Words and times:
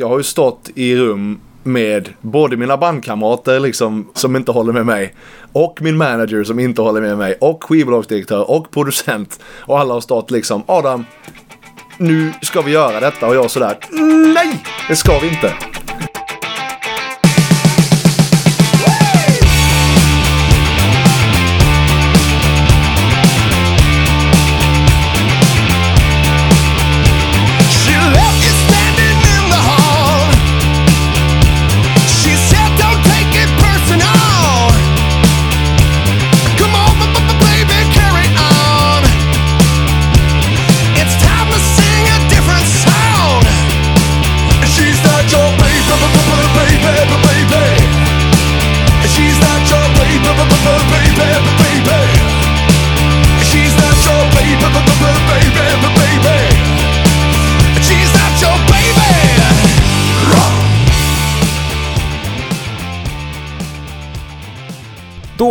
Jag 0.00 0.08
har 0.08 0.18
ju 0.18 0.24
stått 0.24 0.70
i 0.74 0.96
rum 0.96 1.40
med 1.62 2.08
både 2.20 2.56
mina 2.56 2.76
bandkamrater 2.76 3.60
liksom 3.60 4.08
som 4.14 4.36
inte 4.36 4.52
håller 4.52 4.72
med 4.72 4.86
mig 4.86 5.14
och 5.52 5.82
min 5.82 5.96
manager 5.96 6.44
som 6.44 6.58
inte 6.58 6.82
håller 6.82 7.00
med 7.00 7.18
mig 7.18 7.36
och 7.40 7.64
skivbolagsdirektör 7.64 8.50
och 8.50 8.70
producent 8.70 9.40
och 9.44 9.80
alla 9.80 9.94
har 9.94 10.00
stått 10.00 10.30
liksom 10.30 10.62
Adam 10.66 11.04
nu 11.98 12.32
ska 12.42 12.62
vi 12.62 12.72
göra 12.72 13.00
detta 13.00 13.26
och 13.26 13.34
jag 13.34 13.50
sådär 13.50 13.78
nej 14.34 14.62
det 14.88 14.96
ska 14.96 15.18
vi 15.18 15.28
inte. 15.28 15.69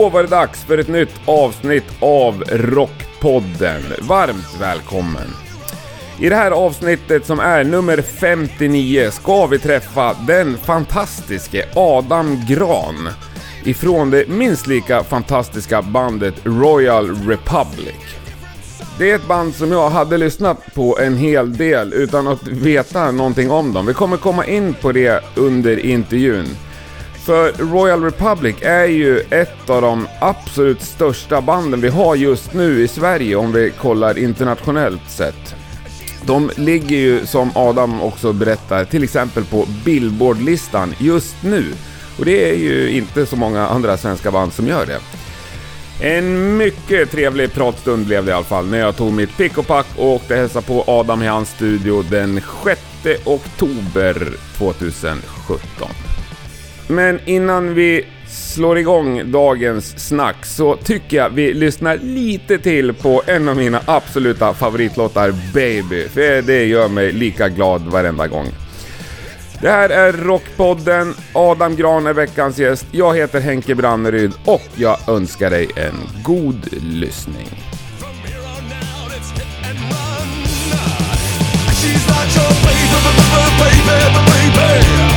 Då 0.10 0.14
var 0.14 0.24
det 0.24 0.30
dags 0.30 0.64
för 0.64 0.78
ett 0.78 0.88
nytt 0.88 1.14
avsnitt 1.26 1.84
av 2.00 2.44
Rockpodden. 2.50 3.82
Varmt 4.02 4.58
välkommen! 4.60 5.28
I 6.20 6.30
det 6.30 6.36
här 6.36 6.52
avsnittet 6.52 7.26
som 7.26 7.40
är 7.40 7.64
nummer 7.64 8.02
59 8.02 9.12
ska 9.12 9.46
vi 9.46 9.60
träffa 9.60 10.16
den 10.28 10.58
fantastiske 10.58 11.66
Adam 11.76 12.42
Gran 12.48 13.10
ifrån 13.64 14.10
det 14.10 14.28
minst 14.30 14.68
lika 14.68 15.04
fantastiska 15.04 15.82
bandet 15.82 16.36
Royal 16.44 17.10
Republic. 17.28 18.16
Det 18.98 19.12
är 19.12 19.16
ett 19.16 19.28
band 19.28 19.56
som 19.56 19.72
jag 19.72 19.90
hade 19.90 20.18
lyssnat 20.18 20.74
på 20.76 21.00
en 21.00 21.18
hel 21.18 21.58
del 21.58 21.94
utan 21.94 22.28
att 22.28 22.48
veta 22.48 23.12
någonting 23.12 23.52
om 23.52 23.74
dem. 23.74 23.86
Vi 23.86 23.94
kommer 23.94 24.18
komma 24.18 24.46
in 24.46 24.74
på 24.74 24.92
det 24.92 25.24
under 25.36 25.80
intervjun. 25.80 26.46
För 27.30 27.52
Royal 27.52 28.04
Republic 28.04 28.56
är 28.62 28.86
ju 28.86 29.20
ett 29.20 29.70
av 29.70 29.82
de 29.82 30.08
absolut 30.20 30.82
största 30.82 31.42
banden 31.42 31.82
vi 31.82 31.88
har 31.90 32.16
just 32.16 32.54
nu 32.54 32.84
i 32.84 32.88
Sverige 32.88 33.36
om 33.36 33.52
vi 33.52 33.72
kollar 33.82 34.18
internationellt 34.18 35.10
sett. 35.10 35.56
De 36.26 36.52
ligger 36.56 36.98
ju, 36.98 37.26
som 37.26 37.52
Adam 37.56 38.02
också 38.02 38.34
berättar, 38.34 38.86
till 38.86 39.04
exempel 39.04 39.46
på 39.46 39.66
Billboardlistan 39.86 40.94
just 41.00 41.36
nu. 41.44 41.74
Och 42.20 42.26
det 42.26 42.50
är 42.50 42.56
ju 42.56 42.92
inte 42.92 43.26
så 43.26 43.36
många 43.36 43.68
andra 43.68 43.98
svenska 43.98 44.32
band 44.32 44.54
som 44.54 44.68
gör 44.68 44.86
det. 44.86 45.00
En 46.06 46.58
mycket 46.58 47.12
trevlig 47.12 47.54
pratstund 47.54 48.06
blev 48.06 48.26
det 48.26 48.32
i 48.32 48.34
alla 48.34 48.44
fall 48.44 48.68
när 48.68 48.80
jag 48.80 48.96
tog 48.96 49.14
mitt 49.14 49.38
pick 49.38 49.58
och 49.58 49.68
pack 49.68 49.88
och 49.98 50.08
åkte 50.14 50.36
hälsa 50.36 50.62
på 50.62 50.84
Adam 50.88 51.22
i 51.22 51.28
hans 51.28 51.50
studio 51.50 52.04
den 52.10 52.42
6 52.64 52.82
oktober 53.26 54.28
2017. 54.58 56.09
Men 56.92 57.20
innan 57.26 57.74
vi 57.74 58.06
slår 58.28 58.78
igång 58.78 59.32
dagens 59.32 60.08
snack 60.08 60.46
så 60.46 60.76
tycker 60.76 61.18
jag 61.18 61.30
vi 61.30 61.54
lyssnar 61.54 61.98
lite 61.98 62.60
till 62.60 62.94
på 62.94 63.24
en 63.28 63.50
av 63.50 63.58
mina 63.58 63.82
absoluta 63.86 64.54
favoritlåtar, 64.54 65.34
Baby. 65.54 66.08
För 66.08 66.42
det 66.42 66.66
gör 66.66 66.88
mig 66.88 67.12
lika 67.12 67.50
glad 67.50 67.82
varenda 67.82 68.28
gång. 68.28 68.48
Det 69.62 69.70
här 69.70 69.90
är 69.90 70.14
Rockpodden, 70.14 71.16
Adam 71.34 71.76
Gran 71.76 72.08
är 72.08 72.14
veckans 72.14 72.58
gäst, 72.58 72.86
jag 72.92 73.18
heter 73.18 73.40
Henke 73.40 73.76
Branneryd 73.76 74.32
och 74.46 74.68
jag 74.76 75.10
önskar 75.10 75.50
dig 75.50 75.70
en 75.76 76.24
god 76.24 76.68
lyssning. 76.84 77.48
She's 81.80 82.08
not 82.08 82.36
your 82.36 82.54
baby, 82.66 82.98
baby, 83.86 84.22
baby. 84.28 84.56
Baby, 84.56 85.09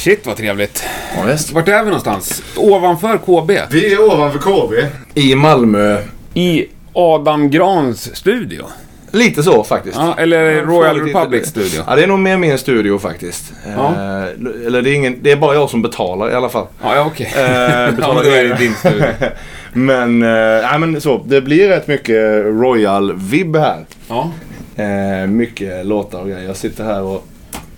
Shit 0.00 0.26
vad 0.26 0.36
trevligt. 0.36 0.84
Ja, 1.16 1.22
visst. 1.22 1.52
Vart 1.52 1.68
är 1.68 1.78
vi 1.78 1.84
någonstans? 1.84 2.42
Ovanför 2.56 3.18
KB? 3.18 3.50
Vi 3.70 3.92
är 3.92 4.12
ovanför 4.12 4.38
KB. 4.38 4.72
I 5.14 5.34
Malmö. 5.34 6.02
I 6.34 6.66
Adam 6.92 7.50
Grans 7.50 8.16
studio? 8.16 8.66
Lite 9.12 9.42
så 9.42 9.64
faktiskt. 9.64 9.96
Ja, 9.96 10.14
eller 10.18 10.62
Royal 10.62 11.00
Republic 11.00 11.46
studio? 11.46 11.82
Ja, 11.86 11.96
det 11.96 12.02
är 12.02 12.06
nog 12.06 12.18
mer 12.18 12.36
min 12.36 12.58
studio 12.58 12.98
faktiskt. 12.98 13.52
Ja. 13.76 13.86
Eh, 13.86 14.66
eller 14.66 14.82
det 14.82 14.90
är, 14.90 14.94
ingen, 14.94 15.18
det 15.22 15.30
är 15.32 15.36
bara 15.36 15.54
jag 15.54 15.70
som 15.70 15.82
betalar 15.82 16.30
i 16.30 16.34
alla 16.34 16.48
fall. 16.48 16.66
Ja, 16.82 16.94
ja 16.96 17.06
okej. 17.06 17.32
Eh, 17.36 17.42
ja, 17.50 17.90
betalar 17.90 18.14
men 18.14 18.24
det 18.32 18.48
det. 18.48 18.54
din 18.54 18.74
studio. 18.74 19.06
Men, 19.72 20.22
eh, 20.22 20.78
men 20.78 21.00
så. 21.00 21.22
Det 21.26 21.40
blir 21.40 21.68
rätt 21.68 21.86
mycket 21.86 22.44
Royal-vibb 22.44 23.56
här. 23.56 23.84
Ja. 24.08 24.30
Eh, 24.76 25.26
mycket 25.26 25.86
låtar 25.86 26.20
och 26.20 26.28
grejer. 26.28 26.46
Jag 26.46 26.56
sitter 26.56 26.84
här 26.84 27.02
och 27.02 27.26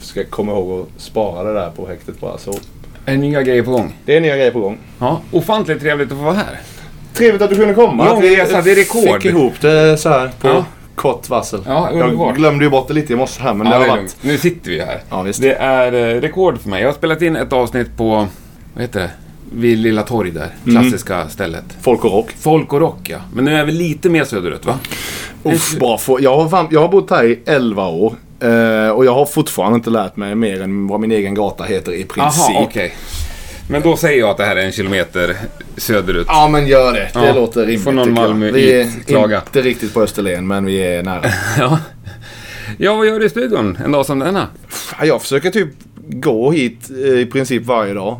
ska 0.00 0.24
komma 0.24 0.52
ihåg 0.52 0.80
att 0.80 1.02
spara 1.02 1.42
det 1.42 1.54
där 1.60 1.70
på 1.70 1.88
häktet 1.88 2.20
bara. 2.20 2.38
Så 2.38 2.54
Är 3.06 3.16
nya 3.16 3.42
grejer 3.42 3.62
på 3.62 3.70
gång? 3.70 3.92
det 4.04 4.16
är 4.16 4.20
nya 4.20 4.36
grejer 4.36 4.50
på 4.50 4.60
gång. 4.60 4.78
Ja. 4.98 5.20
Ofantligt 5.30 5.80
trevligt 5.80 6.12
att 6.12 6.18
få 6.18 6.24
vara 6.24 6.34
här. 6.34 6.60
Trevligt 7.14 7.42
att 7.42 7.50
du 7.50 7.56
kunde 7.56 7.74
komma. 7.74 8.04
Lång 8.04 8.18
Att 8.18 8.24
vi 8.24 8.36
resa, 8.36 8.62
det 8.62 8.70
är 8.72 8.76
rekord. 8.76 9.22
Fick 9.22 9.24
ihop 9.24 9.60
det 9.60 9.96
så 9.96 10.08
här 10.08 10.30
på 10.40 10.48
Ja. 10.48 10.64
Kort 10.94 11.28
varsel. 11.28 11.60
Ja, 11.66 11.88
underbart. 11.92 12.26
jag 12.26 12.36
glömde 12.36 12.64
ju 12.64 12.70
bort 12.70 12.88
det 12.88 12.94
lite 12.94 13.12
i 13.12 13.16
morse 13.16 13.42
här 13.42 13.54
men 13.54 13.66
Ja, 13.66 13.72
det 13.72 13.78
har 13.78 13.88
varit... 13.88 13.96
lugnt. 13.96 14.16
Nu 14.20 14.38
sitter 14.38 14.70
vi 14.70 14.80
här. 14.80 15.00
Ja. 15.10 15.26
Det 15.38 15.52
är 15.54 15.92
eh, 15.92 16.20
rekord 16.20 16.60
för 16.60 16.68
mig. 16.68 16.80
Jag 16.80 16.88
har 16.88 16.94
spelat 16.94 17.22
in 17.22 17.36
ett 17.36 17.52
avsnitt 17.52 17.96
på, 17.96 18.26
vad 18.74 18.82
heter 18.82 19.00
det? 19.00 19.10
Vid 19.54 19.78
Lilla 19.78 20.02
Torg 20.02 20.30
där. 20.30 20.48
Mm. 20.66 20.82
Klassiska 20.82 21.28
stället. 21.28 21.64
Folk 21.80 22.04
och 22.04 22.12
rock. 22.12 22.30
Folk 22.40 22.72
och 22.72 22.80
rock 22.80 23.08
ja. 23.08 23.18
Men 23.34 23.44
nu 23.44 23.56
är 23.56 23.64
vi 23.64 23.72
lite 23.72 24.08
mer 24.08 24.24
söderut 24.24 24.66
va? 24.66 24.78
Uff, 25.42 25.78
bra. 25.78 25.98
Jag 26.20 26.36
har, 26.36 26.68
jag 26.70 26.80
har 26.80 26.88
bott 26.88 27.10
här 27.10 27.24
i 27.24 27.38
11 27.46 27.88
år. 27.88 28.14
Eh, 28.40 28.88
och 28.88 29.04
jag 29.04 29.14
har 29.14 29.26
fortfarande 29.26 29.76
inte 29.76 29.90
lärt 29.90 30.16
mig 30.16 30.34
mer 30.34 30.62
än 30.62 30.86
vad 30.86 31.00
min 31.00 31.12
egen 31.12 31.34
gata 31.34 31.64
heter 31.64 31.92
i 31.92 32.04
princip. 32.04 32.44
Jaha, 32.54 32.64
okej. 32.64 32.94
Men 33.72 33.82
då 33.82 33.96
säger 33.96 34.18
jag 34.20 34.30
att 34.30 34.36
det 34.36 34.44
här 34.44 34.56
är 34.56 34.64
en 34.66 34.72
kilometer 34.72 35.36
söderut. 35.76 36.26
Ja 36.28 36.48
men 36.48 36.66
gör 36.66 36.92
det. 36.92 37.10
Det 37.14 37.26
Ja, 37.26 37.32
låter 37.34 37.60
rimligt 37.60 37.82
får 37.84 37.92
någon. 37.92 38.12
Malmö 38.12 38.50
Vi 38.50 38.80
är 38.80 38.86
klaga. 39.06 39.36
inte 39.46 39.62
riktigt 39.62 39.94
på 39.94 40.02
Österlen 40.02 40.46
men 40.46 40.64
vi 40.64 40.82
är 40.82 41.02
nära. 41.02 41.22
Ja. 41.58 41.78
ja, 42.78 42.94
vad 42.94 43.06
gör 43.06 43.18
du 43.20 43.26
i 43.26 43.30
studion 43.30 43.78
en 43.84 43.92
dag 43.92 44.06
som 44.06 44.18
denna? 44.18 44.46
Ja, 44.98 45.04
Jag 45.06 45.22
försöker 45.22 45.50
typ 45.50 45.68
gå 46.08 46.50
hit 46.50 46.90
eh, 46.90 47.18
i 47.18 47.26
princip 47.26 47.66
varje 47.66 47.94
dag. 47.94 48.16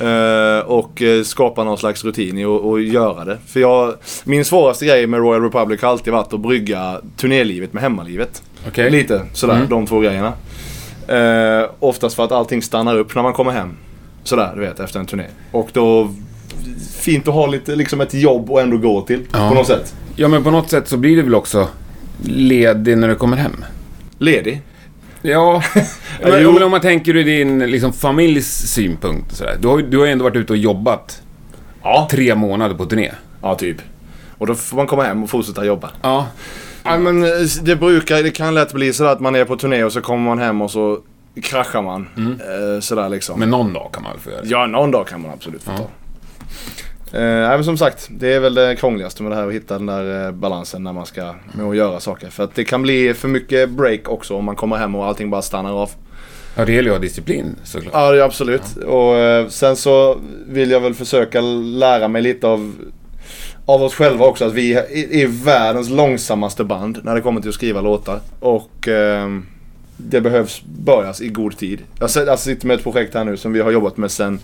Eh, 0.00 0.66
och 0.66 1.02
eh, 1.02 1.22
skapa 1.22 1.64
någon 1.64 1.78
slags 1.78 2.04
rutin 2.04 2.38
i 2.38 2.44
att 2.44 2.60
och 2.60 2.80
göra 2.80 3.24
det. 3.24 3.38
För 3.46 3.60
jag, 3.60 3.94
min 4.24 4.44
svåraste 4.44 4.86
grej 4.86 5.06
med 5.06 5.20
Royal 5.20 5.42
Republic 5.42 5.82
har 5.82 5.88
alltid 5.88 6.12
varit 6.12 6.32
att 6.32 6.40
brygga 6.40 7.00
turnélivet 7.16 7.72
med 7.72 7.82
hemmalivet. 7.82 8.42
Okej. 8.68 8.90
Lite 8.90 9.20
sådär, 9.32 9.54
Mm. 9.54 9.68
de 9.68 9.86
två 9.86 10.00
grejerna. 10.00 10.32
Oftast 11.78 12.16
för 12.16 12.24
att 12.24 12.32
allting 12.32 12.62
stannar 12.62 12.96
upp 12.98 13.14
när 13.14 13.22
man 13.22 13.32
kommer 13.32 13.50
hem. 13.52 13.76
Sådär, 14.26 14.52
du 14.54 14.60
vet, 14.60 14.80
efter 14.80 15.00
en 15.00 15.06
turné. 15.06 15.24
Och 15.52 15.68
då, 15.72 16.10
fint 16.98 17.28
att 17.28 17.34
ha 17.34 17.46
lite, 17.46 17.76
liksom 17.76 18.00
ett 18.00 18.14
jobb 18.14 18.50
och 18.50 18.60
ändå 18.60 18.76
gå 18.78 19.00
till. 19.02 19.20
Ja. 19.32 19.48
På 19.48 19.54
något 19.54 19.66
sätt. 19.66 19.94
Ja, 20.16 20.28
men 20.28 20.44
på 20.44 20.50
något 20.50 20.70
sätt 20.70 20.88
så 20.88 20.96
blir 20.96 21.16
du 21.16 21.22
väl 21.22 21.34
också 21.34 21.68
ledig 22.24 22.98
när 22.98 23.08
du 23.08 23.14
kommer 23.14 23.36
hem? 23.36 23.64
Ledig. 24.18 24.62
Ja, 25.22 25.62
men, 26.22 26.42
jo. 26.42 26.52
men 26.52 26.62
om 26.62 26.70
man 26.70 26.80
tänker 26.80 27.16
ur 27.16 27.24
din 27.24 27.58
liksom, 27.58 27.92
familjs 27.92 28.48
synpunkt. 28.48 29.30
och 29.32 29.36
Sådär. 29.38 29.56
Du, 29.60 29.68
har, 29.68 29.78
ju- 29.78 29.86
du 29.90 29.98
har 29.98 30.06
ändå 30.06 30.24
varit 30.24 30.36
ute 30.36 30.52
och 30.52 30.56
jobbat 30.56 31.22
Ja. 31.82 32.08
tre 32.10 32.34
månader 32.34 32.74
på 32.74 32.84
turné. 32.86 33.12
Ja, 33.42 33.54
typ. 33.54 33.76
Och 34.38 34.46
då 34.46 34.54
får 34.54 34.76
man 34.76 34.86
komma 34.86 35.02
hem 35.02 35.22
och 35.22 35.30
fortsätta 35.30 35.64
jobba. 35.64 35.90
Ja. 36.02 36.26
Ja, 36.82 36.98
men 36.98 37.24
eh, 37.24 37.30
det 37.62 37.76
brukar, 37.76 38.22
det 38.22 38.30
kan 38.30 38.54
lätt 38.54 38.72
bli 38.72 38.92
så 38.92 39.04
att 39.04 39.20
man 39.20 39.34
är 39.34 39.44
på 39.44 39.56
turné 39.56 39.84
och 39.84 39.92
så 39.92 40.00
kommer 40.00 40.24
man 40.24 40.38
hem 40.38 40.62
och 40.62 40.70
så 40.70 40.98
kraschar 41.42 41.82
man. 41.82 42.08
Eh, 42.16 42.80
sådär 42.80 43.08
liksom. 43.08 43.40
Men 43.40 43.50
någon 43.50 43.72
dag 43.72 43.90
kan 43.92 44.02
man 44.02 44.12
väl 44.12 44.20
få 44.20 44.30
göra 44.30 44.42
det? 44.42 44.48
Ja, 44.48 44.66
någon 44.66 44.90
dag 44.90 45.06
kan 45.06 45.22
man 45.22 45.30
absolut 45.30 45.62
få 45.62 45.70
Ja. 45.70 45.76
ta. 45.78 45.84
Eh, 47.18 47.22
nej, 47.22 47.48
men 47.48 47.64
som 47.64 47.76
sagt, 47.78 48.08
det 48.10 48.32
är 48.34 48.40
väl 48.40 48.54
det 48.54 48.76
krångligaste 48.76 49.22
med 49.22 49.32
det 49.32 49.36
här 49.36 49.46
att 49.46 49.52
hitta 49.54 49.74
den 49.74 49.86
där 49.86 50.26
eh, 50.26 50.32
balansen 50.32 50.82
när 50.84 50.92
man 50.92 51.06
ska 51.06 51.34
med 51.52 51.66
att 51.66 51.76
göra 51.76 52.00
saker. 52.00 52.30
För 52.30 52.44
att 52.44 52.54
det 52.54 52.64
kan 52.64 52.82
bli 52.82 53.14
för 53.14 53.28
mycket 53.28 53.70
break 53.70 54.08
också 54.08 54.36
om 54.36 54.44
man 54.44 54.56
kommer 54.56 54.76
hem 54.76 54.94
och 54.94 55.06
allting 55.06 55.30
bara 55.30 55.42
stannar 55.42 55.72
av. 55.82 55.90
Ja, 56.56 56.64
det 56.64 56.72
gäller 56.72 56.88
ju 56.88 56.94
att 56.94 56.98
ha 57.00 57.02
disciplin 57.02 57.56
såklart. 57.64 57.92
Ja, 57.94 58.12
det 58.12 58.24
absolut. 58.24 58.76
Och 58.86 59.16
eh, 59.16 59.48
sen 59.48 59.76
så 59.76 60.18
vill 60.46 60.70
jag 60.70 60.80
väl 60.80 60.94
försöka 60.94 61.40
lära 61.40 62.08
mig 62.08 62.22
lite 62.22 62.46
av, 62.46 62.72
av 63.66 63.82
oss 63.82 63.94
själva 63.94 64.26
också. 64.26 64.44
Att 64.44 64.52
vi 64.52 64.74
är, 64.74 65.12
är 65.14 65.26
världens 65.44 65.90
långsammaste 65.90 66.64
band 66.64 66.98
när 67.02 67.14
det 67.14 67.20
kommer 67.20 67.40
till 67.40 67.48
att 67.48 67.54
skriva 67.54 67.80
låtar. 67.80 68.20
Och 68.40 68.88
ehm, 68.88 69.46
det 69.96 70.20
behövs 70.20 70.62
börjas 70.64 71.20
i 71.20 71.28
god 71.28 71.56
tid. 71.58 71.80
Jag 72.00 72.38
sitter 72.38 72.66
med 72.66 72.76
ett 72.76 72.82
projekt 72.82 73.14
här 73.14 73.24
nu 73.24 73.36
som 73.36 73.52
vi 73.52 73.60
har 73.60 73.70
jobbat 73.70 73.96
med 73.96 74.10
sedan 74.10 74.38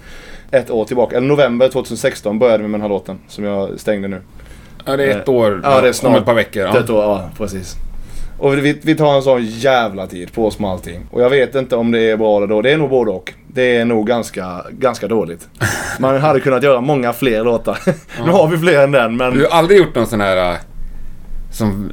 ett 0.50 0.70
år 0.70 0.84
tillbaka. 0.84 1.16
Eller 1.16 1.26
november 1.26 1.68
2016 1.68 2.38
började 2.38 2.62
vi 2.62 2.68
med 2.68 2.80
den 2.80 2.82
här 2.82 2.88
låten 2.88 3.18
som 3.28 3.44
jag 3.44 3.80
stängde 3.80 4.08
nu. 4.08 4.20
Ja, 4.84 4.96
det 4.96 5.04
är 5.04 5.18
ett 5.20 5.28
år 5.28 5.60
Ja, 5.64 5.80
det 5.80 5.88
är 5.88 5.92
snart. 5.92 6.10
om 6.12 6.18
ett 6.18 6.24
par 6.24 6.34
veckor. 6.34 6.60
Det 6.62 6.68
Ja. 6.68 6.76
är 6.76 6.80
ett 6.80 6.90
år, 6.90 7.02
ja 7.02 7.30
precis. 7.38 7.74
Och 8.38 8.58
vi, 8.58 8.78
vi 8.82 8.94
tar 8.94 9.14
en 9.16 9.22
sån 9.22 9.44
jävla 9.46 10.06
tid 10.06 10.32
på 10.32 10.46
oss 10.46 10.58
med 10.58 10.70
allting. 10.70 11.06
Och 11.10 11.22
jag 11.22 11.30
vet 11.30 11.54
inte 11.54 11.76
om 11.76 11.90
det 11.90 12.00
är 12.00 12.16
bra 12.16 12.36
eller 12.36 12.46
dåligt. 12.46 12.64
Det 12.64 12.72
är 12.72 12.76
nog 12.78 12.90
både 12.90 13.10
och. 13.10 13.32
Det 13.48 13.76
är 13.76 13.84
nog 13.84 14.06
ganska, 14.06 14.62
ganska 14.70 15.08
dåligt. 15.08 15.48
Man 16.00 16.20
hade 16.20 16.40
kunnat 16.40 16.62
göra 16.62 16.80
många 16.80 17.12
fler 17.12 17.44
låtar. 17.44 17.78
nu 18.26 18.30
har 18.32 18.48
vi 18.48 18.58
fler 18.58 18.82
än 18.82 18.92
den 18.92 19.16
men... 19.16 19.34
Du 19.38 19.40
har 19.50 19.58
aldrig 19.58 19.78
gjort 19.78 19.94
någon 19.94 20.06
sån 20.06 20.20
här... 20.20 20.58
Som, 21.52 21.92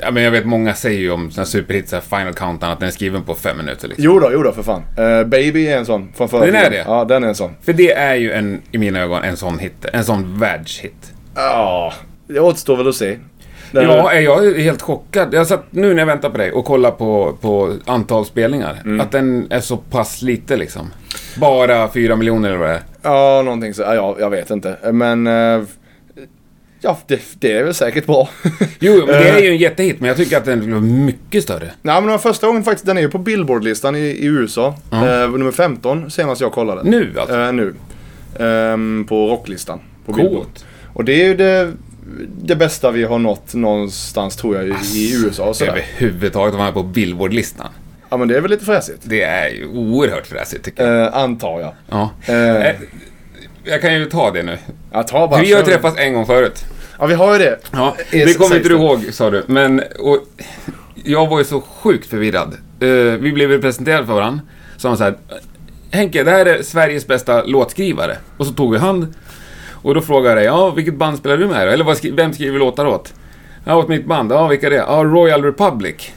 ja, 0.00 0.10
men 0.10 0.22
jag 0.22 0.30
vet 0.30 0.46
många 0.46 0.74
säger 0.74 1.00
ju 1.00 1.10
om 1.10 1.30
här 1.36 1.44
superhits, 1.44 1.94
Final 2.08 2.34
Countdown, 2.34 2.72
att 2.72 2.78
den 2.80 2.88
är 2.88 2.92
skriven 2.92 3.22
på 3.22 3.34
fem 3.34 3.56
minuter. 3.56 3.88
Liksom. 3.88 4.04
Jo 4.04 4.18
då, 4.20 4.30
jo 4.32 4.42
då 4.42 4.52
för 4.52 4.62
fan. 4.62 4.82
Eh, 4.96 5.24
Baby 5.24 5.66
är 5.66 5.78
en 5.78 5.86
sån 5.86 6.12
från 6.16 6.28
förra 6.28 6.46
Den 6.46 6.54
är 6.54 6.70
det? 6.70 6.84
Ja, 6.86 7.04
den 7.04 7.24
är 7.24 7.28
en 7.28 7.34
sån. 7.34 7.50
För 7.62 7.72
det 7.72 7.92
är 7.92 8.14
ju 8.14 8.32
en, 8.32 8.62
i 8.72 8.78
mina 8.78 9.00
ögon 9.00 9.22
en 9.22 9.36
sån 9.36 9.58
hit. 9.58 9.86
En 9.92 10.04
sån 10.04 10.38
världshit. 10.38 11.12
Ja, 11.34 11.92
det 12.26 12.40
återstår 12.40 12.76
väl 12.76 12.88
att 12.88 12.94
se. 12.94 13.18
Den, 13.72 13.84
Ja, 13.84 14.12
är 14.12 14.20
jag 14.20 14.46
är 14.46 14.58
helt 14.58 14.82
chockad. 14.82 15.34
Jag 15.34 15.46
satt 15.46 15.64
nu 15.70 15.92
när 15.94 15.98
jag 15.98 16.06
väntar 16.06 16.30
på 16.30 16.38
dig 16.38 16.52
och 16.52 16.64
kollar 16.64 16.90
på, 16.90 17.36
på 17.40 17.74
antal 17.86 18.26
spelningar. 18.26 18.80
Mm. 18.84 19.00
Att 19.00 19.12
den 19.12 19.46
är 19.50 19.60
så 19.60 19.76
pass 19.76 20.22
lite 20.22 20.56
liksom. 20.56 20.90
Bara 21.36 21.88
fyra 21.88 22.16
miljoner 22.16 22.48
eller 22.48 22.58
vad 22.58 22.68
det 22.68 22.74
är. 22.74 22.82
Ja, 23.02 23.42
någonting 23.42 23.74
så. 23.74 23.82
Ja, 23.82 23.94
ja, 23.94 24.16
jag 24.18 24.30
vet 24.30 24.50
inte. 24.50 24.76
Men... 24.92 25.26
eh, 25.26 25.62
ja, 26.80 26.98
det, 27.06 27.20
det 27.40 27.52
är 27.52 27.64
väl 27.64 27.74
säkert 27.74 28.06
bra. 28.06 28.28
Jo, 28.78 28.96
men 28.96 29.06
det 29.06 29.28
Eh. 29.28 29.36
är 29.36 29.40
ju 29.40 29.48
en 29.48 29.56
jättehit, 29.56 30.00
men 30.00 30.08
jag 30.08 30.16
tycker 30.16 30.36
att 30.36 30.44
den 30.44 30.72
var 30.74 30.80
mycket 30.80 31.42
större. 31.42 31.70
Nej 31.82 32.00
men 32.00 32.10
var 32.10 32.18
första 32.18 32.46
gången 32.46 32.64
faktiskt, 32.64 32.86
den 32.86 32.96
är 32.98 33.02
ju 33.02 33.08
på 33.10 33.18
Billboard-listan 33.18 33.96
i, 33.96 33.98
i 34.00 34.24
USA. 34.26 34.74
Ja. 34.90 35.22
Eh, 35.22 35.30
nummer 35.30 35.52
15 35.52 36.10
senast 36.10 36.40
jag 36.40 36.52
kollade. 36.52 36.90
Nu 36.90 37.12
alltså? 37.20 37.40
Eh, 37.40 37.52
nu. 37.52 37.74
Ehm, 38.40 39.06
på 39.08 39.28
rocklistan. 39.28 39.80
På 40.06 40.12
Billboard. 40.12 40.34
Coolt. 40.44 40.64
Och 40.92 41.04
det 41.04 41.12
är 41.22 41.26
ju 41.26 41.34
det, 41.36 41.72
det 42.42 42.56
bästa 42.56 42.90
vi 42.90 43.04
har 43.04 43.18
nått 43.18 43.54
någonstans 43.54 44.36
tror 44.36 44.56
jag 44.56 44.66
i, 44.66 44.70
i 44.98 45.24
USA 45.24 45.54
sådär. 45.54 45.72
Överhuvudtaget 45.72 46.48
att 46.52 46.58
vara 46.58 46.64
med 46.64 46.74
på 46.74 46.82
Billboard-listan. 46.82 47.66
Ja 48.10 48.16
men 48.16 48.28
det 48.28 48.36
är 48.36 48.40
väl 48.40 48.50
lite 48.50 48.64
fräsigt. 48.64 48.98
Det 49.04 49.22
är 49.22 49.48
ju 49.48 49.66
oerhört 49.66 50.26
fräsigt 50.26 50.64
tycker 50.64 50.86
jag. 50.92 51.06
Eh, 51.06 51.16
antar 51.16 51.60
jag. 51.60 51.72
Ja. 51.88 52.10
Jag 53.64 53.80
kan 53.80 53.94
ju 53.94 54.04
ta 54.04 54.30
det 54.30 54.42
nu. 54.42 54.58
ja, 54.92 55.02
ta 55.02 55.28
bara. 55.28 55.40
Vi 55.40 55.52
har 55.52 55.62
träffats 55.62 55.98
en 55.98 56.14
gång 56.14 56.26
förut. 56.26 56.64
Ja 56.98 57.06
vi 57.06 57.14
har 57.14 57.32
ju 57.32 57.38
det. 57.38 57.58
Ja, 57.72 57.96
det 58.10 58.38
kommer 58.38 58.56
inte 58.56 58.68
du 58.68 58.74
ihåg 58.74 59.04
sa 59.12 59.30
du. 59.30 59.44
Men 59.46 59.82
och, 59.98 60.18
jag 61.04 61.26
var 61.26 61.38
ju 61.38 61.44
så 61.44 61.60
sjukt 61.60 62.06
förvirrad. 62.06 62.56
Eh, 62.80 62.88
vi 63.20 63.32
blev 63.32 63.60
presenterade 63.60 64.06
för 64.06 64.14
varandra. 64.14 64.40
Så 64.76 64.88
han 64.88 64.96
så 64.96 65.04
här, 65.04 65.16
Henke, 65.90 66.24
det 66.24 66.30
här 66.30 66.46
är 66.46 66.62
Sveriges 66.62 67.06
bästa 67.06 67.42
låtskrivare. 67.42 68.16
Och 68.36 68.46
så 68.46 68.52
tog 68.52 68.72
vi 68.72 68.78
hand. 68.78 69.14
Och 69.70 69.94
då 69.94 70.00
frågade 70.00 70.44
jag, 70.44 70.54
ja, 70.54 70.70
vilket 70.70 70.94
band 70.94 71.18
spelar 71.18 71.36
du 71.36 71.46
med 71.46 71.66
då? 71.66 71.72
Eller 71.72 71.84
vad 71.84 72.04
vem 72.04 72.32
skriver 72.32 72.58
låtar 72.58 72.86
åt? 72.86 73.14
Ja, 73.64 73.76
åt 73.76 73.88
mitt 73.88 74.06
band. 74.06 74.32
Ja, 74.32 74.46
vilka 74.46 74.66
är 74.66 74.70
det? 74.70 74.76
Ja, 74.76 75.02
Royal 75.04 75.44
Republic. 75.44 76.12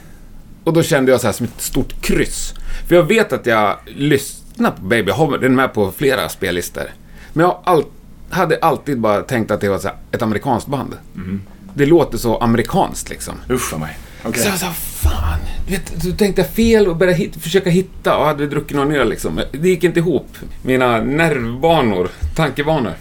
Och 0.64 0.72
då 0.72 0.82
kände 0.82 1.10
jag 1.10 1.20
så 1.20 1.26
här 1.26 1.32
som 1.32 1.46
ett 1.46 1.60
stort 1.60 2.02
kryss. 2.02 2.54
För 2.88 2.94
jag 2.94 3.02
vet 3.02 3.32
att 3.32 3.46
jag 3.46 3.76
lyssnar 3.86 4.70
på 4.70 4.82
Baby, 4.82 5.08
jag 5.08 5.16
har 5.16 5.38
den 5.38 5.54
med 5.54 5.74
på 5.74 5.92
flera 5.92 6.28
spellistor. 6.28 6.84
Men 7.34 7.46
jag 7.46 7.58
all, 7.64 7.84
hade 8.30 8.58
alltid 8.62 9.00
bara 9.00 9.22
tänkt 9.22 9.50
att 9.50 9.60
det 9.60 9.68
var 9.68 9.80
ett 10.12 10.22
amerikanskt 10.22 10.68
band. 10.68 10.96
Det 11.74 11.86
låter 11.86 12.18
så 12.18 12.38
amerikanskt 12.38 13.10
liksom. 13.10 13.34
Usch 13.50 13.70
för 13.70 13.78
mig. 13.78 13.98
Okej. 14.24 14.42
Så 14.42 14.48
jag 14.48 14.58
sa, 14.58 14.70
fan, 14.70 15.38
du 15.66 15.72
vet, 15.72 16.02
så 16.02 16.12
tänkte 16.12 16.44
fel 16.44 16.88
och 16.88 16.96
började 16.96 17.18
hit, 17.18 17.36
försöka 17.36 17.70
hitta 17.70 18.16
och 18.16 18.24
hade 18.24 18.46
druckit 18.46 18.76
någon 18.76 18.92
öl 18.92 19.08
liksom. 19.08 19.40
Det 19.52 19.68
gick 19.68 19.84
inte 19.84 20.00
ihop. 20.00 20.28
Mina 20.62 21.00
nervbanor, 21.00 22.08
tankebanor. 22.36 22.92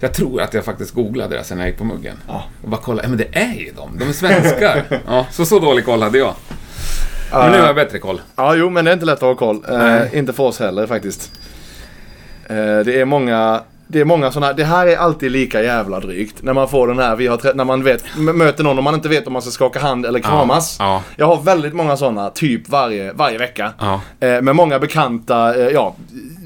Jag 0.00 0.14
tror 0.14 0.40
att 0.40 0.54
jag 0.54 0.64
faktiskt 0.64 0.94
googlade 0.94 1.36
det 1.36 1.44
sen 1.44 1.58
jag 1.58 1.68
gick 1.68 1.78
på 1.78 1.84
muggen. 1.84 2.16
Ja. 2.26 2.44
Och 2.62 2.68
bara 2.68 2.80
kollade, 2.80 3.02
ja, 3.02 3.08
men 3.08 3.18
det 3.18 3.38
är 3.38 3.54
ju 3.54 3.72
de, 3.76 3.98
de 3.98 4.08
är 4.08 4.12
svenskar. 4.12 4.84
ja, 5.06 5.26
så 5.30 5.46
så 5.46 5.58
dålig 5.58 5.84
koll 5.84 6.02
hade 6.02 6.18
jag. 6.18 6.34
Men 7.32 7.52
nu 7.52 7.58
har 7.58 7.66
jag 7.66 7.74
bättre 7.74 7.98
koll. 7.98 8.20
Ja, 8.36 8.54
jo, 8.54 8.70
men 8.70 8.84
det 8.84 8.90
är 8.90 8.92
inte 8.92 9.06
lätt 9.06 9.14
att 9.14 9.20
ha 9.20 9.34
koll. 9.34 9.64
Eh, 9.68 10.18
inte 10.18 10.32
för 10.32 10.42
oss 10.42 10.58
heller 10.58 10.86
faktiskt. 10.86 11.32
Eh, 12.48 12.78
det 12.84 13.00
är 13.00 13.04
många, 13.04 13.62
det 13.88 14.00
är 14.00 14.04
många 14.04 14.30
sådana, 14.30 14.52
det 14.52 14.64
här 14.64 14.86
är 14.86 14.96
alltid 14.96 15.30
lika 15.32 15.62
jävla 15.62 16.00
drygt. 16.00 16.42
När 16.42 16.52
man 16.52 16.68
får 16.68 16.88
den 16.88 16.98
här, 16.98 17.16
vi 17.16 17.26
har 17.26 17.54
när 17.54 17.64
man 17.64 17.84
vet, 17.84 18.04
möter 18.16 18.64
någon 18.64 18.78
och 18.78 18.84
man 18.84 18.94
inte 18.94 19.08
vet 19.08 19.26
om 19.26 19.32
man 19.32 19.42
ska 19.42 19.50
skaka 19.50 19.78
hand 19.78 20.06
eller 20.06 20.20
kramas. 20.20 20.76
Ja. 20.78 21.02
Jag 21.16 21.26
har 21.26 21.42
väldigt 21.42 21.74
många 21.74 21.96
sådana, 21.96 22.30
typ 22.30 22.68
varje, 22.68 23.12
varje 23.12 23.38
vecka. 23.38 23.72
Ja. 23.78 24.00
Eh, 24.20 24.42
med 24.42 24.56
många 24.56 24.78
bekanta, 24.78 25.54
eh, 25.54 25.68
ja, 25.68 25.94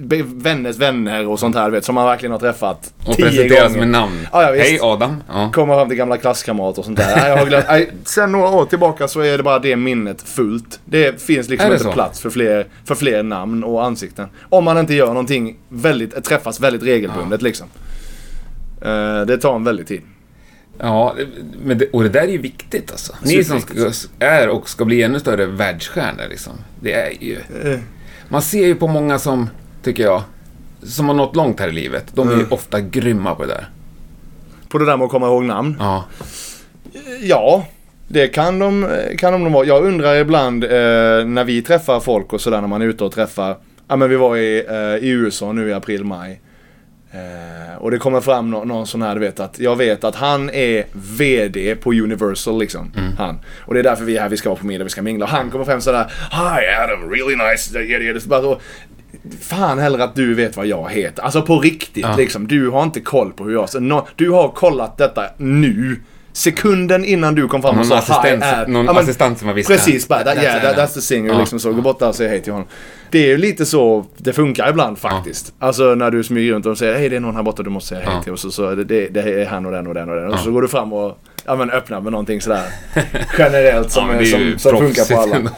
be- 0.01 0.23
vänners 0.27 0.77
vänner 0.77 1.27
och 1.29 1.39
sånt 1.39 1.57
här, 1.57 1.71
vet, 1.71 1.85
som 1.85 1.95
man 1.95 2.07
verkligen 2.07 2.33
har 2.33 2.39
träffat 2.39 2.93
Och 3.07 3.17
tio 3.17 3.27
presenteras 3.27 3.77
med 3.77 3.89
namn. 3.89 4.27
Ja, 4.33 4.43
ja. 4.43 4.49
Hej 4.63 4.79
Adam. 4.83 5.23
Ja. 5.33 5.51
Kommer 5.55 5.75
fram 5.75 5.89
till 5.89 5.99
gamla 5.99 6.17
klasskamrater 6.17 6.79
och 6.79 6.85
sånt 6.85 6.99
där. 6.99 7.17
Nej, 7.17 7.29
jag 7.31 7.37
har 7.37 7.47
glömt. 7.47 7.65
Nej, 7.69 7.91
sen 8.05 8.33
några 8.33 8.49
år 8.49 8.65
tillbaka 8.65 9.09
så 9.09 9.21
är 9.21 9.37
det 9.37 9.43
bara 9.43 9.59
det 9.59 9.77
minnet 9.77 10.23
fullt. 10.23 10.81
Det 10.85 11.23
finns 11.23 11.49
liksom 11.49 11.73
inte 11.73 11.85
så? 11.85 11.93
plats 11.93 12.21
för 12.21 12.31
fler, 12.31 12.67
för 12.85 12.95
fler 12.95 13.23
namn 13.23 13.65
och 13.65 13.85
ansikten. 13.85 14.29
Om 14.49 14.65
man 14.65 14.79
inte 14.79 14.95
gör 14.95 15.07
någonting 15.07 15.57
väldigt, 15.69 16.25
träffas 16.25 16.61
väldigt 16.61 16.83
regelbundet 16.83 17.32
liksom. 17.41 17.67
Eh, 18.83 19.21
det 19.27 19.39
tar 19.39 19.57
en 19.57 19.65
väldigt 19.65 19.87
tid. 19.89 20.03
Ja, 20.79 21.15
men 21.65 21.79
det, 21.79 21.91
och 21.91 22.03
det 22.03 22.09
där 22.09 22.23
är 22.23 22.29
ju 22.33 22.39
viktigt 22.39 22.91
alltså. 22.91 23.13
Ni 23.25 23.45
som 23.45 23.61
ska, 23.61 23.91
är 24.19 24.49
och 24.49 24.69
ska 24.69 24.85
bli 24.85 25.03
ännu 25.03 25.21
större 25.21 25.47
världsstjärnor 25.47 26.29
liksom. 26.31 26.53
Det 26.81 26.93
är 26.93 27.13
ju... 27.23 27.37
Eh, 27.73 27.79
Man 28.29 28.43
ser 28.43 28.67
ju 28.67 28.75
på 28.75 28.87
många 28.87 29.19
som, 29.19 29.49
tycker 29.83 30.03
jag, 30.03 30.23
som 30.83 31.09
har 31.09 31.15
nått 31.15 31.37
långt 31.37 31.61
här 31.61 31.69
i 31.69 31.73
livet. 31.73 32.05
De 32.15 32.29
är 32.29 32.33
ju 32.33 32.39
Mm. 32.39 32.53
ofta 32.53 32.81
grymma 32.81 33.35
på 33.35 33.43
det 33.43 33.49
där. 33.49 33.69
På 34.69 34.79
det 34.79 34.85
där 34.87 34.97
med 34.97 35.05
att 35.05 35.11
komma 35.11 35.27
ihåg 35.27 35.45
namn. 35.45 35.77
Ja. 35.79 36.05
Ja, 37.23 37.67
det 38.09 38.29
kan 38.29 38.59
de, 38.59 38.89
kan 39.19 39.33
de 39.33 39.53
vara. 39.53 39.67
Jag 39.67 39.85
undrar 39.85 40.15
ibland 40.17 40.65
eh, 40.65 40.71
när 41.25 41.45
vi 41.45 41.63
träffar 41.63 42.01
folk 42.01 42.33
och 42.33 42.41
sådär 42.41 42.61
när 42.61 42.69
man 42.69 42.83
är 42.83 42.87
ute 42.87 43.05
och 43.05 43.13
träffar. 43.13 43.57
Ja 43.89 43.97
men 43.97 44.11
vi 44.11 44.17
var 44.17 44.37
i, 44.37 44.65
eh, 44.69 45.05
i 45.05 45.09
USA 45.09 45.53
nu 45.53 45.69
i 45.69 45.73
april, 45.73 46.05
maj. 46.05 46.41
Eh, 47.15 47.77
och 47.79 47.91
det 47.91 47.99
kommer 47.99 48.21
fram 48.21 48.51
nå- 48.51 48.65
någon 48.65 48.87
sån 48.87 49.03
här, 49.03 49.15
du 49.15 49.21
vet 49.21 49.41
att 49.41 49.59
jag 49.59 49.77
vet 49.77 50.05
att 50.05 50.15
han 50.15 50.51
är 50.51 50.85
VD 50.93 51.75
på 51.77 51.93
Universal 51.93 52.59
liksom. 52.59 52.93
Han. 53.19 53.41
Och 53.67 53.75
det 53.75 53.81
är 53.81 53.85
därför 53.85 54.05
vi 54.05 54.17
är 54.17 54.21
här, 54.23 54.29
vi 54.29 54.37
ska 54.37 54.49
vara 54.49 54.59
på 54.61 54.67
middag, 54.67 54.85
vi 54.85 54.91
ska 54.91 55.03
mingla. 55.03 55.25
Och 55.25 55.31
han 55.31 55.51
kommer 55.51 55.65
fram 55.65 55.81
sådär 55.81 56.13
Hi 56.31 56.67
Adam, 56.85 57.11
really 57.11 57.37
nice. 57.37 58.29
Bara 58.29 58.57
Fan 59.41 59.79
hellre 59.79 60.05
att 60.05 60.15
du 60.15 60.35
vet 60.35 60.57
vad 60.57 60.67
jag 60.67 60.91
heter. 60.91 61.23
Alltså 61.23 61.43
på 61.43 61.59
riktigt 61.59 62.03
Ja. 62.05 62.17
liksom. 62.17 62.47
Du 62.49 62.69
har 62.71 62.83
inte 62.83 63.01
koll 63.01 63.33
på 63.33 63.45
hur 63.45 63.53
jag 63.53 63.69
ser 63.69 63.81
nå- 63.81 64.07
Du 64.17 64.31
har 64.31 64.49
kollat 64.49 64.99
detta 64.99 65.23
nu. 65.37 65.97
Sekunden 66.33 67.05
innan 67.05 67.35
du 67.35 67.49
kom 67.49 67.63
fram 67.63 67.79
och 67.79 67.87
sa 67.87 67.97
assistent- 67.99 68.45
hi 68.45 68.51
Ad. 68.55 68.67
någon 68.71 68.87
Ja, 68.87 68.93
men 68.93 69.03
assistent 69.03 69.39
som 69.39 69.49
har 69.49 69.55
viskat. 69.55 69.77
Precis, 69.77 70.09
bara, 70.09 70.25
that, 70.25 70.37
yeah, 70.43 70.63
that, 70.63 70.77
that's 70.77 70.95
the 70.95 71.01
singer. 71.01 71.33
Ja. 71.33 71.39
Liksom 71.39 71.61
så, 71.61 71.73
gå 71.73 71.83
bort 71.83 71.99
där 71.99 72.09
och 72.09 72.15
säg 72.15 72.29
hej 72.29 72.43
till 72.43 72.53
honom. 72.53 72.69
Det 73.11 73.19
är 73.19 73.27
ju 73.27 73.37
lite 73.37 73.67
så 73.67 74.07
det 74.17 74.33
funkar 74.33 74.71
ibland 74.71 74.99
faktiskt. 74.99 75.55
Alltså 75.59 75.95
när 75.95 76.11
du 76.11 76.25
smyger 76.25 76.53
runt 76.53 76.67
och 76.67 76.79
säger 76.79 76.99
hej 76.99 77.09
det 77.09 77.17
är 77.17 77.21
någon 77.21 77.37
här 77.37 77.43
borta 77.43 77.63
du 77.63 77.71
måste 77.71 77.89
säga 77.89 78.01
hej 78.01 78.15
Ja. 78.17 78.23
till. 78.23 78.33
Och 78.33 78.39
så, 78.39 78.51
så 78.51 78.75
det, 78.75 79.09
det, 79.09 79.21
är 79.21 79.47
han 79.47 79.67
och 79.67 79.73
den 79.73 79.87
och 79.87 79.95
den 79.95 80.09
och 80.09 80.17
den. 80.17 80.31
Och 80.31 80.39
så 80.39 80.51
går 80.51 80.63
du 80.63 80.69
fram 80.69 80.93
och 80.93 81.19
ja, 81.45 81.57
men, 81.57 81.71
öppnar 81.71 82.01
med 82.01 82.13
någonting 82.13 82.41
sådär 82.41 82.65
generellt 83.39 83.91
som, 83.91 84.09
ja, 84.09 84.15
är 84.15 84.25
som, 84.25 84.59
som 84.59 84.79
funkar 84.79 85.15
på 85.15 85.21
alla. 85.21 85.51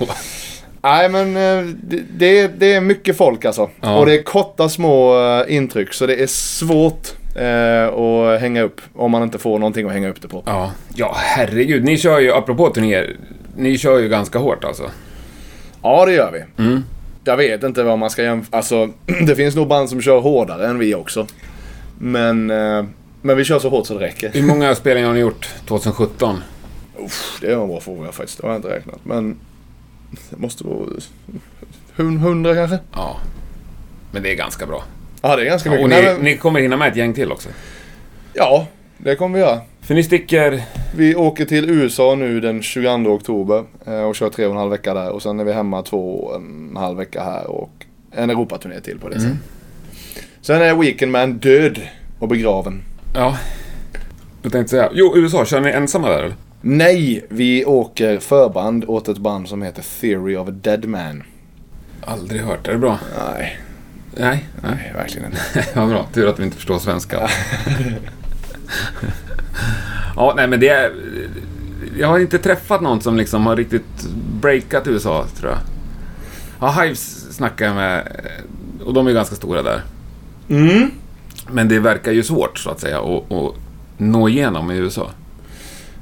Nej 0.83 1.09
men 1.09 1.37
eh, 1.37 1.75
det, 2.11 2.49
det, 2.59 2.73
är, 2.73 2.81
mycket 2.81 3.17
folk 3.17 3.45
alltså. 3.45 3.71
Ja. 3.81 3.99
Och 3.99 4.07
det 4.07 4.19
är 4.19 4.23
korta 4.23 4.69
små 4.69 5.21
eh, 5.21 5.57
intryck 5.57 5.93
så 5.93 6.07
det 6.07 6.23
är 6.23 6.27
svårt 6.27 7.09
eh, 7.35 7.87
att 7.95 8.41
hänga 8.41 8.63
upp 8.63 8.81
om 8.95 9.11
man 9.11 9.23
inte 9.23 9.39
får 9.39 9.59
någonting 9.59 9.87
att 9.87 9.93
hänga 9.93 10.09
upp 10.09 10.23
det 10.23 10.29
på. 10.29 10.43
Ja, 10.47 10.73
ja 10.95 11.13
herregud. 11.17 11.85
Ni 11.85 11.99
kör 11.99 12.21
ju, 12.21 12.33
apropå 12.33 12.71
turnéer, 12.71 13.17
ni 13.57 13.79
kör 13.79 13.99
ju 13.99 14.09
ganska 14.09 14.39
hårt 14.39 14.65
alltså. 14.65 14.91
Ja 15.83 16.07
det 16.07 16.13
gör 16.13 16.33
vi. 16.33 16.63
Mm. 16.65 16.83
Jag 17.25 17.37
vet 17.37 17.63
inte 17.63 17.83
vad 17.83 17.99
man 17.99 18.11
ska 18.11 18.23
jämföra. 18.23 18.57
Alltså 18.57 18.89
det 19.27 19.37
finns 19.37 19.57
nog 19.57 19.69
band 19.69 19.89
som 19.89 20.01
kör 20.01 20.21
hårdare 20.21 20.67
än 20.67 20.79
vi 20.79 20.95
också. 20.95 21.27
Men, 21.99 22.51
eh, 22.51 22.85
men 23.23 23.37
vi 23.37 23.45
kör 23.45 23.59
så 23.59 23.69
hårt 23.69 23.87
så 23.87 23.99
det 23.99 24.05
räcker. 24.07 24.31
Hur 24.35 24.43
många 24.43 24.75
spelningar 24.75 25.09
har 25.09 25.15
ni 25.15 25.21
gjort 25.21 25.49
2017? 25.67 26.37
Uff, 26.99 27.39
det 27.41 27.47
är 27.53 27.63
en 27.63 27.69
bra 27.69 27.81
fråga 27.81 28.13
faktiskt. 28.13 28.41
Det 28.41 28.47
har 28.47 28.53
jag 28.55 28.59
inte 28.59 28.69
räknat. 28.77 28.99
Men 29.03 29.37
det 30.31 30.37
måste 30.37 30.65
vara 30.67 30.87
hun- 31.97 32.19
hundra 32.19 32.55
kanske? 32.55 32.79
Ja. 32.93 33.17
Men 34.13 34.23
det 34.23 34.33
är 34.33 34.37
ganska 34.37 34.67
bra. 34.67 34.83
Ja 35.25 35.37
det 35.37 35.43
är 35.43 35.47
ganska 35.47 35.71
mycket. 35.71 35.85
Och 35.85 35.91
Nej, 35.91 36.03
ni, 36.03 36.13
men, 36.13 36.21
ni 36.21 36.37
kommer 36.37 36.61
hinna 36.61 36.77
med 36.77 36.89
ett 36.89 36.97
gäng 36.97 37.15
till 37.15 37.33
också. 37.33 37.49
Ja, 38.33 38.67
det 38.99 39.17
kommer 39.17 39.39
vi 39.39 39.45
göra. 39.45 39.61
För 39.81 39.95
ni 39.95 40.03
sticker... 40.03 40.63
Vi 40.97 41.15
åker 41.15 41.45
till 41.45 41.71
USA 41.71 42.15
nu 42.15 42.41
den 42.41 42.63
22 42.63 43.11
oktober 43.11 43.65
eh, 43.87 44.01
och 44.01 44.17
kör 44.17 44.31
tre 44.31 44.47
och 44.47 44.51
en 44.51 44.57
halv 44.57 44.71
vecka 44.71 44.95
där. 44.95 45.11
Och 45.11 45.23
sen 45.23 45.41
är 45.41 45.45
vi 45.45 45.53
hemma 45.53 45.83
två 45.83 46.25
och 46.25 46.37
en 46.37 46.77
halv 46.77 46.99
vecka 46.99 47.23
här 47.25 47.47
och 47.51 47.71
en 48.13 48.31
Europaturné 48.31 48.81
till 48.81 48.99
på 48.99 49.09
det 49.09 49.21
sen. 49.21 49.39
Sen 50.41 50.63
är 50.63 50.75
Weekend 50.75 51.13
Man 51.13 51.33
död 51.33 51.81
och 52.19 52.29
begraven. 52.29 52.83
Ja. 53.15 53.39
Jag 54.43 54.53
tänkte 54.53 54.71
säga... 54.71 54.91
Jo, 54.93 55.13
USA, 55.17 55.45
kör 55.45 55.61
ni 55.61 55.71
ensamma 55.71 56.09
där 56.09 56.19
eller? 56.19 56.35
Nej, 56.61 57.25
vi 57.29 57.65
åker 57.65 58.19
förband 58.19 58.85
åt 58.89 59.09
ett 59.09 59.19
band 59.19 59.49
som 59.49 59.63
heter 59.63 59.85
Theory 60.01 60.37
of 60.37 60.49
a 60.49 60.53
Dead 60.53 60.85
Man. 60.85 61.23
Aldrig 62.01 62.41
hört. 62.41 62.69
Är 62.69 62.73
det 62.73 62.79
bra? 62.79 62.99
Nej, 63.19 63.59
Nej. 64.17 64.49
nej, 64.63 64.93
verkligen 64.95 65.27
inte. 65.27 65.65
Vad 65.81 65.89
bra. 65.89 66.07
Tur 66.13 66.29
att 66.29 66.39
vi 66.39 66.45
inte 66.45 66.57
förstår 66.57 66.79
svenska. 66.79 67.21
ja, 70.17 70.33
nej 70.37 70.47
men 70.47 70.61
det 70.61 70.69
är... 70.69 70.93
Jag 71.99 72.09
har 72.09 72.19
inte 72.19 72.39
träffat 72.39 72.81
någon 72.81 73.01
som 73.01 73.17
liksom 73.17 73.47
har 73.47 73.57
riktigt 73.57 74.07
breakat 74.41 74.87
USA, 74.87 75.27
tror 75.39 75.51
jag. 75.53 75.61
Ja, 76.61 76.83
Hives 76.83 77.35
snackar 77.37 77.67
jag 77.67 77.75
med 77.75 78.09
och 78.85 78.95
de 78.95 79.07
är 79.07 79.13
ganska 79.13 79.35
stora 79.35 79.63
där. 79.63 79.83
Mm. 80.49 80.91
Men 81.51 81.69
det 81.69 81.79
verkar 81.79 82.13
ju 82.13 82.23
svårt, 82.23 82.59
så 82.59 82.71
att 82.71 82.81
säga, 82.81 82.99
att, 82.99 83.33
att 83.33 83.55
nå 83.97 84.29
igenom 84.29 84.71
i 84.71 84.77
USA. 84.77 85.11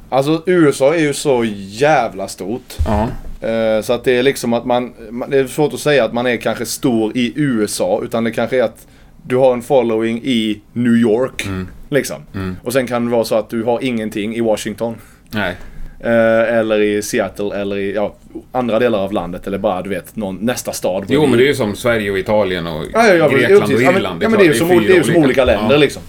Alltså 0.08 0.42
USA 0.46 0.94
är 0.94 1.00
ju 1.00 1.14
så 1.14 1.44
jävla 1.54 2.28
stort. 2.28 2.76
Ja. 2.86 3.08
Eh, 3.42 3.82
Så 3.82 3.92
att 3.92 4.04
det 4.04 4.12
är 4.18 4.22
liksom 4.22 4.52
att 4.52 4.64
man, 4.64 4.92
det 5.28 5.38
är 5.38 5.46
svårt 5.46 5.74
att 5.74 5.80
säga 5.80 6.04
att 6.04 6.12
man 6.12 6.26
är 6.26 6.36
kanske 6.36 6.66
stor 6.66 7.12
i 7.16 7.32
USA 7.36 8.00
utan 8.04 8.24
det 8.24 8.30
kanske 8.30 8.58
är 8.58 8.62
att 8.62 8.86
du 9.26 9.36
har 9.36 9.52
en 9.52 9.62
following 9.62 10.20
i 10.24 10.60
New 10.72 10.92
York. 10.96 11.46
Liksom. 11.90 12.16
Och 12.62 12.72
sen 12.72 12.86
kan 12.86 13.04
det 13.04 13.10
vara 13.10 13.24
så 13.24 13.34
att 13.34 13.50
du 13.50 13.62
har 13.62 13.84
ingenting 13.84 14.36
i 14.36 14.40
Washington. 14.40 14.94
Nej. 15.30 15.54
Eh, 16.00 16.58
eller 16.58 16.80
i 16.80 17.02
Seattle 17.02 17.56
eller 17.60 17.76
i 17.76 17.94
ja, 17.94 18.14
andra 18.52 18.78
delar 18.78 18.98
av 18.98 19.12
landet 19.12 19.46
eller 19.46 19.58
bara 19.58 19.82
du 19.82 19.90
vet 19.90 20.16
någon, 20.16 20.36
nästa 20.36 20.72
stad. 20.72 21.04
Jo, 21.08 21.26
men 21.26 21.38
det 21.38 21.44
är 21.44 21.48
ju 21.48 21.54
som 21.54 21.76
Sverige 21.76 22.10
och 22.10 22.18
Italien 22.18 22.66
och 22.66 22.84
Ja, 22.92 23.14
ja, 23.14 23.28
Grekland 23.28 23.62
och 23.74 23.80
Irland. 23.82 24.22
Ja, 24.22 24.28
men 24.28 24.38
det 24.38 24.44
är 24.44 24.46
ju 24.46 24.52
klart, 24.52 24.58
som, 24.58 24.68
fyra 24.68 24.80
det 24.80 24.92
är 24.92 24.96
ju 24.96 25.04
som 25.04 25.16
olika 25.16 25.44
länder 25.44 25.74
Ja. 25.74 25.76
liksom. 25.76 26.02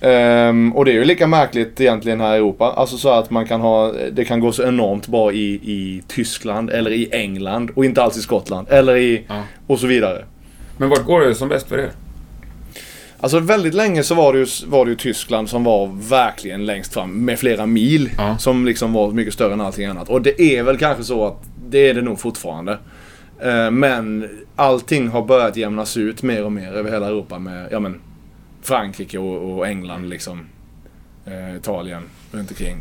Ehm, 0.00 0.72
och 0.76 0.84
det 0.84 0.90
är 0.90 0.94
ju 0.94 1.04
lika 1.04 1.26
märkligt 1.26 1.80
egentligen 1.80 2.20
här 2.20 2.34
i 2.34 2.36
Europa. 2.36 2.72
Alltså 2.76 2.96
så 2.96 3.08
att 3.10 3.30
man 3.30 3.46
kan 3.46 3.60
ha, 3.60 3.92
det 4.12 4.24
kan 4.24 4.40
gå 4.40 4.52
så 4.52 4.62
enormt 4.62 5.06
bra 5.08 5.32
i, 5.32 5.46
i 5.54 6.02
Tyskland 6.08 6.70
eller 6.70 6.90
i 6.90 7.08
England 7.12 7.70
och 7.74 7.84
inte 7.84 8.02
alls 8.02 8.16
i 8.16 8.20
Skottland. 8.20 8.66
Eller 8.70 8.96
i, 8.96 9.24
Ja. 9.28 9.42
och 9.66 9.78
så 9.80 9.86
vidare. 9.86 10.24
Men 10.78 10.88
vart 10.88 11.04
går 11.04 11.20
det 11.20 11.34
som 11.34 11.48
bäst 11.48 11.68
för 11.68 11.78
er? 11.78 11.90
Alltså 13.20 13.38
väldigt 13.38 13.74
länge 13.74 14.02
så 14.02 14.14
var 14.14 14.32
det, 14.32 14.38
ju, 14.38 14.46
var 14.66 14.84
det 14.84 14.90
ju 14.90 14.96
Tyskland 14.96 15.48
som 15.48 15.64
var 15.64 15.90
verkligen 16.08 16.66
längst 16.66 16.94
fram 16.94 17.24
med 17.24 17.38
flera 17.38 17.66
mil. 17.66 18.10
Ja. 18.18 18.38
Som 18.38 18.64
liksom 18.66 18.92
var 18.92 19.10
mycket 19.12 19.34
större 19.34 19.52
än 19.52 19.60
allting 19.60 19.86
annat. 19.86 20.08
Och 20.08 20.22
det 20.22 20.40
är 20.42 20.62
väl 20.62 20.78
kanske 20.78 21.04
så 21.04 21.26
att 21.26 21.42
det 21.68 21.88
är 21.88 21.94
det 21.94 22.02
nog 22.02 22.20
fortfarande. 22.20 22.78
Eh, 23.42 23.70
Men 23.70 24.28
allting 24.56 25.08
har 25.08 25.22
börjat 25.22 25.56
jämnas 25.56 25.96
ut 25.96 26.22
mer 26.22 26.44
och 26.44 26.52
mer 26.52 26.72
över 26.72 26.90
hela 26.90 27.06
Europa 27.06 27.38
med 27.38 27.68
ja, 27.70 27.80
men, 27.80 28.00
Frankrike 28.66 29.18
och, 29.18 29.56
och 29.58 29.66
England 29.68 30.08
liksom. 30.08 30.46
Eh, 31.26 31.56
Italien 31.56 32.02
runt 32.32 32.50
omkring. 32.50 32.76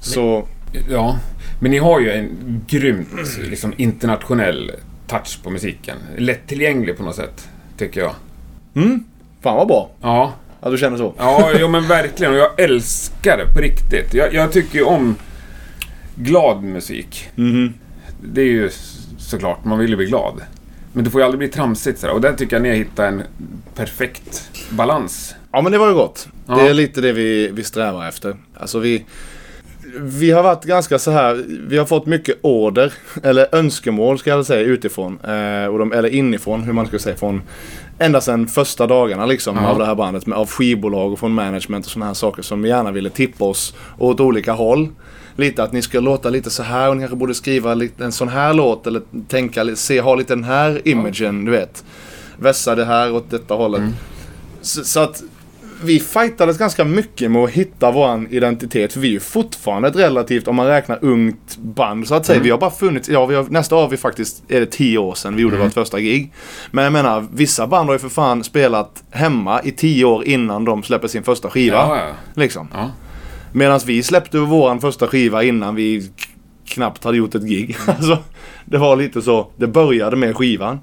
Så 0.00 0.46
Ja, 0.90 1.18
men 1.60 1.70
ni 1.70 1.78
har 1.78 2.00
ju 2.00 2.10
en 2.10 2.30
grymt 2.68 3.08
liksom, 3.38 3.72
internationell 3.76 4.72
touch 5.06 5.42
på 5.42 5.50
musiken. 5.50 5.96
Lättillgänglig 6.16 6.96
på 6.96 7.02
något 7.02 7.16
sätt, 7.16 7.48
tycker 7.76 8.00
jag. 8.00 8.14
fan 9.40 9.56
vad 9.56 9.68
bra 9.68 9.90
Ja, 10.00 10.32
att 10.60 10.70
du 10.72 10.78
känner 10.78 10.96
så. 10.96 11.14
ja 11.18 11.50
jo, 11.58 11.68
men 11.68 11.88
verkligen. 11.88 12.32
Och 12.32 12.38
jag 12.38 12.60
älskar 12.60 13.36
det 13.38 13.54
på 13.54 13.60
riktigt. 13.60 14.14
Jag, 14.14 14.34
jag 14.34 14.52
tycker 14.52 14.78
ju 14.78 14.84
om 14.84 15.16
glad 16.14 16.62
musik. 16.62 17.28
Mhm. 17.34 17.74
Det 18.22 18.40
är 18.40 18.46
ju 18.46 18.70
såklart, 19.18 19.64
man 19.64 19.78
vill 19.78 19.90
ju 19.90 19.96
bli 19.96 20.06
glad. 20.06 20.40
Men 20.92 21.04
det 21.04 21.10
får 21.10 21.20
ju 21.20 21.24
aldrig 21.24 21.38
bli 21.38 21.48
tramsigt 21.48 21.98
sådär. 22.00 22.14
Och 22.14 22.20
där 22.20 22.32
tycker 22.32 22.56
jag 22.56 22.62
ni 22.62 22.68
har 22.68 22.76
hittat 22.76 22.98
en 22.98 23.22
perfekt 23.74 24.50
balans. 24.70 25.34
Ja 25.52 25.60
men 25.62 25.72
det 25.72 25.78
var 25.78 25.88
ju 25.88 25.94
gott. 25.94 26.28
Ja. 26.46 26.54
Det 26.56 26.68
är 26.68 26.74
lite 26.74 27.00
det 27.00 27.12
vi, 27.12 27.50
vi 27.52 27.64
strävar 27.64 28.08
efter. 28.08 28.36
Alltså 28.60 28.78
vi... 28.78 29.04
Vi 30.00 30.30
har 30.30 30.42
varit 30.42 30.64
ganska 30.64 30.98
så 30.98 31.10
här. 31.10 31.44
Vi 31.68 31.78
har 31.78 31.86
fått 31.86 32.06
mycket 32.06 32.38
order, 32.42 32.92
eller 33.22 33.54
önskemål 33.54 34.18
ska 34.18 34.30
jag 34.30 34.46
säga 34.46 34.60
utifrån. 34.60 35.18
Eh, 35.24 35.66
och 35.66 35.78
de, 35.78 35.92
eller 35.92 36.08
inifrån, 36.08 36.62
hur 36.62 36.72
man 36.72 36.86
ska 36.86 36.98
säga. 36.98 37.16
Från, 37.16 37.42
ända 37.98 38.20
sedan 38.20 38.46
första 38.46 38.86
dagarna 38.86 39.26
liksom 39.26 39.56
Ja. 39.56 39.68
av 39.68 39.78
det 39.78 39.86
här 39.86 39.94
bandet. 39.94 40.26
Med, 40.26 40.38
av 40.38 40.48
skivbolag 40.50 41.12
och 41.12 41.18
från 41.18 41.32
management 41.32 41.84
och 41.86 41.90
sådana 41.92 42.06
här 42.06 42.14
saker 42.14 42.42
som 42.42 42.64
gärna 42.64 42.90
ville 42.90 43.10
tippa 43.10 43.44
oss 43.44 43.74
åt 43.98 44.20
olika 44.20 44.52
håll. 44.52 44.88
Lite 45.36 45.62
att 45.62 45.72
ni 45.72 45.82
ska 45.82 46.00
låta 46.00 46.30
lite 46.30 46.50
så 46.50 46.62
här 46.62 46.88
och 46.88 46.96
ni 46.96 47.02
kanske 47.02 47.16
borde 47.16 47.34
skriva 47.34 47.76
en 47.98 48.12
sån 48.12 48.28
här 48.28 48.54
låt 48.54 48.86
eller 48.86 49.02
tänka, 49.28 49.76
se, 49.76 50.00
ha 50.00 50.14
lite 50.14 50.34
den 50.34 50.44
här 50.44 50.88
imagen, 50.88 51.44
du 51.44 51.50
vet. 51.50 51.84
Vässa 52.36 52.74
det 52.74 52.84
här 52.84 53.12
åt 53.14 53.30
detta 53.30 53.54
hållet. 53.54 53.82
Så, 54.60 54.84
så 54.84 55.00
att 55.00 55.22
vi 55.82 56.00
fightades 56.00 56.58
ganska 56.58 56.84
mycket 56.84 57.30
med 57.30 57.44
att 57.44 57.50
hitta 57.50 57.90
våran 57.90 58.28
identitet. 58.30 58.92
För 58.92 59.00
vi 59.00 59.08
är 59.08 59.12
ju 59.12 59.20
fortfarande 59.20 59.88
ett 59.88 59.96
relativt, 59.96 60.48
om 60.48 60.56
man 60.56 60.66
räknar 60.66 60.98
ungt 61.02 61.56
band 61.58 62.08
så 62.08 62.14
att 62.14 62.26
säga. 62.26 62.40
Vi 62.40 62.50
har 62.50 62.58
bara 62.58 62.70
funnits, 62.70 63.08
ja 63.08 63.26
vi 63.26 63.34
har, 63.34 63.46
nästa 63.50 63.76
år 63.76 63.88
vi 63.88 63.96
faktiskt, 63.96 64.42
är 64.48 64.60
det 64.60 64.66
tio 64.66 64.98
år 64.98 65.14
sedan 65.14 65.36
vi 65.36 65.42
gjorde 65.42 65.56
vårt 65.56 65.72
första 65.72 66.00
gig. 66.00 66.32
Men 66.70 66.84
jag 66.84 66.92
menar, 66.92 67.26
vissa 67.32 67.66
band 67.66 67.88
har 67.88 67.94
ju 67.94 67.98
för 67.98 68.08
fan 68.08 68.44
spelat 68.44 69.04
hemma 69.10 69.62
i 69.62 69.72
tio 69.72 70.04
år 70.04 70.24
innan 70.24 70.64
de 70.64 70.82
släpper 70.82 71.08
sin 71.08 71.22
första 71.22 71.50
skiva. 71.50 71.76
Ja, 71.76 71.96
ja. 71.96 72.12
Liksom. 72.34 72.68
Ja. 72.72 72.90
Medan 73.52 73.80
vi 73.86 74.02
släppte 74.02 74.38
våran 74.38 74.80
första 74.80 75.06
skiva 75.06 75.42
innan 75.42 75.74
vi 75.74 76.10
knappt 76.68 77.04
hade 77.04 77.16
gjort 77.16 77.34
ett 77.34 77.42
gig. 77.48 77.76
alltså, 77.86 78.18
det 78.64 78.78
var 78.78 78.96
lite 78.96 79.22
så, 79.22 79.50
det 79.56 79.66
började 79.66 80.16
med 80.16 80.36
skivan. 80.36 80.78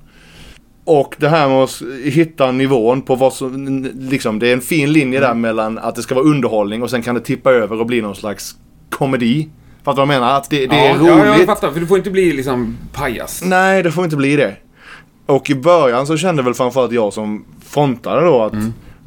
Och 0.85 1.15
det 1.17 1.29
här 1.29 1.49
med 1.49 1.57
att 1.57 1.81
hitta 2.03 2.51
nivån 2.51 3.01
på 3.01 3.15
vad 3.15 3.33
som, 3.33 3.83
liksom, 3.99 4.39
det 4.39 4.47
är 4.47 4.53
en 4.53 4.61
fin 4.61 4.93
linje 4.93 5.19
där 5.19 5.33
mellan 5.33 5.77
att 5.77 5.95
det 5.95 6.01
ska 6.01 6.15
vara 6.15 6.25
underhållning 6.25 6.83
och 6.83 6.89
sen 6.89 7.01
kan 7.01 7.15
det 7.15 7.21
tippa 7.21 7.51
över 7.51 7.79
och 7.79 7.85
bli 7.85 8.01
någon 8.01 8.15
slags 8.15 8.55
komedi. 8.89 9.49
Fattar 9.83 10.01
du 10.01 10.07
vad 10.07 10.15
jag 10.15 10.21
menar? 10.21 10.37
Att 10.37 10.49
det, 10.49 10.67
det 10.67 10.75
är 10.75 10.87
ja, 10.87 10.95
roligt. 10.95 11.25
Ja, 11.25 11.37
jag 11.37 11.45
fattar. 11.45 11.71
För 11.71 11.79
du 11.79 11.87
får 11.87 11.97
inte 11.97 12.11
bli 12.11 12.33
liksom 12.33 12.77
pajas. 12.93 13.41
Nej, 13.45 13.83
det 13.83 13.91
får 13.91 14.03
inte 14.03 14.15
bli 14.15 14.35
det. 14.35 14.55
Och 15.25 15.49
i 15.49 15.55
början 15.55 16.07
så 16.07 16.17
kände 16.17 16.43
väl 16.43 16.53
framförallt 16.53 16.91
jag 16.91 17.13
som 17.13 17.45
frontade 17.65 18.25
då 18.25 18.43
att 18.43 18.53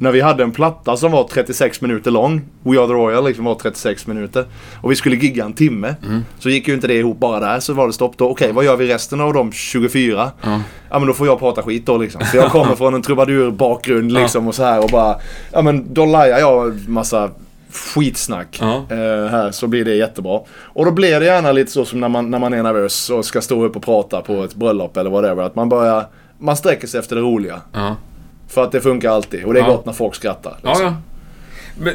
när 0.01 0.11
vi 0.13 0.21
hade 0.21 0.43
en 0.43 0.53
platta 0.53 0.97
som 0.97 1.13
var 1.13 1.25
36 1.25 1.81
minuter 1.81 2.11
lång, 2.11 2.43
We 2.63 2.79
Are 2.81 2.87
The 2.87 2.93
Royal 2.93 3.25
liksom 3.25 3.45
var 3.45 3.55
36 3.55 4.07
minuter. 4.07 4.45
Och 4.81 4.91
vi 4.91 4.97
skulle 4.97 5.17
gigga 5.17 5.45
en 5.45 5.53
timme. 5.53 5.95
Så 6.39 6.51
gick 6.51 6.69
ju 6.69 6.75
inte 6.75 6.87
det 6.87 6.95
ihop 6.95 7.19
bara 7.19 7.41
där, 7.41 7.61
så 7.61 7.73
var 7.73 7.87
det 7.87 7.93
stopp 7.93 8.17
då. 8.17 8.29
Okej, 8.29 8.53
vad 8.53 8.65
gör 8.65 8.77
vi 8.77 8.87
resten 8.95 9.21
av 9.21 9.33
de 9.35 9.53
24? 9.53 10.31
Ja. 10.43 10.61
Ja 10.91 10.99
men 10.99 11.09
då 11.09 11.15
får 11.15 11.27
jag 11.27 11.39
prata 11.39 11.63
skit 11.63 11.87
då 11.87 11.97
liksom. 11.99 12.21
För 12.21 12.39
jag 12.39 12.51
kommer 12.53 12.75
från 12.75 12.95
en 12.95 13.03
trubadur-bakgrund 13.03 14.13
liksom 14.13 14.49
och 14.49 14.55
så 14.55 14.63
här 14.65 14.85
och 14.85 14.91
bara... 14.91 15.17
Ja 15.53 15.63
men 15.63 15.95
då 15.95 16.07
lajar 16.07 16.39
jag 16.39 16.89
massa 16.89 17.31
skitsnack 17.73 18.59
Ja. 18.61 18.77
eh, 18.91 19.31
här 19.31 19.51
så 19.51 19.67
blir 19.67 19.85
det 19.85 19.95
jättebra. 19.95 20.41
Och 20.63 20.85
då 20.85 20.91
blir 20.91 21.21
det 21.21 21.27
gärna 21.27 21.53
lite 21.53 21.71
så 21.71 21.85
som 21.85 22.01
när 22.01 22.09
man, 22.09 22.31
när 22.31 22.39
man 22.39 22.53
är 22.53 22.63
nervös 22.63 23.11
och 23.11 23.25
ska 23.25 23.41
stå 23.41 23.65
upp 23.65 23.77
och 23.77 23.83
prata 23.83 24.21
på 24.21 24.45
ett 24.45 24.55
bröllop 24.55 24.97
eller 24.97 25.11
whatever. 25.11 25.43
Att 25.43 25.55
man 25.55 25.69
börjar... 25.69 26.05
Man 26.39 26.57
sträcker 26.57 26.87
sig 26.87 27.01
efter 27.01 27.17
det 27.17 27.23
roliga. 27.23 27.61
Ja. 27.73 27.97
För 28.51 28.65
att 28.65 28.73
det 28.73 28.81
funkar 28.81 29.11
alltid. 29.11 29.45
Och 29.45 29.55
det 29.55 29.61
är 29.61 29.65
Ja. 29.65 29.71
gott 29.71 29.87
när 29.87 29.93
folk 29.93 30.15
skrattar. 30.15 30.57
Ja, 30.63 30.69
liksom. 30.69 30.87
ja. 30.87 30.95
Men 31.79 31.95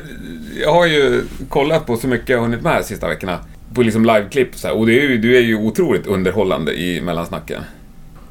jag 0.62 0.74
har 0.74 0.86
ju 0.86 1.24
kollat 1.50 1.86
på 1.86 1.98
så 1.98 2.08
mycket 2.08 2.30
jag 2.30 2.38
har 2.38 2.44
hunnit 2.46 2.62
med 2.62 2.76
de 2.82 2.84
sista 2.84 3.08
veckorna. 3.08 3.40
På 3.74 3.82
liksom 3.82 4.06
liveklipp 4.06 4.54
och 4.54 4.60
så 4.60 4.68
här. 4.68 4.78
Och 4.78 4.86
det 4.86 5.00
är 5.00 5.02
ju, 5.02 5.18
du 5.18 5.38
är 5.38 5.42
ju 5.42 5.56
otroligt 5.58 6.08
underhållande 6.08 6.74
i 6.74 7.02
mellansnacken. 7.02 7.62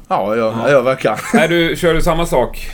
Ja, 0.07 0.35
jag, 0.35 0.51
vad 0.83 0.91
jag 0.91 0.99
kan. 0.99 1.17
Är 1.33 1.47
du, 1.69 1.75
kör 1.75 1.93
du 1.93 2.01
samma 2.01 2.25
sak 2.25 2.69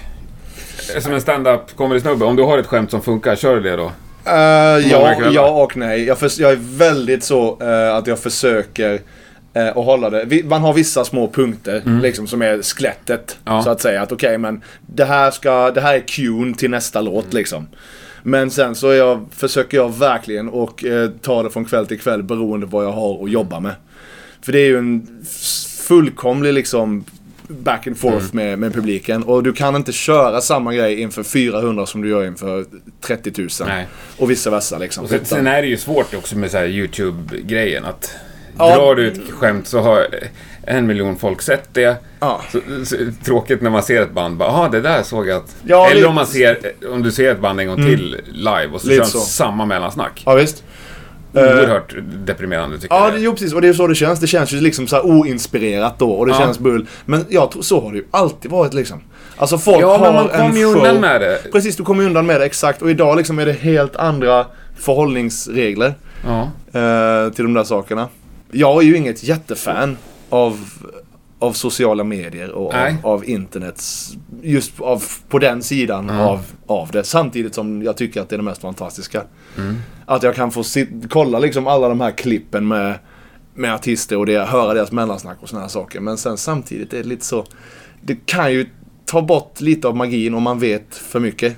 som 0.99 1.13
en 1.13 1.21
stand-up 1.21 1.61
comedy-snubbe? 1.75 2.25
Om 2.25 2.35
du 2.35 2.43
har 2.43 2.57
ett 2.57 2.67
skämt 2.67 2.91
som 2.91 3.01
funkar, 3.01 3.35
kör 3.35 3.55
du 3.55 3.61
det 3.61 3.75
då? 3.75 3.91
Många 4.25 4.79
ja, 4.89 5.31
ja 5.31 5.49
och 5.63 5.77
nej. 5.77 6.03
Jag, 6.05 6.17
förs- 6.19 6.39
jag 6.39 6.51
är 6.51 6.59
väldigt 6.77 7.23
så 7.23 7.57
eh, 7.61 7.95
att 7.95 8.07
jag 8.07 8.19
försöker 8.19 9.01
eh, 9.53 9.67
att 9.67 9.75
hålla 9.75 10.09
det. 10.09 10.43
Man 10.45 10.61
har 10.61 10.73
vissa 10.73 11.05
små 11.05 11.27
punkter 11.27 11.99
liksom 12.01 12.27
som 12.27 12.41
är 12.41 12.61
skelettet. 12.61 13.37
Mm. 13.45 13.57
Ja. 13.57 13.63
Så 13.63 13.69
att 13.69 13.81
säga 13.81 14.01
att 14.01 14.11
okej 14.11 14.37
men 14.37 14.61
det 14.87 15.05
här, 15.05 15.31
ska, 15.31 15.71
det 15.71 15.81
här 15.81 15.95
är 15.95 15.99
cuen 15.99 16.53
till 16.53 16.69
nästa 16.69 16.99
Mm. 16.99 17.13
låt 17.13 17.33
liksom. 17.33 17.67
Men 18.23 18.51
sen 18.51 18.75
så 18.75 18.93
jag, 18.93 19.25
försöker 19.31 19.77
jag 19.77 19.97
verkligen 19.97 20.49
och 20.49 20.85
eh, 20.85 21.09
ta 21.21 21.43
det 21.43 21.49
från 21.49 21.65
kväll 21.65 21.87
till 21.87 21.99
kväll 21.99 22.23
beroende 22.23 22.67
på 22.67 22.77
vad 22.77 22.85
jag 22.85 22.91
har 22.91 23.23
att 23.23 23.31
jobba 23.31 23.59
med. 23.59 23.71
För 24.41 24.51
det 24.51 24.59
är 24.59 24.65
ju 24.67 24.77
en 24.77 25.07
fullkomlig 25.87 26.53
liksom 26.53 27.03
back 27.47 27.87
and 27.87 27.97
forth 27.97 28.15
Mm. 28.33 28.45
med, 28.47 28.59
med 28.59 28.73
publiken. 28.73 29.23
Och 29.23 29.43
du 29.43 29.53
kan 29.53 29.75
inte 29.75 29.91
köra 29.91 30.41
samma 30.41 30.73
grej 30.73 31.01
inför 31.01 31.23
400 31.23 31.85
som 31.85 32.01
du 32.01 32.09
gör 32.09 32.25
inför 32.25 32.65
30 33.01 33.31
000. 33.41 33.49
Nej. 33.67 33.87
Och 34.17 34.31
vice 34.31 34.49
versa 34.49 34.77
liksom. 34.77 35.03
Och 35.03 35.09
sen, 35.09 35.25
sen 35.25 35.47
är 35.47 35.61
det 35.61 35.67
ju 35.67 35.77
svårt 35.77 36.13
också 36.13 36.37
med 36.37 36.51
så 36.51 36.57
YouTube-grejen 36.57 37.85
att 37.85 38.15
Ja. 38.57 38.75
Drar 38.75 38.95
du 38.95 39.07
ett 39.07 39.19
skämt 39.31 39.67
så 39.67 39.79
har 39.79 40.07
en 40.63 40.87
miljon 40.87 41.15
folk 41.15 41.41
sett 41.41 41.73
det. 41.73 41.95
Ja. 42.19 42.41
Så, 42.51 42.59
så, 42.85 42.95
tråkigt 43.25 43.61
när 43.61 43.69
man 43.69 43.83
ser 43.83 44.01
ett 44.01 44.11
band 44.11 44.37
bara, 44.37 44.69
det 44.69 44.81
där 44.81 45.03
såg 45.03 45.27
jag 45.27 45.37
att... 45.37 45.55
Ja, 45.63 45.89
Eller 45.89 46.07
om 46.07 46.15
man 46.15 46.25
ser, 46.25 46.57
om 46.91 47.03
du 47.03 47.11
ser 47.11 47.31
ett 47.31 47.39
band 47.41 47.59
en 47.59 47.67
gång 47.67 47.75
till 47.85 48.21
live 48.31 48.67
och 48.73 48.81
så 48.81 48.87
Lite 48.87 49.05
kör 49.05 49.11
de 49.19 49.25
samma 49.25 49.65
mellansnack. 49.65 50.23
Ja, 50.25 50.33
visst. 50.33 50.63
Eh, 51.33 51.41
Oerhört 51.43 51.95
deprimerande 52.25 52.77
tycker 52.79 52.95
Ja, 52.95 53.03
jag. 53.05 53.13
det, 53.13 53.19
jo 53.19 53.31
precis. 53.31 53.53
Och 53.53 53.61
det 53.61 53.67
är 53.67 53.73
så 53.73 53.87
det 53.87 53.95
känns. 53.95 54.19
Det 54.19 54.27
känns 54.27 54.53
ju 54.53 54.61
liksom 54.61 54.87
så 54.87 54.95
här 54.95 55.05
oinspirerat 55.05 55.99
då 55.99 56.11
och 56.11 56.25
det 56.25 56.31
Ja. 56.31 56.37
känns 56.39 56.59
bull. 56.59 56.87
Men 57.05 57.25
jag 57.29 57.51
tror, 57.51 57.61
så 57.61 57.81
har 57.81 57.91
det 57.91 57.97
ju 57.97 58.05
alltid 58.11 58.51
varit 58.51 58.73
liksom. 58.73 59.01
Alltså 59.37 59.57
folk 59.57 59.81
Ja, 59.81 59.97
har 59.97 59.99
men 59.99 60.13
man 60.13 60.27
kommer 60.27 60.57
ju 60.59 60.65
undan 60.65 60.97
med 61.01 61.21
det. 61.21 61.39
Precis, 61.51 61.75
du 61.75 61.83
kommer 61.83 62.03
undan 62.05 62.25
med 62.25 62.41
det 62.41 62.45
exakt. 62.45 62.81
Och 62.81 62.89
idag 62.89 63.17
liksom 63.17 63.39
är 63.39 63.45
det 63.45 63.51
helt 63.53 63.95
andra 63.95 64.45
förhållningsregler 64.79 65.93
Ja. 66.25 66.41
eh, 66.79 67.31
till 67.33 67.43
de 67.45 67.53
där 67.53 67.63
sakerna. 67.63 68.07
Jag 68.51 68.81
är 68.83 68.85
ju 68.85 68.97
inget 68.97 69.23
jättefan 69.23 69.97
av, 70.29 70.59
av 71.39 71.53
sociala 71.53 72.03
medier 72.03 72.51
och 72.51 72.73
av, 72.73 72.97
av 73.03 73.29
internets, 73.29 74.13
just 74.41 74.81
av, 74.81 75.03
på 75.29 75.39
den 75.39 75.63
sidan 75.63 76.09
av, 76.09 76.39
av 76.65 76.91
det. 76.91 77.03
Samtidigt 77.03 77.55
som 77.55 77.83
jag 77.83 77.97
tycker 77.97 78.21
att 78.21 78.29
det 78.29 78.35
är 78.35 78.37
det 78.37 78.43
mest 78.43 78.61
fantastiska. 78.61 79.23
Mm. 79.57 79.75
Att 80.05 80.23
jag 80.23 80.35
kan 80.35 80.51
få 80.51 80.63
sit, 80.63 80.89
kolla 81.09 81.39
liksom 81.39 81.67
alla 81.67 81.89
de 81.89 82.01
här 82.01 82.11
klippen 82.11 82.67
med, 82.67 82.99
med 83.53 83.73
artister 83.73 84.17
och 84.17 84.25
det, 84.25 84.45
höra 84.45 84.73
deras 84.73 84.91
mellansnack 84.91 85.37
och 85.41 85.49
såna 85.49 85.61
här 85.61 85.69
saker. 85.69 85.99
Men 85.99 86.17
sen 86.17 86.37
samtidigt 86.37 86.93
är 86.93 86.97
det 86.97 87.09
lite 87.09 87.25
så, 87.25 87.45
det 88.01 88.15
kan 88.25 88.53
ju 88.53 88.69
ta 89.05 89.21
bort 89.21 89.61
lite 89.61 89.87
av 89.87 89.95
magin 89.95 90.33
om 90.33 90.43
man 90.43 90.59
vet 90.59 90.95
för 90.95 91.19
mycket. 91.19 91.57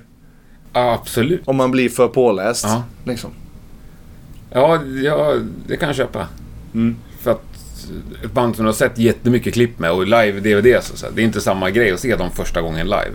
ja, 0.73 0.93
absolut. 0.93 1.41
Om 1.47 1.55
man 1.55 1.71
blir 1.71 1.89
för 1.89 2.07
påläst. 2.07 2.65
Ja. 2.65 2.83
Liksom. 3.05 3.31
Ja, 4.51 4.83
ja, 4.83 5.33
det 5.67 5.77
kan 5.77 5.87
jag 5.87 5.95
köpa. 5.95 6.27
Mm. 6.73 6.95
För 7.21 7.31
att 7.31 7.43
ett 8.23 8.31
band 8.31 8.55
som 8.55 8.65
du 8.65 8.69
har 8.69 8.75
sett 8.75 8.97
jättemycket 8.97 9.53
klipp 9.53 9.79
med 9.79 9.91
och 9.91 10.07
live-DVD 10.07 10.81
så, 10.81 11.09
det 11.15 11.21
är 11.21 11.25
inte 11.25 11.41
samma 11.41 11.69
grej 11.69 11.91
att 11.91 11.99
se 11.99 12.15
dem 12.15 12.31
första 12.31 12.61
gången 12.61 12.85
live. 12.85 13.11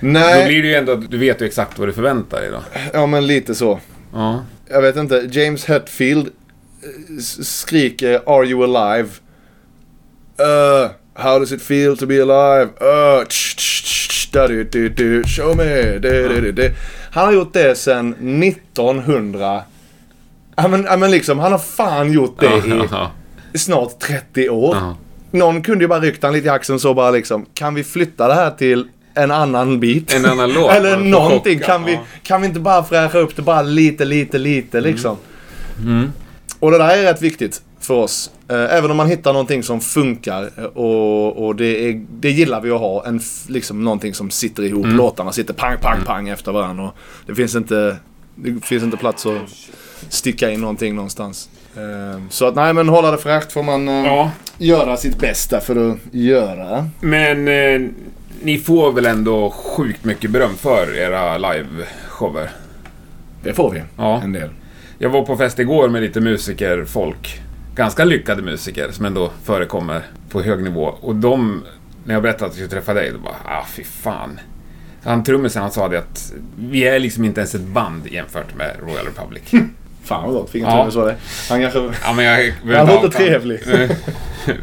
Då 0.00 0.06
Nej, 0.06 0.46
blir 0.46 0.62
det 0.62 0.68
ju 0.68 0.74
ändå, 0.74 0.94
du 0.94 1.18
vet 1.18 1.42
ju 1.42 1.46
exakt 1.46 1.78
vad 1.78 1.88
du 1.88 1.92
förväntar 1.92 2.40
dig 2.40 2.50
då. 2.50 2.62
ja 2.92 3.06
men 3.06 3.26
lite 3.26 3.54
så. 3.54 3.80
Ja. 4.12 4.44
Jag 4.70 4.82
vet 4.82 4.96
inte, 4.96 5.28
James 5.32 5.64
Hetfield 5.64 6.26
eh, 6.26 7.20
skriker 7.42 8.20
Are 8.26 8.46
you 8.46 8.76
alive? 8.76 9.08
Uh, 10.40 10.90
how 11.14 11.38
does 11.38 11.52
it 11.52 11.62
feel 11.62 11.96
to 11.96 12.06
be 12.06 12.22
alive? 12.22 12.70
Uh, 12.80 13.24
tsch, 13.24 13.56
tsch, 13.56 13.84
tsch, 13.84 14.32
da, 14.32 14.48
du, 14.48 14.64
du, 14.64 14.88
du, 14.88 15.24
show 15.24 15.56
me. 15.56 15.98
Du, 15.98 16.28
du, 16.28 16.40
du, 16.40 16.52
du. 16.52 16.72
Han 17.10 17.24
har 17.26 17.32
gjort 17.32 17.52
det 17.52 17.78
sedan 17.78 18.42
1900. 18.42 19.62
Ja 20.62 20.68
men, 20.68 20.84
ja, 20.84 20.96
men 20.96 21.10
liksom, 21.10 21.38
han 21.38 21.52
har 21.52 21.58
fan 21.58 22.12
gjort 22.12 22.40
det 22.40 22.62
i 23.54 23.58
snart 23.58 23.98
30 23.98 24.48
år. 24.48 24.76
Någon 25.30 25.62
kunde 25.62 25.84
ju 25.84 25.88
bara 25.88 26.00
ryckt 26.00 26.22
han 26.22 26.32
lite 26.32 26.46
i 26.46 26.50
axeln 26.50 26.80
så 26.80 26.94
bara 26.94 27.10
liksom, 27.10 27.46
kan 27.54 27.74
vi 27.74 27.84
flytta 27.84 28.28
det 28.28 28.34
här 28.34 28.50
till 28.50 28.88
en 29.14 29.30
annan 29.30 29.80
bit? 29.80 30.14
En 30.14 30.26
annan 30.26 30.52
låt. 30.52 30.70
Eller 30.74 30.96
någonting. 30.96 31.58
Kan 31.58 31.84
vi, 31.84 32.00
kan 32.22 32.40
vi 32.40 32.46
inte 32.46 32.60
bara 32.60 32.84
fräscha 32.84 33.18
upp 33.18 33.36
det 33.36 33.42
bara 33.42 33.62
lite, 33.62 34.04
lite, 34.04 34.38
lite 34.38 34.80
liksom? 34.80 35.16
Mm. 35.82 36.12
Och 36.60 36.70
det 36.70 36.78
där 36.78 36.96
är 36.98 37.02
rätt 37.02 37.22
viktigt 37.22 37.62
för 37.80 37.94
oss. 37.94 38.30
Eh, 38.48 38.76
Även 38.76 38.90
om 38.90 38.96
man 38.96 39.06
hittar 39.06 39.32
någonting 39.32 39.62
som 39.62 39.80
funkar 39.80 40.50
eh, 40.56 40.64
och, 40.64 41.46
och 41.46 41.56
det, 41.56 41.88
är, 41.88 42.04
det 42.10 42.30
gillar 42.30 42.60
vi 42.60 42.70
att 42.70 42.80
ha. 42.80 43.06
En, 43.06 43.20
liksom 43.48 43.84
någonting 43.84 44.14
som 44.14 44.30
sitter 44.30 44.62
ihop. 44.62 44.84
Mm. 44.84 44.96
Låtarna 44.96 45.32
sitter 45.32 45.54
pang, 45.54 45.78
pang, 45.80 45.98
pang 46.04 46.28
efter 46.28 46.52
varandra. 46.52 46.84
Och 46.84 46.94
det, 47.26 47.34
finns 47.34 47.54
inte, 47.54 47.96
det 48.34 48.66
finns 48.66 48.82
inte 48.82 48.96
plats 48.96 49.26
att 49.26 49.50
sticka 50.08 50.50
in 50.50 50.60
någonting 50.60 50.94
någonstans. 50.94 51.48
Eh, 51.76 52.20
Så 52.30 52.46
att 52.46 52.54
nej 52.54 52.74
men 52.74 52.88
hålla 52.88 53.10
det 53.10 53.18
fräscht 53.18 53.52
får 53.52 53.62
man 53.62 53.88
eh, 53.88 53.94
ja. 53.94 54.30
göra 54.58 54.96
sitt 54.96 55.18
bästa 55.18 55.60
för 55.60 55.90
att 55.90 55.98
göra. 56.10 56.88
Men 57.00 57.48
eh, 57.48 57.90
ni 58.42 58.58
får 58.58 58.92
väl 58.92 59.06
ändå 59.06 59.50
sjukt 59.50 60.04
mycket 60.04 60.30
beröm 60.30 60.56
för 60.56 60.96
era 60.96 61.38
live-shower? 61.38 62.48
Det 63.42 63.52
får 63.54 63.70
vi. 63.70 63.82
Ja. 63.96 64.22
En 64.22 64.32
del. 64.32 64.50
Jag 64.98 65.10
var 65.10 65.22
på 65.24 65.36
fest 65.36 65.58
igår 65.58 65.88
med 65.88 66.02
lite 66.02 66.20
musikerfolk. 66.20 67.40
Ganska 67.74 68.04
lyckade 68.04 68.42
musiker 68.42 68.90
som 68.90 69.04
ändå 69.04 69.30
förekommer 69.44 70.02
på 70.30 70.42
hög 70.42 70.62
nivå. 70.64 70.94
Och 71.00 71.16
de, 71.16 71.64
när 72.04 72.14
jag 72.14 72.22
berättade 72.22 72.44
att 72.44 72.58
jag 72.58 72.68
skulle 72.68 72.80
träffa 72.80 72.94
dig, 72.94 73.10
då 73.12 73.18
bara 73.18 73.36
ah 73.44 73.64
fy 73.68 73.84
fan. 73.84 74.40
Han 75.02 75.24
trummisen 75.24 75.62
han 75.62 75.70
sa 75.70 75.88
det 75.88 75.98
att 75.98 76.32
vi 76.58 76.84
är 76.84 76.98
liksom 76.98 77.24
inte 77.24 77.40
ens 77.40 77.54
ett 77.54 77.60
band 77.66 78.06
jämfört 78.06 78.54
med 78.56 78.76
Royal 78.82 79.06
Republic. 79.06 79.42
Fan 80.08 80.24
vad 80.24 80.34
gott. 80.34 80.50
Fick 80.50 80.62
Ja. 80.62 80.90
ja. 80.94 81.04
det. 81.04 81.16
Han 81.48 81.60
kanske... 81.60 81.78
Ja, 82.04 82.12
men 82.12 82.24
jag, 82.24 82.52
Han 82.76 82.86
låter 82.86 83.08
trevlig. 83.08 83.60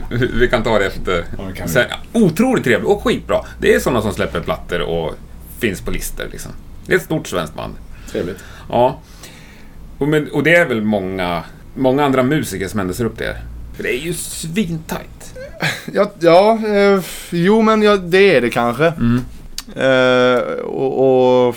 vi 0.34 0.48
kan 0.48 0.64
ta 0.64 0.80
det 0.80 0.86
efter. 0.86 1.26
Ja. 1.58 1.68
Sen, 1.68 1.86
otroligt 2.14 2.64
trevlig 2.64 2.90
och 2.90 3.04
skitbra. 3.04 3.46
Det 3.60 3.74
är 3.74 3.80
sådana 3.80 4.02
som 4.02 4.14
släpper 4.14 4.40
plattor 4.40 4.82
och 4.82 5.14
finns 5.60 5.82
på 5.82 5.92
listor 5.92 6.26
liksom. 6.32 6.52
Det 6.86 6.94
är 6.94 6.98
ett 6.98 7.04
stort 7.04 7.28
svenskt 7.28 7.56
band. 7.56 7.74
Trevligt. 8.12 8.38
Ja. 8.70 9.00
Och, 9.98 10.08
men, 10.08 10.32
och 10.32 10.44
det 10.44 10.56
är 10.56 10.66
väl 10.66 10.82
många, 10.82 11.44
många 11.76 12.06
andra 12.06 12.24
musiker 12.24 12.68
som 12.68 12.80
ändå 12.80 12.94
ser 12.94 13.06
upp 13.06 13.18
det. 13.18 13.38
För 13.76 13.84
det 13.84 13.90
är 13.90 14.00
ju 14.00 14.14
svintajt. 14.14 15.36
Ja, 15.94 16.12
ja 16.20 16.60
eh, 16.68 17.02
jo 17.30 17.62
men 17.62 17.82
ja, 17.82 17.98
det 17.98 18.36
är 18.36 18.42
det 18.42 18.50
kanske. 18.50 18.86
Mm. 18.86 19.22
Eh, 19.76 20.42
och, 20.60 21.48
och 21.48 21.56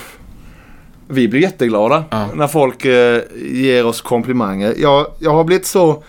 vi 1.09 1.29
blir 1.29 1.41
jätteglada 1.41 2.05
Ja. 2.11 2.29
när 2.35 2.47
folk 2.49 2.85
eh, 2.85 3.21
ger 3.53 3.87
oss 3.87 4.01
komplimanger. 4.01 4.75
Jag, 4.79 5.07
jag 5.19 5.31
har 5.35 5.45
blivit 5.45 5.67
så... 5.67 6.03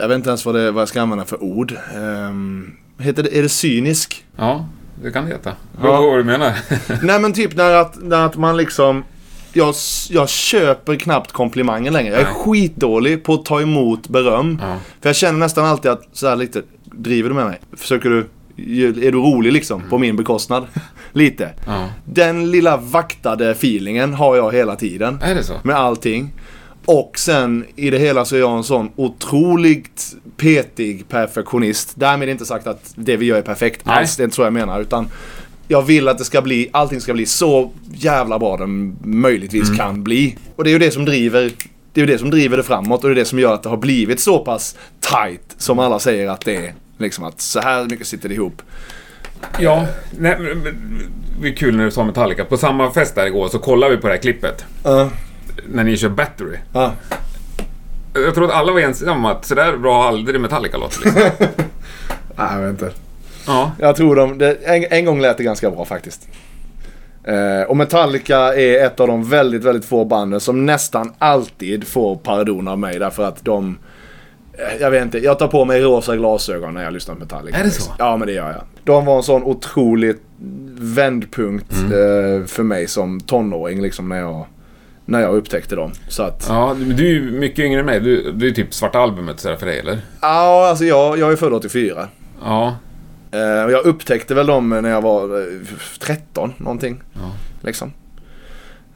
Jag 0.00 0.08
vet 0.08 0.14
inte 0.16 0.28
ens 0.28 0.46
vad, 0.46 0.54
det, 0.54 0.70
vad 0.70 0.80
jag 0.80 0.88
ska 0.88 1.02
använda 1.02 1.24
för 1.24 1.42
ord. 1.42 1.74
Um, 1.96 2.70
heter 2.98 3.22
det, 3.22 3.38
är 3.38 3.42
det 3.42 3.48
cynisk? 3.48 4.24
Ja, 4.36 4.66
det 5.02 5.10
kan 5.10 5.24
det 5.24 5.30
heta. 5.30 5.52
Ja. 5.82 5.90
Vad 5.90 6.02
vad 6.02 6.18
du 6.18 6.24
menar? 6.24 6.52
Nej 7.02 7.20
men 7.20 7.32
typ 7.32 7.56
när 7.56 7.72
att, 7.74 8.02
när 8.02 8.26
att 8.26 8.36
man 8.36 8.56
liksom... 8.56 9.04
Jag, 9.52 9.74
jag 10.10 10.28
köper 10.28 10.96
knappt 10.96 11.32
komplimanger 11.32 11.90
längre. 11.90 12.12
Jag 12.12 12.20
är 12.20 12.24
Nej. 12.24 12.34
skitdålig 12.34 13.24
på 13.24 13.34
att 13.34 13.44
ta 13.44 13.60
emot 13.60 14.08
beröm. 14.08 14.58
ja. 14.62 14.76
För 15.00 15.08
jag 15.08 15.16
känner 15.16 15.38
nästan 15.38 15.64
alltid 15.64 15.90
att 15.90 16.02
så 16.12 16.28
här 16.28 16.36
lite, 16.36 16.62
driver 16.84 17.28
du 17.28 17.34
med 17.34 17.46
mig? 17.46 17.60
Försöker 17.76 18.10
du, 18.10 18.18
är 19.06 19.12
du 19.12 19.18
rolig 19.18 19.52
liksom 19.52 19.82
på 19.90 19.98
min 19.98 20.16
bekostnad? 20.16 20.66
Lite. 21.12 21.50
ja. 21.66 21.88
Den 22.04 22.50
lilla 22.50 22.76
vaktade 22.76 23.50
feelingen 23.50 24.14
har 24.14 24.36
jag 24.36 24.52
hela 24.54 24.76
tiden. 24.76 25.18
Är 25.22 25.34
det 25.34 25.44
så? 25.44 25.54
Med 25.62 25.76
allting. 25.76 26.32
Och 26.84 27.18
sen 27.18 27.64
i 27.76 27.90
det 27.90 27.98
hela 27.98 28.24
så 28.24 28.36
är 28.36 28.40
jag 28.40 28.56
en 28.56 28.64
sån 28.64 28.90
otroligt 28.96 30.14
petig 30.36 31.08
perfektionist. 31.08 31.92
Därmed 31.94 32.28
inte 32.28 32.46
sagt 32.46 32.66
att 32.66 32.92
det 32.94 33.16
vi 33.16 33.26
gör 33.26 33.38
är 33.38 33.42
perfekt 33.42 33.86
Nej. 33.86 33.96
alls. 33.98 34.16
Det 34.16 34.22
är 34.22 34.24
inte 34.24 34.36
så 34.36 34.42
jag 34.42 34.52
menar. 34.52 34.80
Utan 34.80 35.08
jag 35.68 35.82
vill 35.82 36.08
att 36.08 36.18
det 36.18 36.24
ska 36.24 36.42
bli, 36.42 36.68
allting 36.72 37.00
ska 37.00 37.12
bli 37.12 37.26
så 37.26 37.70
jävla 37.92 38.38
bra 38.38 38.56
det 38.56 38.66
möjligtvis 39.08 39.64
Mm. 39.68 39.76
kan 39.76 40.04
bli. 40.04 40.36
Och 40.56 40.64
det 40.64 40.70
är 40.70 40.72
ju 40.72 40.78
det 40.78 40.90
som 40.90 41.04
driver 41.04 41.50
det 41.92 42.00
är 42.00 42.06
ju 42.06 42.12
det 42.12 42.18
som 42.18 42.30
driver 42.30 42.56
det 42.56 42.62
framåt 42.62 43.02
och 43.04 43.08
det 43.10 43.14
är 43.14 43.18
det 43.18 43.24
som 43.24 43.38
gör 43.38 43.54
att 43.54 43.62
det 43.62 43.68
har 43.68 43.76
blivit 43.76 44.20
så 44.20 44.38
pass 44.38 44.76
tight 45.00 45.54
som 45.56 45.78
alla 45.78 45.98
säger 45.98 46.28
att 46.28 46.40
det 46.44 46.56
är. 46.56 46.74
Liksom 46.98 47.24
att 47.24 47.40
så 47.40 47.60
här 47.60 47.84
mycket 47.84 48.06
sitter 48.06 48.28
det 48.28 48.34
ihop. 48.34 48.62
Ja, 49.58 49.86
nej, 50.10 50.36
men, 50.38 50.58
men, 50.58 50.76
det 51.40 51.48
är 51.48 51.52
kul 51.52 51.76
när 51.76 51.84
du 51.84 51.90
sa 51.90 52.04
Metallica. 52.04 52.44
På 52.44 52.56
samma 52.56 52.90
fest 52.90 53.14
där 53.14 53.26
igår 53.26 53.48
så 53.48 53.58
kollade 53.58 53.96
vi 53.96 54.02
på 54.02 54.06
det 54.06 54.12
här 54.12 54.20
klippet. 54.20 54.64
Ja, 54.84 55.10
När 55.68 55.84
ni 55.84 55.96
kör 55.96 56.08
Battery. 56.08 56.56
ja. 56.72 56.92
Jag 58.14 58.34
tror 58.34 58.44
att 58.44 58.50
alla 58.50 58.72
var 58.72 58.80
ensamma 58.80 59.12
om 59.12 59.24
att 59.24 59.44
sådär 59.44 59.76
bra 59.76 60.02
har 60.02 60.08
aldrig 60.08 60.40
Metallica 60.40 60.76
låtit. 60.76 61.04
Liksom. 61.04 61.22
Nej, 62.36 62.48
jag 62.52 62.58
vet 62.60 62.70
inte. 62.70 62.90
Ja. 63.46 63.72
Jag 63.78 63.96
tror 63.96 64.16
de, 64.16 64.38
det, 64.38 64.52
en, 64.52 64.84
en 64.90 65.04
gång 65.04 65.20
lät 65.20 65.36
det 65.36 65.44
ganska 65.44 65.70
bra 65.70 65.84
faktiskt. 65.84 66.28
Eh, 67.24 67.62
och 67.68 67.76
Metallica 67.76 68.54
är 68.54 68.86
ett 68.86 69.00
av 69.00 69.08
de 69.08 69.28
väldigt, 69.28 69.64
väldigt 69.64 69.84
få 69.84 70.04
banden 70.04 70.40
som 70.40 70.66
nästan 70.66 71.12
alltid 71.18 71.88
får 71.88 72.16
pardon 72.16 72.68
av 72.68 72.78
mig 72.78 72.98
därför 72.98 73.24
att 73.24 73.44
de... 73.44 73.78
eh, 74.58 74.76
Jag 74.80 74.90
vet 74.90 75.02
inte, 75.02 75.18
jag 75.18 75.38
tar 75.38 75.48
på 75.48 75.64
mig 75.64 75.82
rosa 75.82 76.16
glasögon 76.16 76.74
när 76.74 76.84
jag 76.84 76.92
lyssnar 76.92 77.14
på 77.14 77.20
Metallica. 77.20 77.58
Är 77.58 77.64
det 77.64 77.70
så? 77.70 77.92
Ja, 77.98 78.16
men 78.16 78.26
det 78.26 78.32
gör 78.34 78.50
jag. 78.50 78.62
De 78.84 79.04
var 79.04 79.16
en 79.16 79.22
sån 79.22 79.42
otrolig 79.42 80.16
vändpunkt 80.78 81.72
eh, 81.72 82.46
för 82.46 82.62
mig 82.62 82.86
som 82.88 83.20
tonåring 83.20 83.82
liksom 83.82 84.08
när 84.08 84.18
jag, 84.18 84.46
när 85.04 85.20
jag 85.20 85.34
upptäckte 85.34 85.76
dem. 85.76 85.92
Så 86.08 86.22
att... 86.22 86.46
Ja, 86.48 86.76
du 86.78 87.06
är 87.06 87.10
ju 87.10 87.30
mycket 87.30 87.58
yngre 87.64 87.80
än 87.80 87.86
mig. 87.86 88.00
Du, 88.00 88.32
du 88.32 88.48
är 88.48 88.52
typ 88.52 88.74
svarta 88.74 88.98
albumet 88.98 89.40
sådär 89.40 89.56
för 89.56 89.66
dig, 89.66 89.78
eller? 89.78 89.98
Ja, 90.20 90.68
alltså 90.68 90.84
jag, 90.84 91.18
jag 91.18 91.32
är 91.32 91.36
född 91.36 91.52
84. 91.52 92.08
Ja. 92.44 92.76
Eh, 93.30 93.40
jag 93.40 93.84
upptäckte 93.86 94.34
väl 94.34 94.46
dem 94.46 94.68
när 94.68 94.90
jag 94.90 95.02
var 95.02 95.40
eh, 95.40 95.46
13 96.00 96.52
någonting. 96.56 97.02
Ja. 97.14 97.32
Liksom. 97.62 97.92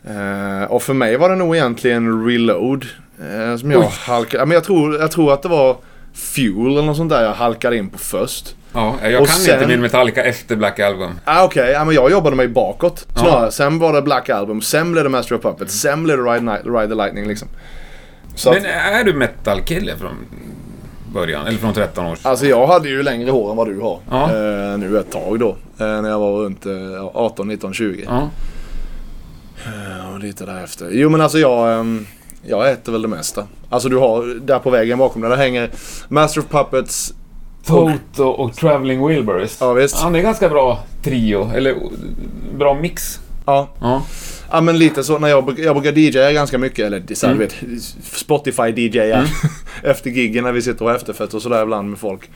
Eh, 0.04 0.64
och 0.64 0.82
för 0.82 0.94
mig 0.94 1.16
var 1.16 1.28
det 1.30 1.36
nog 1.36 1.56
egentligen 1.56 2.26
Reload. 2.26 2.86
Eh, 3.22 3.56
som 3.56 3.70
jag 3.70 3.80
Oj. 3.80 3.88
halkade... 4.06 4.42
Ja, 4.42 4.46
men 4.46 4.54
jag, 4.54 4.64
tror, 4.64 4.96
jag 5.00 5.10
tror 5.10 5.32
att 5.32 5.42
det 5.42 5.48
var 5.48 5.76
Fuel 6.14 6.72
eller 6.72 6.82
något 6.82 6.96
sånt 6.96 7.10
där 7.10 7.24
jag 7.24 7.32
halkade 7.32 7.76
in 7.76 7.88
på 7.90 7.98
först. 7.98 8.54
Ja, 8.72 8.94
jag 9.02 9.20
Och 9.22 9.26
kan 9.28 9.36
sen- 9.36 9.54
inte 9.54 9.66
min 9.68 9.80
Metallica 9.80 10.24
efter 10.24 10.56
Black 10.56 10.80
Album. 10.80 11.10
Ah, 11.24 11.44
Okej, 11.44 11.70
ja, 11.70 11.84
men 11.84 11.94
jag 11.94 12.10
jobbade 12.10 12.36
mig 12.36 12.48
bakåt. 12.48 13.06
Ja. 13.14 13.20
Snarare. 13.20 13.50
Sen 13.52 13.78
var 13.78 13.92
det 13.92 14.02
Black 14.02 14.28
Album, 14.28 14.60
sen 14.62 14.92
blev 14.92 15.04
det 15.04 15.10
Master 15.10 15.34
of 15.36 15.42
Puppets, 15.42 15.74
sen 15.80 16.04
blev 16.04 16.16
det 16.16 16.22
Ride, 16.22 16.40
Night, 16.44 16.60
Ride 16.64 16.88
the 16.88 16.94
Lightning 16.94 17.28
liksom. 17.28 17.48
Så 18.34 18.50
att, 18.50 18.56
Men 18.62 18.70
är 18.70 19.04
du 19.04 19.12
metal-kille 19.14 19.96
från 19.96 20.12
början? 21.14 21.46
Eller 21.46 21.58
från 21.58 21.74
13 21.74 22.06
år? 22.06 22.18
Alltså 22.22 22.46
jag 22.46 22.66
hade 22.66 22.88
ju 22.88 23.02
längre 23.02 23.30
hår 23.30 23.50
än 23.50 23.56
vad 23.56 23.66
du 23.68 23.80
har. 23.80 23.98
Ja. 24.10 24.22
Eh, 24.24 24.78
nu 24.78 24.98
ett 24.98 25.10
tag 25.12 25.38
då. 25.40 25.48
Eh, 25.78 26.02
när 26.02 26.08
jag 26.08 26.18
var 26.18 26.32
runt 26.44 26.66
eh, 26.66 26.72
18, 27.14 27.48
19, 27.48 27.74
20. 27.74 28.04
Ja. 28.08 28.28
Eh, 29.66 30.12
och 30.14 30.18
lite 30.20 30.44
därefter. 30.44 30.88
Jo 30.92 31.08
men 31.08 31.20
alltså 31.20 31.38
jag, 31.38 31.72
ehm, 31.80 32.06
jag 32.42 32.70
äter 32.70 32.92
väl 32.92 33.02
det 33.02 33.08
mesta. 33.08 33.46
Alltså 33.68 33.88
du 33.88 33.96
har, 33.96 34.40
där 34.40 34.58
på 34.58 34.70
väggen 34.70 34.98
bakom 34.98 35.22
dig, 35.22 35.30
där 35.30 35.36
hänger 35.36 35.70
Master 36.08 36.40
of 36.40 36.46
Puppets. 36.46 37.14
Toto 37.66 38.24
och 38.24 38.56
Traveling 38.56 39.06
Wilburys. 39.06 39.56
Ja 39.60 39.72
visst. 39.72 39.96
Ja, 40.02 40.10
det 40.10 40.18
är 40.18 40.22
ganska 40.22 40.48
bra 40.48 40.84
trio. 41.02 41.50
Eller 41.54 41.76
bra 42.58 42.74
mix. 42.74 43.20
Ja. 43.46 43.68
Ja. 43.80 44.02
Ja 44.50 44.60
men 44.60 44.78
lite 44.78 45.04
så 45.04 45.18
när 45.18 45.28
jag, 45.28 45.58
jag 45.58 45.76
brukar 45.76 45.92
DJa 45.92 46.32
ganska 46.32 46.58
mycket, 46.58 46.86
eller 46.86 47.14
så 47.14 47.26
här, 47.26 47.34
du 47.34 47.38
vet, 47.38 47.54
Spotify 48.02 48.62
DJa 48.62 49.24
efter 49.82 50.10
giggen 50.10 50.44
när 50.44 50.52
vi 50.52 50.62
sitter 50.62 50.84
och 50.84 50.90
efterfett 50.90 51.34
och 51.34 51.42
sådär 51.42 51.62
ibland 51.62 51.90
med 51.90 51.98
folk. 51.98 52.30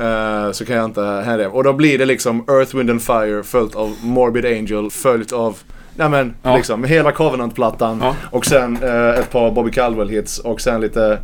Eh, 0.00 0.52
så 0.52 0.64
kan 0.64 0.76
jag 0.76 0.84
inte 0.84 1.02
här 1.02 1.38
det. 1.38 1.46
Och 1.46 1.64
då 1.64 1.72
blir 1.72 1.98
det 1.98 2.04
liksom 2.04 2.44
Earth, 2.48 2.76
Wind 2.76 2.90
and 2.90 3.02
Fire 3.02 3.42
följt 3.42 3.74
av 3.74 3.96
Morbid 4.02 4.46
Angel 4.46 4.90
följt 4.90 5.32
av 5.32 5.58
Nej 5.98 6.08
men 6.08 6.34
Ja. 6.42 6.56
liksom 6.56 6.84
hela 6.84 7.12
Covenant-plattan 7.12 7.98
Ja. 8.02 8.16
och 8.30 8.46
sen 8.46 8.78
eh, 8.82 9.08
ett 9.18 9.30
par 9.30 9.50
Bobby 9.50 9.70
Caldwell-hits 9.70 10.40
och 10.40 10.60
sen 10.60 10.80
lite 10.80 11.18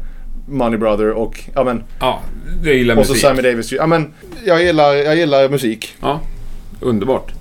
Money 0.49 0.79
Brother 0.79 1.11
och 1.11 1.41
ja 1.55 1.65
men 1.65 1.83
Ja, 2.01 2.21
jag 2.65 2.75
gillar 2.75 2.97
och 2.97 3.07
så 3.07 3.13
musik. 3.13 3.27
Sammy 3.27 3.43
Davis. 3.43 3.73
Ja 3.73 3.87
men 3.87 4.13
jag 4.45 4.63
gillar, 4.63 4.93
jag 4.95 5.17
gillar 5.17 5.49
musik. 5.49 5.97
Ja, 6.01 6.21
underbart. 6.81 7.33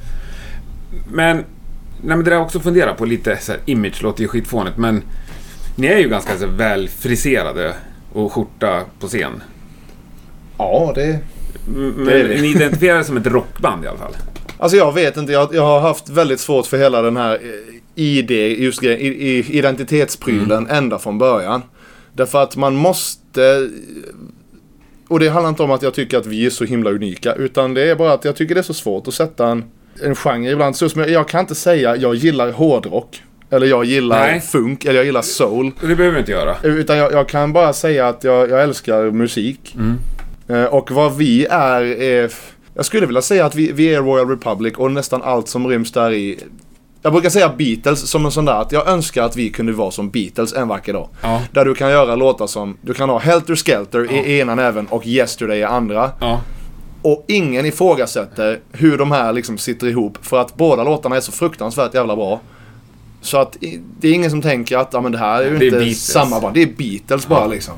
Men, 1.12 1.38
nej 1.38 1.46
men 2.18 2.24
det 2.24 2.30
där 2.30 2.40
också 2.40 2.60
fundera 2.60 2.94
på 2.94 3.06
lite 3.06 3.38
så 3.38 3.52
här, 3.52 3.62
image 3.66 4.04
låter 4.04 4.22
ju 4.22 4.28
skitfånigt 4.28 4.78
men 4.78 5.02
ni 5.76 5.88
är 5.88 5.98
ju 5.98 6.10
ganska 6.10 6.38
så 6.38 6.48
väl 6.48 6.90
friserade 6.90 7.74
och 8.14 8.34
skjorta 8.34 8.82
på 9.00 9.08
scen. 9.08 9.44
Ja 10.58 10.92
det 10.96 11.20
Men 11.68 12.06
Det 12.06 12.20
är 12.20 12.24
vi. 12.28 12.42
ni 12.42 12.48
identifierar 12.48 13.00
er 13.00 13.04
som 13.04 13.18
ett 13.18 13.28
rockband 13.28 13.86
i 13.86 13.88
alla 13.88 13.98
fall. 13.98 14.16
Alltså 14.64 14.78
jag 14.78 14.92
vet 14.94 15.18
inte, 15.18 15.32
jag, 15.34 15.56
jag 15.56 15.62
har 15.66 15.80
haft 15.80 16.10
väldigt 16.10 16.40
svårt 16.40 16.66
för 16.68 16.78
hela 16.78 17.02
den 17.02 17.18
här 17.18 17.34
eh, 17.34 18.04
ID, 18.04 18.32
just 18.32 18.82
grej- 18.82 19.02
i, 19.02 19.08
i, 19.08 19.58
identitetsprylen 19.58 20.68
ända 20.70 21.00
från 21.00 21.18
början. 21.18 21.62
Därför 22.14 22.44
att 22.44 22.56
man 22.56 22.76
måste... 22.76 23.70
Och 25.08 25.20
det 25.20 25.30
handlar 25.30 25.50
inte 25.50 25.64
om 25.64 25.72
att 25.72 25.82
jag 25.82 25.94
tycker 25.94 26.18
att 26.18 26.26
vi 26.26 26.46
är 26.46 26.50
så 26.50 26.64
himla 26.66 26.90
unika. 26.90 27.34
Utan 27.36 27.74
det 27.74 27.90
är 27.90 27.96
bara 27.96 28.14
att 28.14 28.26
jag 28.26 28.36
tycker 28.36 28.56
det 28.56 28.62
är 28.62 28.64
så 28.64 28.74
svårt 28.74 29.08
att 29.08 29.14
sätta 29.14 29.48
en, 29.48 29.64
en 30.04 30.16
genre 30.16 30.52
ibland. 30.52 30.76
Så 30.76 30.90
som 30.90 31.02
jag, 31.02 31.10
jag 31.10 31.28
kan 31.28 31.40
inte 31.40 31.56
säga 31.56 31.96
jag 31.96 32.16
gillar 32.16 32.52
hårdrock. 32.52 33.22
Eller 33.50 33.68
jag 33.68 33.86
gillar 33.86 34.20
Nej. 34.28 34.42
funk. 34.42 34.86
Eller 34.86 34.96
jag 34.96 35.06
gillar 35.06 35.22
soul. 35.22 35.72
Det 35.82 35.96
behöver 35.96 36.12
du 36.14 36.20
inte 36.20 36.32
göra. 36.32 36.56
Utan 36.64 36.98
jag, 36.98 37.12
jag 37.14 37.30
kan 37.30 37.54
bara 37.54 37.74
säga 37.74 38.08
att 38.08 38.24
jag, 38.24 38.50
jag 38.50 38.64
älskar 38.64 39.12
musik. 39.12 39.76
Eh, 40.48 40.64
och 40.64 40.92
vad 40.92 41.18
vi 41.18 41.46
är 41.46 41.82
är... 42.02 42.32
Jag 42.76 42.86
skulle 42.86 43.06
vilja 43.06 43.22
säga 43.22 43.46
att 43.46 43.56
vi, 43.56 43.72
vi 43.72 43.94
är 43.96 44.02
Royal 44.02 44.30
Republic 44.30 44.74
och 44.78 44.92
nästan 44.92 45.22
allt 45.24 45.48
som 45.48 45.68
ryms 45.68 45.92
där 45.92 46.12
i. 46.12 46.40
Jag 47.02 47.12
brukar 47.14 47.30
säga 47.30 47.54
Beatles 47.58 48.00
som 48.00 48.26
en 48.26 48.32
sån 48.32 48.46
där 48.46 48.62
att 48.62 48.72
jag 48.72 48.88
önskar 48.88 49.24
att 49.24 49.36
vi 49.36 49.50
kunde 49.50 49.72
vara 49.72 49.92
som 49.92 50.10
Beatles 50.10 50.54
en 50.54 50.68
vacker 50.68 50.94
dag. 50.94 51.10
Ja. 51.22 51.42
Där 51.52 51.66
du 51.66 51.76
kan 51.76 51.90
göra 51.92 52.16
låtar 52.16 52.48
som, 52.48 52.78
du 52.82 52.94
kan 52.94 53.10
ha 53.10 53.20
Helter 53.20 53.56
Skelter 53.56 54.12
i 54.12 54.40
ena 54.40 54.56
näven 54.56 54.88
och 54.90 55.06
Yesterday 55.08 55.60
i 55.60 55.64
andra. 55.64 56.12
Ja. 56.20 56.42
Och 57.02 57.26
ingen 57.28 57.66
ifrågasätter 57.66 58.60
hur 58.72 58.98
de 58.98 59.12
här 59.12 59.34
liksom 59.34 59.58
sitter 59.58 59.88
ihop 59.88 60.18
för 60.22 60.42
att 60.42 60.56
båda 60.56 60.84
låtarna 60.84 61.16
är 61.16 61.22
så 61.22 61.32
fruktansvärt 61.32 61.94
jävla 61.94 62.16
bra. 62.16 62.40
Så 63.22 63.38
att 63.38 63.58
det 64.00 64.08
är 64.08 64.14
ingen 64.14 64.30
som 64.32 64.42
tänker 64.42 64.78
att 64.78 64.90
ja, 64.94 65.02
men 65.02 65.12
det 65.12 65.18
här 65.18 65.42
är 65.42 65.48
ju 65.48 65.54
inte 65.54 65.70
Beatles. 65.70 66.06
samma 66.06 66.40
band. 66.40 66.54
Det 66.54 66.62
är 66.62 66.68
Beatles 66.78 67.28
bara 67.28 67.40
Ja. 67.40 67.48
liksom. 67.48 67.74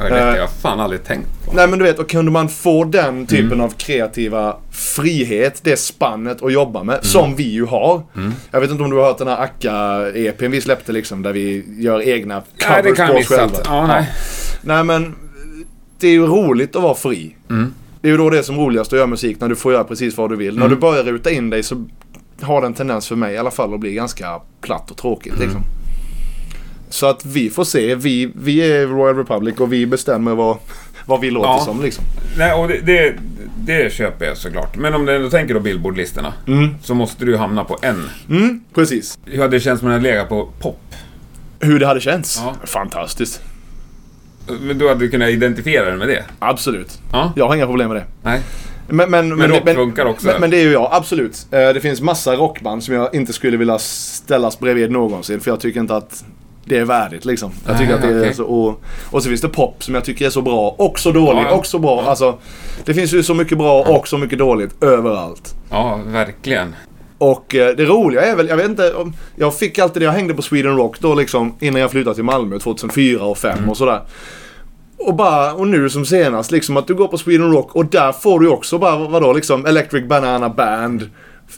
Ja, 0.00 0.08
Det 0.14 0.20
har 0.20 0.36
jag 0.36 0.50
fan 0.50 0.80
aldrig 0.80 1.04
tänkt 1.04 1.28
på. 1.46 1.52
Nej 1.52 1.68
men 1.68 1.78
du 1.78 1.84
vet, 1.84 1.98
och 1.98 2.08
kunde 2.10 2.30
man 2.30 2.48
få 2.48 2.84
den 2.84 3.26
typen 3.26 3.46
Mm. 3.52 3.60
av 3.60 3.70
kreativa 3.70 4.56
frihet, 4.70 5.60
det 5.64 5.76
spannet 5.76 6.42
att 6.42 6.52
jobba 6.52 6.82
med, 6.84 6.94
Mm. 6.94 7.04
som 7.04 7.34
vi 7.36 7.42
ju 7.52 7.64
har. 7.66 8.02
Jag 8.50 8.60
vet 8.60 8.70
inte 8.70 8.82
om 8.82 8.90
du 8.90 8.96
har 8.96 9.04
hört 9.04 9.18
den 9.18 9.28
här 9.28 9.36
Akka-EPn 9.46 10.50
vi 10.50 10.60
släppte 10.60 10.92
liksom, 10.92 11.22
där 11.22 11.32
vi 11.32 11.64
gör 11.78 12.02
egna 12.08 12.34
Nej, 12.34 12.68
covers 12.68 12.84
det 12.84 12.92
kan 12.96 13.08
på 13.08 13.14
oss 13.14 13.26
själva. 13.28 13.56
Ja, 13.64 13.86
nej. 13.86 14.08
Nej 14.62 14.84
men, 14.84 15.14
det 16.00 16.06
är 16.06 16.12
ju 16.12 16.26
roligt 16.26 16.76
att 16.76 16.82
vara 16.82 16.94
fri. 16.94 17.36
Mm. 17.50 17.72
Det 18.00 18.08
är 18.08 18.12
ju 18.12 18.18
då 18.18 18.30
det 18.30 18.38
är 18.38 18.42
som 18.42 18.58
roligast 18.58 18.92
att 18.92 18.96
göra 18.96 19.06
musik, 19.06 19.40
när 19.40 19.48
du 19.48 19.56
får 19.56 19.72
göra 19.72 19.84
precis 19.84 20.16
vad 20.16 20.30
du 20.30 20.36
vill. 20.36 20.48
Mm. 20.56 20.60
När 20.60 20.68
du 20.68 20.76
börjar 20.76 21.04
ruta 21.04 21.30
in 21.30 21.50
dig 21.50 21.62
så 21.62 21.84
har 22.40 22.62
den 22.62 22.74
tendens 22.74 23.08
för 23.08 23.16
mig 23.16 23.34
i 23.34 23.38
alla 23.38 23.50
fall 23.50 23.74
att 23.74 23.80
bli 23.80 23.94
ganska 23.94 24.40
platt 24.60 24.90
och 24.90 24.96
tråkigt 24.96 25.32
Mm. 25.32 25.42
liksom. 25.44 25.62
Så 26.90 27.06
att 27.06 27.26
vi 27.26 27.50
får 27.50 27.64
se. 27.64 27.94
Vi, 27.94 28.30
vi 28.34 28.72
är 28.72 28.86
Royal 28.86 29.16
Republic 29.16 29.56
och 29.60 29.72
vi 29.72 29.86
bestämmer 29.86 30.34
vad, 30.34 30.56
vad 31.06 31.20
vi 31.20 31.30
låter 31.30 31.48
Ja. 31.50 31.60
som 31.64 31.82
liksom. 31.82 32.04
nej 32.38 32.52
och 32.52 32.68
det, 32.68 32.80
det, 32.80 33.14
det 33.56 33.92
köper 33.92 34.24
jag 34.26 34.36
såklart. 34.36 34.76
Men 34.76 34.94
om 34.94 35.06
du 35.06 35.16
ändå 35.16 35.30
tänker 35.30 35.54
då 35.54 35.60
Billboard-listorna. 35.60 36.32
Så 36.82 36.94
måste 36.94 37.24
du 37.24 37.36
hamna 37.36 37.64
på 37.64 37.78
en. 37.82 38.10
Mm, 38.30 38.60
precis. 38.74 39.18
Hur 39.24 39.38
hade 39.42 39.56
det 39.56 39.60
känts 39.60 39.82
om 39.82 39.88
den 39.88 39.98
hade 39.98 40.10
legat 40.10 40.28
på 40.28 40.48
pop? 40.60 40.80
Hur 41.60 41.80
det 41.80 41.86
hade 41.86 42.00
känts? 42.00 42.40
Ja. 42.44 42.54
Fantastiskt. 42.66 43.40
Men 44.60 44.78
du 44.78 44.88
hade 44.88 45.08
kunnat 45.08 45.28
identifiera 45.28 45.90
den 45.90 45.98
med 45.98 46.08
det? 46.08 46.24
Absolut. 46.38 46.98
Ja. 47.12 47.32
Jag 47.36 47.48
har 47.48 47.54
inga 47.56 47.66
problem 47.66 47.88
med 47.88 47.96
det. 47.96 48.04
Nej. 48.22 48.40
Men, 48.90 49.10
men, 49.10 49.36
men, 49.36 49.50
rock 49.50 49.62
men, 49.64 49.74
funkar 49.74 50.04
också. 50.06 50.26
Men, 50.26 50.40
men 50.40 50.50
det 50.50 50.56
är 50.56 50.62
ju 50.64 50.72
jag, 50.72 50.88
absolut. 50.92 51.46
Eh, 51.50 51.58
Det 51.68 51.80
finns 51.80 52.00
massa 52.00 52.36
rockband 52.36 52.84
som 52.84 52.94
jag 52.94 53.14
inte 53.14 53.32
skulle 53.32 53.56
vilja 53.56 53.78
ställas 53.78 54.58
bredvid 54.58 54.90
någonsin. 54.90 55.40
För 55.40 55.50
jag 55.50 55.60
tycker 55.60 55.80
inte 55.80 55.96
att 55.96 56.24
det 56.68 56.78
är 56.78 56.84
värdigt 56.84 57.24
liksom. 57.24 57.52
Jag 57.66 57.78
tycker 57.78 57.94
att 57.94 58.02
det 58.02 58.08
är 58.08 58.20
okej. 58.20 58.34
så, 58.34 58.44
och, 58.44 58.82
och 59.10 59.22
så 59.22 59.28
finns 59.28 59.40
det 59.40 59.48
pop 59.48 59.84
som 59.84 59.94
jag 59.94 60.04
tycker 60.04 60.26
är 60.26 60.30
så 60.30 60.42
bra 60.42 60.74
och 60.78 60.98
så 60.98 61.12
dålig 61.12 61.40
Ja, 61.40 61.46
ja. 61.48 61.54
och 61.54 61.66
så 61.66 61.78
bra. 61.78 62.02
Alltså, 62.02 62.38
det 62.84 62.94
finns 62.94 63.14
ju 63.14 63.22
så 63.22 63.34
mycket 63.34 63.58
bra 63.58 63.82
och 63.82 64.08
så 64.08 64.18
mycket 64.18 64.38
dåligt 64.38 64.82
överallt. 64.82 65.54
Ja, 65.70 66.00
verkligen. 66.06 66.74
Och 67.18 67.54
eh, 67.54 67.76
det 67.76 67.84
roliga 67.84 68.22
är 68.22 68.36
väl, 68.36 68.48
jag 68.48 68.56
vet 68.56 68.68
inte. 68.68 68.94
Jag 69.36 69.54
fick 69.54 69.78
alltid 69.78 70.02
det, 70.02 70.06
jag 70.06 70.12
hängde 70.12 70.34
på 70.34 70.42
Sweden 70.42 70.76
Rock 70.76 71.00
då 71.00 71.14
liksom 71.14 71.56
innan 71.60 71.80
jag 71.80 71.90
flyttade 71.90 72.14
till 72.14 72.24
Malmö 72.24 72.58
2004 72.58 73.24
och 73.24 73.36
2005 73.38 73.70
och 73.70 73.76
sådär. 73.76 74.00
Och 74.98 75.14
bara, 75.14 75.54
och 75.54 75.68
nu 75.68 75.90
som 75.90 76.06
senast 76.06 76.50
liksom 76.50 76.76
att 76.76 76.86
du 76.86 76.94
går 76.94 77.08
på 77.08 77.18
Sweden 77.18 77.52
Rock 77.52 77.76
och 77.76 77.86
där 77.86 78.12
får 78.12 78.40
du 78.40 78.48
också 78.48 78.78
bara, 78.78 78.96
vadå 79.08 79.32
liksom 79.32 79.66
Electric 79.66 80.08
Banana 80.08 80.48
Band. 80.48 81.10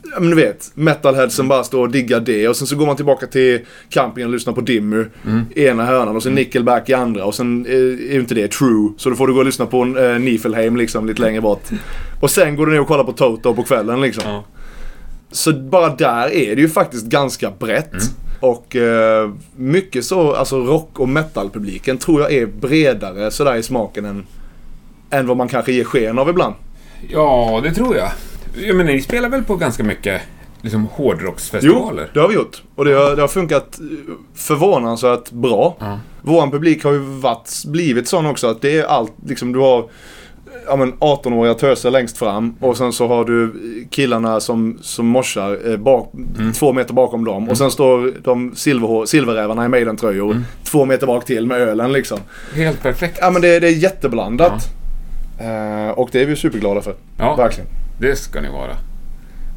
Ja, 0.03 0.20
Men 0.20 0.31
du 0.31 0.37
vet, 0.37 0.70
metalheadsen 0.74 1.48
bara 1.48 1.64
står 1.64 1.81
och 1.81 1.90
diggar 1.90 2.20
det 2.20 2.48
och 2.48 2.57
sen 2.57 2.66
så 2.66 2.76
går 2.76 2.87
man 2.87 2.96
tillbaka 2.96 3.26
till 3.26 3.61
campingen 3.88 4.29
och 4.29 4.35
lyssnar 4.35 4.53
på 4.53 4.61
Dimmu 4.61 5.07
i 5.55 5.66
ena 5.66 5.87
hörnan 5.87 6.16
och 6.16 6.22
sen 6.22 6.35
Nickelback 6.35 6.88
i 6.88 6.94
andra 6.94 7.24
och 7.24 7.35
sen 7.35 7.66
eh, 7.66 7.72
är 7.72 8.12
ju 8.12 8.20
inte 8.20 8.35
det 8.35 8.50
true. 8.50 8.92
Så 8.96 9.11
då 9.11 9.16
får 9.16 9.26
du 9.26 9.33
gå 9.33 9.38
och 9.38 9.44
lyssna 9.44 9.66
på 9.66 9.83
eh, 9.83 10.18
Nifelheim 10.18 10.76
liksom 10.76 11.07
lite 11.07 11.22
längre 11.22 11.40
bort. 11.40 11.62
Och 12.20 12.31
sen 12.31 12.57
går 12.57 12.66
du 12.66 12.72
ner 12.72 12.81
och 12.81 12.87
kollar 12.87 13.05
på 13.05 13.12
Toto 13.12 13.55
på 13.55 13.62
kvällen 13.62 14.00
liksom. 14.00 14.22
Ja. 14.26 14.44
Så 15.31 15.53
bara 15.53 15.94
där 15.94 16.33
är 16.33 16.57
det 16.57 16.62
ju 16.62 16.68
faktiskt 16.68 17.07
ganska 17.07 17.50
brett. 17.50 17.92
Och 18.40 18.76
eh, 18.76 19.31
mycket 19.57 20.05
så, 20.05 20.33
alltså 20.35 20.59
rock 20.61 21.00
och 21.00 21.09
metalpubliken 21.09 21.98
tror 21.98 22.20
jag 22.20 22.33
är 22.33 22.46
bredare 22.46 23.31
sådär 23.31 23.57
i 23.57 23.62
smaken 23.62 24.05
än, 24.05 24.26
än 25.11 25.26
vad 25.26 25.37
man 25.37 25.48
kanske 25.48 25.72
ger 25.72 25.85
sken 25.85 26.18
av 26.18 26.29
ibland. 26.29 26.55
Ja, 27.09 27.61
det 27.64 27.74
tror 27.74 27.96
jag. 27.96 28.11
Jag 28.54 28.76
menar, 28.76 28.92
ni 28.92 29.00
spelar 29.02 29.28
väl 29.28 29.44
på 29.44 29.56
ganska 29.56 29.84
mycket 29.84 30.22
liksom, 30.60 30.86
hårdrocksfestivaler? 30.92 32.10
det 32.14 32.20
har 32.20 32.28
vi 32.28 32.34
gjort. 32.34 32.62
Och 32.74 32.84
det 32.84 32.92
har, 32.92 33.16
det 33.16 33.20
har 33.22 33.28
funkat 33.28 33.80
eh, 33.80 33.86
förvånansvärt 34.34 35.30
bra. 35.30 35.76
Ja. 35.80 36.00
Vår 36.22 36.50
publik 36.50 36.84
har 36.84 36.92
ju 36.92 36.98
varit, 36.98 37.64
blivit 37.66 38.08
sån 38.08 38.26
också 38.26 38.46
att 38.46 38.62
det 38.62 38.78
är 38.78 38.84
allt, 38.84 39.12
liksom 39.26 39.52
du 39.52 39.58
har 39.58 39.84
ja, 40.66 40.76
men 40.76 40.92
18-åriga 40.92 41.54
töser 41.54 41.90
längst 41.90 42.18
fram 42.18 42.54
och 42.60 42.76
sen 42.76 42.92
så 42.92 43.08
har 43.08 43.24
du 43.24 43.54
killarna 43.90 44.40
som, 44.40 44.78
som 44.82 45.06
morsar 45.06 45.70
eh, 45.70 45.76
bak, 45.76 46.12
två 46.58 46.72
meter 46.72 46.94
bakom 46.94 47.24
dem. 47.24 47.48
Och 47.48 47.58
sen 47.58 47.70
står 47.70 48.14
de 48.22 48.52
silverrävarna 49.06 49.64
i 49.64 49.68
Maiden-tröjor 49.68 50.42
två 50.64 50.84
meter 50.84 51.06
bak 51.06 51.24
till 51.24 51.46
med 51.46 51.60
ölen 51.60 51.92
liksom. 51.92 52.18
Helt 52.54 52.82
perfekt. 52.82 53.18
Ja 53.20 53.30
men 53.30 53.42
det, 53.42 53.60
det 53.60 53.68
är 53.68 53.82
jätteblandat. 53.82 54.68
Eh, 55.38 55.90
och 55.90 56.08
det 56.12 56.22
är 56.22 56.26
vi 56.26 56.36
superglada 56.36 56.80
för. 56.80 56.94
Ja. 57.18 57.36
Verkligen. 57.36 57.79
Det 58.00 58.16
ska 58.16 58.40
ni 58.40 58.48
vara. 58.48 58.76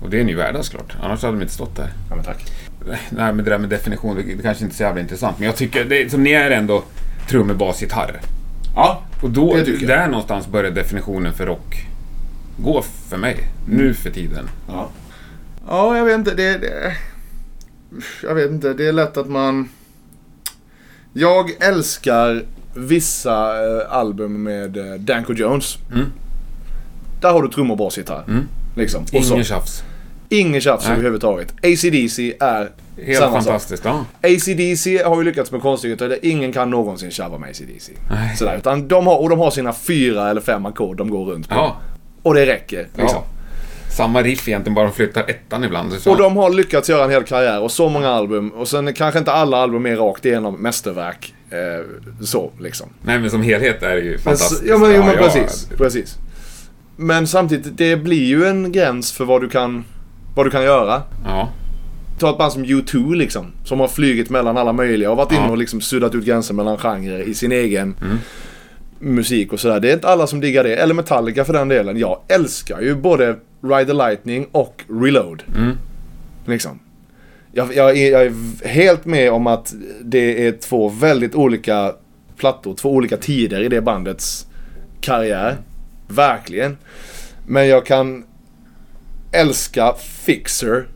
Och 0.01 0.09
det 0.09 0.19
är 0.19 0.23
ni 0.23 0.33
värda 0.33 0.63
såklart. 0.63 0.95
Annars 1.01 1.21
hade 1.21 1.33
de 1.37 1.41
inte 1.41 1.53
stått 1.53 1.75
där. 1.75 1.89
Ja 2.09 2.15
men 2.15 2.25
tack. 2.25 2.51
Nej, 3.09 3.33
men 3.33 3.37
det 3.37 3.43
där 3.51 3.57
med 3.57 3.69
definition, 3.69 4.15
det 4.15 4.21
det 4.35 4.43
kanske 4.43 4.63
inte 4.63 4.73
är 4.73 4.77
så 4.77 4.83
jävla 4.83 5.01
intressant. 5.01 5.39
Men 5.39 5.45
jag 5.45 5.55
tycker, 5.55 5.85
det, 5.85 6.11
som 6.11 6.23
ni 6.23 6.31
är 6.31 6.51
ändå 6.51 6.83
trummor, 7.29 7.53
bas, 7.53 7.81
gitarr. 7.81 8.21
Ja. 8.75 9.03
Och 9.21 9.29
då, 9.29 9.53
Det 9.55 9.65
tycker 9.65 9.89
jag. 9.89 9.99
där 9.99 10.07
någonstans 10.07 10.47
börjar 10.47 10.71
definitionen 10.71 11.33
för 11.33 11.45
rock 11.45 11.85
gå 12.57 12.81
för 13.09 13.17
mig. 13.17 13.37
Nu 13.67 13.93
för 13.93 14.09
tiden. 14.09 14.49
Ja. 14.67 14.89
Ja, 15.67 15.97
jag 15.97 16.05
vet 16.05 16.15
inte. 16.17 16.35
Det, 16.35 16.57
det, 16.57 16.95
jag 18.23 18.35
vet 18.35 18.51
inte. 18.51 18.73
Det 18.73 18.87
är 18.87 18.93
lätt 18.93 19.17
att 19.17 19.29
man... 19.29 19.69
Jag 21.13 21.51
älskar 21.59 22.43
vissa 22.73 23.65
eh, 23.65 23.91
album 23.93 24.43
med 24.43 24.77
eh, 24.77 24.93
Danko 24.99 25.33
Jones. 25.33 25.77
Mm. 25.93 26.05
Där 27.23 27.33
har 27.33 27.41
du 27.41 27.47
trummor, 27.49 27.75
bas, 27.75 27.97
gitarr. 27.97 28.23
Mm. 28.27 28.47
Liksom. 28.75 29.03
Och. 29.03 29.13
Ingen 29.13 29.43
tjafs. 29.43 29.83
Ingen 30.29 30.61
tjafs 30.61 30.89
överhuvudtaget. 30.89 31.51
ACDC 31.63 32.33
är 32.39 32.69
Helt 33.05 33.17
Samma 33.19 33.31
sak. 33.31 33.43
fantastiskt. 33.43 33.85
Ja. 33.85 34.05
ACDC 34.23 35.03
har 35.05 35.17
ju 35.17 35.23
lyckats 35.23 35.51
med 35.51 35.61
konstigheter 35.61 36.09
där 36.09 36.19
ingen 36.21 36.51
kan 36.53 36.69
någonsin 36.69 37.11
tjabba 37.11 37.37
med 37.37 37.49
ACDC. 37.49 37.91
Nej. 38.11 38.37
Sådär, 38.37 38.55
utan 38.57 38.87
de 38.87 39.07
har, 39.07 39.17
och 39.21 39.29
de 39.29 39.39
har 39.39 39.51
sina 39.51 39.73
fyra 39.73 40.29
eller 40.29 40.41
fem 40.41 40.65
ackord 40.65 40.97
de 40.97 41.09
går 41.09 41.25
runt 41.25 41.49
på. 41.49 41.55
ja. 41.55 41.77
Och 42.23 42.33
det 42.33 42.45
räcker. 42.45 42.87
Liksom. 42.95 43.07
ja. 43.21 43.23
Samma 43.91 44.21
riff 44.21 44.47
egentligen, 44.47 44.73
bara 44.75 44.85
de 44.85 44.93
flyttar 44.93 45.23
ettan 45.29 45.63
ibland. 45.63 45.93
Och 46.05 46.17
de 46.17 46.37
har 46.37 46.49
lyckats 46.49 46.89
göra 46.89 47.03
en 47.03 47.11
hel 47.11 47.23
karriär 47.23 47.61
och 47.61 47.71
så 47.71 47.89
många 47.89 48.09
album. 48.09 48.49
Och 48.49 48.67
sen 48.67 48.93
kanske 48.93 49.19
inte 49.19 49.31
alla 49.31 49.57
album 49.57 49.85
är 49.85 49.95
rakt 49.95 50.25
igenom 50.25 50.55
mästerverk. 50.55 51.33
Eh, 51.49 51.57
så 52.25 52.51
liksom. 52.59 52.89
Nej, 53.01 53.19
men 53.19 53.29
som 53.29 53.41
helhet 53.41 53.83
är 53.83 53.95
det 53.95 54.01
ju 54.01 54.09
Men, 54.11 54.19
fantastiskt. 54.19 54.61
s- 54.61 54.67
ja 54.69 54.77
men, 54.77 54.91
jo, 54.95 55.03
men 55.03 55.15
ja. 55.15 55.21
precis, 55.23 55.67
precis. 55.77 56.15
Men 56.95 57.27
samtidigt, 57.27 57.77
det 57.77 57.97
blir 57.97 58.25
ju 58.25 58.45
en 58.45 58.71
gräns 58.71 59.11
för 59.11 59.25
vad 59.25 59.41
du 59.41 59.49
kan, 59.49 59.85
vad 60.35 60.45
du 60.45 60.49
kan 60.49 60.63
göra. 60.63 61.01
Ja. 61.25 61.49
Ta 62.19 62.29
ett 62.29 62.37
band 62.37 62.51
som 62.53 62.65
U2 62.65 63.15
liksom. 63.15 63.45
Som 63.65 63.79
har 63.79 63.87
flugit 63.87 64.29
mellan 64.29 64.57
alla 64.57 64.73
möjliga 64.73 65.11
och 65.11 65.17
varit 65.17 65.31
Ja. 65.31 65.37
inne 65.43 65.51
och 65.51 65.57
liksom 65.57 65.81
suddat 65.81 66.15
ut 66.15 66.25
gränser 66.25 66.53
mellan 66.53 66.77
genrer 66.77 67.19
i 67.19 67.33
sin 67.33 67.51
egen 67.51 67.95
musik 68.99 69.53
och 69.53 69.59
sådär. 69.59 69.79
Det 69.79 69.89
är 69.89 69.93
inte 69.93 70.07
alla 70.07 70.27
som 70.27 70.41
diggar 70.41 70.63
det. 70.63 70.75
Eller 70.75 70.93
Metallica 70.93 71.45
för 71.45 71.53
den 71.53 71.67
delen. 71.67 71.97
Jag 71.97 72.19
älskar 72.27 72.81
ju 72.81 72.95
både 72.95 73.35
Ride 73.63 73.85
the 73.85 73.93
Lightning 73.93 74.47
och 74.51 74.83
Reload. 74.89 75.43
Mm. 75.57 75.77
Liksom. 76.45 76.79
Jag, 77.51 77.75
jag, 77.75 77.97
är, 77.97 78.11
jag 78.11 78.25
är 78.25 78.33
helt 78.67 79.05
med 79.05 79.31
om 79.31 79.47
att 79.47 79.73
det 80.01 80.47
är 80.47 80.51
två 80.51 80.89
väldigt 80.89 81.35
olika 81.35 81.93
plattor. 82.37 82.75
Två 82.75 82.89
olika 82.91 83.17
tider 83.17 83.61
i 83.61 83.69
det 83.69 83.81
bandets 83.81 84.47
karriär. 85.01 85.57
Verkligen. 86.15 86.77
Men 87.47 87.67
jag 87.67 87.85
kan 87.85 88.23
älska 89.31 89.93
Fixer 90.25 90.87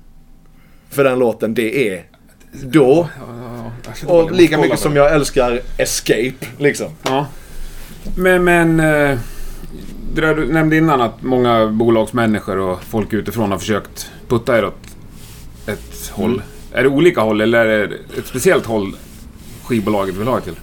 för 0.89 1.03
den 1.03 1.19
låten 1.19 1.53
det 1.53 1.89
är 1.89 2.03
då. 2.63 3.09
Och 4.05 4.31
lika 4.31 4.57
mycket 4.57 4.79
som 4.79 4.95
jag 4.95 5.13
älskar 5.13 5.61
Escape 5.77 6.33
liksom. 6.57 6.87
Ja. 7.03 7.27
Men, 8.17 8.43
men... 8.43 8.79
eh, 8.79 9.19
Det 10.13 10.21
där 10.21 10.35
du 10.35 10.53
nämnde 10.53 10.77
innan 10.77 11.01
att 11.01 11.21
många 11.21 11.67
bolagsmänniskor 11.67 12.57
och 12.57 12.83
folk 12.83 13.13
utifrån 13.13 13.51
har 13.51 13.57
försökt 13.59 14.11
putta 14.27 14.57
er 14.57 14.65
åt 14.65 14.87
ett 15.67 16.09
håll. 16.11 16.33
Mm. 16.33 16.41
Är 16.73 16.83
det 16.83 16.89
olika 16.89 17.21
håll 17.21 17.41
eller 17.41 17.65
är 17.65 17.87
det 17.87 17.95
ett 18.19 18.27
speciellt 18.27 18.65
håll 18.65 18.95
skivbolaget 19.63 20.15
vill 20.15 20.27
ha 20.27 20.37
er 20.37 20.41
till? 20.41 20.55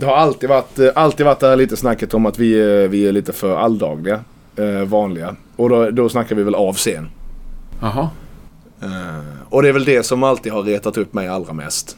Det 0.00 0.06
har 0.06 0.16
alltid 0.16 0.48
varit, 0.48 0.78
eh, 0.78 0.88
alltid 0.94 1.26
varit 1.26 1.40
det 1.40 1.48
här 1.48 1.56
lite 1.56 1.76
snacket 1.76 2.14
om 2.14 2.26
att 2.26 2.38
vi, 2.38 2.60
är- 2.60 2.88
vi 2.88 3.08
är 3.08 3.12
lite 3.12 3.32
för 3.32 3.56
alldagliga. 3.56 4.20
Eh, 4.56 4.82
vanliga. 4.84 5.36
Och 5.56 5.68
då, 5.68 5.90
då 5.90 6.08
snackar 6.08 6.36
vi 6.36 6.42
väl 6.42 6.54
av 6.54 6.72
scen. 6.74 7.08
Jaha. 7.80 8.10
Eh, 8.82 8.88
och 9.48 9.62
det 9.62 9.68
är 9.68 9.72
väl 9.72 9.84
det 9.84 10.02
som 10.02 10.22
alltid 10.22 10.52
har 10.52 10.62
retat 10.62 10.96
upp 10.98 11.12
mig 11.14 11.28
allra 11.28 11.52
mest. 11.52 11.96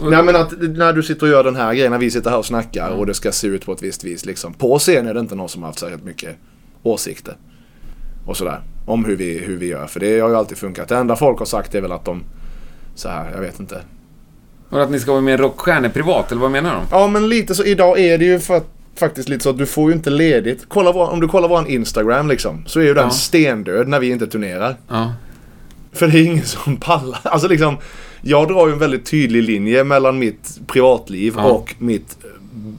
Nej 0.00 0.22
men 0.22 0.36
att 0.36 0.52
när 0.60 0.92
du 0.92 1.02
sitter 1.02 1.22
och 1.26 1.32
gör 1.32 1.44
den 1.44 1.56
här 1.56 1.74
grejen, 1.74 1.92
när 1.92 1.98
vi 1.98 2.10
sitter 2.10 2.30
här 2.30 2.38
och 2.38 2.46
snackar 2.46 2.90
och 2.90 3.06
det 3.06 3.14
ska 3.14 3.32
se 3.32 3.46
ut 3.46 3.66
på 3.66 3.72
ett 3.72 3.82
visst 3.82 4.04
vis 4.04 4.26
liksom. 4.26 4.52
På 4.54 4.78
scen 4.78 5.06
är 5.06 5.14
det 5.14 5.20
inte 5.20 5.34
någon 5.34 5.48
som 5.48 5.62
har 5.62 5.68
haft 5.68 5.78
särskilt 5.78 6.04
mycket 6.04 6.36
åsikter. 6.82 7.36
Och 8.26 8.36
sådär. 8.36 8.60
Om 8.86 9.04
hur 9.04 9.16
vi, 9.16 9.38
hur 9.38 9.56
vi 9.56 9.66
gör. 9.66 9.86
För 9.86 10.00
det 10.00 10.20
har 10.20 10.28
ju 10.28 10.36
alltid 10.36 10.58
funkat. 10.58 10.88
Det 10.88 10.96
enda 10.96 11.16
folk 11.16 11.38
har 11.38 11.46
sagt 11.46 11.74
är 11.74 11.80
väl 11.80 11.92
att 11.92 12.04
de, 12.04 12.22
så 12.94 13.08
här, 13.08 13.30
jag 13.34 13.40
vet 13.40 13.60
inte. 13.60 13.80
Och 14.70 14.82
att 14.82 14.90
ni 14.90 15.00
ska 15.00 15.10
vara 15.12 15.20
mer 15.20 15.38
rockstjärnor 15.38 15.88
privat, 15.88 16.32
eller 16.32 16.40
vad 16.42 16.50
menar 16.50 16.74
de? 16.74 16.82
Ja 16.90 17.06
men 17.08 17.28
lite 17.28 17.54
så, 17.54 17.64
idag 17.64 17.98
är 18.00 18.18
det 18.18 18.24
ju 18.24 18.38
för 18.40 18.56
att, 18.56 18.66
faktiskt 18.96 19.28
lite 19.28 19.42
så 19.42 19.50
att 19.50 19.58
du 19.58 19.66
får 19.66 19.90
ju 19.90 19.96
inte 19.96 20.10
ledigt. 20.10 20.64
Kolla 20.68 20.92
vår, 20.92 21.10
om 21.10 21.20
du 21.20 21.28
kollar 21.28 21.48
vår 21.48 21.68
Instagram 21.68 22.28
liksom. 22.28 22.64
Så 22.66 22.80
är 22.80 22.84
ju 22.84 22.94
den 22.94 23.04
Ja. 23.04 23.10
stendöd 23.10 23.88
när 23.88 24.00
vi 24.00 24.10
inte 24.10 24.26
turnerar. 24.26 24.76
Ja. 24.88 25.12
För 25.92 26.06
det 26.08 26.18
är 26.18 26.22
ingen 26.24 26.44
som 26.44 26.76
pallar. 26.76 27.20
Alltså 27.24 27.48
liksom, 27.48 27.76
jag 28.22 28.48
drar 28.48 28.66
ju 28.66 28.72
en 28.72 28.78
väldigt 28.78 29.06
tydlig 29.06 29.42
linje 29.42 29.84
mellan 29.84 30.18
mitt 30.18 30.60
privatliv 30.66 31.34
Ja. 31.36 31.42
och 31.44 31.74
mitt 31.78 32.16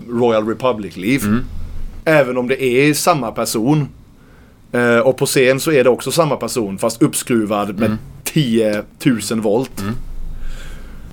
Royal 0.10 0.48
Republic-liv. 0.48 1.24
Mm. 1.24 1.40
Även 2.06 2.38
om 2.38 2.48
det 2.48 2.64
är 2.64 2.94
samma 2.94 3.32
person. 3.32 3.88
Eh, 4.72 4.98
och 5.00 5.18
på 5.18 5.26
scen 5.26 5.60
så 5.60 5.72
är 5.72 5.84
det 5.84 5.90
också 5.90 6.12
samma 6.12 6.36
person 6.36 6.78
fast 6.78 7.02
uppskruvad 7.02 7.68
med 7.80 7.86
Mm. 7.86 7.98
10 8.24 8.84
000 9.32 9.42
volt. 9.42 9.84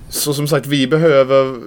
Så 0.09 0.33
som 0.33 0.47
sagt, 0.47 0.67
vi 0.67 0.87
behöver... 0.87 1.59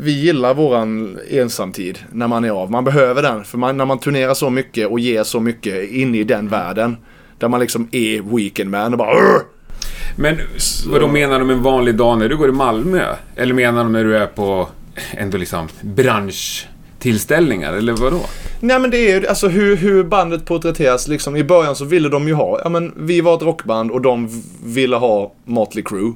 Vi 0.00 0.12
gillar 0.12 0.54
våran 0.54 1.18
ensamtid 1.30 1.98
när 2.12 2.28
man 2.28 2.44
är 2.44 2.50
av. 2.50 2.70
Man 2.70 2.84
behöver 2.84 3.22
den. 3.22 3.44
För 3.44 3.58
man, 3.58 3.76
när 3.76 3.84
man 3.84 3.98
turnerar 3.98 4.34
så 4.34 4.50
mycket 4.50 4.88
och 4.88 5.00
ger 5.00 5.22
så 5.22 5.40
mycket 5.40 5.90
in 5.90 6.14
i 6.14 6.24
den 6.24 6.48
världen. 6.48 6.96
Där 7.38 7.48
man 7.48 7.60
liksom 7.60 7.88
är 7.92 8.36
weekend 8.36 8.70
man 8.70 8.92
och 8.92 8.98
bara 8.98 9.08
"Arr!" 9.10 9.42
Men 10.16 10.36
vad 10.86 11.00
då 11.00 11.08
menar 11.08 11.38
de 11.38 11.50
en 11.50 11.62
vanlig 11.62 11.94
dag 11.94 12.18
när 12.18 12.28
du 12.28 12.36
går 12.36 12.48
i 12.48 12.52
Malmö? 12.52 13.04
Eller 13.36 13.54
menar 13.54 13.82
de 13.84 13.92
när 13.92 14.04
du 14.04 14.16
är 14.16 14.26
på 14.26 14.68
ändå 15.10 15.38
liksom 15.38 15.68
branschtillställningar, 15.80 17.72
eller 17.72 17.92
vad 17.92 18.12
då? 18.12 18.20
Nej 18.60 18.80
men 18.80 18.90
det 18.90 18.98
är 19.10 19.20
ju 19.20 19.26
alltså 19.26 19.48
hur, 19.48 19.76
hur 19.76 20.04
bandet 20.04 20.44
porträtteras 20.44 21.08
liksom. 21.08 21.36
I 21.36 21.44
början 21.44 21.76
så 21.76 21.84
ville 21.84 22.08
de 22.08 22.28
ju 22.28 22.34
ha, 22.34 22.60
ja 22.64 22.68
men 22.68 22.92
vi 22.96 23.20
var 23.20 23.34
ett 23.34 23.42
rockband 23.42 23.90
och 23.90 24.00
de 24.00 24.42
ville 24.64 24.96
ha 24.96 25.32
Motley 25.44 25.84
Crue. 25.84 26.12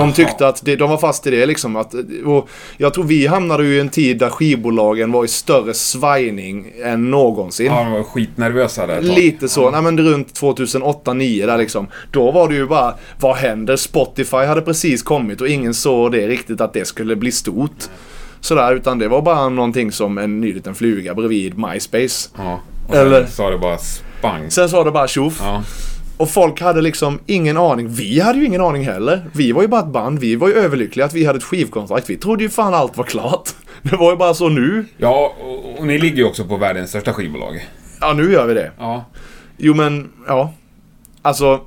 De 0.00 0.12
tyckte 0.12 0.48
att 0.48 0.64
det, 0.64 0.76
de 0.76 0.90
var 0.90 0.98
fast 0.98 1.26
i 1.26 1.30
det 1.30 1.46
liksom. 1.46 1.76
Att, 1.76 1.94
och 2.24 2.48
jag 2.76 2.94
tror 2.94 3.04
vi 3.04 3.26
hamnade 3.26 3.64
ju 3.64 3.76
i 3.76 3.80
en 3.80 3.88
tid 3.88 4.18
där 4.18 4.30
skivbolagen 4.30 5.12
var 5.12 5.24
i 5.24 5.28
större 5.28 5.74
svajning 5.74 6.72
än 6.84 7.10
någonsin. 7.10 7.66
Ja, 7.66 7.82
de 7.82 7.92
var 7.92 8.02
skitnervösa 8.02 8.86
där 8.86 8.98
ett 8.98 9.06
tag. 9.06 9.14
Lite 9.18 9.48
så, 9.48 9.70
nej 9.70 9.82
men 9.82 9.98
runt 9.98 10.40
2008-2009 10.40 11.46
där 11.46 11.58
liksom. 11.58 11.86
Då 12.10 12.30
var 12.30 12.48
det 12.48 12.54
ju 12.54 12.66
bara, 12.66 12.94
vad 13.20 13.36
händer? 13.36 13.76
Spotify 13.76 14.36
hade 14.36 14.62
precis 14.62 15.02
kommit 15.02 15.40
och 15.40 15.48
ingen 15.48 15.74
såg 15.74 16.12
det 16.12 16.26
riktigt 16.28 16.60
att 16.60 16.72
det 16.72 16.84
skulle 16.84 17.16
bli 17.16 17.32
stort. 17.32 17.84
Sådär, 18.40 18.74
utan 18.74 18.98
det 18.98 19.08
var 19.08 19.22
bara 19.22 19.48
någonting 19.48 19.92
som 19.92 20.18
en 20.18 20.40
ny 20.40 20.52
liten 20.52 20.74
fluga 20.74 21.14
bredvid 21.14 21.58
MySpace. 21.58 22.30
Ja. 22.36 22.60
Och 22.88 22.94
sen 22.94 23.06
Eller- 23.06 23.26
sa 23.26 23.50
det 23.50 23.58
bara 23.58 23.78
spang. 23.78 24.50
Sen 24.50 24.68
sa 24.68 24.84
det 24.84 24.90
bara 24.90 25.08
tjoff. 25.08 25.40
Ja. 25.44 25.62
Och 26.16 26.30
folk 26.30 26.60
hade 26.60 26.80
liksom 26.80 27.18
ingen 27.26 27.56
aning. 27.56 27.88
Vi 27.88 28.20
hade 28.20 28.38
ju 28.38 28.44
ingen 28.44 28.60
aning 28.60 28.84
heller. 28.84 29.30
Vi 29.32 29.52
var 29.52 29.62
ju 29.62 29.68
bara 29.68 29.80
ett 29.80 29.92
band. 29.92 30.18
Vi 30.18 30.36
var 30.36 30.48
ju 30.48 30.54
överlyckliga 30.54 31.06
att 31.06 31.14
vi 31.14 31.24
hade 31.24 31.36
ett 31.36 31.44
skivkontrakt. 31.44 32.10
Vi 32.10 32.16
trodde 32.16 32.42
ju 32.42 32.48
fan 32.50 32.74
allt 32.74 32.96
var 32.96 33.04
klart. 33.04 33.48
Det 33.82 33.96
var 33.96 34.10
ju 34.10 34.16
bara 34.16 34.34
så 34.34 34.48
nu. 34.48 34.84
Ja, 34.96 35.34
och, 35.40 35.78
och 35.78 35.86
ni 35.86 35.98
ligger 35.98 36.16
ju 36.16 36.24
också 36.24 36.44
på 36.44 36.56
världens 36.56 36.90
största 36.90 37.12
skivbolag. 37.12 37.66
Ja, 38.00 38.12
nu 38.12 38.32
gör 38.32 38.46
vi 38.46 38.54
det. 38.54 38.70
Ja. 38.78 39.04
Jo 39.56 39.74
men, 39.74 40.08
ja. 40.26 40.52
Alltså, 41.22 41.60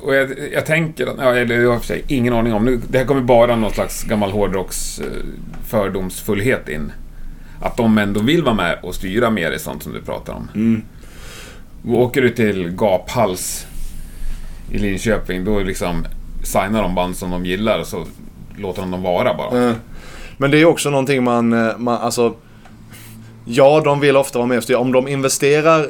Och 0.00 0.14
jag, 0.14 0.30
jag 0.52 0.66
tänker 0.66 1.06
att, 1.06 1.16
ja, 1.18 1.34
eller 1.34 1.60
jag 1.60 1.70
har 1.72 1.78
för 1.78 1.86
sig 1.86 2.04
ingen 2.08 2.32
aning 2.34 2.52
om, 2.54 2.64
nu, 2.64 2.80
det 2.88 2.98
här 2.98 3.04
kommer 3.04 3.20
bara 3.20 3.56
någon 3.56 3.70
slags 3.72 4.04
gammal 4.04 4.30
hårdrocks 4.30 4.98
eh, 4.98 5.06
fördomsfullhet 5.68 6.68
in. 6.68 6.92
Att 7.60 7.76
de 7.76 7.98
ändå 7.98 8.20
vill 8.20 8.42
vara 8.42 8.54
med 8.54 8.78
och 8.82 8.94
styra 8.94 9.30
mer 9.30 9.52
i 9.52 9.58
sånt 9.58 9.82
som 9.82 9.92
du 9.92 10.00
pratar 10.02 10.32
om. 10.32 10.48
Mm. 10.54 10.82
Åker 11.86 12.22
du 12.22 12.30
till 12.30 12.70
Gaphals 12.70 13.66
i 14.70 14.78
Linköping, 14.78 15.44
då 15.44 15.60
liksom 15.60 16.06
signar 16.44 16.82
de 16.82 16.94
band 16.94 17.16
som 17.16 17.30
de 17.30 17.46
gillar 17.46 17.80
och 17.80 17.86
så 17.86 18.04
låter 18.58 18.80
de 18.82 18.90
dem 18.90 19.02
vara 19.02 19.34
bara. 19.34 19.68
Eh, 19.68 19.74
Men 20.36 20.50
det 20.50 20.58
är 20.60 20.64
också 20.64 20.90
någonting 20.90 21.24
man, 21.24 21.52
eh, 21.52 21.78
man 21.78 21.98
alltså... 21.98 22.34
Ja, 23.44 23.80
de 23.84 24.00
vill 24.00 24.16
ofta 24.16 24.38
vara 24.38 24.46
med 24.48 24.58
och 24.58 24.64
styra. 24.64 24.78
Om 24.78 24.92
de 24.92 25.08
investerar 25.08 25.80
eh, 25.80 25.86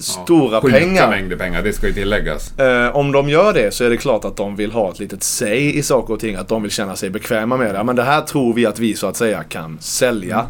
stora 0.00 0.60
Sjuka 0.60 0.78
pengar. 0.78 1.10
mängder 1.10 1.36
pengar, 1.36 1.62
det 1.62 1.72
ska 1.72 1.86
ju 1.86 1.92
tilläggas. 1.92 2.58
Eh, 2.58 2.96
om 2.96 3.12
de 3.12 3.28
gör 3.28 3.52
det 3.52 3.74
så 3.74 3.84
är 3.84 3.90
det 3.90 3.96
klart 3.96 4.24
att 4.24 4.36
de 4.36 4.56
vill 4.56 4.72
ha 4.72 4.90
ett 4.90 4.98
litet 4.98 5.22
say 5.22 5.72
i 5.72 5.82
saker 5.82 6.14
och 6.14 6.20
ting. 6.20 6.36
Att 6.36 6.48
de 6.48 6.62
vill 6.62 6.70
känna 6.70 6.96
sig 6.96 7.10
bekväma 7.10 7.56
med 7.56 7.66
det. 7.74 7.78
Ja, 7.78 7.82
Men 7.84 7.96
det 7.96 8.02
här 8.02 8.20
tror 8.20 8.54
vi 8.54 8.66
att 8.66 8.78
vi 8.78 8.94
så 8.94 9.06
att 9.06 9.16
säga 9.16 9.42
kan 9.42 9.78
sälja. 9.80 10.46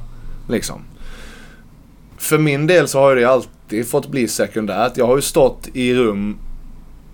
Liksom. 0.48 0.80
För 2.18 2.38
min 2.38 2.66
del 2.66 2.88
så 2.88 2.98
har 3.00 3.10
ju 3.10 3.20
det 3.20 3.28
alltid 3.70 3.88
fått 3.88 4.08
bli 4.08 4.28
sekundärt. 4.28 4.96
Jag 4.96 5.06
har 5.06 5.16
ju 5.16 5.22
stått 5.22 5.68
i 5.72 5.94
rum 5.94 6.38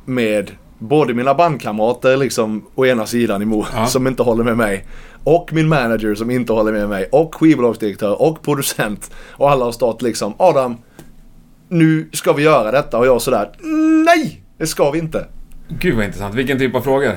med 0.05 0.51
både 0.79 1.15
mina 1.15 1.35
bandkamrater 1.35 2.17
liksom 2.17 2.65
å 2.75 2.87
ena 2.87 3.07
sidan 3.07 3.43
emot, 3.43 3.67
Ja. 3.75 3.87
som 3.87 4.07
inte 4.07 4.23
håller 4.23 4.45
med 4.45 4.57
mig. 4.57 4.87
Och 5.25 5.53
min 5.53 5.69
manager 5.69 6.15
som 6.15 6.31
inte 6.31 6.53
håller 6.53 6.73
med 6.73 6.89
mig. 6.89 7.09
Och 7.13 7.35
skivbolagsdirektör 7.35 8.23
och 8.23 8.43
producent. 8.43 9.11
Och 9.33 9.51
alla 9.51 9.65
har 9.65 9.73
stått 9.73 10.03
liksom 10.03 10.35
Adam, 10.39 10.77
nu 11.69 12.09
ska 12.13 12.33
vi 12.33 12.43
göra 12.43 12.71
detta. 12.71 12.99
Och 12.99 13.07
jag 13.07 13.23
sådär, 13.23 13.51
nej! 14.07 14.43
Det 14.59 14.67
ska 14.67 14.91
vi 14.91 14.99
inte. 14.99 15.27
Gud 15.69 15.97
vad 15.97 16.05
intressant. 16.05 16.35
Vilken 16.35 16.59
typ 16.59 16.75
av 16.75 16.81
frågor? 16.81 17.13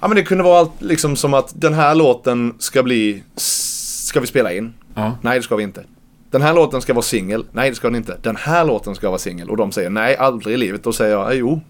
Ja 0.00 0.08
men 0.08 0.16
det 0.16 0.22
kunde 0.22 0.44
vara 0.44 0.58
allt 0.58 0.82
liksom 0.82 1.16
som 1.16 1.34
att 1.34 1.52
den 1.60 1.74
här 1.74 1.94
låten 1.94 2.54
ska 2.58 2.82
bli, 2.82 3.22
ska 3.36 4.20
vi 4.20 4.26
spela 4.26 4.52
in? 4.52 4.74
Ja. 4.94 5.18
Nej 5.22 5.38
det 5.38 5.42
ska 5.42 5.56
vi 5.56 5.62
inte. 5.62 5.84
Den 6.34 6.42
här 6.42 6.54
låten 6.54 6.80
ska 6.82 6.94
vara 6.94 7.02
singel. 7.02 7.44
Nej 7.52 7.70
det 7.70 7.76
ska 7.76 7.86
den 7.86 7.96
inte. 7.96 8.16
Den 8.22 8.36
här 8.36 8.64
låten 8.64 8.94
ska 8.94 9.08
vara 9.08 9.18
singel. 9.18 9.50
Och 9.50 9.56
de 9.56 9.72
säger 9.72 9.90
nej 9.90 10.16
aldrig 10.16 10.54
i 10.54 10.56
livet. 10.56 10.84
Då 10.84 10.92
säger 10.92 11.12
jag 11.12 11.36
jo. 11.36 11.60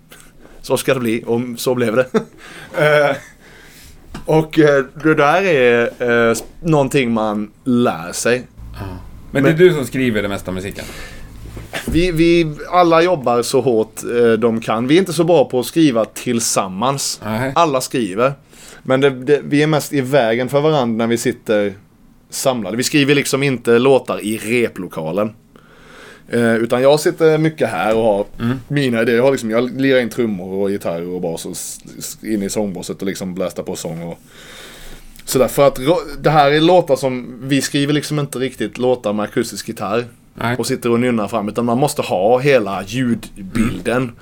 Så 0.63 0.77
ska 0.77 0.95
det 0.95 1.01
bli. 1.01 1.23
Och 1.27 1.41
så 1.57 1.75
blev 1.75 1.97
det. 1.97 2.07
Eh, 2.79 3.17
och 4.25 4.59
eh, 4.59 4.85
det 5.03 5.15
där 5.15 5.43
är 5.43 6.31
eh, 6.31 6.37
någonting 6.61 7.13
man 7.13 7.51
lär 7.65 8.13
sig. 8.13 8.47
Men, 9.31 9.43
det 9.43 9.51
är 9.51 9.55
du 9.55 9.73
som 9.73 9.87
skriver 9.87 10.23
det 10.23 10.29
mesta 10.29 10.53
musiken? 10.53 10.85
vi, 11.87 12.13
vi 12.13 12.55
alla 12.71 13.03
jobbar 13.03 13.43
så 13.43 13.61
hårt 13.61 14.03
eh, 14.05 14.33
de 14.33 14.61
kan. 14.61 14.87
Vi 14.87 14.95
är 14.95 14.99
inte 14.99 15.13
så 15.13 15.25
bra 15.25 15.45
på 15.45 15.61
att 15.61 15.67
skriva 15.67 16.05
tillsammans. 16.05 17.21
Nej. 17.25 17.53
Alla 17.55 17.81
skriver. 17.81 18.33
Men 18.83 19.01
det, 19.01 19.11
det, 19.11 19.41
vi 19.45 19.63
är 19.63 19.67
mest 19.67 19.93
i 19.93 20.01
vägen 20.01 20.49
för 20.49 20.61
varandra 20.61 20.97
när 20.97 21.07
vi 21.07 21.19
sitter 21.19 21.75
samlade. 22.35 22.77
Vi 22.77 22.83
skriver 22.83 23.15
liksom 23.15 23.43
inte 23.43 23.79
låtar 23.79 24.25
i 24.25 24.39
replokalen. 24.39 25.33
Eh, 26.29 26.55
utan 26.55 26.83
jag 26.83 27.01
sitter 27.01 27.39
mycket 27.39 27.69
här 27.69 27.97
och 27.97 28.03
har 28.03 28.27
mina 28.69 29.03
idéer. 29.03 29.17
Jag, 29.17 29.23
har 29.23 29.31
liksom, 29.31 29.51
jag 29.51 29.81
lirar 29.81 30.01
in 30.01 30.11
trummor 30.11 30.63
och 30.63 30.71
gitarr 30.71 31.09
och 31.09 31.21
bas 31.21 31.47
och 31.47 31.57
in 32.27 32.43
i 32.43 32.51
sångbåset 32.51 33.01
och 33.01 33.07
liksom 33.07 33.35
blästar 33.35 33.63
på 33.63 33.77
sång. 33.77 34.03
Och 34.03 34.19
sådär. 35.25 35.49
För 35.49 35.67
att 35.67 35.79
det 36.19 36.31
här 36.31 36.51
är 36.51 36.61
låtar 36.61 36.97
som, 36.97 37.39
vi 37.43 37.63
skriver 37.63 37.93
liksom 37.93 38.19
inte 38.19 38.39
riktigt 38.39 38.79
låtar 38.79 39.13
med 39.13 39.25
akustisk 39.25 39.69
gitarr. 39.69 40.05
Nej. 40.35 40.57
Och 40.59 40.67
sitter 40.67 40.91
och 40.91 41.01
nynnar 41.01 41.29
fram. 41.29 41.49
Utan 41.49 41.65
man 41.65 41.79
måste 41.79 42.03
ha 42.03 42.39
hela 42.39 42.85
ljudbilden. 42.87 44.13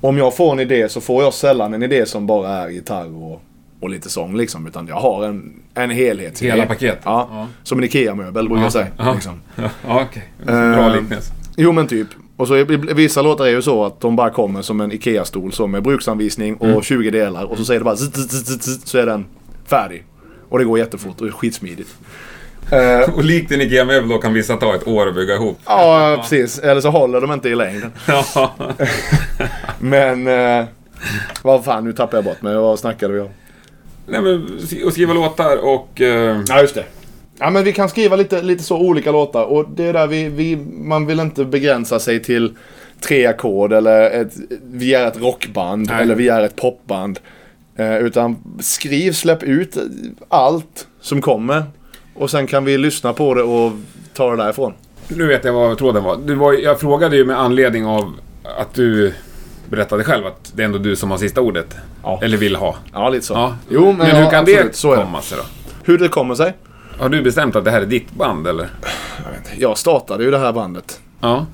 Om 0.00 0.18
jag 0.18 0.36
får 0.36 0.52
en 0.52 0.60
idé 0.60 0.88
så 0.88 1.00
får 1.00 1.22
jag 1.22 1.34
sällan 1.34 1.74
en 1.74 1.82
idé 1.82 2.06
som 2.06 2.26
bara 2.26 2.48
är 2.48 2.68
gitarr 2.68 3.16
och, 3.16 3.42
och 3.82 3.90
lite 3.90 4.10
sång 4.10 4.36
liksom. 4.36 4.66
Utan 4.66 4.86
jag 4.86 4.94
har 4.96 5.24
en, 5.24 5.52
en 5.74 5.90
helhet. 5.90 6.38
Hela 6.42 6.66
paket. 6.66 6.98
Ja, 7.04 7.28
Ja. 7.32 7.48
Som 7.62 7.78
en 7.78 7.84
IKEA-möbel 7.84 8.48
brukar 8.48 8.62
jag 8.62 8.72
säga. 8.72 8.86
Ja. 8.98 9.12
Liksom. 9.14 9.40
Ja, 9.56 10.02
okej. 10.10 10.32
Bra 10.44 10.86
Eh, 10.90 11.00
liknelse. 11.00 11.32
Jo 11.56 11.72
men 11.72 11.86
typ. 11.86 12.08
Och 12.36 12.48
så 12.48 12.64
vissa 12.94 13.22
låtar 13.22 13.44
är 13.46 13.50
ju 13.50 13.62
så 13.62 13.84
att 13.84 14.00
de 14.00 14.16
bara 14.16 14.30
kommer 14.30 14.62
som 14.62 14.80
en 14.80 14.92
IKEA-stol 14.92 15.52
så 15.52 15.66
med 15.66 15.82
bruksanvisning 15.82 16.56
och 16.56 16.66
Mm. 16.66 16.82
20 16.82 17.10
delar. 17.10 17.44
Och 17.44 17.58
så 17.58 17.64
säger 17.64 17.80
det 17.80 17.84
bara 17.84 17.96
zzz, 17.96 18.28
zzz, 18.28 18.62
zzz, 18.62 18.86
så 18.90 18.98
är 18.98 19.06
den 19.06 19.24
färdig. 19.66 20.04
Och 20.48 20.58
det 20.58 20.64
går 20.64 20.78
jättefort 20.78 21.20
och 21.20 21.26
är 21.26 21.30
skitsmidigt. 21.30 21.94
Eh, 22.70 23.14
Och 23.14 23.24
likt 23.24 23.52
en 23.52 23.60
IKEA-möbel 23.60 24.08
då 24.08 24.18
kan 24.18 24.32
vissa 24.32 24.56
ta 24.56 24.74
ett 24.74 24.88
år 24.88 25.08
att 25.08 25.14
bygga 25.14 25.34
ihop. 25.34 25.58
ja, 25.66 26.16
precis. 26.20 26.58
Eller 26.58 26.80
så 26.80 26.90
håller 26.90 27.20
de 27.20 27.32
inte 27.32 27.48
i 27.48 27.54
längden. 27.54 27.92
Men... 29.78 30.26
Eh, 30.26 30.64
vad 31.42 31.64
fan, 31.64 31.84
nu 31.84 31.92
tappar 31.92 32.16
jag 32.18 32.24
bort 32.24 32.42
mig. 32.42 32.54
Vad 32.56 32.78
snackade 32.78 33.14
vi 33.14 33.20
om? 33.20 33.28
Nej 34.12 34.20
men, 34.22 34.58
och 34.86 34.92
skriva 34.92 35.14
låtar 35.14 35.56
och... 35.64 36.00
eh, 36.00 36.40
Ja, 36.48 36.60
just 36.60 36.74
det. 36.74 36.84
Ja, 37.38 37.50
men 37.50 37.64
vi 37.64 37.72
kan 37.72 37.88
skriva 37.88 38.16
lite, 38.16 38.42
lite 38.42 38.62
så 38.64 38.78
olika 38.78 39.12
låtar 39.12 39.44
och 39.44 39.66
det 39.76 39.84
är 39.84 39.92
där 39.92 40.06
vi, 40.06 40.28
vi, 40.28 40.56
man 40.72 41.06
vill 41.06 41.20
inte 41.20 41.44
begränsa 41.44 41.98
sig 41.98 42.22
till 42.22 42.52
tre 43.00 43.26
ackord 43.26 43.72
eller 43.72 44.10
ett, 44.10 44.34
vi 44.62 44.94
är 44.94 45.06
ett 45.06 45.20
rockband 45.20 45.86
Nej. 45.90 46.02
eller 46.02 46.14
vi 46.14 46.28
är 46.28 46.42
ett 46.42 46.56
popband. 46.56 47.18
Eh, 47.76 47.96
utan 47.96 48.36
skriv, 48.60 49.12
släpp 49.12 49.42
ut 49.42 49.76
allt 50.28 50.86
som 51.00 51.22
kommer 51.22 51.64
och 52.14 52.30
sen 52.30 52.46
kan 52.46 52.64
vi 52.64 52.78
lyssna 52.78 53.12
på 53.12 53.34
det 53.34 53.42
och 53.42 53.72
ta 54.14 54.30
det 54.30 54.36
därifrån. 54.36 54.72
Nu 55.08 55.26
vet 55.26 55.44
jag 55.44 55.52
vad 55.52 55.78
tråden 55.78 56.04
var. 56.04 56.18
Du 56.26 56.34
var. 56.34 56.52
Jag 56.52 56.80
frågade 56.80 57.16
ju 57.16 57.24
med 57.24 57.38
anledning 57.40 57.86
av 57.86 58.12
att 58.58 58.74
du 58.74 59.12
berättade 59.70 60.04
själv 60.04 60.26
att 60.26 60.52
det 60.54 60.62
är 60.62 60.66
ändå 60.66 60.78
du 60.78 60.96
som 60.96 61.10
har 61.10 61.18
sista 61.18 61.40
ordet. 61.40 61.76
Ja. 62.02 62.20
Eller 62.22 62.36
vill 62.36 62.56
ha. 62.56 62.76
Ja, 62.92 63.08
lite 63.08 63.26
så. 63.26 63.34
Ja. 63.34 63.56
Jo, 63.68 63.84
men, 63.86 63.96
men 63.96 64.08
ja, 64.08 64.16
hur 64.16 64.30
kan 64.30 64.40
absolut, 64.40 64.72
det 64.72 64.76
så 64.76 64.94
komma 64.94 65.22
sig 65.22 65.38
då? 65.38 65.44
Hur 65.84 65.98
det 65.98 66.08
kommer 66.08 66.34
sig? 66.34 66.54
Har 66.98 67.08
du 67.08 67.22
bestämt 67.22 67.56
att 67.56 67.64
det 67.64 67.70
här 67.70 67.82
är 67.82 67.86
ditt 67.86 68.12
band 68.12 68.46
eller? 68.46 68.70
Jag, 69.24 69.30
vet 69.30 69.38
inte. 69.38 69.62
jag 69.62 69.78
startade 69.78 70.24
ju 70.24 70.30
det 70.30 70.38
här 70.38 70.52
bandet 70.52 71.00
Ja. 71.20 71.46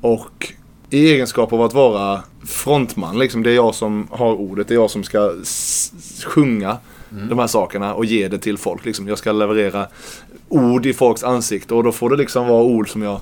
Och 0.00 0.52
i 0.90 1.10
egenskap 1.12 1.52
av 1.52 1.62
att 1.62 1.74
vara 1.74 2.22
frontman, 2.46 3.18
liksom, 3.18 3.42
det 3.42 3.50
är 3.50 3.54
jag 3.54 3.74
som 3.74 4.08
har 4.10 4.32
ordet, 4.32 4.68
det 4.68 4.74
är 4.74 4.78
jag 4.78 4.90
som 4.90 5.02
ska 5.02 5.32
sjunga 6.24 6.76
de 7.08 7.38
här 7.38 7.46
sakerna 7.46 7.94
och 7.94 8.04
ge 8.04 8.28
det 8.28 8.38
till 8.38 8.58
folk. 8.58 8.84
Liksom. 8.84 9.08
Jag 9.08 9.18
ska 9.18 9.32
leverera 9.32 9.86
ord 10.48 10.86
i 10.86 10.92
folks 10.92 11.24
ansikte 11.24 11.74
och 11.74 11.84
då 11.84 11.92
får 11.92 12.10
det 12.10 12.16
liksom 12.16 12.46
vara 12.46 12.62
ord 12.62 12.88
som 12.88 13.02
jag 13.02 13.20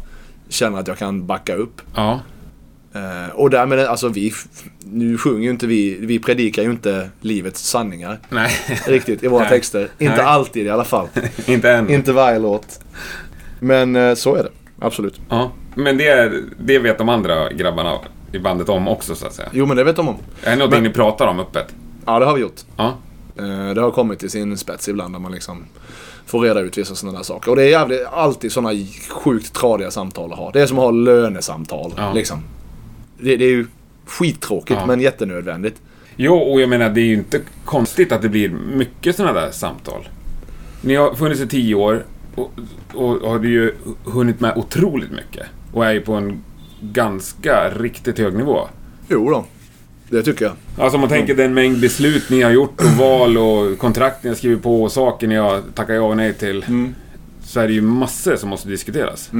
känner 0.48 0.78
att 0.78 0.88
jag 0.88 0.98
kan 0.98 1.26
backa 1.26 1.54
upp. 1.54 1.80
Ja. 1.94 2.20
Eh, 2.94 3.34
och 3.34 3.50
därmed, 3.50 3.78
alltså 3.78 4.08
vi, 4.08 4.32
nu 4.84 5.18
sjunger 5.18 5.42
ju 5.44 5.50
inte 5.50 5.66
vi, 5.66 5.96
vi 6.00 6.18
predikar 6.18 6.62
ju 6.62 6.70
inte 6.70 7.10
livets 7.20 7.60
sanningar 7.68 8.18
Nej. 8.28 8.50
riktigt 8.86 9.22
i 9.22 9.28
våra 9.28 9.40
Nej. 9.40 9.48
texter. 9.50 9.88
Inte 9.98 10.16
Nej. 10.16 10.24
alltid 10.24 10.66
i 10.66 10.70
alla 10.70 10.84
fall. 10.84 11.08
Inte 11.46 11.70
än. 11.70 11.90
inte 11.90 12.12
varje 12.12 12.38
låt. 12.38 12.80
Men 13.60 13.96
eh, 13.96 14.14
så 14.14 14.34
är 14.34 14.42
det, 14.42 14.50
absolut. 14.80 15.20
Ja. 15.28 15.52
Men 15.74 15.98
det, 15.98 16.32
det 16.58 16.78
vet 16.78 16.98
de 16.98 17.08
andra 17.08 17.52
grabbarna 17.52 17.98
i 18.32 18.38
bandet 18.38 18.68
om 18.68 18.88
också 18.88 19.14
så 19.14 19.26
att 19.26 19.34
säga. 19.34 19.48
Jo 19.52 19.66
men 19.66 19.76
det 19.76 19.84
vet 19.84 19.96
de 19.96 20.08
om. 20.08 20.16
Är 20.42 20.50
det 20.50 20.56
någonting 20.56 20.82
Men- 20.82 20.88
ni 20.88 20.94
pratar 20.94 21.26
om 21.26 21.40
öppet? 21.40 21.66
Ja 22.06 22.18
det 22.18 22.24
har 22.26 22.34
vi 22.34 22.40
gjort. 22.40 22.60
Ja. 22.76 22.94
Eh, 23.38 23.74
Det 23.74 23.80
har 23.80 23.90
kommit 23.90 24.18
till 24.18 24.30
sin 24.30 24.58
spets 24.58 24.88
ibland 24.88 25.12
när 25.12 25.18
man 25.18 25.32
liksom 25.32 25.64
får 26.26 26.40
reda 26.40 26.60
ut 26.60 26.78
vissa 26.78 26.94
sådana 26.94 27.18
där 27.18 27.24
saker. 27.24 27.50
Och 27.50 27.56
det 27.56 27.62
är 27.62 27.68
jävligt, 27.68 28.00
alltid 28.12 28.52
sådana 28.52 28.70
sjukt 29.10 29.52
tradiga 29.54 29.90
samtal 29.90 30.32
att 30.32 30.38
ha. 30.38 30.50
Det 30.50 30.60
är 30.60 30.66
som 30.66 30.78
att 30.78 30.84
ha 30.84 30.90
lönesamtal. 30.90 31.92
Ja. 31.96 32.12
Liksom. 32.12 32.42
Det, 33.22 33.36
det 33.36 33.44
är 33.44 33.50
ju 33.50 33.66
skittråkigt 34.06 34.80
Ja. 34.80 34.86
men 34.86 35.00
jättenödvändigt. 35.00 35.80
Jo, 36.16 36.34
och 36.36 36.60
jag 36.60 36.68
menar 36.68 36.90
det 36.90 37.00
är 37.00 37.04
ju 37.04 37.14
inte 37.14 37.40
konstigt 37.64 38.12
att 38.12 38.22
det 38.22 38.28
blir 38.28 38.48
mycket 38.48 39.16
sådana 39.16 39.40
där 39.40 39.50
samtal. 39.50 40.08
Ni 40.80 40.94
har 40.94 41.14
funnits 41.14 41.40
i 41.40 41.48
tio 41.48 41.74
år 41.74 42.04
och, 42.34 42.52
och 42.94 43.30
har 43.30 43.44
ju 43.44 43.74
hunnit 44.04 44.40
med 44.40 44.56
otroligt 44.56 45.10
mycket. 45.10 45.46
Och 45.72 45.86
är 45.86 45.92
ju 45.92 46.00
på 46.00 46.14
en 46.14 46.44
ganska 46.80 47.70
riktigt 47.70 48.18
hög 48.18 48.34
nivå. 48.34 48.68
Jo 49.08 49.30
då, 49.30 49.44
det 50.08 50.22
tycker 50.22 50.44
jag. 50.44 50.54
Alltså 50.78 50.96
om 50.96 51.00
man 51.00 51.10
tänker 51.10 51.34
den 51.34 51.54
mängd 51.54 51.80
beslut 51.80 52.30
ni 52.30 52.42
har 52.42 52.50
gjort 52.50 52.80
och 52.80 52.90
val 52.90 53.38
och 53.38 53.78
kontrakt 53.78 54.22
ni 54.24 54.28
har 54.30 54.34
skrivit 54.36 54.62
på 54.62 54.82
och 54.82 54.92
saker 54.92 55.26
ni 55.26 55.34
har 55.36 55.60
tackat 55.74 55.96
ja 55.96 56.02
och 56.02 56.16
nej 56.16 56.34
till. 56.34 56.64
Så 57.44 57.60
är 57.60 57.66
det 57.68 57.74
ju 57.74 57.80
massor 57.82 58.36
som 58.36 58.48
måste 58.48 58.68
diskuteras. 58.68 59.30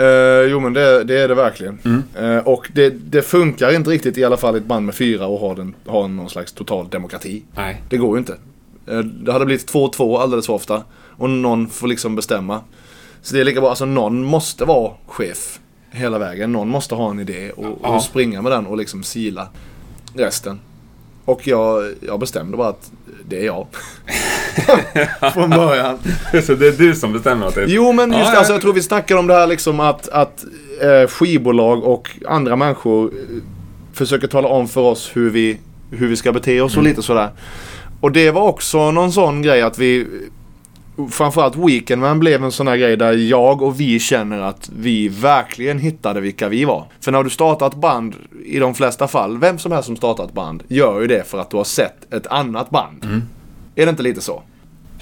Eh, 0.00 0.50
jo 0.50 0.60
men 0.60 0.72
det, 0.72 1.04
det 1.04 1.20
är 1.20 1.28
det 1.28 1.34
verkligen. 1.34 1.78
Mm. 1.84 2.02
Eh, 2.36 2.46
och 2.48 2.68
det, 2.74 2.90
det 2.90 3.22
funkar 3.22 3.74
inte 3.74 3.90
riktigt 3.90 4.18
i 4.18 4.24
alla 4.24 4.36
fall 4.36 4.54
i 4.54 4.58
ett 4.58 4.64
band 4.64 4.86
med 4.86 4.94
fyra 4.94 5.26
och 5.26 5.38
ha, 5.38 5.54
den, 5.54 5.74
ha 5.86 6.06
någon 6.06 6.30
slags 6.30 6.52
total 6.52 6.88
demokrati. 6.88 7.42
Nej. 7.56 7.82
Det 7.88 7.96
går 7.96 8.16
ju 8.16 8.18
inte. 8.18 8.36
Eh, 8.86 8.98
Det 8.98 9.32
hade 9.32 9.44
blivit 9.44 9.72
2-2 9.72 10.18
alldeles 10.18 10.46
för 10.46 10.52
ofta. 10.52 10.82
Och 11.16 11.30
någon 11.30 11.68
får 11.68 11.88
liksom 11.88 12.16
bestämma. 12.16 12.60
Så 13.22 13.34
det 13.34 13.40
är 13.40 13.44
lika 13.44 13.60
bra, 13.60 13.68
alltså 13.70 13.84
någon 13.84 14.24
måste 14.24 14.64
vara 14.64 14.92
chef 15.06 15.60
hela 15.90 16.18
vägen. 16.18 16.52
Någon 16.52 16.68
måste 16.68 16.94
ha 16.94 17.10
en 17.10 17.20
idé 17.20 17.50
och, 17.50 17.84
och 17.94 18.02
springa 18.02 18.42
med 18.42 18.52
den 18.52 18.66
och 18.66 18.76
liksom 18.76 19.02
sila 19.02 19.48
resten. 20.14 20.60
Och 21.24 21.48
jag, 21.48 21.92
jag 22.00 22.20
bestämde 22.20 22.56
bara 22.56 22.68
att 22.68 22.90
det 23.28 23.40
är 23.40 23.44
jag. 23.46 23.66
Från 25.32 25.50
början. 25.50 25.98
Så 26.42 26.54
det 26.54 26.68
är 26.68 26.72
du 26.72 26.94
som 26.94 27.12
bestämmer 27.12 27.46
att 27.46 27.54
det 27.54 27.62
är... 27.62 27.66
Jo 27.66 27.92
men 27.92 28.12
just 28.12 28.32
det, 28.32 28.38
alltså, 28.38 28.52
ja. 28.52 28.54
jag 28.54 28.62
tror 28.62 28.72
vi 28.72 28.82
snackar 28.82 29.16
om 29.16 29.26
det 29.26 29.34
här 29.34 29.46
liksom 29.46 29.80
att, 29.80 30.08
att 30.08 30.44
eh, 30.82 31.08
skivbolag 31.08 31.84
och 31.84 32.10
andra 32.28 32.56
människor 32.56 33.06
eh, 33.06 33.42
försöker 33.92 34.26
tala 34.26 34.48
om 34.48 34.68
för 34.68 34.80
oss 34.80 35.10
hur 35.14 35.30
vi, 35.30 35.58
hur 35.90 36.08
vi 36.08 36.16
ska 36.16 36.32
bete 36.32 36.60
oss 36.60 36.76
och 36.76 36.82
lite 36.82 37.02
sådär. 37.02 37.30
Och 38.00 38.12
det 38.12 38.30
var 38.30 38.42
också 38.42 38.90
någon 38.90 39.12
sån 39.12 39.42
grej 39.42 39.62
att 39.62 39.78
vi 39.78 40.06
Framförallt 41.08 41.56
Weekendman 41.56 42.20
blev 42.20 42.44
en 42.44 42.52
sån 42.52 42.68
här 42.68 42.76
grej 42.76 42.96
där 42.96 43.12
jag 43.12 43.62
och 43.62 43.80
vi 43.80 43.98
känner 44.00 44.40
att 44.40 44.70
vi 44.76 45.08
verkligen 45.08 45.78
hittade 45.78 46.20
vilka 46.20 46.48
vi 46.48 46.64
var. 46.64 46.84
För 47.00 47.12
när 47.12 47.22
du 47.24 47.30
startar 47.30 47.66
ett 47.66 47.74
band, 47.74 48.14
i 48.44 48.58
de 48.58 48.74
flesta 48.74 49.08
fall, 49.08 49.38
vem 49.38 49.58
som 49.58 49.72
helst 49.72 49.86
som 49.86 49.96
startar 49.96 50.24
ett 50.24 50.32
band 50.32 50.62
gör 50.68 51.00
ju 51.00 51.06
det 51.06 51.28
för 51.28 51.38
att 51.38 51.50
du 51.50 51.56
har 51.56 51.64
sett 51.64 52.14
ett 52.14 52.26
annat 52.26 52.70
band. 52.70 53.04
Är 53.74 53.84
det 53.86 53.90
inte 53.90 54.02
lite 54.02 54.20
så? 54.20 54.42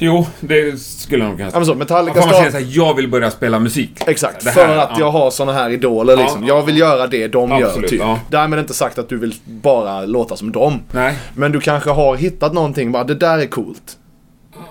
Jo, 0.01 0.27
det 0.41 0.81
skulle 0.81 1.23
jag 1.25 1.29
nog 1.29 1.39
kunna 1.39 1.51
Ja 1.53 1.59
men 1.59 1.67
så, 1.67 1.75
Metallica 1.75 2.21
man 2.21 2.29
start- 2.29 2.53
säga 2.53 2.67
jag 2.71 2.95
vill 2.95 3.09
börja 3.09 3.31
spela 3.31 3.59
musik. 3.59 3.91
Exakt, 4.07 4.45
Det 4.45 4.51
för 4.51 4.67
här, 4.67 4.77
att 4.77 4.89
ja. 4.93 4.97
jag 4.99 5.11
har 5.11 5.31
såna 5.31 5.53
här 5.53 5.71
idoler 5.71 6.17
liksom. 6.17 6.47
Jag 6.47 6.63
vill 6.67 6.79
göra 6.79 7.07
det 7.07 7.29
de 7.29 7.51
gör 7.51 7.67
Absolut, 7.67 7.91
typ. 7.91 8.01
ja. 8.01 8.19
Därmed 8.31 8.59
inte 8.59 8.75
sagt 8.75 8.99
att 8.99 9.09
du 9.09 9.17
vill 9.19 9.35
bara 9.45 10.05
låta 10.05 10.37
som 10.37 10.53
dem. 10.53 10.81
Nej. 10.91 11.19
Men 11.35 11.53
du 11.53 11.61
kanske 11.61 11.91
har 11.91 12.17
hittat 12.17 12.53
någonting, 12.55 12.93
bara 12.93 13.05
det 13.05 13.15
där 13.15 13.39
är 13.39 13.47
coolt. 13.47 13.98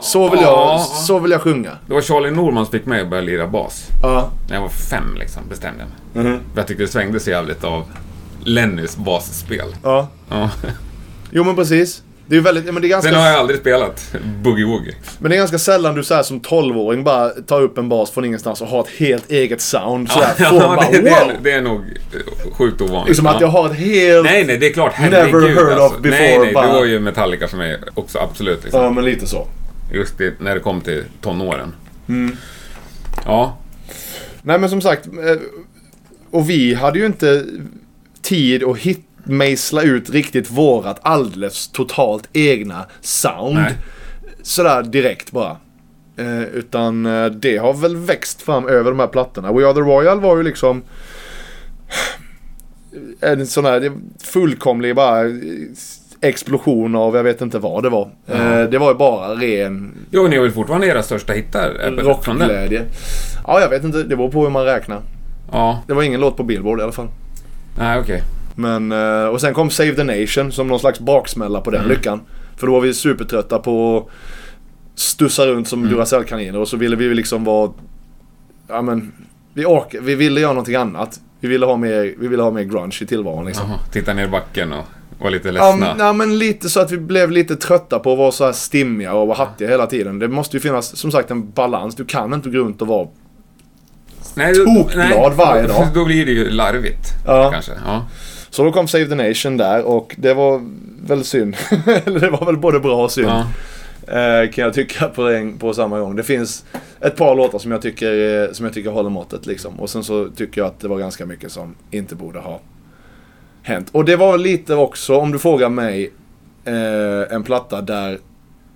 Så 0.02 0.30
vill, 0.30 0.40
Ja. 0.42 0.72
jag, 0.72 0.98
så 0.98 1.20
vill 1.20 1.32
jag 1.32 1.42
sjunga. 1.42 1.72
Det 1.88 1.94
var 1.94 2.02
Charlie 2.02 2.32
Norman 2.32 2.66
som 2.66 2.72
fick 2.72 2.86
mig 2.86 3.02
att 3.02 3.10
börja 3.10 3.22
lira 3.24 3.48
bas. 3.48 3.88
Ja. 4.04 4.30
När 4.48 4.56
jag 4.56 4.62
var 4.62 4.70
fem 4.70 5.16
liksom, 5.20 5.44
bestämde 5.50 5.80
jag 6.14 6.24
mig. 6.24 6.32
Mhm. 6.32 6.40
För 6.54 6.60
jag 6.62 6.68
tyckte 6.68 6.84
det 6.84 6.88
svängde 6.90 7.20
så 7.20 7.30
jävligt 7.30 7.64
av 7.64 7.84
Lennys 8.44 8.98
basspel. 8.98 9.76
ja. 9.84 10.08
Ja. 10.30 10.50
Jo 11.32 11.44
men 11.44 11.56
precis. 11.56 12.04
Det 12.30 12.38
är 12.38 12.42
väldigt, 12.42 12.66
men 12.66 12.82
det 12.82 12.88
är 12.88 12.90
ganska, 12.90 13.12
Sen 13.12 13.20
har 13.20 13.28
jag 13.28 13.40
aldrig 13.40 13.60
spelat 13.60 14.16
Boogie 14.44 14.66
Woogie. 14.66 14.96
men 15.20 15.30
det 15.32 15.36
är 15.36 15.38
ganska 15.38 15.60
sällan 15.60 15.96
du 15.96 16.04
så 16.04 16.14
här 16.14 16.24
som 16.24 16.42
12-åring 16.42 17.04
bara 17.04 17.30
tar 17.30 17.62
upp 17.62 17.78
en 17.78 17.90
bas 17.90 18.12
från 18.12 18.26
ingenstans 18.26 18.62
och 18.62 18.68
har 18.68 18.80
ett 18.82 18.90
helt 19.00 19.32
eget 19.32 19.62
sound. 19.62 20.10
Sådär, 20.12 20.34
Ja, 20.40 20.46
får 20.50 20.60
bara, 20.60 20.92
det, 20.92 21.02
det, 21.02 21.10
wow! 21.10 21.30
är, 21.30 21.38
det 21.44 21.52
är 21.52 21.62
nog 21.62 21.82
sjukt 22.54 22.82
ovanligt. 22.82 23.08
Liksom 23.08 23.28
att 23.28 23.34
Ja. 23.34 23.42
jag 23.42 23.48
har 23.48 23.66
ett 23.70 23.76
helt... 23.76 24.24
Nej, 24.24 24.46
nej, 24.46 24.58
det 24.58 24.68
är 24.68 24.74
klart. 24.74 25.00
Never 25.00 25.18
Herregud 25.18 25.58
heard 25.58 25.78
of 25.78 25.82
alltså. 25.84 26.00
before, 26.00 26.20
Nej, 26.20 26.40
nej, 26.40 26.54
bara- 26.54 26.68
det 26.68 26.74
var 26.74 26.86
ju 26.86 27.00
Metallica 27.00 27.48
för 27.48 27.58
mig 27.58 27.78
också, 27.96 28.20
absolut. 28.20 28.64
Liksom. 28.64 28.82
Ja 28.84 28.90
men 28.90 29.06
lite 29.06 29.28
så. 29.28 29.48
Just 29.92 30.18
det, 30.18 30.40
när 30.40 30.56
det 30.56 30.62
kom 30.62 30.82
till 30.82 31.04
tonåren. 31.22 31.74
Mm. 32.08 32.36
Ja, 33.26 33.58
Nej 34.42 34.60
men 34.60 34.70
som 34.70 34.82
sagt. 34.82 35.08
eh, 35.08 35.36
Och 36.32 36.50
vi 36.50 36.74
hade 36.74 37.00
ju 37.00 37.06
inte 37.06 37.46
tid 38.22 38.64
att 38.64 38.78
hit, 38.78 39.04
mejsla 39.24 39.82
ut 39.82 40.10
riktigt 40.10 40.52
vårat 40.52 41.00
alldeles 41.02 41.68
totalt 41.68 42.30
egna 42.34 42.86
sound. 43.02 43.56
Nej. 43.56 43.74
Sådär 44.42 44.84
direkt 44.84 45.32
bara. 45.32 45.58
Eh, 46.18 46.42
utan 46.44 47.06
eh, 47.06 47.26
det 47.26 47.58
har 47.58 47.74
väl 47.74 47.96
växt 47.98 48.42
fram 48.42 48.68
över 48.68 48.92
de 48.92 49.00
här 49.00 49.08
plattorna. 49.08 49.52
We 49.54 49.66
Are 49.68 49.74
The 49.74 49.80
Royal 49.80 50.20
var 50.22 50.38
ju 50.38 50.44
liksom 50.44 50.84
en 53.20 53.48
sån 53.48 53.66
här 53.66 53.92
fullkomlig 54.24 54.96
bara 54.96 55.26
eh, 55.26 55.34
explosion 56.22 56.96
av 56.96 57.16
jag 57.16 57.24
vet 57.24 57.42
inte 57.42 57.60
vad 57.60 57.84
det 57.84 57.90
var. 57.90 58.10
Eh, 58.28 58.64
det 58.70 58.78
var 58.78 58.92
ju 58.92 58.98
bara 58.98 59.36
ren 59.36 59.94
Jo, 60.12 60.28
ni 60.28 60.36
har 60.36 60.44
väl 60.44 60.52
fortfarande 60.52 60.88
era 60.88 61.04
största 61.04 61.34
hittar? 61.34 61.92
rockglädje. 62.04 62.84
Ja, 63.48 63.62
jag 63.62 63.70
vet 63.70 63.84
inte. 63.84 64.04
Det 64.04 64.16
beror 64.16 64.30
på 64.32 64.44
hur 64.44 64.50
man 64.50 64.66
räknar. 64.66 65.02
Ja, 65.52 65.84
Det 65.88 65.94
var 65.94 66.04
ingen 66.04 66.20
låt 66.22 66.38
på 66.38 66.44
Billboard 66.44 66.80
i 66.80 66.84
alla 66.84 66.92
fall. 66.92 67.08
nej 67.78 68.00
okej. 68.00 68.24
Men, 68.56 68.92
eh, 68.92 69.26
och 69.28 69.42
sen 69.42 69.54
kom 69.54 69.70
Save 69.70 69.92
the 69.96 70.04
Nation 70.04 70.52
som 70.52 70.68
någon 70.68 70.80
slags 70.80 71.00
baksmälla 71.00 71.62
på 71.62 71.72
den 71.72 71.82
Mm. 71.82 71.92
lyckan. 71.92 72.22
För 72.56 72.68
då 72.68 72.74
var 72.74 72.82
vi 72.82 72.94
supertrötta 72.94 73.60
på 73.60 73.98
att 73.98 75.00
stussa 75.00 75.46
runt 75.46 75.68
som 75.68 75.80
Mm. 75.80 75.94
Duracell-kaniner 75.94 76.60
och 76.60 76.68
så 76.68 76.78
ville 76.78 76.96
vi 76.96 77.14
liksom 77.16 77.44
vara... 77.44 77.72
Ja 78.68 78.82
men, 78.82 79.12
vi, 79.54 79.66
ork, 79.66 79.96
vi 80.02 80.16
ville 80.16 80.42
göra 80.42 80.52
någonting 80.54 80.76
annat. 80.76 81.20
Vi 81.40 81.48
ville 81.48 81.66
ha 81.66 81.78
mer, 81.78 82.16
vi 82.20 82.28
ville 82.28 82.44
ha 82.44 82.52
mer 82.52 82.64
grunge 82.64 82.98
i 83.02 83.06
tillvaron 83.06 83.46
liksom. 83.46 83.70
Jaha, 83.70 83.80
titta 83.92 84.14
ner 84.14 84.26
i 84.26 84.28
backen 84.28 84.74
och 84.74 84.86
var 85.20 85.30
lite 85.30 85.52
ledsna. 85.52 85.76
men- 85.76 86.00
ja 86.00 86.14
men 86.14 86.38
lite 86.40 86.70
så 86.70 86.80
att 86.80 86.92
vi 86.92 86.98
blev 86.98 87.32
lite 87.32 87.56
trötta 87.56 88.00
på 88.00 88.12
att 88.12 88.18
vara 88.18 88.32
så 88.32 88.46
här 88.46 88.52
stimmiga 88.52 89.14
och 89.14 89.28
vara 89.28 89.38
hattiga 89.38 89.70
hela 89.70 89.88
tiden. 89.88 90.20
Det 90.20 90.28
måste 90.28 90.58
ju 90.58 90.62
finnas 90.62 90.96
som 90.98 91.12
sagt 91.12 91.32
en 91.32 91.52
balans. 91.52 91.96
Du 91.96 92.06
kan 92.06 92.34
inte 92.34 92.50
gå 92.50 92.58
runt 92.58 92.82
och 92.82 92.88
vara... 92.88 93.08
nej, 94.36 94.54
tokglad 94.56 95.34
varje 95.34 95.68
dag. 95.68 95.88
Då 95.94 96.06
blir 96.06 96.26
det 96.26 96.32
ju 96.32 96.50
larvigt. 96.50 97.10
Ja. 97.26 97.52
Kanske. 97.52 97.72
Ja. 97.86 98.06
Så 98.50 98.64
då 98.64 98.72
kom 98.72 98.88
Save 98.88 99.06
the 99.06 99.16
Nation 99.16 99.58
där 99.58 99.84
och 99.84 100.16
det 100.18 100.34
var 100.34 100.62
väl 101.08 101.24
synd. 101.24 101.56
Eller 102.06 102.20
det 102.20 102.30
var 102.30 102.46
väl 102.46 102.58
både 102.58 102.80
bra 102.80 103.04
och 103.04 103.12
synd. 103.12 103.28
Ja. 103.28 103.48
Eh, 104.14 104.50
kan 104.52 104.64
jag 104.64 104.74
tycka 104.74 105.08
på, 105.08 105.28
en, 105.30 105.58
på 105.58 105.74
samma 105.74 106.00
gång. 106.00 106.16
Det 106.16 106.24
finns 106.24 106.66
ett 107.02 107.16
par 107.16 107.36
låtar 107.36 107.60
som 107.60 107.72
jag 107.72 107.82
tycker, 107.82 108.44
eh, 108.44 108.52
som 108.52 108.66
jag 108.66 108.74
tycker 108.74 108.90
håller 108.90 109.10
måttet 109.10 109.46
liksom. 109.46 109.80
Och 109.80 109.90
sen 109.90 110.04
så 110.04 110.30
tycker 110.36 110.62
jag 110.62 110.68
att 110.68 110.80
det 110.80 110.88
var 110.88 111.00
ganska 111.00 111.26
mycket 111.26 111.52
som 111.52 111.76
inte 111.92 112.16
borde 112.16 112.40
ha 112.40 112.60
hänt. 113.68 113.90
Och 113.92 114.06
det 114.06 114.16
var 114.16 114.38
lite 114.38 114.76
också, 114.76 115.18
om 115.18 115.32
du 115.32 115.40
frågar 115.40 115.70
mig, 115.70 116.12
eh, 116.66 117.36
en 117.36 117.44
platta 117.44 117.82
där 117.82 118.20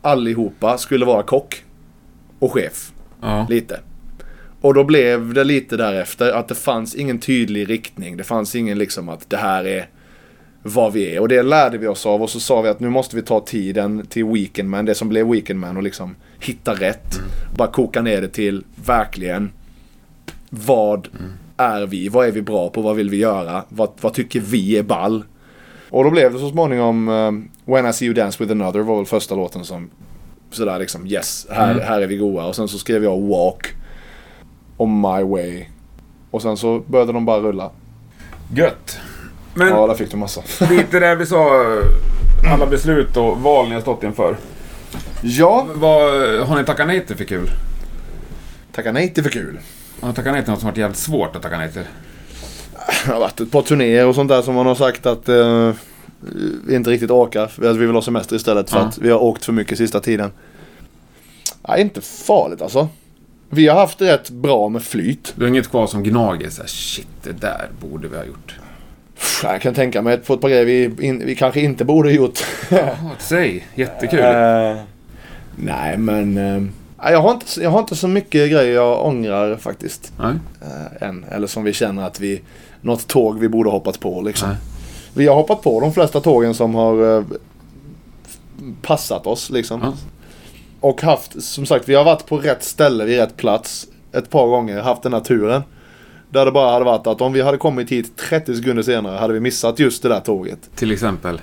allihopa 0.02 0.78
skulle 0.78 1.06
vara 1.06 1.24
kock 1.24 1.64
och 2.40 2.52
chef. 2.52 2.92
Ja. 3.22 3.48
Lite. 3.50 3.80
Och 4.62 4.74
då 4.74 4.84
blev 4.84 5.34
det 5.34 5.44
lite 5.44 5.78
därefter 5.78 6.32
att 6.32 6.48
det 6.48 6.56
fanns 6.56 6.96
ingen 6.96 7.20
tydlig 7.20 7.70
riktning. 7.70 8.18
Det 8.18 8.24
fanns 8.24 8.56
ingen 8.56 8.78
liksom 8.78 9.10
att 9.10 9.30
det 9.30 9.38
här 9.38 9.68
är 9.68 9.88
vad 10.64 10.94
vi 10.94 11.16
är. 11.16 11.20
Och 11.20 11.28
det 11.28 11.44
lärde 11.44 11.78
vi 11.78 11.88
oss 11.88 12.06
av 12.06 12.22
och 12.22 12.30
så 12.30 12.40
sa 12.40 12.62
vi 12.62 12.70
att 12.70 12.80
nu 12.80 12.90
måste 12.90 13.16
vi 13.16 13.22
ta 13.22 13.40
tiden 13.40 14.06
till 14.10 14.26
Weekendman, 14.26 14.86
det 14.86 14.96
som 14.96 15.10
blev 15.10 15.28
Weekendman 15.28 15.78
och 15.78 15.84
liksom 15.84 16.16
hitta 16.40 16.74
rätt. 16.74 17.20
Bara 17.58 17.68
koka 17.68 18.02
ner 18.02 18.22
det 18.22 18.28
till 18.28 18.64
verkligen 18.86 19.52
vad 20.50 21.08
är 21.62 21.86
vi? 21.88 22.10
Vad 22.10 22.28
är 22.28 22.32
vi 22.32 22.42
bra 22.42 22.70
på? 22.70 22.82
Vad 22.82 22.96
vill 22.96 23.10
vi 23.10 23.18
göra? 23.18 23.64
Vad, 23.70 23.90
vad 24.02 24.14
tycker 24.14 24.40
vi 24.40 24.78
är 24.78 24.84
ball? 24.84 25.24
Och 25.90 26.04
då 26.04 26.10
blev 26.10 26.34
det 26.34 26.40
så 26.40 26.50
småningom 26.50 27.10
eh, 27.10 27.32
When 27.74 27.86
I 27.86 27.94
see 27.94 28.06
you 28.06 28.14
dance 28.14 28.44
with 28.44 28.52
another 28.52 28.80
var 28.80 28.96
väl 28.98 29.06
första 29.06 29.36
låten 29.36 29.64
som 29.66 29.90
sådär 30.52 30.80
liksom 30.80 31.08
yes, 31.08 31.48
här, 31.50 31.72
Mm. 31.72 31.84
här 31.84 32.02
är 32.02 32.08
vi 32.08 32.18
goa. 32.18 32.46
Och 32.46 32.56
sen 32.56 32.68
så 32.68 32.78
skrev 32.78 33.04
jag 33.04 33.22
Walk 33.22 33.68
On 34.78 35.02
My 35.02 35.24
Way. 35.24 35.66
Och 36.32 36.42
sen 36.42 36.58
så 36.58 36.80
började 36.80 37.14
de 37.14 37.26
bara 37.26 37.40
rulla. 37.40 37.72
Gött. 38.56 38.98
Men 39.54 39.68
Ja, 39.68 39.88
där 39.88 39.94
fick 39.96 40.12
du 40.12 40.18
massa. 40.18 40.42
lite 40.70 41.00
där 41.00 41.16
vi 41.16 41.26
sa, 41.26 41.62
eh, 41.64 42.54
alla 42.54 42.66
beslut 42.66 43.18
och 43.18 43.38
val 43.42 43.68
ni 43.68 43.74
har 43.74 43.82
stått 43.82 44.04
inför. 44.04 44.36
ja, 45.22 45.68
Vad 45.76 46.02
har 46.48 46.56
ni 46.60 46.66
tackat 46.66 46.88
nej 46.88 47.06
till 47.06 47.16
för 47.18 47.24
kul? 47.24 47.50
tacka 48.72 48.92
nej 48.92 49.14
till 49.14 49.24
för 49.24 49.30
kul. 49.30 49.60
Har 50.02 50.08
ni 50.10 50.14
tackat 50.16 50.34
nej 50.34 50.42
till 50.44 50.52
något 50.52 50.60
som 50.60 50.70
varit 50.70 50.78
jävligt 50.78 50.98
svårt 50.98 51.36
att 51.36 51.42
tacka 51.42 51.58
nej 51.58 51.72
till? 51.72 51.82
Det 53.06 53.12
har 53.12 53.20
varit 53.20 53.40
ett 53.40 53.52
par 53.52 53.62
turnéer 53.62 54.08
och 54.08 54.16
sånt 54.16 54.30
där 54.30 54.42
som 54.42 54.56
man 54.56 54.66
har 54.66 54.76
sagt 54.76 55.06
att 55.06 55.30
eh, 55.30 55.72
vi 56.68 56.76
inte 56.76 56.90
riktigt 56.90 57.12
orkar. 57.12 57.48
För 57.48 57.70
att 57.72 57.76
vi 57.78 57.86
vill 57.86 57.96
ha 57.96 58.02
semester 58.02 58.36
istället 58.36 58.70
för 58.70 58.78
Ja. 58.80 58.84
att 58.86 58.98
vi 58.98 59.10
har 59.10 59.20
åkt 59.24 59.46
för 59.46 59.54
mycket 59.54 59.78
sista 59.78 60.00
tiden. 60.00 60.32
Nej, 61.68 61.82
inte 61.82 62.02
farligt 62.02 62.62
alltså. 62.62 62.90
Vi 63.50 63.68
har 63.68 63.80
haft 63.80 64.02
rätt 64.02 64.30
bra 64.30 64.70
med 64.70 64.84
flyt. 64.84 65.34
Du 65.36 65.44
har 65.44 65.50
inget 65.50 65.70
kvar 65.70 65.88
som 65.88 66.04
gnager 66.04 66.50
såhär, 66.50 66.68
shit 66.70 67.08
det 67.24 67.32
där 67.42 67.68
borde 67.82 68.08
vi 68.08 68.18
ha 68.18 68.24
gjort. 68.26 68.56
Jag 69.44 69.62
kan 69.62 69.74
tänka 69.74 70.02
mig 70.02 70.18
på 70.18 70.34
ett 70.34 70.42
par 70.42 70.50
grejer 70.50 70.66
vi, 70.66 71.08
in, 71.08 71.26
vi 71.26 71.36
kanske 71.36 71.62
inte 71.62 71.86
borde 71.86 72.10
ha 72.10 72.14
gjort. 72.14 72.40
Ja, 72.70 72.96
säg, 73.20 73.68
jättekul. 73.76 74.20
Eh, 74.20 74.76
nej, 75.56 75.98
men 75.98 76.34
nej, 76.34 76.72
jag, 77.04 77.22
har 77.22 77.32
inte, 77.32 77.62
jag 77.62 77.70
har 77.70 77.80
inte 77.80 77.96
så 77.96 78.08
mycket 78.08 78.52
grejer 78.52 78.74
jag 78.74 79.06
ångrar 79.06 79.56
faktiskt. 79.56 80.14
Nej. 80.20 80.36
eh, 80.62 81.08
än. 81.08 81.26
Eller 81.32 81.48
som 81.48 81.64
vi 81.64 81.74
känner 81.74 82.08
att 82.08 82.20
vi, 82.20 82.42
något 82.82 83.08
tåg 83.08 83.40
vi 83.40 83.50
borde 83.50 83.70
hoppat 83.70 84.00
på 84.00 84.22
liksom. 84.22 84.50
Nej. 84.50 84.58
Vi 85.14 85.28
har 85.28 85.36
hoppat 85.36 85.62
på 85.62 85.80
de 85.80 85.94
flesta 85.94 86.20
tågen 86.20 86.54
som 86.54 86.76
har 86.76 87.18
eh, 87.18 87.24
passat 88.82 89.28
oss 89.28 89.50
liksom. 89.50 89.82
Ja. 89.84 89.94
Och 90.80 91.02
haft, 91.02 91.44
som 91.44 91.66
sagt, 91.66 91.90
vi 91.90 91.96
har 91.96 92.04
varit 92.04 92.26
på 92.26 92.38
rätt 92.38 92.64
ställe 92.64 93.06
vid 93.06 93.18
rätt 93.18 93.38
plats 93.38 93.88
ett 94.12 94.30
par 94.30 94.48
gånger, 94.48 94.82
haft 94.82 95.04
den 95.04 95.14
här 95.14 95.20
turen. 95.20 95.62
Där 96.30 96.46
det 96.46 96.52
bara 96.52 96.72
hade 96.72 96.86
varit 96.86 97.08
att 97.08 97.22
om 97.22 97.34
vi 97.34 97.42
hade 97.42 97.58
kommit 97.58 97.92
hit 97.92 98.18
30 98.18 98.56
sekunder 98.56 98.84
senare 98.84 99.18
hade 99.18 99.34
vi 99.34 99.40
missat 99.40 99.80
just 99.80 100.04
det 100.04 100.10
där 100.10 100.20
tåget. 100.20 100.70
Till 100.76 100.92
exempel. 100.92 101.42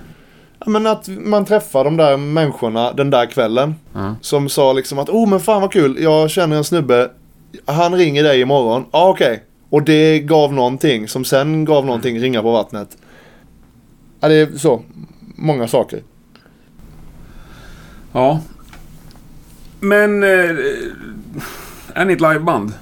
Men 0.69 0.87
att 0.87 1.09
man 1.09 1.45
träffar 1.45 1.85
de 1.85 1.97
där 1.97 2.17
människorna 2.17 2.93
den 2.93 3.11
där 3.11 3.27
kvällen. 3.27 3.75
Ja. 3.93 4.15
Som 4.21 4.49
sa 4.49 4.73
liksom 4.73 4.99
att 4.99 5.09
oh 5.09 5.29
men 5.29 5.41
fan 5.41 5.61
vad 5.61 5.73
kul, 5.73 6.03
jag 6.03 6.31
känner 6.31 6.57
en 6.57 6.65
snubbe. 6.65 7.11
Han 7.65 7.95
ringer 7.95 8.23
dig 8.23 8.41
imorgon. 8.41 8.85
Ja 8.93 9.09
okej. 9.09 9.45
Och 9.71 9.83
det 9.83 10.19
gav 10.19 10.53
någonting 10.53 11.09
som 11.09 11.25
sen 11.25 11.65
gav 11.65 11.87
någonting 11.87 12.21
ringa 12.21 12.43
på 12.43 12.53
vattnet. 12.53 12.97
Ja 14.21 14.29
det 14.29 14.35
är 14.35 14.59
så. 14.59 14.83
Många 15.37 15.69
saker. 15.69 16.03
Ja. 18.13 18.41
Men... 19.81 20.23
Eh, 20.23 20.57
är 21.95 22.05
ni 22.05 22.13
ett 22.13 22.21
liveband? 22.21 22.73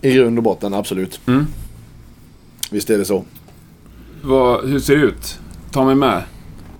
I 0.00 0.14
grund 0.14 0.38
och 0.38 0.44
botten 0.44 0.74
absolut. 0.74 1.20
Mm. 1.26 1.46
Visst 2.70 2.90
är 2.90 2.98
det 2.98 3.04
så. 3.04 3.24
Vad, 4.22 4.68
hur 4.68 4.78
ser 4.78 4.96
det 4.96 5.02
ut? 5.02 5.38
Ta 5.76 5.84
mig 5.84 5.94
med. 5.94 6.22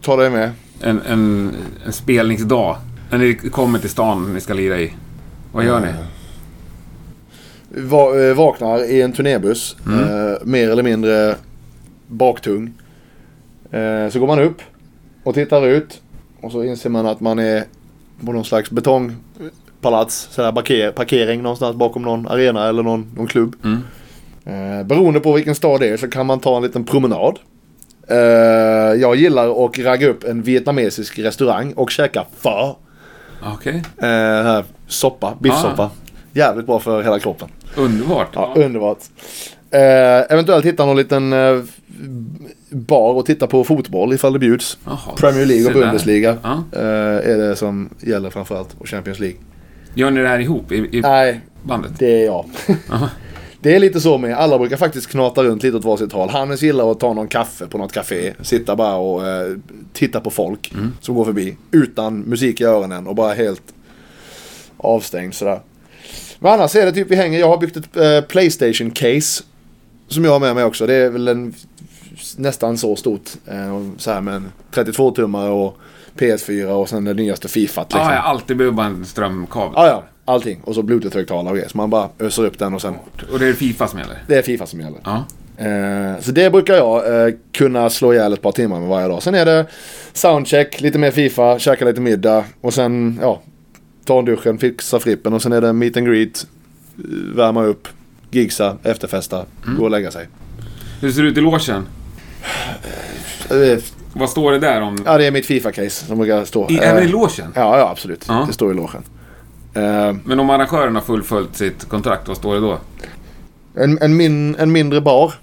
Ta 0.03 0.17
dig 0.17 0.31
med. 0.31 0.51
En, 0.81 1.03
en, 1.03 1.53
en 1.87 1.93
spelningsdag. 1.93 2.77
När 3.11 3.19
ni 3.19 3.35
kommer 3.35 3.79
till 3.79 3.91
stan 3.91 4.35
ni 4.35 4.41
ska 4.41 4.55
lira 4.55 4.81
i. 4.81 4.93
Vad 5.53 5.65
gör 5.65 5.81
ni? 5.81 5.93
Va, 7.83 8.21
eh, 8.21 8.35
vaknar 8.35 8.91
i 8.91 9.03
en 9.03 9.13
turnébuss. 9.13 9.77
Mm. 9.87 10.01
Eh, 10.01 10.37
mer 10.45 10.71
eller 10.71 10.83
mindre 10.83 11.35
baktung. 12.07 12.73
Eh, 13.71 14.09
så 14.09 14.19
går 14.19 14.27
man 14.27 14.39
upp 14.39 14.63
och 15.25 15.35
tittar 15.35 15.67
ut. 15.67 16.01
Och 16.41 16.53
så 16.53 16.65
inser 16.65 16.91
man 16.91 17.07
att 17.07 17.21
man 17.21 17.39
är 17.39 17.65
på 18.25 18.33
någon 18.33 18.45
slags 18.45 18.71
betongpalats. 18.71 20.29
Sådär 20.31 20.53
parker, 20.53 20.93
parkering 20.93 21.43
någonstans 21.43 21.77
bakom 21.77 22.03
någon 22.03 22.29
arena 22.29 22.69
eller 22.69 22.83
någon, 22.83 23.13
någon 23.17 23.27
klubb. 23.27 23.57
Mm. 23.65 23.79
Eh, 24.45 24.87
beroende 24.87 25.21
på 25.21 25.33
vilken 25.33 25.55
stad 25.55 25.81
det 25.81 25.89
är 25.89 25.97
så 25.97 26.11
kan 26.11 26.27
man 26.27 26.41
ta 26.41 26.57
en 26.57 26.63
liten 26.63 26.85
promenad. 26.85 27.39
Eh, 28.09 28.17
jag 29.01 29.17
gillar 29.17 29.65
att 29.67 29.79
ragga 29.79 30.09
upp 30.09 30.25
en 30.25 30.43
vietnamesisk 30.43 31.19
restaurang 31.19 31.73
och 31.73 31.91
käka 31.91 32.25
pho. 32.43 32.77
Okej. 33.55 33.83
Eh, 33.99 34.07
här, 34.09 34.65
soppa, 34.87 35.37
biffsoppa. 35.41 35.91
Jävligt 36.33 36.67
bra 36.67 36.79
för 36.81 37.03
hela 37.03 37.19
kroppen. 37.19 37.49
Underbart. 37.77 38.29
Ja, 38.33 38.53
underbart. 38.57 38.99
Eh, 39.71 40.33
eventuellt 40.33 40.65
hitta 40.65 40.87
någon 40.87 40.97
liten 40.97 41.33
eh, 41.33 41.61
bar 42.71 43.13
och 43.13 43.27
titta 43.27 43.47
på 43.47 43.65
fotboll 43.65 44.13
ifall 44.13 44.33
det 44.33 44.39
bjuds. 44.39 44.79
Jaha, 44.85 44.99
Premier 45.17 45.47
League 45.47 45.67
och. 45.67 45.73
Bundesliga 45.73 46.37
Ja. 46.43 46.63
eh, 46.73 47.31
är 47.33 47.37
det 47.39 47.57
som 47.57 47.89
gäller 48.01 48.31
framförallt. 48.31 48.77
Och 48.79 48.89
Champions 48.89 49.19
League. 49.19 49.39
Gör 49.95 50.11
ni 50.11 50.21
det 50.21 50.29
här 50.29 50.39
ihop 50.39 50.73
i, 50.73 50.77
i 50.77 51.01
Nej, 51.01 51.41
bandet? 51.63 51.93
det 51.99 52.23
är 52.23 52.25
jag. 52.27 52.45
Det 53.67 53.75
är 53.75 53.79
lite 53.79 54.01
så 54.01 54.19
med, 54.19 54.35
alla 54.37 54.59
brukar 54.59 54.77
faktiskt 54.77 55.07
knata 55.11 55.43
runt 55.45 55.63
lite 55.63 55.77
åt 55.77 55.85
varsitt 55.85 56.13
håll. 56.13 56.29
Hannes 56.29 56.63
gillar 56.63 56.91
att 56.91 57.01
ta 57.01 57.13
någon 57.15 57.29
kaffe 57.29 57.67
på 57.67 57.79
något 57.79 57.93
café. 57.93 58.35
Sitta 58.43 58.77
bara 58.77 58.95
och 58.95 59.29
eh, 59.29 59.57
titta 59.93 60.21
på 60.21 60.31
folk 60.31 60.73
Mm. 60.75 60.93
som 61.01 61.15
går 61.15 61.25
förbi. 61.25 61.57
Utan 61.71 62.19
musik 62.21 62.61
i 62.61 62.65
öronen 62.65 63.07
och 63.07 63.15
bara 63.15 63.35
helt 63.35 63.63
avstängd 64.77 65.35
sådär. 65.35 65.61
Men 66.39 66.53
annars 66.53 66.77
är 66.77 66.87
det 66.87 66.93
typ 66.93 67.11
vi 67.11 67.17
hänger, 67.17 67.39
jag 67.41 67.49
har 67.49 67.59
byggt 67.59 67.77
ett 67.77 67.97
eh, 67.97 68.21
Playstation 68.21 68.91
case. 68.91 69.45
Som 70.09 70.25
jag 70.25 70.33
har 70.33 70.41
med 70.41 70.55
mig 70.55 70.65
också. 70.65 70.87
Det 70.87 70.95
är 70.95 71.11
väl 71.11 71.29
en, 71.29 71.55
nästan 72.37 72.79
så 72.79 72.97
stort. 72.97 73.31
Eh, 73.47 73.83
så 73.99 74.11
här 74.11 74.21
med 74.21 74.35
en 74.35 74.53
32-tummare 74.73 75.49
och 75.49 75.77
PS4 76.19 76.67
och 76.67 76.89
sen 76.89 77.05
det 77.05 77.15
nyaste 77.15 77.49
Fifa. 77.49 77.83
Liksom. 77.83 78.01
Ja, 78.01 78.15
jag 78.15 78.21
har 78.23 78.31
alltid 78.31 78.57
behövt 78.57 78.75
bara 78.75 78.87
en 78.87 79.05
strömkabel. 79.07 79.73
Ja, 79.77 79.87
ja. 79.89 80.05
Allting. 80.29 80.61
Och 80.65 80.75
så 80.75 80.83
bluetooth-högtalare 80.83 81.49
och 81.51 81.55
grejer. 81.57 81.69
Så 81.69 81.77
man 81.77 81.91
bara 81.91 82.09
öser 82.19 82.45
upp 82.45 82.59
den 82.59 82.75
och 82.75 82.81
sen. 82.83 82.95
Och 83.33 83.39
det 83.39 83.47
är 83.47 83.53
Fifa 83.53 83.89
som 83.89 83.99
gäller? 83.99 84.23
Det 84.27 84.35
är 84.35 84.43
Fifa 84.43 84.67
som 84.67 84.81
gäller. 84.81 85.01
Ja. 85.05 85.25
Eh, 85.65 86.21
så 86.21 86.31
det 86.33 86.51
brukar 86.51 86.75
jag 86.75 87.27
eh, 87.29 87.35
kunna 87.53 87.91
slå 87.91 88.13
ihjäl 88.13 88.33
ett 88.33 88.43
par 88.43 88.53
timmar 88.53 88.81
med 88.81 88.89
varje 88.89 89.09
dag. 89.09 89.23
Sen 89.23 89.35
är 89.35 89.45
det 89.45 89.67
soundcheck, 90.13 90.81
lite 90.81 90.99
mer 90.99 91.11
Fifa, 91.11 91.59
käka 91.59 91.85
lite 91.85 92.01
middag 92.01 92.45
och 92.61 92.75
sen 92.75 93.19
ja, 93.23 93.41
ta 94.05 94.19
en 94.19 94.25
duschen, 94.25 94.59
fixa 94.59 94.99
frippen 95.01 95.33
och 95.33 95.43
sen 95.43 95.53
är 95.53 95.61
det 95.61 95.73
meet 95.73 95.97
and 95.97 96.07
greet, 96.07 96.47
eh, 96.99 97.05
värma 97.37 97.65
upp, 97.65 97.89
gigsa, 98.31 98.77
efterfesta, 98.83 99.45
gå 99.79 99.85
och 99.85 99.91
lägga 99.91 100.11
sig. 100.11 100.27
Hur 101.01 101.11
ser 101.13 101.23
det 101.23 101.29
ut 101.29 101.39
i 101.39 101.41
logen? 101.41 101.87
Eh, 103.51 103.79
Vad 104.13 104.31
står 104.31 104.53
det 104.53 104.59
där 104.59 104.81
om? 104.81 104.99
Ja, 105.07 105.19
det 105.19 105.25
är 105.27 105.31
mitt 105.31 105.47
Fifa-case 105.47 106.07
som 106.07 106.19
brukar 106.19 106.45
stå. 106.45 106.71
I, 106.71 106.77
även 106.79 107.03
i 107.03 107.07
Eh, 107.07 107.13
logen? 107.13 107.53
Ja, 107.55 107.79
ja 107.79 107.89
absolut. 107.91 108.25
Ja. 108.29 108.45
Det 108.47 108.53
står 108.53 108.73
i 108.73 108.75
logen. 108.75 109.03
Eh, 109.77 110.17
Men 110.25 110.41
om 110.41 110.51
arrangören 110.51 110.95
har 110.95 111.03
fullföljt 111.03 111.57
sitt 111.57 111.89
kontrakt, 111.89 112.29
vad 112.29 112.37
står 112.37 112.55
det 112.55 112.61
då? 112.61 112.79
en, 113.77 113.99
en, 114.01 114.17
min, 114.17 114.55
en 114.59 114.73
mindre 114.73 115.01
bar. 115.01 115.35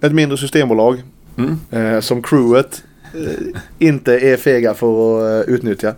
Ett 0.00 0.12
mindre 0.12 0.38
systembolag. 0.38 1.02
Mm. 1.38 1.58
Eh, 1.70 2.00
som 2.00 2.22
crewet 2.22 2.82
eh, 3.14 3.58
inte 3.78 4.18
är 4.18 4.36
fega 4.36 4.74
för 4.74 5.40
att 5.40 5.48
utnyttja. 5.48 5.94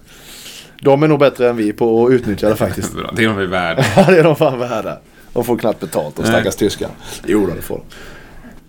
De 0.83 1.03
är 1.03 1.09
nog 1.09 1.19
bättre 1.19 1.51
än 1.51 1.57
vi 1.57 1.73
på 1.73 2.07
att 2.07 2.13
utnyttja 2.13 2.49
det 2.49 2.57
faktiskt. 2.57 2.93
Det 3.17 3.23
är 3.23 3.27
de 3.27 3.37
väl 3.37 3.47
värda. 3.47 3.85
Ja, 3.97 4.05
det 4.11 4.19
är 4.19 4.25
de 4.25 4.37
fan 4.37 4.59
värda. 4.59 4.99
De 5.33 5.45
får 5.45 5.57
knappt 5.57 5.81
betalt, 5.81 6.17
de 6.17 6.27
stackars 6.27 6.57
tyskar. 6.57 6.89
Jo, 7.27 7.47
då, 7.47 7.55
det 7.55 7.63
får 7.63 7.77
de. 7.77 7.83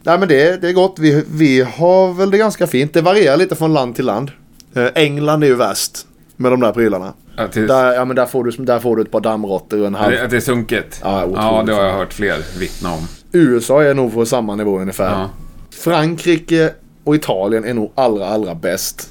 Nej, 0.03 0.19
men 0.19 0.27
det, 0.27 0.61
det 0.61 0.69
är 0.69 0.73
gott. 0.73 0.99
Vi, 0.99 1.25
vi 1.31 1.61
har 1.61 2.13
väl 2.13 2.31
det 2.31 2.37
ganska 2.37 2.67
fint. 2.67 2.93
Det 2.93 3.01
varierar 3.01 3.37
lite 3.37 3.55
från 3.55 3.73
land 3.73 3.95
till 3.95 4.05
land. 4.05 4.31
England 4.95 5.43
är 5.43 5.47
ju 5.47 5.55
värst 5.55 6.07
med 6.35 6.51
de 6.51 6.59
där 6.59 6.71
prylarna. 6.71 7.13
Att 7.35 7.51
det, 7.51 7.67
Där, 7.67 7.93
ja, 7.93 8.05
men 8.05 8.15
där, 8.15 8.25
får 8.25 8.43
du, 8.43 8.51
där 8.51 8.79
får 8.79 8.95
du 8.95 9.01
ett 9.01 9.11
par 9.11 9.21
dammråttor 9.21 9.79
och 9.81 9.87
en 9.87 9.95
halv. 9.95 10.15
att 10.23 10.29
det 10.29 10.35
är 10.35 10.41
sunket? 10.41 10.99
Ja, 11.03 11.27
ja, 11.35 11.63
det 11.65 11.73
har 11.73 11.83
jag 11.83 11.93
hört 11.93 12.13
fler 12.13 12.59
vittna 12.59 12.93
om. 12.93 13.07
USA 13.31 13.83
är 13.83 13.93
nog 13.93 14.13
på 14.13 14.25
samma 14.25 14.55
nivå 14.55 14.79
ungefär. 14.79 15.11
Ja. 15.11 15.29
Frankrike 15.71 16.73
och 17.03 17.15
Italien 17.15 17.65
är 17.65 17.73
nog 17.73 17.91
allra, 17.95 18.27
allra 18.27 18.55
bäst. 18.55 19.09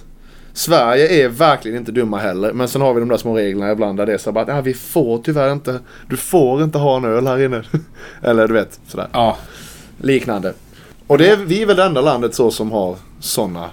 Sverige 0.52 1.24
är 1.24 1.28
verkligen 1.28 1.78
inte 1.78 1.92
dumma 1.92 2.18
heller. 2.18 2.52
Men 2.52 2.68
sen 2.68 2.82
har 2.82 2.94
vi 2.94 3.00
de 3.00 3.08
där 3.08 3.16
små 3.16 3.36
reglerna 3.36 3.72
ibland 3.72 3.98
där 3.98 4.06
det 4.06 4.14
är 4.14 4.18
så 4.18 4.32
bara, 4.32 4.44
nej 4.44 4.62
vi 4.62 4.74
får 4.74 5.18
tyvärr 5.18 5.52
inte, 5.52 5.80
du 6.08 6.16
får 6.16 6.62
inte 6.62 6.78
ha 6.78 6.96
en 6.96 7.04
öl 7.04 7.26
här 7.26 7.42
inne. 7.44 7.62
Eller 8.22 8.48
du 8.48 8.54
vet, 8.54 8.80
sådär. 8.88 9.08
Ja, 9.12 9.36
Liknande. 10.00 10.52
Och 11.06 11.18
det 11.18 11.30
är, 11.30 11.36
vi 11.36 11.62
är 11.62 11.66
väl 11.66 11.76
det 11.76 11.84
enda 11.84 12.00
landet 12.00 12.34
så 12.34 12.50
som 12.50 12.72
har 12.72 12.96
sådana. 13.20 13.70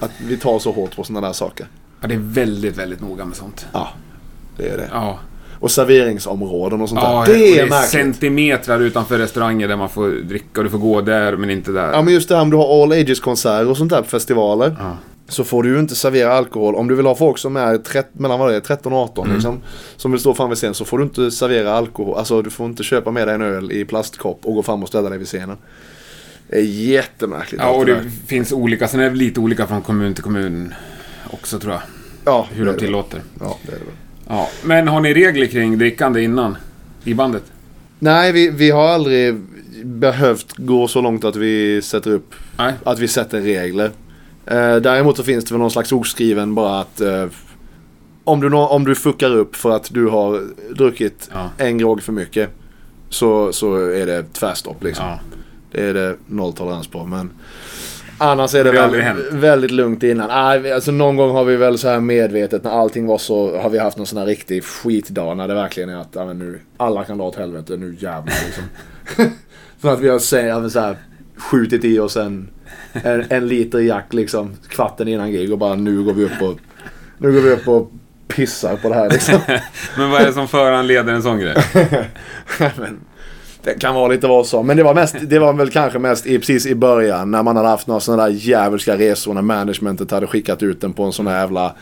Att 0.00 0.10
vi 0.28 0.36
tar 0.36 0.58
så 0.58 0.72
hårt 0.72 0.96
på 0.96 1.04
sådana 1.04 1.26
där 1.26 1.32
saker. 1.32 1.66
Ja 2.00 2.08
det 2.08 2.14
är 2.14 2.18
väldigt, 2.18 2.76
väldigt 2.78 3.00
noga 3.00 3.24
med 3.24 3.36
sånt. 3.36 3.66
Ja, 3.72 3.88
det 4.56 4.68
är 4.68 4.76
det. 4.76 4.88
Ja, 4.92 5.18
Och 5.60 5.70
serveringsområden 5.70 6.80
och 6.80 6.88
sånt 6.88 7.00
ja 7.04 7.24
där. 7.26 7.32
Det 7.34 7.58
är 7.58 7.64
är 7.64 7.68
märkligt. 7.70 7.90
centimetrar 7.90 8.80
utanför 8.80 9.18
restauranger 9.18 9.68
där 9.68 9.76
man 9.76 9.88
får 9.88 10.08
dricka 10.08 10.60
och 10.60 10.64
du 10.64 10.70
får 10.70 10.78
gå 10.78 11.00
där 11.00 11.36
men 11.36 11.50
inte 11.50 11.72
där. 11.72 11.92
Ja 11.92 12.02
men 12.02 12.14
just 12.14 12.28
det 12.28 12.34
här 12.34 12.42
om 12.42 12.50
du 12.50 12.56
har 12.56 12.82
all 12.82 12.92
ages-konserter 12.92 13.68
och 13.70 13.76
sånt 13.76 13.90
där 13.90 14.02
på 14.02 14.08
festivaler. 14.08 14.76
Ja. 14.78 14.96
Så 15.28 15.44
får 15.44 15.62
du 15.62 15.68
ju 15.74 15.78
inte 15.78 15.94
servera 15.94 16.32
alkohol. 16.34 16.74
Om 16.74 16.88
du 16.88 16.94
vill 16.94 17.06
ha 17.06 17.14
folk 17.14 17.38
som 17.38 17.56
är 17.56 17.78
trett, 17.78 18.08
mellan 18.12 18.38
vad 18.38 18.48
det 18.50 18.56
är, 18.56 18.60
13 18.60 18.92
och 18.92 18.98
18 18.98 19.24
Mm. 19.24 19.36
liksom. 19.36 19.60
Som 19.96 20.10
vill 20.12 20.20
stå 20.20 20.34
fram 20.34 20.48
vid 20.48 20.58
scenen 20.58 20.74
så 20.74 20.84
får 20.84 20.98
du 20.98 21.04
inte 21.04 21.30
servera 21.30 21.72
alkohol. 21.72 22.16
Alltså 22.18 22.42
du 22.42 22.50
får 22.50 22.66
inte 22.66 22.82
köpa 22.82 23.10
med 23.10 23.28
dig 23.28 23.34
en 23.34 23.42
öl 23.42 23.72
i 23.72 23.84
plastkopp 23.84 24.40
och 24.46 24.54
gå 24.54 24.62
fram 24.62 24.82
och 24.82 24.88
ställa 24.88 25.08
dig 25.08 25.18
vid 25.18 25.26
scenen. 25.26 25.56
Det 26.48 26.56
är 26.56 26.62
jättemärkligt. 26.62 27.62
Ja, 27.62 27.70
och 27.70 27.86
det 27.86 27.94
det 27.94 28.10
finns 28.26 28.52
olika. 28.52 28.88
Sen 28.88 29.00
är 29.00 29.10
det 29.10 29.16
lite 29.16 29.40
olika 29.40 29.66
från 29.66 29.82
kommun 29.82 30.14
till 30.14 30.24
kommun 30.24 30.74
också 31.32 31.58
tror 31.58 31.72
jag. 31.72 31.82
ja, 32.24 32.48
Hur 32.50 32.58
det 32.64 32.64
de 32.64 32.70
är 32.70 32.74
det. 32.74 32.80
tillåter. 32.86 33.20
Ja, 33.40 33.58
det 33.66 33.72
är 33.72 33.78
det 33.78 33.84
väl. 33.84 33.94
Ja. 34.28 34.48
Men 34.64 34.88
har 34.88 35.00
ni 35.00 35.14
regler 35.14 35.46
kring 35.46 35.78
drickande 35.78 36.22
innan? 36.22 36.56
I 37.04 37.14
bandet? 37.14 37.42
Nej, 37.98 38.32
vi, 38.32 38.50
vi 38.50 38.70
har 38.70 38.88
aldrig 38.88 39.34
behövt 39.84 40.52
gå 40.56 40.88
så 40.88 41.00
långt 41.00 41.24
att 41.24 41.36
vi 41.36 41.82
sätter 41.82 42.10
upp 42.10 42.34
Nej. 42.58 42.72
att 42.84 42.98
vi 42.98 43.08
sätter 43.08 43.40
regler. 43.40 43.90
Eh, 44.46 44.76
däremot 44.76 45.16
så 45.16 45.22
finns 45.22 45.44
det 45.44 45.54
väl 45.54 45.60
någon 45.60 45.70
slags 45.70 45.92
oskriven 45.92 46.54
bara 46.54 46.80
att 46.80 47.00
eh, 47.00 47.26
om, 48.24 48.40
du, 48.40 48.52
om 48.56 48.84
du 48.84 48.94
fuckar 48.94 49.30
upp 49.36 49.56
för 49.56 49.70
att 49.70 49.88
du 49.90 50.06
har 50.08 50.42
druckit 50.74 51.30
Ja. 51.32 51.50
en 51.58 51.78
grogg 51.78 52.02
för 52.02 52.12
mycket 52.12 52.50
så, 53.08 53.52
så 53.52 53.74
är 53.76 54.06
det 54.06 54.32
tvärstopp 54.32 54.84
liksom. 54.84 55.06
Ja. 55.06 55.18
Det 55.72 55.84
är 55.84 55.94
det 55.94 56.16
nolltolerans 56.26 56.86
på. 56.88 57.04
Men 57.06 57.30
annars 58.20 58.54
är 58.54 58.64
det, 58.64 58.70
Det 58.72 58.76
väldigt, 58.88 59.32
väldigt 59.32 59.70
lugnt 59.70 60.02
innan. 60.02 60.62
Vi- 60.62 60.72
alltså 60.72 60.92
någon 60.92 61.16
gång 61.16 61.30
har 61.30 61.44
vi 61.44 61.56
väl 61.56 61.78
så 61.78 61.88
här 61.88 62.00
medvetet 62.00 62.64
när 62.64 62.70
allting 62.70 63.06
var 63.06 63.18
så 63.18 63.60
har 63.60 63.70
vi 63.70 63.78
haft 63.78 63.96
någon 63.96 64.06
sån 64.06 64.18
här 64.18 64.26
riktig 64.26 64.64
skitdag 64.64 65.36
när 65.36 65.48
det 65.48 65.54
verkligen 65.54 65.88
är 65.88 65.96
att 65.96 66.14
men 66.14 66.38
nu 66.38 66.60
alla 66.76 67.04
kan 67.04 67.18
dra 67.18 67.24
åt 67.24 67.36
helvete 67.36 67.76
nu 67.76 67.96
jävlar 67.98 68.34
liksom. 68.46 68.64
För 69.80 69.92
att 69.92 70.00
vi 70.00 70.08
har 70.08 70.18
så, 70.18 70.80
här, 70.80 70.96
skjutit 71.36 71.84
i 71.84 71.98
oss 71.98 72.16
en, 72.16 72.48
en, 72.92 73.24
en 73.28 73.48
liter 73.48 73.78
jack 73.78 74.12
liksom 74.12 74.52
kvarten 74.68 75.08
innan 75.08 75.32
gig 75.32 75.52
och 75.52 75.58
bara 75.58 75.74
nu 75.74 76.02
går 76.02 76.12
vi 76.12 76.24
upp 76.24 76.42
och 76.42 76.58
nu 77.18 77.32
går 77.32 77.40
vi 77.40 77.50
upp 77.50 77.68
och 77.68 77.90
pissar 78.28 78.76
på 78.76 78.88
det 78.88 78.94
här 78.94 79.10
liksom. 79.10 79.38
Men 79.96 80.10
vad 80.10 80.20
är 80.22 80.26
det 80.26 80.32
som 80.32 80.48
föranleder 80.48 81.12
en 81.12 81.22
sån 81.22 81.38
grej? 81.38 81.56
men, 82.58 83.00
det 83.64 83.74
kan 83.80 83.94
vara 83.94 84.08
lite 84.08 84.26
vad 84.26 84.46
som. 84.46 84.66
Men 84.66 84.76
det 84.76 84.82
var, 84.82 84.94
mest, 84.94 85.16
det 85.22 85.38
var 85.38 85.52
väl 85.52 85.70
kanske 85.70 85.98
mest 85.98 86.26
i, 86.26 86.38
precis 86.38 86.66
i 86.66 86.74
början 86.74 87.30
när 87.30 87.42
man 87.42 87.56
hade 87.56 87.68
haft 87.68 87.86
några 87.86 88.00
sådana 88.00 88.22
där 88.22 88.30
djävulska 88.30 88.96
resor 88.98 89.34
när 89.34 89.42
managementet 89.42 90.10
hade 90.10 90.26
skickat 90.26 90.62
ut 90.62 90.80
den 90.80 90.92
på 90.92 91.02
en 91.02 91.12
sån 91.12 91.26
här 91.26 91.40
jävla 91.40 91.74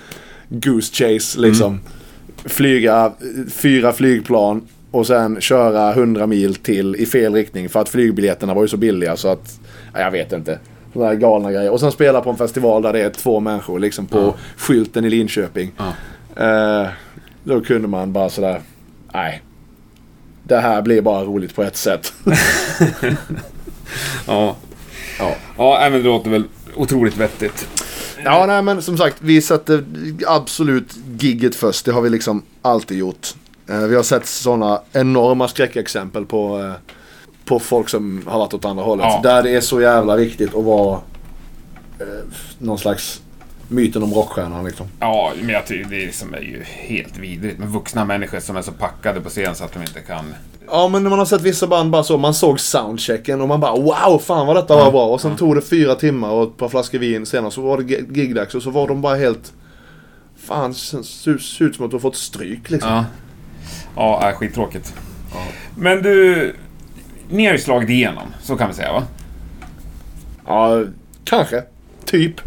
goose 0.48 0.94
chase 0.94 1.40
liksom. 1.40 1.80
Flyga 2.44 3.04
eh, 3.06 3.50
fyra 3.52 3.92
flygplan 3.92 4.62
och 4.90 5.06
sen 5.06 5.40
köra 5.40 5.92
100 5.92 6.26
mil 6.26 6.54
till 6.54 6.96
i 6.96 7.06
fel 7.06 7.34
riktning 7.34 7.68
för 7.68 7.80
att 7.80 7.88
flygbiljetterna 7.88 8.54
var 8.54 8.62
ju 8.62 8.68
så 8.68 8.76
billiga 8.76 9.16
så 9.16 9.28
att, 9.28 9.60
ja, 9.94 10.00
jag 10.00 10.10
vet 10.10 10.32
inte. 10.32 10.58
Sådana 10.92 11.10
här 11.10 11.16
galna 11.18 11.52
grejer. 11.52 11.70
Och 11.70 11.80
sen 11.80 11.92
spela 11.92 12.20
på 12.20 12.30
en 12.30 12.36
festival 12.36 12.82
där 12.82 12.92
det 12.92 13.00
är 13.00 13.10
två 13.10 13.40
människor 13.40 13.78
liksom 13.78 14.06
på 14.06 14.18
Ja. 14.18 14.34
skylten 14.56 15.04
i 15.04 15.10
Linköping. 15.10 15.72
Ja. 15.76 15.92
Eh, 16.82 16.88
då 17.44 17.60
kunde 17.60 17.88
man 17.88 18.12
bara 18.12 18.28
sådär, 18.28 18.60
nej. 19.14 19.42
Det 20.48 20.58
här 20.60 20.82
blir 20.82 21.00
bara 21.02 21.24
roligt 21.24 21.54
på 21.54 21.62
ett 21.62 21.76
sätt. 21.76 22.12
Ja. 24.26 24.56
ja. 25.18 25.34
Ja, 25.58 25.78
även 25.80 26.02
det 26.02 26.08
låter 26.08 26.30
väl 26.30 26.44
otroligt 26.74 27.16
vettigt. 27.16 27.68
ja, 28.24 28.46
nej 28.46 28.62
men 28.62 28.82
som 28.82 28.98
sagt, 28.98 29.16
vi 29.20 29.42
sätter 29.42 29.84
absolut 30.26 30.96
gigget 31.18 31.54
först. 31.54 31.84
Det 31.84 31.92
har 31.92 32.00
vi 32.00 32.10
liksom 32.10 32.42
alltid 32.62 32.98
gjort. 32.98 33.34
Eh, 33.68 33.80
vi 33.80 33.96
har 33.96 34.02
sett 34.02 34.26
sådana 34.26 34.80
enorma 34.92 35.48
skräckexempel 35.48 36.26
på, 36.26 36.58
eh, 36.60 36.72
på 37.44 37.58
folk 37.58 37.88
som 37.88 38.22
har 38.26 38.38
varit 38.38 38.54
åt 38.54 38.64
andra 38.64 38.84
hållet. 38.84 39.06
Ja. 39.06 39.20
Där 39.22 39.42
det 39.42 39.50
är 39.50 39.60
så 39.60 39.80
jävla 39.80 40.16
viktigt 40.16 40.54
att 40.54 40.64
vara 40.64 41.00
eh, 42.00 42.06
någon 42.58 42.78
slags 42.78 43.20
myten 43.68 44.02
om 44.02 44.14
rockstjärnan 44.14 44.64
liksom. 44.64 44.86
Ja, 45.00 45.32
men 45.40 45.48
jag 45.48 45.66
tycker 45.66 45.90
det 45.90 46.14
som 46.14 46.34
är 46.34 46.40
ju 46.40 46.62
helt 46.64 47.18
vidrigt 47.18 47.58
med 47.58 47.68
vuxna 47.68 48.04
människor 48.04 48.40
som 48.40 48.56
är 48.56 48.62
så 48.62 48.72
packade 48.72 49.20
på 49.20 49.28
scen 49.28 49.54
så 49.54 49.64
att 49.64 49.72
de 49.72 49.80
inte 49.80 50.00
kan... 50.00 50.34
Ja 50.70 50.88
men 50.88 51.02
man 51.02 51.18
har 51.18 51.26
sett 51.26 51.42
vissa 51.42 51.66
band 51.66 51.90
bara 51.90 52.02
så, 52.02 52.18
man 52.18 52.34
såg 52.34 52.60
soundchecken 52.60 53.40
och 53.40 53.48
man 53.48 53.60
bara 53.60 53.72
wow 53.72 54.18
fan 54.18 54.46
vad 54.46 54.56
detta 54.56 54.76
var 54.76 54.90
bra. 54.90 55.06
Och 55.06 55.20
sen 55.20 55.36
tog 55.36 55.54
det 55.54 55.62
fyra 55.62 55.94
timmar 55.94 56.30
och 56.30 56.42
ett 56.42 56.56
par 56.56 56.68
flaskor 56.68 56.98
vin 56.98 57.26
senare 57.26 57.50
så 57.50 57.62
var 57.62 57.78
det 57.78 57.84
gi- 57.84 58.14
gigdags 58.14 58.54
och 58.54 58.62
så 58.62 58.70
var 58.70 58.88
de 58.88 59.00
bara 59.00 59.16
helt... 59.16 59.52
Fan, 60.36 60.74
ser 60.74 61.02
ser- 61.02 61.64
ut 61.64 61.76
som 61.76 61.84
att 61.84 61.90
du 61.90 61.94
har 61.96 62.00
fått 62.00 62.16
stryk 62.16 62.70
liksom. 62.70 62.90
Ja. 62.90 63.04
Ja, 63.96 64.32
skittråkigt. 64.36 64.94
Men 65.76 66.02
du... 66.02 66.54
Ni 67.30 67.46
har 67.46 67.52
ju 67.52 67.58
slagit 67.58 67.90
igenom, 67.90 68.24
så 68.42 68.56
kan 68.56 68.68
vi 68.68 68.74
säga 68.74 68.92
va? 68.92 69.02
Ja, 70.46 70.84
kanske. 71.24 71.62
Typ. 72.04 72.40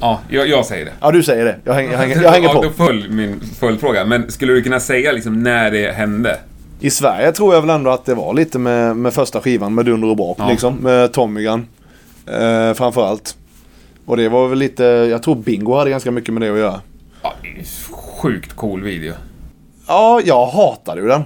Ja, 0.00 0.20
jag, 0.28 0.48
jag 0.48 0.66
säger 0.66 0.84
det. 0.84 0.92
Ja 1.00 1.10
du 1.10 1.22
säger 1.22 1.44
det. 1.44 1.56
Jag 1.64 1.74
hänger, 1.74 1.92
jag 1.92 1.98
hänger, 1.98 2.22
jag 2.22 2.30
hänger 2.30 2.48
ja, 2.48 2.54
på. 2.54 2.62
då 2.62 2.70
föll 2.70 3.10
min 3.10 3.40
följdfråga. 3.60 4.04
Men 4.04 4.30
skulle 4.30 4.52
du 4.52 4.62
kunna 4.62 4.80
säga 4.80 5.12
liksom 5.12 5.42
när 5.42 5.70
det 5.70 5.92
hände? 5.92 6.38
I 6.80 6.90
Sverige 6.90 7.32
tror 7.32 7.54
jag 7.54 7.60
väl 7.60 7.70
ändå 7.70 7.90
att 7.90 8.04
det 8.04 8.14
var 8.14 8.34
lite 8.34 8.58
med, 8.58 8.96
med 8.96 9.14
första 9.14 9.40
skivan 9.40 9.74
med 9.74 9.84
Dunder 9.84 10.08
och 10.08 10.16
Brak 10.16 10.36
Ja. 10.40 10.48
liksom. 10.50 10.74
Med 10.74 11.12
Tommy 11.12 11.42
Gun. 11.42 11.66
Eh, 12.26 12.74
framförallt. 12.74 13.36
Och 14.06 14.16
det 14.16 14.28
var 14.28 14.48
väl 14.48 14.58
lite, 14.58 14.84
jag 14.84 15.22
tror 15.22 15.34
Bingo 15.34 15.74
hade 15.74 15.90
ganska 15.90 16.10
mycket 16.10 16.34
med 16.34 16.42
det 16.42 16.52
att 16.52 16.58
göra. 16.58 16.80
Ja, 17.22 17.34
sjukt 18.22 18.52
cool 18.56 18.82
video. 18.82 19.14
Ja, 19.86 20.20
jag 20.24 20.46
hatade 20.46 21.00
ju 21.00 21.08
den. 21.08 21.22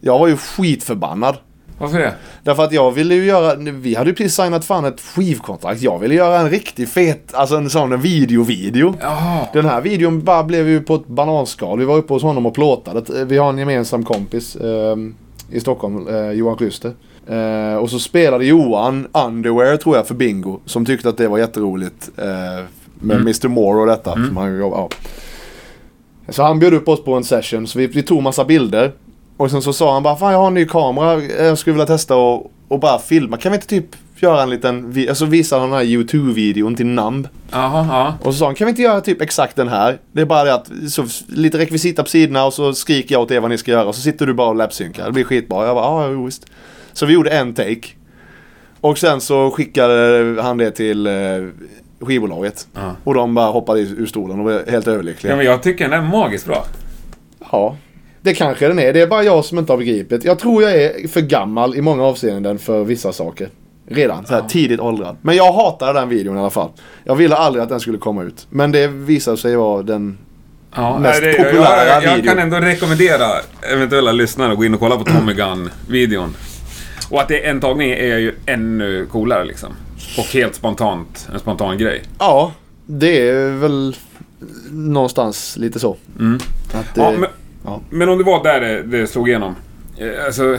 Jag 0.00 0.18
var 0.18 0.28
ju 0.28 0.36
skitförbannad. 0.36 1.36
Varför 1.80 1.98
det? 1.98 2.14
Därför 2.42 2.62
att 2.64 2.72
jag 2.72 2.90
ville 2.90 3.14
ju 3.14 3.24
göra, 3.24 3.54
vi 3.56 3.94
hade 3.94 4.10
ju 4.10 4.16
precis 4.16 4.34
signat 4.34 4.64
fan 4.64 4.84
ett 4.84 5.00
skivkontrakt. 5.00 5.82
Jag 5.82 5.98
ville 5.98 6.14
göra 6.14 6.40
en 6.40 6.50
riktig 6.50 6.88
fet, 6.88 7.34
alltså 7.34 7.56
en 7.56 7.70
sån 7.70 8.00
video-video. 8.00 8.94
Jaha. 9.00 9.46
Den 9.52 9.64
här 9.64 9.80
videon 9.80 10.24
bara 10.24 10.44
blev 10.44 10.68
ju 10.68 10.80
på 10.80 10.94
ett 10.94 11.06
bananskal. 11.06 11.78
Vi 11.78 11.84
var 11.84 11.96
uppe 11.96 12.12
hos 12.12 12.22
honom 12.22 12.46
och 12.46 12.54
plåtade. 12.54 13.24
Vi 13.24 13.38
har 13.38 13.48
en 13.50 13.58
gemensam 13.58 14.04
kompis 14.04 14.56
eh, 14.56 14.96
i 15.50 15.60
Stockholm, 15.60 16.08
eh, 16.08 16.30
Johan 16.30 16.56
Klyster. 16.56 16.92
Eh, 17.28 17.74
och 17.76 17.90
så 17.90 17.98
spelade 17.98 18.44
Johan 18.44 19.06
Underwear 19.12 19.76
tror 19.76 19.96
jag 19.96 20.06
för 20.06 20.14
Bingo. 20.14 20.60
Som 20.66 20.84
tyckte 20.84 21.08
att 21.08 21.16
det 21.18 21.28
var 21.28 21.38
jätteroligt. 21.38 22.10
Eh, 22.16 22.24
med 23.02 23.16
Mm. 23.16 23.20
Mr 23.22 23.48
Moore 23.48 23.80
och 23.80 23.86
detta. 23.86 24.12
Som 24.12 24.36
han, 24.36 24.58
ja. 24.58 24.88
Så 26.28 26.42
han 26.42 26.58
bjöd 26.58 26.74
upp 26.74 26.88
oss 26.88 27.04
på 27.04 27.14
en 27.14 27.24
session. 27.24 27.66
Så 27.66 27.78
vi, 27.78 27.86
vi 27.86 28.02
tog 28.02 28.22
massa 28.22 28.44
bilder. 28.44 28.92
Och 29.40 29.50
sen 29.50 29.62
så 29.62 29.72
sa 29.72 29.92
han 29.92 30.02
bara 30.02 30.16
Fan 30.16 30.32
jag 30.32 30.38
har 30.38 30.46
en 30.46 30.54
ny 30.54 30.66
kamera. 30.66 31.22
Jag 31.22 31.58
skulle 31.58 31.74
vilja 31.74 31.86
testa 31.86 32.16
och, 32.16 32.52
och 32.68 32.80
bara 32.80 32.98
filma. 32.98 33.36
Kan 33.36 33.52
vi 33.52 33.56
inte 33.56 33.66
typ 33.68 33.86
göra 34.16 34.42
en 34.42 34.50
liten... 34.50 34.90
vi- 34.92 35.08
Alltså 35.08 35.24
visa 35.24 35.58
den 35.58 35.72
här 35.72 35.82
YouTube-videon 35.84 36.76
till 36.76 36.86
Numb. 36.86 37.28
Jaha, 37.52 37.86
ja. 37.90 38.14
Och 38.26 38.32
så 38.34 38.38
sa 38.38 38.44
han, 38.46 38.54
kan 38.54 38.64
vi 38.66 38.70
inte 38.70 38.82
göra 38.82 39.00
typ 39.00 39.20
exakt 39.22 39.56
den 39.56 39.68
här? 39.68 39.98
Det 40.12 40.20
är 40.20 40.24
bara 40.26 40.44
det 40.44 40.54
att, 40.54 40.70
så, 40.88 41.04
lite 41.28 41.58
rekvisita 41.58 42.02
på 42.02 42.08
sidorna 42.08 42.44
och 42.44 42.54
så 42.54 42.72
skriker 42.74 43.14
jag 43.14 43.22
åt 43.22 43.30
er 43.30 43.40
vad 43.40 43.50
ni 43.50 43.58
ska 43.58 43.70
göra. 43.70 43.84
Och 43.84 43.94
så 43.94 44.00
sitter 44.00 44.26
du 44.26 44.34
bara 44.34 44.48
och 44.48 44.54
lapsynkar. 44.56 45.06
Det 45.06 45.12
blir 45.12 45.24
skitbra. 45.24 45.66
Jag 45.66 45.76
bara, 45.76 45.84
ja, 45.84 46.10
jo, 46.12 46.24
visst. 46.24 46.46
Så 46.92 47.06
vi 47.06 47.12
gjorde 47.14 47.30
en 47.30 47.54
take. 47.54 47.80
Och 48.80 48.98
sen 48.98 49.20
så 49.20 49.50
skickade 49.50 50.36
han 50.42 50.56
det 50.58 50.70
till 50.70 51.06
eh, 51.06 51.12
skivbolaget. 52.00 52.66
Ja. 52.74 52.92
Och 53.04 53.14
de 53.14 53.34
bara 53.34 53.50
hoppade 53.50 53.80
ur 53.80 54.06
stolen 54.06 54.38
och 54.38 54.44
var 54.44 54.70
helt 54.70 54.88
överlyckliga. 54.88 55.32
Ja, 55.32 55.36
men 55.36 55.46
jag 55.46 55.62
tycker 55.62 55.88
den 55.88 56.04
är 56.04 56.08
magiskt 56.10 56.46
bra. 56.46 56.64
Ja. 57.52 57.76
Det 58.22 58.34
kanske 58.34 58.68
den 58.68 58.78
är. 58.78 58.92
Det 58.92 59.00
är 59.00 59.06
bara 59.06 59.22
jag 59.22 59.44
som 59.44 59.58
inte 59.58 59.72
har 59.72 59.78
begripit. 59.78 60.24
Jag 60.24 60.38
tror 60.38 60.62
jag 60.62 60.72
är 60.82 61.08
för 61.08 61.20
gammal 61.20 61.76
i 61.76 61.80
många 61.80 62.04
avseenden 62.04 62.58
för 62.58 62.84
vissa 62.84 63.12
saker. 63.12 63.48
Redan 63.86 64.26
så 64.26 64.34
här 64.34 64.42
tidigt 64.48 64.80
åldrad. 64.80 65.16
Men 65.22 65.36
jag 65.36 65.52
hatade 65.52 66.00
den 66.00 66.08
videon 66.08 66.36
i 66.36 66.40
alla 66.40 66.50
fall. 66.50 66.70
Jag 67.04 67.14
ville 67.16 67.36
aldrig 67.36 67.62
att 67.62 67.68
den 67.68 67.80
skulle 67.80 67.98
komma 67.98 68.22
ut. 68.22 68.46
Men 68.50 68.72
det 68.72 68.86
visade 68.86 69.36
sig 69.36 69.56
vara 69.56 69.82
den... 69.82 70.18
Ja, 70.74 70.98
Mest 70.98 71.22
nej, 71.22 71.32
det, 71.32 71.44
populära 71.44 71.86
jag, 71.86 72.02
jag 72.04 72.16
video. 72.16 72.30
kan 72.30 72.38
ändå 72.38 72.56
rekommendera 72.56 73.26
eventuella 73.72 74.12
lyssnare 74.12 74.52
att 74.52 74.58
gå 74.58 74.64
in 74.64 74.74
och 74.74 74.80
kolla 74.80 74.96
på 74.96 75.04
Tommy 75.04 75.32
Gun-videon. 75.34 76.34
Och 77.10 77.20
att 77.20 77.28
det 77.28 77.46
är 77.46 77.50
en 77.50 77.60
tagning 77.60 77.90
är 77.90 78.18
ju 78.18 78.34
ännu 78.46 79.06
coolare 79.10 79.44
liksom. 79.44 79.68
Och 80.18 80.24
helt 80.24 80.54
spontant, 80.54 81.28
en 81.32 81.40
spontan 81.40 81.78
grej. 81.78 82.02
Ja, 82.18 82.52
det 82.86 83.28
är 83.28 83.50
väl 83.50 83.96
någonstans 84.70 85.56
lite 85.56 85.78
så. 85.78 85.90
Att 85.92 86.20
Mm. 86.20 86.38
Ja, 86.94 87.10
men, 87.18 87.26
ja. 87.64 87.80
men 87.90 88.08
om 88.08 88.18
det 88.18 88.24
var 88.24 88.42
där 88.44 88.60
det, 88.60 88.82
det 88.82 89.06
slog 89.06 89.28
igenom. 89.28 89.54
eh, 89.98 90.24
Alltså, 90.26 90.58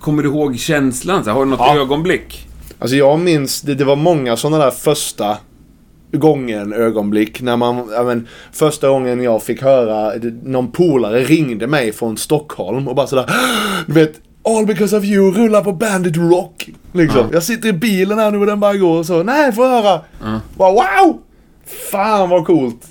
kommer 0.00 0.22
du 0.22 0.28
ihåg 0.28 0.58
känslan? 0.58 1.24
Så 1.24 1.30
Har 1.30 1.44
du 1.44 1.50
något 1.50 1.60
Ja. 1.60 1.76
ögonblick? 1.80 2.48
Alltså 2.78 2.96
jag 2.96 3.20
minns, 3.20 3.60
det, 3.60 3.74
det 3.74 3.84
var 3.84 3.96
många 3.96 4.36
sådana 4.36 4.64
där 4.64 4.70
första 4.70 5.36
gången 6.12 6.72
ögonblick 6.72 7.40
när 7.42 7.56
man, 7.56 7.86
men, 8.04 8.28
första 8.52 8.88
gången 8.88 9.22
jag 9.22 9.42
fick 9.42 9.62
höra, 9.62 10.12
någon 10.42 10.70
polare 10.72 11.20
ringde 11.20 11.66
mig 11.66 11.92
från 11.92 12.16
Stockholm 12.16 12.88
och 12.88 12.94
bara 12.94 13.06
sådär, 13.06 13.30
du 13.86 13.92
vet, 13.92 14.12
All 14.44 14.66
because 14.66 14.96
of 14.96 15.04
you 15.04 15.30
rullar 15.32 15.64
på 15.64 15.72
Bandit 15.72 16.16
Rock. 16.16 16.68
Liksom. 16.92 17.26
Jag 17.32 17.42
sitter 17.42 17.68
i 17.68 17.72
bilen 17.72 18.18
här 18.18 18.30
nu 18.30 18.38
och 18.38 18.46
den 18.46 18.60
bara 18.60 18.76
går 18.76 18.98
och 18.98 19.06
så, 19.06 19.22
nej 19.22 19.52
får 19.52 19.66
höra. 19.68 20.00
Bara, 20.56 20.72
wow! 20.72 21.18
Fan 21.90 22.28
vad 22.28 22.44
coolt. 22.46 22.86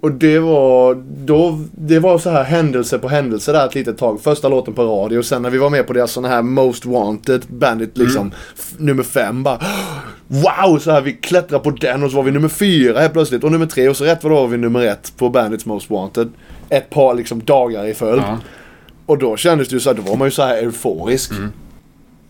Och 0.00 0.12
det 0.12 0.38
var, 0.38 0.94
då, 1.24 1.58
det 1.72 1.98
var 1.98 2.18
så 2.18 2.30
här 2.30 2.44
händelse 2.44 2.98
på 2.98 3.08
händelse 3.08 3.52
där 3.52 3.66
ett 3.66 3.74
litet 3.74 3.98
tag. 3.98 4.20
Första 4.20 4.48
låten 4.48 4.74
på 4.74 4.82
radio 4.84 5.18
och 5.18 5.24
sen 5.24 5.42
när 5.42 5.50
vi 5.50 5.58
var 5.58 5.70
med 5.70 5.86
på 5.86 5.92
deras 5.92 6.12
såna 6.12 6.28
här 6.28 6.42
Most 6.42 6.86
Wanted, 6.86 7.42
Bandit 7.48 7.98
liksom, 7.98 8.30
f- 8.58 8.72
nummer 8.76 9.02
fem 9.02 9.42
bara 9.42 9.60
Wow! 10.26 10.78
Så 10.78 10.90
här 10.90 11.00
vi 11.00 11.12
klättrar 11.12 11.58
på 11.58 11.70
den 11.70 12.02
och 12.02 12.10
så 12.10 12.16
var 12.16 12.22
vi 12.24 12.30
nummer 12.30 12.48
fyra 12.48 13.00
helt 13.00 13.12
plötsligt 13.12 13.44
och 13.44 13.52
nummer 13.52 13.66
tre 13.66 13.88
och 13.88 13.96
så 13.96 14.04
rätt 14.04 14.22
vad 14.24 14.32
det 14.32 14.36
var 14.36 14.46
vi 14.46 14.56
nummer 14.56 14.84
ett 14.86 15.12
på 15.16 15.30
Bandits 15.30 15.66
Most 15.66 15.90
Wanted. 15.90 16.28
Ett 16.68 16.90
par 16.90 17.14
liksom 17.14 17.44
dagar 17.44 17.86
i 17.86 17.94
följd. 17.94 18.22
Ja. 18.26 18.38
Och 19.06 19.18
då 19.18 19.36
kändes 19.36 19.68
det 19.68 19.74
ju 19.74 19.80
så 19.80 19.90
här, 19.90 19.96
då 19.96 20.02
var 20.02 20.16
man 20.16 20.26
ju 20.26 20.30
så 20.32 20.42
här 20.42 20.56
euforisk. 20.62 21.30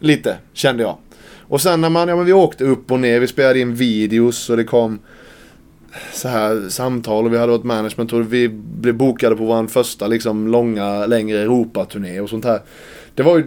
Lite, 0.01 0.37
kände 0.53 0.83
jag. 0.83 0.97
Och 1.41 1.61
sen 1.61 1.81
när 1.81 1.91
man, 1.91 2.09
ja 2.09 2.17
men 2.17 2.25
vi 2.27 2.33
åkte 2.33 2.65
upp 2.65 2.93
och 2.93 3.01
ner, 3.01 3.21
vi 3.21 3.27
spelade 3.27 3.59
in 3.61 3.75
videos 3.75 4.51
och 4.51 4.57
det 4.57 4.65
kom 4.65 4.99
så 6.13 6.29
här 6.29 6.69
samtal 6.69 7.27
och 7.27 7.33
vi 7.33 7.39
hade 7.39 7.55
ett 7.55 7.65
management 7.65 8.13
och 8.13 8.33
vi 8.33 8.49
blev 8.49 8.95
bokade 8.95 9.37
på 9.37 9.45
vår 9.45 9.67
första 9.67 10.07
liksom 10.07 10.49
långa, 10.49 11.07
längre 11.07 11.39
Europaturné 11.39 12.21
och 12.21 12.29
sånt 12.31 12.45
här. 12.45 12.61
Det 13.15 13.23
var 13.23 13.39
ju 13.39 13.45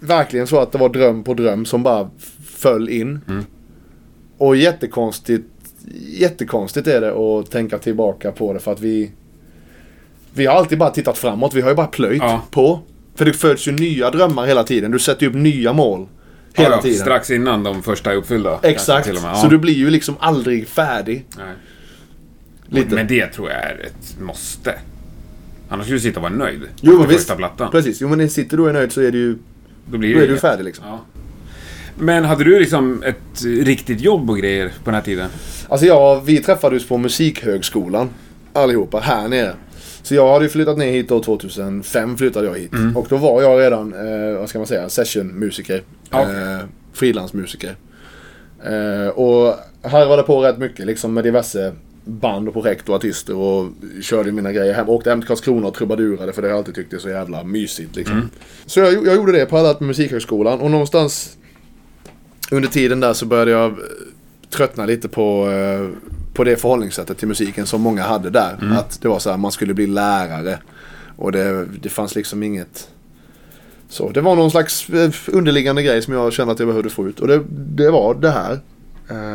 verkligen 0.00 0.46
så 0.46 0.60
att 0.60 0.72
det 0.72 0.78
var 0.78 0.88
dröm 0.88 1.24
på 1.24 1.34
dröm 1.34 1.64
som 1.66 1.82
bara 1.82 2.10
föll 2.44 2.88
in. 2.88 3.20
Och 4.38 4.56
jättekonstigt, 4.56 5.46
jättekonstigt 6.08 6.86
är 6.86 7.00
det 7.00 7.12
att 7.12 7.50
tänka 7.50 7.78
tillbaka 7.78 8.32
på 8.32 8.52
det 8.52 8.58
för 8.60 8.72
att 8.72 8.80
vi 8.80 9.10
vi 10.34 10.46
har 10.46 10.54
alltid 10.54 10.78
bara 10.78 10.90
tittat 10.90 11.18
framåt, 11.18 11.54
vi 11.54 11.60
har 11.60 11.68
ju 11.68 11.74
bara 11.76 11.86
plöjt 11.86 12.22
Ja. 12.22 12.42
på. 12.50 12.80
För 13.14 13.24
det 13.24 13.32
föds 13.32 13.68
ju 13.68 13.72
nya 13.72 14.10
drömmar 14.10 14.46
hela 14.46 14.64
tiden, 14.64 14.90
du 14.90 14.98
sätter 14.98 15.22
ju 15.22 15.28
upp 15.28 15.34
nya 15.36 15.72
mål. 15.72 16.06
Hela 16.54 16.68
Ja, 16.70 16.76
ja, 16.76 16.82
tiden. 16.82 16.98
Strax 16.98 17.30
innan 17.30 17.62
de 17.64 17.82
första 17.82 18.12
är 18.12 18.16
uppfyllda. 18.16 18.58
Exakt, 18.62 19.06
med. 19.08 19.16
så 19.16 19.22
Ja. 19.22 19.48
du 19.50 19.58
blir 19.58 19.74
ju 19.74 19.90
liksom 19.90 20.14
aldrig 20.20 20.68
färdig. 20.68 21.26
Nej. 21.38 21.46
Lite. 22.70 22.94
Men 22.94 23.06
det 23.06 23.26
tror 23.26 23.50
jag 23.50 23.58
är 23.58 23.86
ett 23.86 24.20
måste. 24.20 24.74
Annars 25.68 25.86
skulle 25.86 25.96
du 25.96 26.00
sitta 26.00 26.18
och 26.18 26.22
vara 26.22 26.32
nöjd. 26.32 26.60
Jo 26.80 26.98
men 26.98 27.08
visst. 27.08 27.36
plattan. 27.36 27.70
Precis, 27.70 28.00
jo 28.00 28.08
men 28.08 28.30
sitter 28.30 28.56
du 28.56 28.62
och 28.62 28.68
är 28.68 28.72
nöjd 28.72 28.92
så 28.92 29.00
är 29.00 29.12
du 29.12 29.18
ju 29.18 29.36
Då 29.86 29.98
blir 29.98 30.14
då 30.14 30.20
det 30.20 30.26
är 30.26 30.28
du 30.28 30.38
färdig 30.38 30.64
liksom. 30.64 30.84
Ja. 30.86 31.00
Men 31.98 32.24
hade 32.24 32.44
du 32.44 32.58
liksom 32.58 33.02
ett 33.02 33.44
riktigt 33.44 34.00
jobb 34.00 34.30
och 34.30 34.38
grejer 34.38 34.68
på 34.68 34.84
den 34.84 34.94
här 34.94 35.02
tiden? 35.02 35.30
Alltså 35.68 35.86
ja, 35.86 36.22
vi 36.24 36.38
träffades 36.38 36.88
på 36.88 36.98
Musikhögskolan 36.98 38.08
allihopa 38.52 38.98
här 38.98 39.28
nere. 39.28 39.54
Så 40.02 40.14
jag 40.14 40.32
hade 40.32 40.44
ju 40.44 40.48
flyttat 40.48 40.78
ner 40.78 40.92
hit 40.92 41.08
då 41.08 41.22
2005 41.22 42.16
flyttade 42.16 42.46
jag 42.46 42.54
hit. 42.54 42.72
Och 42.94 43.06
då 43.08 43.16
var 43.16 43.42
jag 43.42 43.60
redan, 43.60 43.92
eh, 43.92 44.38
vad 44.38 44.48
ska 44.48 44.58
man 44.58 44.66
säga, 44.66 44.88
sessionmusiker. 44.88 45.82
Okej. 46.10 46.34
Eh, 46.34 46.60
frilansmusiker. 46.92 47.76
Eh, 48.64 49.08
och 49.08 49.54
här 49.82 50.06
var 50.06 50.16
det 50.16 50.22
på 50.22 50.40
rätt 50.40 50.58
mycket 50.58 50.86
liksom 50.86 51.14
med 51.14 51.24
diverse 51.24 51.72
band 52.10 52.48
och 52.48 52.54
projekt 52.54 52.88
och 52.88 52.94
artister 52.94 53.36
och 53.36 53.68
körde 54.02 54.32
mina 54.32 54.52
grejer 54.52 54.74
hem. 54.74 54.88
Åkte 54.88 55.10
hem 55.10 55.20
till 55.20 55.28
Karlskrona 55.28 55.66
och 55.66 55.74
trubadurade 55.74 56.32
för 56.32 56.42
det 56.42 56.48
har 56.48 56.52
jag 56.52 56.58
alltid 56.58 56.74
tyckt 56.74 56.92
är 56.92 56.98
så 56.98 57.08
jävla 57.08 57.44
mysigt 57.44 57.96
liksom. 57.96 58.30
Så 58.66 58.80
jag, 58.80 59.06
jag 59.06 59.16
gjorde 59.16 59.32
det 59.32 59.46
parallellt 59.46 59.80
med 59.80 59.86
Musikhögskolan 59.86 60.60
och 60.60 60.70
någonstans 60.70 61.36
under 62.50 62.68
tiden 62.68 63.00
där 63.00 63.12
så 63.12 63.26
började 63.26 63.50
jag 63.50 63.70
eh, 63.70 63.78
tröttna 64.50 64.86
lite 64.86 65.08
på, 65.08 65.50
eh, 65.50 65.88
på 66.34 66.44
det 66.44 66.56
förhållningssättet 66.56 67.18
till 67.18 67.28
musiken 67.28 67.66
som 67.66 67.80
många 67.82 68.02
hade 68.02 68.30
där. 68.30 68.58
Att 68.78 69.00
det 69.02 69.08
var 69.08 69.18
så 69.18 69.30
här, 69.30 69.36
man 69.36 69.52
skulle 69.52 69.74
bli 69.74 69.86
lärare. 69.86 70.58
Och 71.16 71.32
det, 71.32 71.66
det 71.82 71.88
fanns 71.88 72.14
liksom 72.14 72.42
inget... 72.42 72.88
Så 73.88 74.10
det 74.10 74.20
var 74.20 74.36
någon 74.36 74.50
slags 74.50 74.88
eh, 74.90 75.10
underliggande 75.26 75.82
grej 75.82 76.02
som 76.02 76.14
jag 76.14 76.32
kände 76.32 76.52
att 76.52 76.58
jag 76.58 76.68
behövde 76.68 76.90
få 76.90 77.08
ut. 77.08 77.20
Och 77.20 77.28
det, 77.28 77.40
det 77.50 77.90
var 77.90 78.14
det 78.14 78.30
här. 78.30 78.60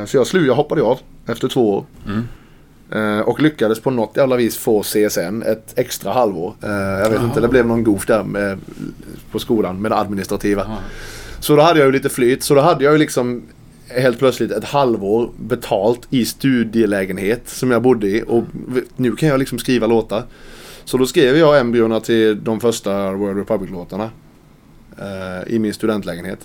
Så 0.05 0.17
jag 0.17 0.27
slutade, 0.27 0.47
jag 0.47 0.55
hoppade 0.55 0.81
av 0.81 0.99
efter 1.25 1.47
två 1.47 1.73
år. 1.73 1.85
Eh, 2.07 2.19
Och 3.25 3.39
lyckades 3.41 3.79
på 3.79 3.91
något 3.91 4.17
jävla 4.17 4.35
vis 4.35 4.57
få 4.57 4.81
CSN 4.83 5.41
ett 5.45 5.73
extra 5.79 6.11
halvår. 6.13 6.53
Eh, 6.63 6.69
Jag 6.69 7.09
vet 7.09 7.21
inte, 7.21 7.39
det 7.41 7.47
blev 7.47 7.65
någon 7.67 7.83
goof 7.83 8.05
där 8.05 8.23
med, 8.23 8.57
på 9.31 9.39
skolan 9.39 9.81
med 9.81 9.91
det 9.91 9.97
administrativa. 9.97 10.77
Så 11.39 11.55
då 11.55 11.61
hade 11.61 11.79
jag 11.79 11.85
ju 11.85 11.91
lite 11.91 12.09
flyt. 12.09 12.43
Så 12.43 12.53
då 12.55 12.61
hade 12.61 12.83
jag 12.83 12.93
ju 12.93 12.99
liksom 12.99 13.43
helt 13.87 14.19
plötsligt 14.19 14.51
ett 14.51 14.63
halvår 14.63 15.29
betalt 15.37 16.07
i 16.09 16.25
studielägenhet 16.25 17.49
som 17.49 17.71
jag 17.71 17.81
bodde 17.81 18.07
i. 18.07 18.23
Och 18.27 18.43
nu 18.95 19.15
kan 19.15 19.29
jag 19.29 19.39
liksom 19.39 19.59
skriva 19.59 19.87
låtar. 19.87 20.23
Så 20.85 20.97
då 20.97 21.05
skrev 21.05 21.37
jag 21.37 21.59
embryona 21.59 21.99
till 21.99 22.43
de 22.43 22.59
första 22.59 23.11
World 23.11 23.37
Republic-låtarna. 23.37 24.09
eh, 24.99 25.53
I 25.53 25.59
min 25.59 25.73
studentlägenhet. 25.73 26.39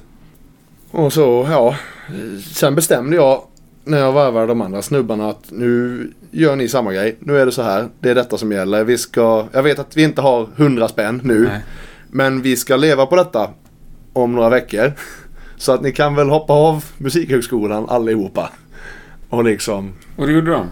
Och 0.91 1.13
så, 1.13 1.47
ja. 1.51 1.69
eh, 2.09 2.41
Sen 2.53 2.75
bestämde 2.75 3.17
jag 3.17 3.43
när 3.91 3.99
jag 3.99 4.13
varvade 4.13 4.47
de 4.47 4.61
andra 4.61 4.83
snubbarna 4.83 5.31
att 5.31 5.51
nu 5.51 6.13
gör 6.31 6.57
ni 6.57 6.69
samma 6.69 6.93
grej. 6.93 7.17
Nu 7.21 7.39
är 7.39 7.47
det 7.47 7.53
så 7.53 7.63
här. 7.63 7.89
Det 8.01 8.11
är 8.11 8.15
detta 8.15 8.39
som 8.39 8.53
gäller. 8.53 8.85
Vi 8.85 8.99
ska, 8.99 9.47
jag 9.53 9.63
vet 9.63 9.79
att 9.79 9.97
vi 9.97 10.03
inte 10.03 10.21
har 10.21 10.49
hundra 10.57 10.89
spänn 10.89 11.21
nu. 11.25 11.45
Nej. 11.45 11.61
Men 12.11 12.43
vi 12.43 12.57
ska 12.57 12.77
leva 12.77 13.07
på 13.07 13.17
detta 13.17 13.51
om 14.13 14.33
några 14.33 14.49
veckor. 14.49 14.93
Så 15.57 15.73
att 15.73 15.83
ni 15.83 15.93
kan 15.93 16.15
väl 16.15 16.29
hoppa 16.29 16.53
av 16.53 16.85
Musikhögskolan 16.99 17.89
allihopa. 17.89 18.51
Och 19.29 19.45
liksom 19.45 19.93
Och 20.17 20.27
det 20.27 20.33
gjorde 20.33 20.51
de? 20.51 20.67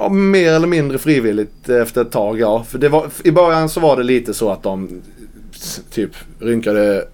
Ja, 0.00 0.08
mer 0.08 0.52
eller 0.52 0.66
mindre 0.66 0.98
frivilligt 0.98 1.68
efter 1.68 2.02
ett 2.02 2.10
tag, 2.10 2.40
ja. 2.40 2.64
För 2.64 2.78
det 2.78 2.88
var, 2.88 3.06
I 3.24 3.30
början 3.30 3.68
så 3.68 3.80
var 3.80 3.96
det 3.96 4.02
lite 4.02 4.34
så 4.34 4.50
att 4.50 4.62
de 4.62 5.02
typ 5.90 6.10
rynkade 6.38 7.04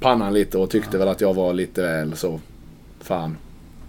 pannan 0.00 0.34
lite 0.34 0.58
och 0.58 0.70
tyckte 0.70 0.98
väl 0.98 1.08
att 1.08 1.20
jag 1.20 1.34
var 1.34 1.52
lite 1.52 1.82
väl 1.82 2.16
så. 2.16 2.40
Fan. 3.00 3.36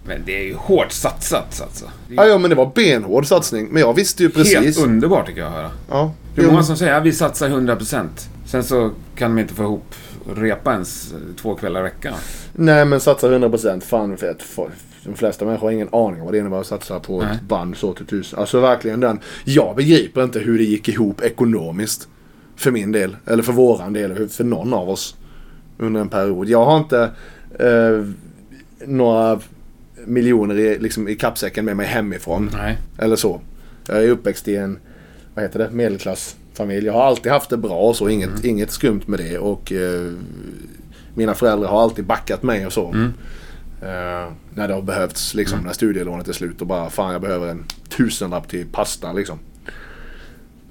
Men 0.08 0.22
det 0.26 0.36
är 0.36 0.44
ju 0.44 0.54
hårt 0.54 0.92
satsat 0.92 1.60
alltså. 1.62 1.84
Ja, 2.08 2.26
ja 2.26 2.38
men 2.38 2.50
det 2.50 2.56
var 2.56 2.72
benhård 2.74 3.26
satsning. 3.26 3.68
Men 3.70 3.82
jag 3.82 3.94
visste 3.94 4.22
ju 4.22 4.30
precis. 4.30 4.54
Helt 4.54 4.78
underbart 4.78 5.26
tycker 5.26 5.40
jag 5.40 5.48
att 5.48 5.54
höra. 5.54 5.70
ja. 5.90 6.12
Det 6.34 6.42
är 6.42 6.46
många 6.46 6.62
som 6.62 6.76
säger 6.76 6.94
att 6.94 7.04
vi 7.04 7.12
satsar 7.12 7.48
100%. 7.48 8.06
Sen 8.46 8.64
så 8.64 8.90
kan 9.14 9.34
de 9.36 9.40
inte 9.42 9.54
få 9.54 9.62
ihop 9.62 9.94
repa 10.36 10.72
ens 10.72 11.14
två 11.40 11.54
kvällar 11.54 11.80
i 11.80 11.82
veckan. 11.82 12.14
Nej 12.52 12.84
men 12.84 13.00
satsa 13.00 13.28
100% 13.28 13.80
fan 13.80 14.16
för 14.16 14.30
att 14.30 14.42
de 15.04 15.14
flesta 15.14 15.44
människor 15.44 15.66
har 15.66 15.72
ingen 15.72 15.88
aning 15.92 16.20
om 16.20 16.24
vad 16.24 16.34
det 16.34 16.38
innebär 16.38 16.60
att 16.60 16.66
satsa 16.66 17.00
på 17.00 17.22
Nej. 17.22 17.34
ett 17.34 17.42
band 17.42 17.76
så 17.76 17.92
till 17.94 18.06
tusen. 18.06 18.38
Alltså 18.38 18.60
verkligen 18.60 19.00
den. 19.00 19.20
Jag 19.44 19.76
begriper 19.76 20.24
inte 20.24 20.38
hur 20.38 20.58
det 20.58 20.64
gick 20.64 20.88
ihop 20.88 21.22
ekonomiskt. 21.22 22.08
För 22.56 22.70
min 22.70 22.92
del. 22.92 23.16
Eller 23.26 23.42
för 23.42 23.52
våran 23.52 23.92
del. 23.92 24.28
För 24.28 24.44
någon 24.44 24.74
av 24.74 24.90
oss. 24.90 25.16
Under 25.78 26.00
en 26.00 26.08
period. 26.08 26.48
Jag 26.48 26.64
har 26.64 26.78
inte 26.78 27.10
eh, 27.58 28.06
några 28.86 29.40
miljoner 30.06 30.58
i, 30.58 30.78
liksom, 30.78 31.08
i 31.08 31.14
kappsäcken 31.14 31.64
med 31.64 31.76
mig 31.76 31.86
hemifrån. 31.86 32.50
Nej. 32.52 32.78
Eller 32.98 33.16
så. 33.16 33.40
Jag 33.88 34.04
är 34.04 34.08
uppväxt 34.10 34.48
i 34.48 34.56
en, 34.56 34.78
vad 35.34 35.44
heter 35.44 35.58
det, 35.58 35.70
medelklassfamilj. 35.70 36.86
Jag 36.86 36.92
har 36.92 37.04
alltid 37.04 37.32
haft 37.32 37.50
det 37.50 37.56
bra 37.56 37.78
och 37.78 37.96
så. 37.96 38.08
Inget, 38.08 38.44
inget 38.44 38.70
skumt 38.70 39.02
med 39.06 39.18
det. 39.18 39.38
Och 39.38 39.72
eh, 39.72 40.12
mina 41.14 41.34
föräldrar 41.34 41.68
har 41.68 41.82
alltid 41.82 42.04
backat 42.04 42.42
mig 42.42 42.66
och 42.66 42.72
så. 42.72 42.94
Eh, 43.82 44.32
när 44.54 44.68
det 44.68 44.74
har 44.74 44.82
behövts 44.82 45.34
liksom. 45.34 45.58
När 45.60 45.72
studielånet 45.72 46.28
är 46.28 46.32
slut 46.32 46.60
och 46.60 46.66
bara 46.66 46.90
fan 46.90 47.12
jag 47.12 47.20
behöver 47.20 47.48
en 47.48 47.64
tusenlapp 47.88 48.48
till 48.48 48.66
pasta 48.66 49.12
liksom. 49.12 49.38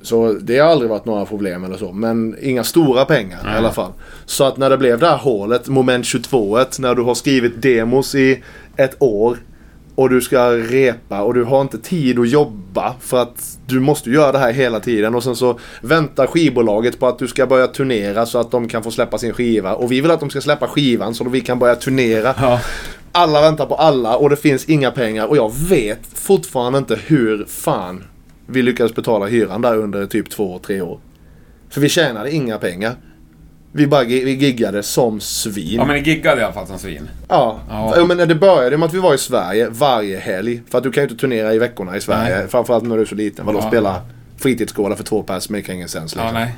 Så 0.06 0.34
det 0.42 0.60
har 0.60 0.70
aldrig 0.70 0.90
varit 0.90 1.06
några 1.06 1.26
problem 1.26 1.64
eller 1.64 1.78
så. 1.78 1.92
Men 1.92 2.36
inga 2.42 2.64
stora 2.64 3.06
pengar 3.06 3.40
i 3.42 3.46
Nej. 3.46 3.58
alla 3.58 3.72
fall. 3.72 3.92
Så 4.26 4.44
att 4.44 4.58
när 4.58 4.70
det 4.70 4.78
blev 4.78 5.00
det 5.00 5.08
här 5.08 5.18
hålet, 5.18 5.68
moment 5.68 6.06
22 6.06 6.58
när 6.80 6.96
du 6.96 7.02
har 7.02 7.16
skrivit 7.16 7.62
demos 7.62 8.16
i 8.16 8.44
ett 8.78 8.96
år. 9.00 9.38
Och 9.96 10.10
du 10.10 10.22
ska 10.22 10.50
repa 10.52 11.22
och 11.22 11.34
du 11.34 11.44
har 11.44 11.62
inte 11.62 11.78
tid 11.78 12.20
att 12.20 12.30
jobba 12.30 12.96
för 13.00 13.22
att 13.22 13.58
du 13.66 13.80
måste 13.80 14.10
göra 14.10 14.32
det 14.32 14.38
här 14.38 14.52
hela 14.52 14.80
tiden. 14.80 15.16
Och 15.16 15.24
sen 15.24 15.36
så 15.36 15.60
väntar 15.82 16.28
skivbolaget 16.28 17.00
på 17.00 17.08
att 17.08 17.20
du 17.20 17.28
ska 17.28 17.46
börja 17.46 17.68
turnera 17.68 18.26
så 18.26 18.40
att 18.40 18.52
de 18.52 18.68
kan 18.68 18.84
få 18.84 18.92
släppa 18.92 19.18
sin 19.18 19.34
skiva. 19.34 19.74
Och 19.74 19.92
vi 19.92 20.02
vill 20.02 20.12
att 20.12 20.20
de 20.20 20.30
ska 20.30 20.42
släppa 20.42 20.68
skivan 20.68 21.16
så 21.16 21.26
att 21.26 21.32
vi 21.32 21.42
kan 21.42 21.60
börja 21.60 21.76
turnera. 21.76 22.36
Ja. 22.42 22.60
Alla 23.12 23.42
väntar 23.42 23.66
på 23.66 23.76
alla 23.76 24.18
och 24.18 24.30
det 24.30 24.36
finns 24.36 24.66
inga 24.66 24.92
pengar. 24.92 25.28
Och 25.28 25.38
jag 25.38 25.54
vet 25.70 26.00
fortfarande 26.14 26.80
inte 26.80 27.00
hur 27.06 27.46
fan 27.46 28.04
vi 28.48 28.62
lyckades 28.62 28.96
betala 28.96 29.26
hyran 29.26 29.62
där 29.62 29.78
under 29.78 30.06
typ 30.06 30.30
två, 30.30 30.60
tre 30.60 30.82
år. 30.82 31.00
För 31.70 31.82
vi 31.82 31.90
tjänade 31.90 32.32
inga 32.32 32.58
pengar. 32.58 32.96
Vi 33.72 33.88
bara 33.88 34.04
vi 34.04 34.32
giggade 34.34 34.84
som 34.84 35.20
svin. 35.20 35.76
ja, 35.76 35.86
men 35.86 35.96
ni 35.96 36.02
giggade 36.10 36.42
i 36.42 36.44
alla 36.44 36.54
fall 36.54 36.68
som 36.68 36.80
svin. 36.80 37.10
Ja, 37.30 37.60
Ja. 37.70 37.94
ja. 37.98 38.06
men 38.06 38.18
det 38.28 38.36
började 38.36 38.78
med 38.78 38.86
att 38.88 38.94
vi 38.94 39.00
var 39.00 39.14
i 39.14 39.18
Sverige 39.18 39.68
varje 39.70 40.18
helg. 40.20 40.62
För 40.70 40.78
att 40.78 40.84
du 40.84 40.92
kan 40.92 41.04
ju 41.04 41.10
inte 41.10 41.22
turnera 41.22 41.54
i 41.54 41.60
veckorna 41.60 41.98
i 41.98 42.02
Sverige. 42.02 42.38
Nej. 42.40 42.48
Framförallt 42.48 42.84
när 42.84 42.96
du 42.96 43.02
är 43.02 43.06
så 43.06 43.16
liten. 43.16 43.46
Vadå 43.46 43.60
Ja. 43.62 43.68
spela 43.68 44.02
fritidsgårdar 44.38 44.96
för 44.96 45.04
två 45.04 45.24
pers 45.24 45.50
make 45.50 45.74
ingen 45.74 45.88
sense. 45.90 46.16
Ja, 46.20 46.24
Liksom. 46.24 46.40
nej. 46.42 46.56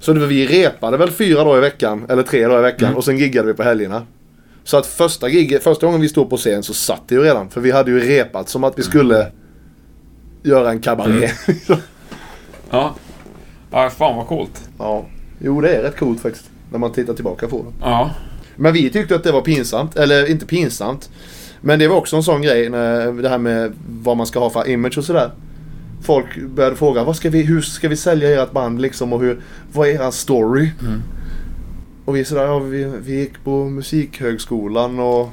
Så 0.00 0.12
vi 0.12 0.46
repade 0.46 0.96
väl 0.96 1.10
fyra 1.10 1.44
dagar 1.44 1.58
i 1.58 1.60
veckan. 1.60 2.06
Eller 2.08 2.22
tre 2.22 2.42
dagar 2.46 2.58
i 2.58 2.62
veckan. 2.62 2.86
Mm. 2.86 2.96
Och 2.96 3.04
sen 3.04 3.18
giggade 3.18 3.48
vi 3.48 3.54
på 3.54 3.62
helgerna. 3.62 4.06
Så 4.64 4.76
att 4.76 4.86
första, 4.86 5.28
gig, 5.28 5.62
första 5.62 5.86
gången 5.86 6.00
vi 6.00 6.08
stod 6.08 6.30
på 6.30 6.36
scen 6.36 6.62
så 6.62 6.74
satt 6.74 7.02
det 7.08 7.14
ju 7.14 7.22
redan. 7.22 7.50
För 7.50 7.60
vi 7.60 7.70
hade 7.70 7.90
ju 7.90 8.00
repat 8.00 8.48
som 8.48 8.64
att 8.64 8.78
vi 8.78 8.82
skulle 8.82 9.26
göra 10.42 10.70
en 10.70 10.80
kabaré. 10.80 11.30
Mm. 11.68 11.80
Ja. 12.70 12.94
Ja, 13.70 13.90
fan 13.90 14.16
vad 14.16 14.26
coolt. 14.26 14.68
ja. 14.78 15.06
Jo, 15.40 15.60
det 15.60 15.74
är 15.76 15.82
rätt 15.82 15.98
coolt 15.98 16.20
faktiskt. 16.20 16.50
När 16.70 16.78
man 16.78 16.92
tittar 16.92 17.14
tillbaka 17.14 17.48
på 17.48 17.56
det. 17.62 17.72
Ja. 17.80 18.10
Men 18.56 18.72
vi 18.72 18.90
tyckte 18.90 19.14
att 19.14 19.24
det 19.24 19.32
var 19.32 19.40
pinsamt. 19.40 19.96
Eller 19.96 20.30
inte 20.30 20.46
pinsamt. 20.46 21.10
Men 21.60 21.78
det 21.78 21.88
var 21.88 21.96
också 21.96 22.16
en 22.16 22.22
sån 22.22 22.42
grej. 22.42 22.68
När, 22.70 23.12
det 23.22 23.28
här 23.28 23.38
med 23.38 23.72
vad 23.88 24.16
man 24.16 24.26
ska 24.26 24.38
ha 24.38 24.50
för 24.50 24.68
image 24.68 24.98
och 24.98 25.04
sådär. 25.04 25.30
Folk 26.02 26.36
började 26.46 26.76
fråga 26.76 27.04
vad 27.04 27.16
ska 27.16 27.30
vi, 27.30 27.42
hur 27.42 27.60
ska 27.60 27.88
vi 27.88 27.96
sälja 27.96 28.42
ert 28.42 28.52
band 28.52 28.80
liksom 28.80 29.12
och 29.12 29.20
hur, 29.20 29.40
vad 29.72 29.88
är 29.88 30.06
er 30.06 30.10
story? 30.10 30.70
Och 32.04 32.16
vi 32.16 32.24
sådär, 32.24 32.44
ja, 32.44 32.58
vi, 32.58 32.84
vi 33.04 33.18
gick 33.18 33.44
på 33.44 33.64
musikhögskolan 33.64 34.98
och 34.98 35.28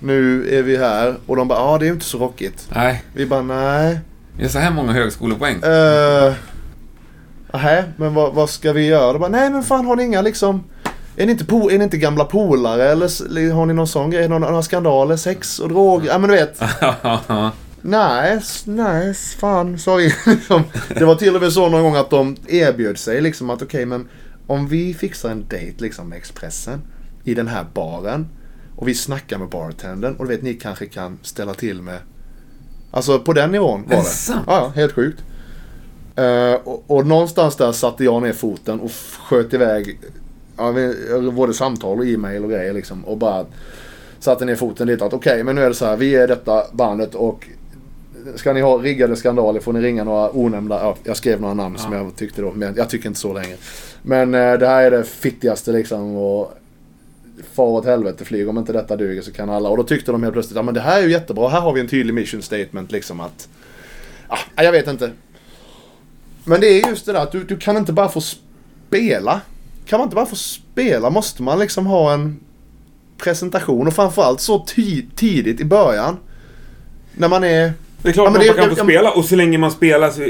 nu 0.00 0.48
är 0.58 0.62
vi 0.62 0.76
här. 0.76 1.14
Och 1.26 1.36
de 1.36 1.48
bara, 1.48 1.58
ja 1.58 1.78
det 1.78 1.84
är 1.84 1.86
ju 1.86 1.92
inte 1.92 2.04
så 2.04 2.18
rockigt. 2.18 2.68
Nej. 2.74 3.02
Vi 3.14 3.26
bara, 3.26 3.42
nej. 3.42 3.98
Det 4.36 4.44
är 4.44 4.48
så 4.48 4.58
här 4.58 4.70
många 4.70 4.92
högskolepoäng. 4.92 5.56
Uh, 5.56 6.34
Nähä, 7.52 7.84
men 7.96 8.14
vad, 8.14 8.34
vad 8.34 8.50
ska 8.50 8.72
vi 8.72 8.86
göra? 8.86 9.18
Bara, 9.18 9.28
nej 9.28 9.50
men 9.50 9.62
fan 9.62 9.86
har 9.86 9.96
ni 9.96 10.04
inga 10.04 10.22
liksom... 10.22 10.64
Är 11.16 11.26
ni 11.26 11.32
inte, 11.32 11.44
po- 11.44 11.72
är 11.72 11.78
ni 11.78 11.84
inte 11.84 11.96
gamla 11.96 12.24
polare 12.24 12.84
eller 12.90 13.52
har 13.52 13.66
ni 13.66 13.74
någon 13.74 13.86
sån 13.86 14.10
grej? 14.10 14.28
Några, 14.28 14.50
några 14.50 14.62
skandaler? 14.62 15.16
Sex 15.16 15.58
och 15.58 15.68
droger? 15.68 16.08
Ja 16.08 16.18
men 16.18 16.30
du 16.30 16.36
vet. 16.36 16.60
Nej, 17.82 18.40
nej, 18.64 19.14
fan, 19.14 19.78
sorry. 19.78 20.12
Liksom, 20.26 20.62
det 20.88 21.04
var 21.04 21.14
till 21.14 21.36
och 21.36 21.42
med 21.42 21.52
så 21.52 21.68
någon 21.68 21.82
gång 21.82 21.96
att 21.96 22.10
de 22.10 22.36
erbjöd 22.48 22.98
sig 22.98 23.20
liksom 23.20 23.50
att 23.50 23.62
okej 23.62 23.86
men 23.86 24.08
om 24.46 24.66
vi 24.68 24.94
fixar 24.94 25.30
en 25.30 25.42
date 25.42 25.74
liksom 25.78 26.08
med 26.08 26.18
Expressen 26.18 26.82
i 27.24 27.34
den 27.34 27.48
här 27.48 27.66
baren 27.74 28.28
och 28.76 28.88
vi 28.88 28.94
snackar 28.94 29.38
med 29.38 29.48
bartendern 29.48 30.16
och 30.16 30.24
du 30.24 30.30
vet 30.30 30.42
ni 30.42 30.54
kanske 30.54 30.86
kan 30.86 31.18
ställa 31.22 31.54
till 31.54 31.82
med 31.82 31.98
Alltså 32.94 33.18
på 33.18 33.32
den 33.32 33.50
nivån 33.50 33.84
var 33.88 33.96
det. 33.96 34.04
Ja, 34.28 34.42
ja, 34.46 34.72
helt 34.74 34.92
sjukt. 34.92 35.22
Eh, 36.16 36.54
och, 36.64 36.84
och 36.86 37.06
någonstans 37.06 37.56
där 37.56 37.72
satte 37.72 38.04
jag 38.04 38.22
ner 38.22 38.32
foten 38.32 38.80
och 38.80 38.90
sköt 39.18 39.54
iväg 39.54 39.98
ja, 40.56 40.74
både 41.32 41.54
samtal 41.54 41.98
och 41.98 42.06
e-mail 42.06 42.44
och 42.44 42.50
grejer 42.50 42.72
liksom. 42.72 43.04
Och 43.04 43.16
bara 43.16 43.46
satte 44.18 44.44
ner 44.44 44.56
foten 44.56 44.86
lite 44.86 45.04
att 45.04 45.12
okej, 45.12 45.44
men 45.44 45.54
nu 45.54 45.62
är 45.62 45.68
det 45.68 45.74
så 45.74 45.86
här. 45.86 45.96
Vi 45.96 46.14
är 46.14 46.28
detta 46.28 46.64
bandet 46.72 47.14
och 47.14 47.48
ska 48.34 48.52
ni 48.52 48.60
ha 48.60 48.76
riggade 48.78 49.16
skandaler 49.16 49.60
får 49.60 49.72
ni 49.72 49.80
ringa 49.80 50.04
några 50.04 50.30
onämnda. 50.36 50.80
Ja, 50.82 50.96
jag 51.04 51.16
skrev 51.16 51.40
några 51.40 51.54
namn 51.54 51.78
som 51.78 51.92
jag 51.92 52.16
tyckte 52.16 52.42
då, 52.42 52.52
men 52.52 52.74
jag 52.76 52.90
tycker 52.90 53.08
inte 53.08 53.20
så 53.20 53.32
länge. 53.32 53.56
Men 54.02 54.34
eh, 54.34 54.52
det 54.52 54.66
här 54.66 54.82
är 54.82 54.90
det 54.90 55.04
fittigaste 55.04 55.72
liksom. 55.72 56.16
Och 56.16 56.52
far 57.54 57.64
åt 57.64 57.84
helvete 57.84 58.24
flyg. 58.24 58.48
Om 58.48 58.58
inte 58.58 58.72
detta 58.72 58.96
duger 58.96 59.22
så 59.22 59.32
kan 59.32 59.50
alla. 59.50 59.68
Och 59.68 59.76
då 59.76 59.82
tyckte 59.82 60.12
de 60.12 60.22
helt 60.22 60.32
plötsligt 60.32 60.58
att 60.58 60.64
men 60.64 60.74
det 60.74 60.80
här 60.80 60.98
är 60.98 61.02
ju 61.02 61.10
jättebra. 61.10 61.48
Här 61.48 61.60
har 61.60 61.72
vi 61.72 61.80
en 61.80 61.88
tydlig 61.88 62.14
mission 62.14 62.42
statement 62.42 62.92
liksom 62.92 63.20
att... 63.20 63.48
Ah, 64.28 64.62
jag 64.62 64.72
vet 64.72 64.88
inte. 64.88 65.10
Men 66.44 66.60
det 66.60 66.66
är 66.66 66.88
just 66.88 67.06
det 67.06 67.12
där 67.12 67.20
att 67.20 67.32
du, 67.32 67.44
du 67.44 67.56
kan 67.56 67.76
inte 67.76 67.92
bara 67.92 68.08
få 68.08 68.20
spela. 68.20 69.40
Kan 69.86 69.98
man 69.98 70.06
inte 70.06 70.16
bara 70.16 70.26
få 70.26 70.36
spela 70.36 71.10
måste 71.10 71.42
man 71.42 71.58
liksom 71.58 71.86
ha 71.86 72.12
en 72.12 72.40
presentation 73.18 73.86
och 73.86 73.94
framförallt 73.94 74.40
så 74.40 74.64
ty- 74.66 75.06
tidigt 75.16 75.60
i 75.60 75.64
början. 75.64 76.16
När 77.12 77.28
man 77.28 77.44
är... 77.44 77.72
Det 78.02 78.08
är 78.08 78.12
klart 78.12 78.26
Ja, 78.26 78.30
man 78.30 78.40
det- 78.40 78.46
kan 78.46 78.70
få 78.70 78.76
jag- 78.78 78.86
spela 78.86 79.10
och 79.10 79.24
så 79.24 79.36
länge 79.36 79.58
man 79.58 79.70
spelar 79.70 80.10
så 80.10 80.22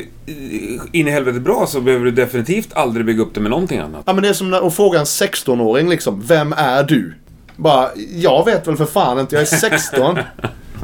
in 0.92 1.08
i 1.08 1.10
helvete 1.10 1.40
bra 1.40 1.66
så 1.66 1.80
behöver 1.80 2.04
du 2.04 2.10
definitivt 2.10 2.68
aldrig 2.72 3.06
bygga 3.06 3.22
upp 3.22 3.34
det 3.34 3.40
med 3.40 3.50
någonting 3.50 3.78
annat. 3.78 4.02
Ja 4.06 4.12
men 4.12 4.22
det 4.22 4.28
är 4.28 4.32
som 4.32 4.50
när, 4.50 4.66
att 4.66 4.74
fråga 4.74 4.98
en 4.98 5.04
16-åring 5.06 5.88
liksom. 5.88 6.22
Vem 6.26 6.52
är 6.56 6.82
du? 6.82 7.14
Bara, 7.56 7.88
jag 8.14 8.44
vet 8.44 8.66
väl 8.68 8.76
för 8.76 8.86
fan 8.86 9.18
inte. 9.18 9.34
Jag 9.36 9.42
är 9.42 9.46
16. 9.46 10.18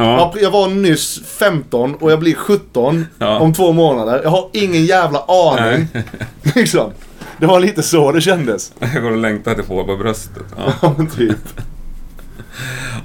Ja. 0.01 0.35
Jag, 0.41 0.51
var 0.51 0.69
nyss 0.69 1.21
15 1.39 1.95
och 1.95 2.13
jag 2.13 2.19
blir 2.21 2.35
17 2.35 3.07
Ja. 3.19 3.39
om 3.39 3.55
två 3.55 3.73
månader. 3.73 4.21
Jag 4.23 4.31
har 4.31 4.49
ingen 4.53 4.85
jävla 4.87 5.19
aning. 5.29 5.87
liksom. 6.55 6.91
Det 7.39 7.47
var 7.47 7.61
lite 7.61 7.83
så 7.83 8.13
det 8.13 8.21
kändes. 8.21 8.73
Jag 8.95 9.03
går 9.03 9.11
och 9.11 9.17
längtar 9.19 9.55
till 9.55 9.65
få 9.65 9.85
på 9.85 9.97
bröstet. 9.97 10.43
Ja, 10.57 10.73
Ja 10.83 10.95
typ. 11.17 11.37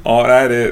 ja 0.04 0.26
nej, 0.28 0.50
det, 0.50 0.72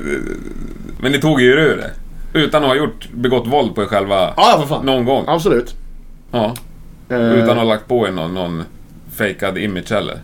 Men 1.01 1.11
ni 1.11 1.21
tog 1.21 1.41
ju 1.41 1.47
ur 1.51 1.77
det. 1.77 1.91
Utan 2.33 2.63
att 2.63 2.69
ha 2.69 2.75
gjort, 2.75 3.09
begått 3.13 3.47
våld 3.47 3.75
på 3.75 3.81
er 3.83 3.85
själva 3.85 4.15
Ja, 4.15 4.33
ja 4.37 4.59
för 4.61 4.67
fan. 4.67 4.85
någon 4.85 5.05
gång. 5.05 5.23
Absolut. 5.27 5.75
Ja. 6.31 6.55
Eh, 7.09 7.21
Utan 7.33 7.49
att 7.49 7.57
ha 7.57 7.63
lagt 7.63 7.87
på 7.87 8.07
er 8.07 8.11
någon, 8.11 8.33
någon 8.33 8.63
fejkad 9.15 9.57
image 9.57 9.91
heller. 9.91 10.19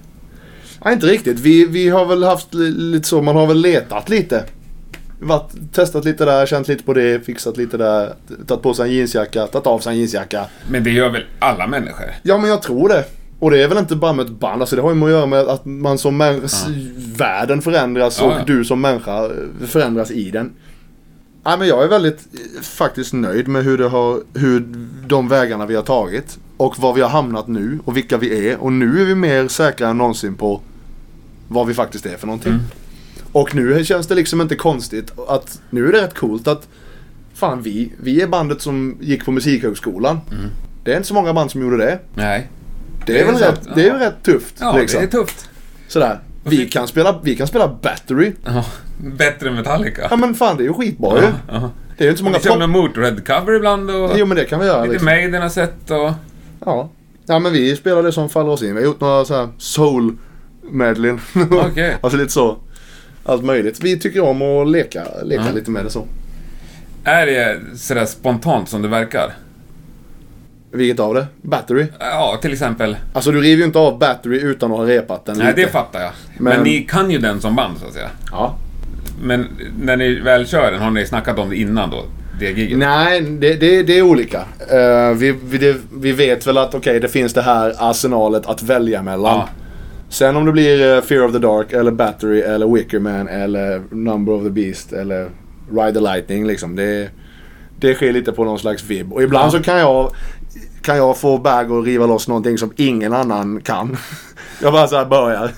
Nej, 0.85 0.93
inte 0.93 1.07
riktigt. 1.07 1.39
Vi, 1.39 1.65
vi 1.65 1.89
har 1.89 2.05
väl 2.05 2.23
haft 2.23 2.53
li, 2.53 2.71
lite 2.71 3.07
så, 3.07 3.21
man 3.21 3.35
har 3.35 3.47
väl 3.47 3.57
letat 3.61 4.09
lite. 4.09 4.43
Varit, 5.19 5.51
testat 5.73 6.05
lite 6.05 6.25
där, 6.25 6.45
känt 6.45 6.67
lite 6.67 6.83
på 6.83 6.93
det, 6.93 7.25
fixat 7.25 7.57
lite 7.57 7.77
där. 7.77 8.13
Tagit 8.47 8.63
på 8.63 8.73
sig 8.73 8.89
en 8.89 8.95
jeansjacka, 8.95 9.47
tagit 9.47 9.67
av 9.67 9.79
sig 9.79 9.91
en 9.93 9.99
jeansjacka. 9.99 10.45
Men 10.69 10.83
det 10.83 10.89
gör 10.91 11.09
väl 11.09 11.23
alla 11.39 11.67
människor? 11.67 12.05
Ja 12.23 12.37
men 12.37 12.49
jag 12.49 12.61
tror 12.61 12.89
det. 12.89 13.05
Och 13.39 13.51
det 13.51 13.63
är 13.63 13.67
väl 13.67 13.77
inte 13.77 13.95
bara 13.95 14.13
med 14.13 14.25
ett 14.25 14.31
band, 14.31 14.61
alltså 14.61 14.75
det 14.75 14.81
har 14.81 14.95
ju 14.95 15.03
att 15.03 15.09
göra 15.09 15.25
med 15.25 15.39
att 15.39 15.65
man 15.65 15.97
som 15.97 16.17
människa, 16.17 16.47
världen 17.17 17.61
förändras 17.61 18.19
Ja, 18.21 18.25
och 18.27 18.31
ja. 18.31 18.43
du 18.47 18.65
som 18.65 18.81
människa 18.81 19.29
förändras 19.67 20.11
i 20.11 20.31
den. 20.31 20.53
Nej 21.47 21.57
men 21.57 21.67
jag 21.67 21.83
är 21.83 21.87
väldigt 21.87 22.19
eh, 22.33 22.61
faktiskt 22.61 23.13
nöjd 23.13 23.47
med 23.47 23.63
hur, 23.63 23.77
det 23.77 23.87
har, 23.87 24.21
hur 24.33 24.65
de 25.07 25.27
vägarna 25.27 25.65
vi 25.65 25.75
har 25.75 25.83
tagit. 25.83 26.37
Och 26.57 26.79
var 26.79 26.93
vi 26.93 27.01
har 27.01 27.09
hamnat 27.09 27.47
nu 27.47 27.79
och 27.85 27.97
vilka 27.97 28.17
vi 28.17 28.49
är. 28.49 28.57
Och 28.57 28.73
nu 28.73 29.01
är 29.01 29.05
vi 29.05 29.15
mer 29.15 29.47
säkra 29.47 29.89
än 29.89 29.97
någonsin 29.97 30.35
på 30.35 30.61
vad 31.47 31.67
vi 31.67 31.73
faktiskt 31.73 32.05
är 32.05 32.17
för 32.17 32.27
någonting. 32.27 32.51
Mm. 32.51 32.63
Och 33.31 33.55
nu 33.55 33.85
känns 33.85 34.07
det 34.07 34.15
liksom 34.15 34.41
inte 34.41 34.55
konstigt 34.55 35.11
att 35.27 35.61
nu 35.69 35.87
är 35.87 35.91
det 35.91 36.01
rätt 36.01 36.13
coolt 36.13 36.47
att 36.47 36.67
fan 37.33 37.61
vi, 37.61 37.93
vi 38.01 38.21
är 38.21 38.27
bandet 38.27 38.61
som 38.61 38.97
gick 39.01 39.25
på 39.25 39.31
musikhögskolan. 39.31 40.19
Mm. 40.31 40.49
Det 40.83 40.91
är 40.91 40.95
inte 40.95 41.07
så 41.07 41.13
många 41.13 41.33
band 41.33 41.51
som 41.51 41.61
gjorde 41.61 41.77
det. 41.77 41.99
Nej. 42.13 42.49
Det 43.05 43.13
Det 43.13 43.19
är, 43.19 43.27
är 43.27 43.31
väl 43.31 43.41
rätt, 43.41 43.61
det 43.75 43.81
är 43.81 43.87
ja. 43.87 43.99
rätt 43.99 44.23
tufft. 44.23 44.55
Ja, 44.59 44.77
liksom. 44.77 45.01
det 45.01 45.07
är 45.07 45.11
tufft. 45.11 45.49
Sådär. 45.87 46.19
Vi 46.49 46.69
kan, 46.69 46.87
spela, 46.87 47.19
vi 47.23 47.35
kan 47.35 47.47
spela 47.47 47.67
Battery. 47.67 48.31
Ja, 48.45 48.65
bättre 48.97 49.49
än 49.49 49.55
Metallica. 49.55 50.07
Ja 50.09 50.15
men 50.15 50.33
fan 50.35 50.57
det 50.57 50.63
är 50.63 50.67
ju 50.67 50.73
skitbra 50.73 51.17
ju. 51.21 51.27
Ja. 51.51 51.71
Det 51.97 52.03
är 52.03 52.05
ju 52.05 52.09
inte 52.09 52.17
så 52.17 52.23
många 52.23 52.37
Vi 52.37 52.43
kör 52.43 52.57
med 52.57 52.69
Motörhead-cover 52.69 53.55
ibland 53.55 53.91
och 53.91 54.11
Jo 54.15 54.25
men 54.25 54.37
det 54.37 54.45
kan 54.45 54.59
vi 54.59 54.65
göra. 54.65 54.81
lite 54.81 54.91
Liksom. 54.91 55.05
Maiden 55.05 55.41
har 55.41 55.49
sett 55.49 55.91
och... 55.91 56.11
Ja. 56.65 56.89
ja 57.25 57.39
men 57.39 57.53
vi 57.53 57.75
spelar 57.75 58.03
det 58.03 58.11
som 58.11 58.29
faller 58.29 58.49
oss 58.49 58.63
in. 58.63 58.75
Vi 58.75 58.81
har 58.81 58.85
gjort 58.85 58.99
några 59.01 59.25
så 59.25 59.35
här 59.35 59.47
soul 59.57 60.17
medlin. 60.71 61.19
Okej. 61.51 61.97
alltså 62.01 62.17
lite 62.17 62.31
så. 62.31 62.57
Allt 63.25 63.43
möjligt. 63.43 63.79
Vi 63.83 63.99
tycker 63.99 64.21
om 64.21 64.41
att 64.41 64.69
leka, 64.69 65.03
leka 65.23 65.43
Ja. 65.47 65.51
lite 65.55 65.71
med 65.71 65.85
det 65.85 65.89
så. 65.89 66.05
Är 67.03 67.25
det 67.25 67.59
sådär 67.77 68.05
spontant 68.05 68.69
som 68.69 68.81
det 68.81 68.87
verkar? 68.87 69.33
Vilket 70.71 70.99
av 70.99 71.13
det? 71.13 71.27
Battery. 71.41 71.85
Ja, 71.99 72.39
till 72.41 72.53
exempel. 72.53 72.97
Alltså 73.13 73.31
du 73.31 73.41
river 73.41 73.57
ju 73.59 73.63
inte 73.65 73.79
av 73.79 73.99
Battery 73.99 74.39
utan 74.39 74.71
att 74.71 74.77
ha 74.77 74.85
repat 74.85 75.25
den 75.25 75.37
Nej, 75.37 75.47
lite. 75.47 75.61
det 75.61 75.67
fattar 75.67 75.99
jag. 76.01 76.11
Men... 76.37 76.53
Men- 76.55 76.63
ni 76.63 76.79
kan 76.81 77.11
ju 77.11 77.17
den 77.17 77.41
som 77.41 77.55
band, 77.55 77.77
så 77.77 77.87
att 77.87 77.93
säga. 77.93 78.09
Ja. 78.31 78.55
Men 79.21 79.45
när 79.81 79.97
ni 79.97 80.15
väl 80.19 80.47
kör 80.47 80.71
den, 80.71 80.81
har 80.81 80.91
ni 80.91 81.05
snackat 81.05 81.39
om 81.39 81.49
det 81.49 81.55
innan 81.55 81.89
då? 81.89 82.03
Det 82.39 82.51
giget? 82.51 82.77
Nej, 82.77 83.21
det, 83.21 83.53
det, 83.53 83.83
det 83.83 83.97
är 83.97 84.01
olika. 84.01 84.37
Eh, 84.71 85.11
vi, 85.17 85.35
vi, 85.43 85.57
det, 85.57 85.75
vi 86.01 86.11
vet 86.11 86.47
väl 86.47 86.57
att 86.57 86.75
okej, 86.75 86.99
det 86.99 87.07
finns 87.07 87.33
det 87.33 87.41
här 87.41 87.73
arsenalet 87.89 88.45
att 88.45 88.63
välja 88.63 89.01
mellan. 89.03 89.35
Ja. 89.37 89.49
Sen 90.09 90.35
om 90.35 90.45
det 90.45 90.51
blir 90.51 90.95
eh, 90.95 91.01
Fear 91.01 91.25
of 91.25 91.31
the 91.31 91.39
Dark 91.39 91.73
eller 91.73 91.91
Battery 91.91 92.39
eller 92.41 92.67
Wickerman 92.67 93.27
eller 93.27 93.81
Number 93.89 94.33
of 94.33 94.43
the 94.43 94.49
Beast 94.49 94.93
eller 94.93 95.29
Ride 95.71 95.93
the 95.93 95.99
Lightning 95.99 96.47
liksom. 96.47 96.75
Det, 96.75 97.09
det 97.79 97.93
sker 97.95 98.13
lite 98.13 98.31
på 98.31 98.43
någon 98.43 98.59
slags 98.59 98.83
vibb. 98.83 99.13
Och 99.13 99.23
ibland 99.23 99.45
Ja. 99.47 99.51
så 99.51 99.59
kan 99.63 99.77
jag... 99.79 100.11
kan 100.81 100.97
jag 100.97 101.17
få 101.17 101.37
Bag 101.37 101.71
att 101.71 101.85
riva 101.85 102.05
loss 102.05 102.27
någonting 102.27 102.57
som 102.57 102.73
ingen 102.75 103.13
annan 103.13 103.61
kan. 103.61 103.97
Jag 104.61 104.73
bara 104.73 104.87
så 104.87 104.95
här 104.97 105.05
börjar. 105.05 105.51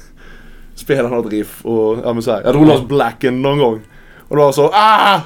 Spela 0.75 1.09
något 1.09 1.31
riff 1.31 1.65
och 1.65 1.97
ja 2.03 2.13
men 2.13 2.23
så 2.23 2.31
här. 2.31 2.41
Jag 2.43 2.53
drog 2.53 2.67
loss 2.67 2.87
Blacken 2.87 3.41
någon 3.41 3.57
gång. 3.57 3.81
Och 4.27 4.35
då 4.35 4.41
var 4.43 4.51
så 4.51 4.71
ah! 4.73 5.21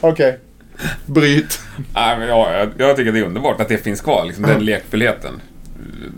Okej. 0.00 0.38
Bryt. 1.06 1.60
Nej, 1.94 2.18
men 2.18 2.28
ja, 2.28 2.52
jag, 2.52 2.68
jag 2.78 2.96
tycker 2.96 3.12
det 3.12 3.18
är 3.18 3.24
underbart 3.24 3.60
att 3.60 3.68
det 3.68 3.78
finns 3.78 4.00
kvar, 4.00 4.24
liksom, 4.24 4.44
den 4.44 4.64
lekfullheten. 4.64 5.40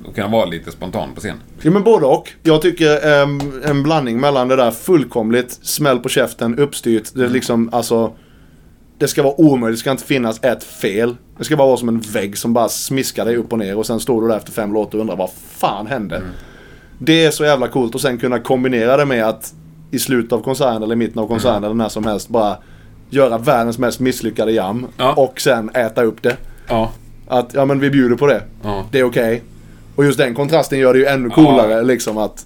Och 0.05 0.15
kunna 0.15 0.29
vara 0.29 0.45
lite 0.45 0.71
spontan 0.71 1.09
på 1.15 1.21
scen. 1.21 1.37
Ja 1.63 1.71
men 1.71 1.83
både 1.83 2.07
och. 2.07 2.33
Jag 2.43 2.63
tycker 2.63 3.09
ehm, 3.23 3.41
en 3.65 3.83
blandning 3.83 4.21
mellan 4.21 4.49
det 4.49 4.57
där 4.57 4.71
fullkomligt 4.71 5.59
smäll 5.63 5.99
på 5.99 6.09
käften, 6.09 6.59
uppstyrt. 6.59 7.11
Det 7.15 7.25
är 7.25 7.29
liksom 7.29 7.69
alltså. 7.73 8.13
Det 9.01 9.09
ska 9.09 9.23
vara 9.23 9.41
omöjligt, 9.41 9.79
det 9.79 9.81
ska 9.81 9.91
inte 9.91 10.05
finnas 10.05 10.45
ett 10.45 10.65
fel. 10.65 11.17
Det 11.39 11.45
ska 11.45 11.57
bara 11.57 11.67
vara 11.69 11.77
som 11.77 11.89
en 11.89 12.01
vägg 12.01 12.39
som 12.39 12.53
bara 12.53 12.69
smiskar 12.69 13.25
dig 13.25 13.37
upp 13.37 13.53
och 13.53 13.59
ner 13.59 13.77
och 13.79 13.87
sen 13.87 14.01
står 14.01 14.23
du 14.23 14.29
där 14.29 14.37
efter 14.37 14.53
fem 14.53 14.73
låtar 14.73 14.99
och 14.99 15.01
undrar 15.01 15.17
vad 15.17 15.31
fan 15.57 15.87
hände? 15.87 16.23
Det 16.99 17.25
är 17.25 17.31
så 17.31 17.45
jävla 17.45 17.69
coolt 17.69 17.95
och 17.95 18.01
sen 18.01 18.19
kunna 18.19 18.39
kombinera 18.39 18.97
det 18.97 19.05
med 19.05 19.25
att 19.29 19.53
i 19.91 19.99
slutet 19.99 20.33
av 20.33 20.41
konserten 20.43 20.83
eller 20.83 20.93
i 20.93 20.97
mitten 20.97 21.19
av 21.23 21.27
konserten 21.27 21.65
eller 21.65 21.75
när 21.75 21.89
som 21.89 22.05
helst 22.07 22.29
bara 22.29 22.57
göra 23.11 23.39
världens 23.39 23.79
mest 23.79 24.01
misslyckade 24.01 24.53
jam 24.53 24.87
Ja. 24.97 25.13
och 25.13 25.41
sen 25.41 25.71
äta 25.75 26.03
upp 26.03 26.23
det. 26.23 26.37
Ja. 26.69 26.91
Att 27.29 27.55
ja 27.55 27.65
men 27.65 27.81
vi 27.81 27.91
bjuder 27.91 28.17
på 28.17 28.27
det. 28.27 28.43
Ja. 28.63 28.85
Det 28.91 28.99
är 28.99 29.05
okej. 29.05 29.43
Och 29.97 30.05
just 30.05 30.19
den 30.19 30.35
kontrasten 30.35 30.79
gör 30.79 30.93
det 30.93 30.99
ju 30.99 31.07
ännu 31.07 31.31
coolare 31.31 31.83
liksom 31.83 32.19
att 32.19 32.39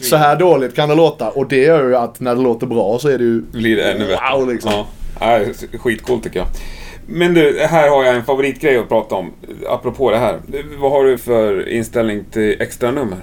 så 0.00 0.16
här 0.16 0.36
dåligt 0.36 0.74
kan 0.76 0.88
det 0.88 0.94
låta 0.94 1.30
och 1.30 1.48
det 1.48 1.56
gör 1.62 1.88
ju 1.88 1.96
att 1.96 2.20
när 2.20 2.34
det 2.34 2.40
låter 2.42 2.66
bra 2.66 2.98
så 2.98 3.08
är 3.08 3.18
det 3.18 3.24
ju 3.24 3.40
Blir 3.52 3.76
det 3.76 3.92
ännu 3.92 4.06
bättre. 4.06 4.38
wow 4.38 4.48
liksom. 4.52 4.84
Nej, 5.20 5.52
skitcoolt 5.78 6.22
tycker 6.24 6.38
jag. 6.38 6.48
Men 7.06 7.34
du, 7.34 7.58
här 7.60 7.88
har 7.88 8.04
jag 8.04 8.14
en 8.16 8.24
favoritgrej 8.24 8.76
att 8.78 8.88
prata 8.88 9.14
om. 9.14 9.32
Apropå 9.68 10.10
det 10.10 10.18
här. 10.18 10.38
Vad 10.78 10.90
har 10.90 11.04
du 11.04 11.18
för 11.18 11.68
inställning 11.68 12.24
till 12.32 12.56
extra 12.62 12.90
nummer? 12.90 13.18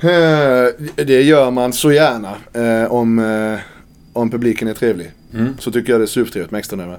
Eh, 0.00 1.04
Det 1.04 1.22
gör 1.22 1.50
man 1.50 1.72
så 1.72 1.92
gärna 1.92 2.34
eh, 2.52 2.92
om, 2.92 3.18
eh, 3.18 3.58
om 4.12 4.30
publiken 4.30 4.68
är 4.68 4.74
trevlig. 4.74 5.10
Så 5.58 5.70
tycker 5.72 5.92
jag 5.92 6.00
det 6.00 6.04
är 6.04 6.06
supertrevligt 6.06 6.50
med 6.50 6.58
extra 6.58 6.76
nummer. 6.76 6.98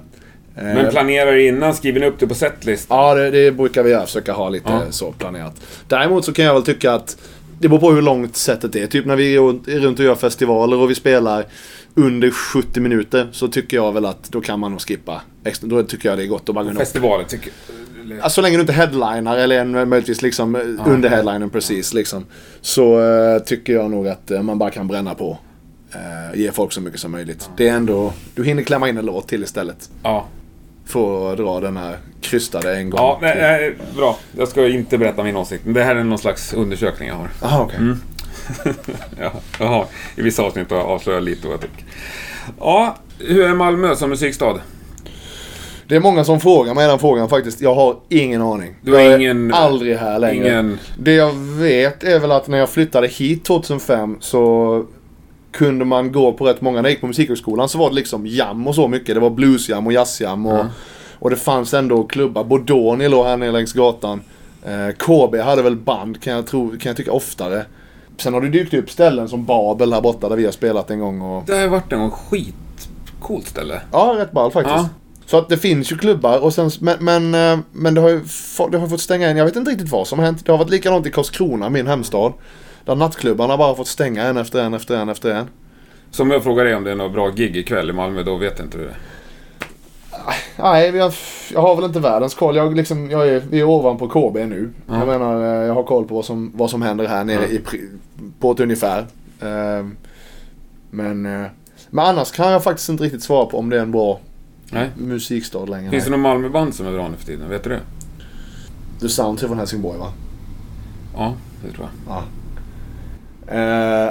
Men 0.54 0.90
planerar 0.90 1.32
du 1.32 1.46
innan? 1.46 1.74
Skriver 1.74 2.00
ni 2.00 2.06
upp 2.06 2.18
det 2.18 2.26
på 2.26 2.34
setlist? 2.34 2.86
Ja, 2.90 3.14
det, 3.14 3.30
det 3.30 3.50
brukar 3.52 3.82
vi 3.82 3.90
göra. 3.90 4.06
Försöka 4.06 4.32
ha 4.32 4.48
lite 4.48 4.70
Ja. 4.72 4.80
så 4.90 5.12
planerat. 5.12 5.54
Däremot 5.88 6.24
så 6.24 6.32
kan 6.32 6.44
jag 6.44 6.54
väl 6.54 6.62
tycka 6.62 6.92
att 6.92 7.16
det 7.58 7.68
beror 7.68 7.80
på 7.80 7.90
hur 7.92 8.02
långt 8.02 8.36
setet 8.36 8.76
är. 8.76 8.86
Typ 8.86 9.06
när 9.06 9.16
vi 9.16 9.36
är 9.36 9.80
runt 9.80 9.98
och 9.98 10.04
gör 10.04 10.14
festivaler 10.14 10.76
och 10.76 10.90
vi 10.90 10.94
spelar 10.94 11.44
under 11.94 12.30
70 12.30 12.80
minuter 12.80 13.28
så 13.32 13.48
tycker 13.48 13.76
jag 13.76 13.92
väl 13.92 14.04
att 14.06 14.30
då 14.32 14.40
kan 14.40 14.60
man 14.60 14.70
nog 14.70 14.80
skippa. 14.80 15.22
Då 15.60 15.82
tycker 15.82 16.08
jag 16.08 16.18
det 16.18 16.24
är 16.24 16.26
gott 16.26 16.48
att 16.48 16.54
bara 16.54 16.64
gå 16.64 16.70
upp. 16.70 16.78
Festivaler 16.78 17.24
tycker 17.24 17.52
eller- 18.04 18.16
Alltså, 18.16 18.34
så 18.34 18.40
länge 18.40 18.56
du 18.56 18.60
inte 18.60 18.72
headliner 18.72 19.36
eller 19.36 19.60
en, 19.60 19.88
möjligtvis 19.88 20.22
liksom 20.22 20.56
eh, 20.56 20.62
under 20.92 21.08
headlinen 21.08 21.50
precis 21.50 21.94
liksom. 21.94 22.26
Så 22.60 23.00
eh, 23.00 23.38
tycker 23.38 23.72
jag 23.72 23.90
nog 23.90 24.08
att 24.08 24.30
eh, 24.30 24.42
man 24.42 24.58
bara 24.58 24.70
kan 24.70 24.88
bränna 24.88 25.14
på. 25.14 25.38
Uh, 25.94 26.40
ge 26.40 26.52
folk 26.52 26.72
så 26.72 26.80
mycket 26.80 27.00
som 27.00 27.12
möjligt. 27.12 27.50
Det 27.56 27.68
är 27.68 27.72
ändå, 27.74 28.12
du 28.34 28.44
hinner 28.44 28.62
klämma 28.62 28.88
in 28.88 28.98
en 28.98 29.06
låt 29.06 29.28
till 29.28 29.42
istället. 29.42 29.90
Ja. 30.02 30.26
För 30.86 31.32
att 31.32 31.38
dra 31.38 31.60
den 31.60 31.76
här 31.76 31.96
krystade 32.20 32.76
en 32.76 32.90
gång. 32.90 33.00
Ja, 33.00 33.18
nej, 33.22 33.36
nej, 33.40 33.76
bra. 33.96 34.18
Jag 34.36 34.48
ska 34.48 34.68
inte 34.68 34.98
berätta 34.98 35.22
min 35.22 35.36
åsikt. 35.36 35.64
Men 35.64 35.74
det 35.74 35.82
här 35.84 35.96
är 35.96 36.04
någon 36.04 36.18
slags 36.18 36.54
undersökning 36.54 37.08
jag 37.08 37.14
har. 37.14 37.30
Aha, 37.42 37.62
okej. 37.62 37.78
Ja, 39.20 39.32
jag 39.58 39.66
har 39.66 39.86
i 40.16 40.22
vissa 40.22 40.42
avsnitt 40.42 40.70
har 40.70 40.76
jag 40.78 40.86
avslöjat 40.86 41.22
lite 41.22 41.46
vad 41.46 41.54
jag 41.54 41.60
tycker. 41.60 41.84
Ja, 42.60 42.96
hur 43.18 43.44
är 43.44 43.54
Malmö 43.54 43.96
som 43.96 44.10
musikstad? 44.10 44.60
Det 45.88 45.96
är 45.96 46.00
många 46.00 46.24
som 46.24 46.40
frågar 46.40 46.74
mig 46.74 46.88
den 46.88 46.98
frågan 46.98 47.28
faktiskt. 47.28 47.60
Jag 47.60 47.74
har 47.74 47.96
ingen 48.08 48.42
aning. 48.42 48.74
Du 48.82 48.92
har 48.92 49.00
jag 49.00 49.12
är 49.12 49.18
ingen- 49.18 49.54
aldrig 49.54 49.96
här 49.96 50.18
längre. 50.18 50.48
ingen- 50.48 50.78
Det 50.98 51.12
jag 51.14 51.32
vet 51.34 52.04
är 52.04 52.18
väl 52.20 52.32
att 52.32 52.48
när 52.48 52.58
jag 52.58 52.70
flyttade 52.70 53.06
hit 53.08 53.44
2005 53.44 54.16
så 54.20 54.84
kunde 55.52 55.84
man 55.84 56.12
gå 56.12 56.32
på 56.32 56.46
rätt 56.46 56.60
många. 56.60 56.76
När 56.76 56.88
jag 56.88 56.90
gick 56.92 57.00
på 57.00 57.06
musikhögskolan 57.06 57.68
så 57.68 57.78
var 57.78 57.88
det 57.88 57.94
liksom 57.94 58.26
jam 58.26 58.66
och 58.66 58.74
så 58.74 58.88
mycket. 58.88 59.14
Det 59.14 59.20
var 59.20 59.30
bluesjam 59.30 59.86
och 59.86 59.92
jazzjam 59.92 60.46
och, 60.46 60.64
och 61.18 61.30
det 61.30 61.36
fanns 61.36 61.74
ändå 61.74 62.02
klubbar. 62.04 62.44
Bodoni 62.44 63.08
låg 63.08 63.26
här 63.26 63.36
nere 63.36 63.50
längs 63.52 63.72
gatan. 63.72 64.22
Eh, 64.66 64.94
KB 64.98 65.36
hade 65.40 65.62
väl 65.62 65.76
band 65.76 66.22
kan 66.22 66.32
jag, 66.32 66.46
tro, 66.46 66.70
kan 66.70 66.90
jag 66.90 66.96
tycka 66.96 67.12
oftare. 67.12 67.64
Sen 68.16 68.34
har 68.34 68.40
det 68.40 68.48
dykt 68.48 68.74
upp 68.74 68.90
ställen 68.90 69.28
som 69.28 69.44
Babel 69.44 69.92
här 69.92 70.00
borta 70.00 70.28
där 70.28 70.36
vi 70.36 70.44
har 70.44 70.52
spelat 70.52 70.90
en 70.90 71.00
gång. 71.00 71.20
Och... 71.20 71.44
Det 71.46 71.56
har 71.56 71.68
varit 71.68 71.92
en 71.92 71.98
gång 71.98 72.10
skitcoolt 72.10 73.46
ställe. 73.46 73.80
Ja, 73.92 74.14
rätt 74.18 74.32
ball 74.32 74.50
faktiskt. 74.50 74.76
Ja. 74.76 74.88
Så 75.26 75.38
att 75.38 75.48
det 75.48 75.56
finns 75.56 75.92
ju 75.92 75.98
klubbar 75.98 76.38
och 76.38 76.54
sen, 76.54 76.70
men, 76.80 76.96
men, 77.00 77.34
eh, 77.34 77.58
men 77.72 77.94
det, 77.94 78.00
har 78.00 78.08
ju 78.08 78.20
det 78.70 78.78
har 78.78 78.88
fått 78.88 79.00
stänga 79.00 79.30
in. 79.30 79.36
Jag 79.36 79.44
vet 79.44 79.56
inte 79.56 79.70
riktigt 79.70 79.90
vad 79.90 80.06
som 80.06 80.18
har 80.18 80.26
hänt. 80.26 80.46
Det 80.46 80.52
har 80.52 80.58
varit 80.58 80.70
likadant 80.70 81.06
i 81.06 81.10
Karlskrona, 81.10 81.70
min 81.70 81.86
hemstad. 81.86 82.32
Där 82.84 82.94
nattklubbarna 82.94 83.56
bara 83.56 83.68
har 83.68 83.74
fått 83.74 83.88
stänga 83.88 84.22
en 84.22 84.36
efter 84.36 84.62
en 84.62 84.74
efter 84.74 84.96
en 84.96 85.08
efter 85.08 85.30
en. 85.30 85.46
Så 86.10 86.22
om 86.22 86.30
jag 86.30 86.42
frågar 86.42 86.64
dig 86.64 86.74
om 86.74 86.84
det 86.84 86.90
är 86.90 86.94
något 86.94 87.12
bra 87.12 87.28
gig 87.28 87.56
ikväll 87.56 87.90
i 87.90 87.92
Malmö, 87.92 88.22
då 88.22 88.36
vet 88.36 88.60
inte 88.60 88.78
du 88.78 88.84
det. 88.84 88.94
Nej, 90.56 90.98
har, 91.00 91.14
jag 91.52 91.60
har 91.60 91.76
väl 91.76 91.84
inte 91.84 92.00
världens 92.00 92.34
koll. 92.34 92.56
Jag, 92.56 92.76
liksom, 92.76 93.10
jag 93.10 93.28
är, 93.28 93.40
vi 93.50 93.60
är 93.60 93.64
ovanpå 93.64 94.08
KB 94.08 94.34
nu. 94.36 94.70
Ja. 94.88 94.98
Jag 94.98 95.06
menar, 95.08 95.36
eh, 95.42 95.66
jag 95.66 95.74
har 95.74 95.82
koll 95.82 96.04
på 96.06 96.14
vad 96.14 96.24
som, 96.24 96.52
vad 96.54 96.70
som 96.70 96.82
händer 96.82 97.06
här 97.06 97.24
nere 97.24 97.46
i, 97.46 97.58
pri- 97.58 97.98
på 98.40 98.52
ett 98.52 98.60
ungefär. 98.60 99.06
Ehm, 99.42 99.96
men, 100.90 101.26
eh, 101.26 101.46
men 101.90 102.04
annars 102.06 102.30
kan 102.30 102.50
jag 102.52 102.62
faktiskt 102.64 102.88
inte 102.88 103.04
riktigt 103.04 103.22
svara 103.22 103.46
på 103.46 103.58
om 103.58 103.70
det 103.70 103.76
är 103.78 103.82
en 103.82 103.92
bra 103.92 104.20
Nej. 104.70 104.88
musikstad 104.96 105.64
längre. 105.66 105.90
Finns 105.90 106.04
det 106.04 106.10
någon 106.10 106.20
Malmöband 106.20 106.74
som 106.74 106.86
är 106.86 106.92
bra 106.92 107.08
nu 107.08 107.16
för 107.16 107.26
tiden? 107.26 107.48
Vet 107.48 107.64
du 107.64 107.70
det? 107.70 107.80
The 109.00 109.08
Sounds 109.08 109.42
är 109.42 109.46
från 109.48 109.58
Helsingborg 109.58 109.98
va? 109.98 110.12
Ja, 111.16 111.34
det 111.64 111.72
tror 111.72 111.88
jag. 112.06 112.16
Ja. 112.16 112.22
Eh, 113.46 113.58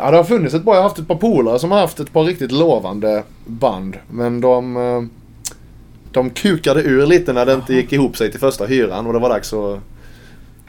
ja, 0.03 0.11
det 0.11 0.18
har 0.18 0.24
funnits 0.24 0.53
ett 0.55 0.66
par, 0.66 0.72
jag 0.74 0.82
har 0.82 0.89
haft 0.89 0.99
ett 0.99 1.07
par 1.07 1.16
polare 1.16 1.59
som 1.59 1.72
har 1.72 1.80
haft 1.80 1.99
ett 1.99 2.14
par 2.14 2.24
riktigt 2.24 2.51
lovande 2.51 3.24
band. 3.45 3.97
Men 4.11 4.41
de, 4.41 4.78
de 6.14 6.30
kukade 6.30 6.82
ur 6.82 7.05
lite 7.05 7.34
när 7.34 7.45
det 7.45 7.53
inte 7.53 7.74
gick 7.74 7.93
ihop 7.93 8.18
sig 8.18 8.32
till 8.32 8.39
första 8.39 8.66
hyran 8.66 9.07
och 9.07 9.14
det 9.14 9.20
var 9.20 9.30
dags 9.30 9.53
att 9.53 9.80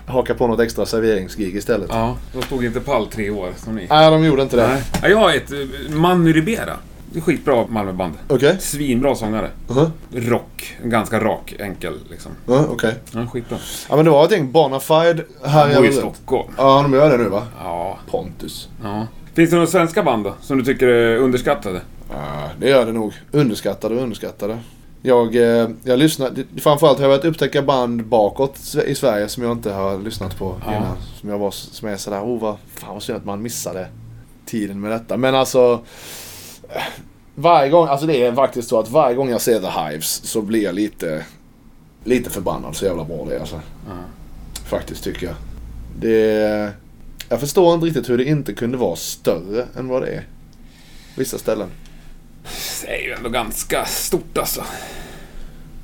haka 0.07 0.34
på 0.34 0.47
något 0.47 0.61
extra 0.61 0.86
serveringsgig 0.86 1.57
istället. 1.57 1.88
Ja, 1.92 2.16
de 2.32 2.42
stod 2.42 2.64
inte 2.64 2.80
pall 2.80 3.07
tre 3.07 3.30
år 3.30 3.49
som 3.57 3.74
ni. 3.74 3.86
Nej, 3.90 4.11
de 4.11 4.24
gjorde 4.24 4.42
inte 4.42 4.57
det. 4.57 4.66
Nej. 4.68 4.82
Ja, 5.03 5.09
jag 5.09 5.18
har 5.18 5.30
ett 5.32 5.53
eh, 5.53 5.95
Manu 5.97 6.32
Ribera. 6.32 6.76
Det 7.12 7.18
är 7.18 7.22
skitbra 7.22 7.66
Malmöband. 7.66 8.14
Okej. 8.28 8.57
Svinbra 8.61 9.14
sångare. 9.14 9.51
Uh-huh. 9.68 9.90
Rock. 10.12 10.76
Ganska 10.84 11.20
rak, 11.20 11.55
enkel 11.59 11.95
liksom. 12.11 12.32
Ja, 12.47 12.66
okej. 12.70 12.95
Ja, 13.12 13.26
skitbra. 13.26 13.59
Ja, 13.88 13.97
men 13.97 14.05
det 14.05 14.11
var 14.11 14.24
ett 14.24 14.30
gäng 14.30 14.53
Bonafide 14.53 15.24
här 15.45 15.72
Han 15.72 15.74
bor 15.74 15.86
i. 15.86 15.92
Stockholm. 15.92 16.53
Ja, 16.57 16.82
de 16.82 16.92
gör 16.92 17.11
det 17.18 17.24
nu 17.24 17.28
va? 17.28 17.42
Ja, 17.59 17.99
Pontus. 18.11 18.68
ja. 18.82 19.07
Finns 19.34 19.51
det 19.51 19.57
några 19.57 19.66
svenska 19.66 20.03
band 20.03 20.24
då, 20.24 20.34
som 20.40 20.59
du 20.59 20.64
tycker 20.64 20.86
är 20.88 21.16
underskattade? 21.16 21.80
Ja, 22.11 22.51
det 22.61 22.68
gör 22.68 22.86
det 22.86 22.92
nog. 22.92 23.14
Underskattade 23.32 23.95
och 23.95 24.03
underskattade. 24.03 24.59
Jag, 25.07 25.36
eh, 25.36 25.68
jag 25.84 25.98
lyssnar, 25.98 26.32
framförallt 26.61 26.98
har 26.98 27.05
jag 27.05 27.11
börjat 27.11 27.24
upptäcka 27.24 27.62
band 27.62 28.07
bakåt 28.07 28.74
i 28.86 28.94
Sverige 28.94 29.28
som 29.28 29.42
jag 29.42 29.52
inte 29.52 29.72
har 29.72 29.98
lyssnat 29.98 30.38
på 30.38 30.57
Ja. 30.66 30.76
innan. 30.76 30.96
Som 31.20 31.28
jag 31.30 31.38
var, 31.38 31.50
som 31.50 31.88
är 31.88 31.96
sådär, 31.96 32.20
oh 32.20 32.40
vad 32.40 32.57
fan 32.74 32.94
vad 32.94 33.02
synd 33.02 33.18
att 33.18 33.24
man 33.24 33.42
missade 33.42 33.88
tiden 34.46 34.80
med 34.80 34.90
detta. 34.90 35.16
Men 35.16 35.34
alltså, 35.34 35.80
eh, 36.68 36.82
varje 37.34 37.70
gång, 37.70 37.88
alltså 37.88 38.07
det 38.07 38.22
är 38.26 38.32
faktiskt 38.32 38.68
så 38.68 38.78
att 38.78 38.90
varje 38.90 39.16
gång 39.16 39.30
jag 39.30 39.40
ser 39.40 39.61
The 39.61 39.80
Hives 39.90 40.07
så 40.24 40.42
blir 40.42 40.62
jag 40.64 40.74
lite, 40.74 41.24
lite 42.05 42.30
förbannad 42.30 42.76
så 42.76 42.84
jävla 42.84 43.05
bra 43.05 43.26
det 43.28 43.36
är 43.36 43.40
alltså. 43.40 43.61
Ja. 43.86 43.92
Faktiskt 44.66 45.05
tycker 45.05 45.26
jag. 45.26 45.34
Det, 45.98 46.72
jag 47.28 47.40
förstår 47.40 47.74
inte 47.74 47.86
riktigt 47.86 48.11
hur 48.11 48.18
det 48.18 48.24
inte 48.24 48.52
kunde 48.52 48.76
vara 48.78 48.96
större 48.96 49.66
än 49.78 49.88
vad 49.88 50.02
det 50.02 50.09
är. 50.09 50.26
Vissa 51.16 51.38
ställen. 51.38 51.68
Det 52.87 52.97
är 52.97 53.03
ju 53.03 53.12
ändå 53.12 53.28
ganska 53.28 53.85
stort 53.85 54.39
alltså. 54.39 54.64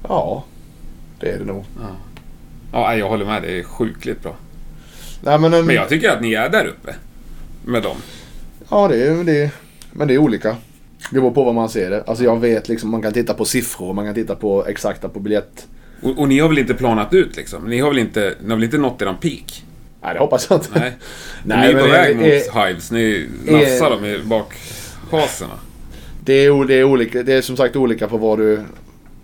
Ja, 0.09 0.45
det 1.21 1.31
är 1.31 1.39
det 1.39 1.45
nog. 1.45 1.65
Ja, 2.73 2.89
nej, 2.89 2.99
jag 2.99 3.09
håller 3.09 3.25
med. 3.25 3.43
Det 3.43 3.59
är 3.59 3.63
sjukligt 3.63 4.23
bra. 4.23 4.37
Nej, 5.23 5.39
men, 5.39 5.55
en, 5.55 5.67
Men 5.67 5.75
jag 5.75 5.89
tycker 5.89 6.11
att 6.11 6.23
ni 6.23 6.35
är 6.35 6.49
där 6.49 6.67
uppe. 6.67 6.95
Med 7.65 7.83
dem. 7.83 7.97
Ja, 8.69 8.89
det 8.89 9.07
är 9.07 9.25
det. 9.25 9.51
Men 9.93 10.09
det 10.09 10.15
är 10.15 10.19
olika. 10.19 10.57
Det 11.11 11.21
beror 11.21 11.31
på 11.31 11.45
vad 11.45 11.55
man 11.55 11.69
ser 11.69 11.91
det. 11.91 12.05
Alltså 12.07 12.25
jag 12.25 12.41
vet 12.41 12.69
liksom, 12.69 12.91
man 12.91 13.03
kan 13.03 13.13
titta 13.13 13.35
på 13.35 13.45
siffror, 13.45 13.93
man 13.95 14.05
kan 14.05 14.15
titta 14.15 14.35
på 14.35 14.67
exakta 14.67 15.09
på 15.09 15.21
biljett. 15.21 15.67
Och, 16.03 16.19
och 16.19 16.29
ni 16.29 16.39
har 16.39 16.49
väl 16.49 16.59
inte 16.59 16.75
planat 16.75 17.15
ut 17.15 17.37
liksom? 17.37 17.65
Ni 17.71 17.79
har 17.81 17.89
väl 17.89 17.99
inte, 17.99 18.35
ni 18.43 18.49
har 18.49 18.57
väl 18.57 18.65
inte 18.65 18.79
nått 18.79 19.03
eran 19.03 19.17
peak? 19.19 19.65
Nej, 20.03 20.15
det 20.15 20.21
hoppas 20.21 20.47
jag 20.51 20.59
inte. 20.59 20.79
Nej. 20.79 20.93
Nej, 21.45 21.59
ni 21.59 21.71
är 21.71 21.75
men 21.75 21.85
på 21.85 21.91
väg 21.91 22.17
mot 22.17 22.25
är- 22.27 22.67
Hives. 22.67 22.91
Ni 22.91 23.29
nassar 23.45 23.91
dem 23.91 24.05
i 24.05 24.19
bakhaserna. 24.25 25.55
Det 26.25 26.33
är, 26.33 26.65
det 26.65 26.75
är 26.75 26.85
olika. 26.85 27.23
Det 27.23 27.33
är 27.33 27.43
som 27.43 27.57
sagt 27.57 27.77
olika 27.77 28.09
på 28.09 28.17
vad 28.17 28.39
du, 28.39 28.61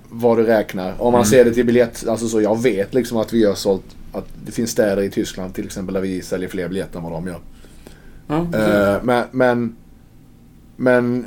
vad 0.09 0.39
du 0.39 0.43
räknar. 0.43 0.95
Om 1.03 1.13
man 1.13 1.27
ser 1.27 1.45
det 1.45 1.55
till 1.55 1.67
biljett, 1.67 2.09
alltså 2.09 2.29
så 2.29 2.41
jag 2.41 2.63
vet 2.63 2.95
liksom 2.95 3.19
att 3.19 3.33
vi 3.33 3.45
har 3.45 3.55
sålt, 3.55 3.85
att 4.13 4.27
det 4.47 4.53
finns 4.53 4.71
städer 4.71 5.03
i 5.03 5.11
Tyskland 5.11 5.55
till 5.55 5.65
exempel 5.65 5.95
där 5.95 6.01
vi 6.01 6.23
säljer 6.23 6.49
fler 6.49 6.69
biljetter 6.69 6.99
än 6.99 7.03
vad 7.05 7.13
de 7.13 7.27
gör. 7.27 7.39
Ja, 8.29 8.47
Eh, 8.59 9.03
men, 9.03 9.25
men, 9.31 9.77
men 10.77 11.25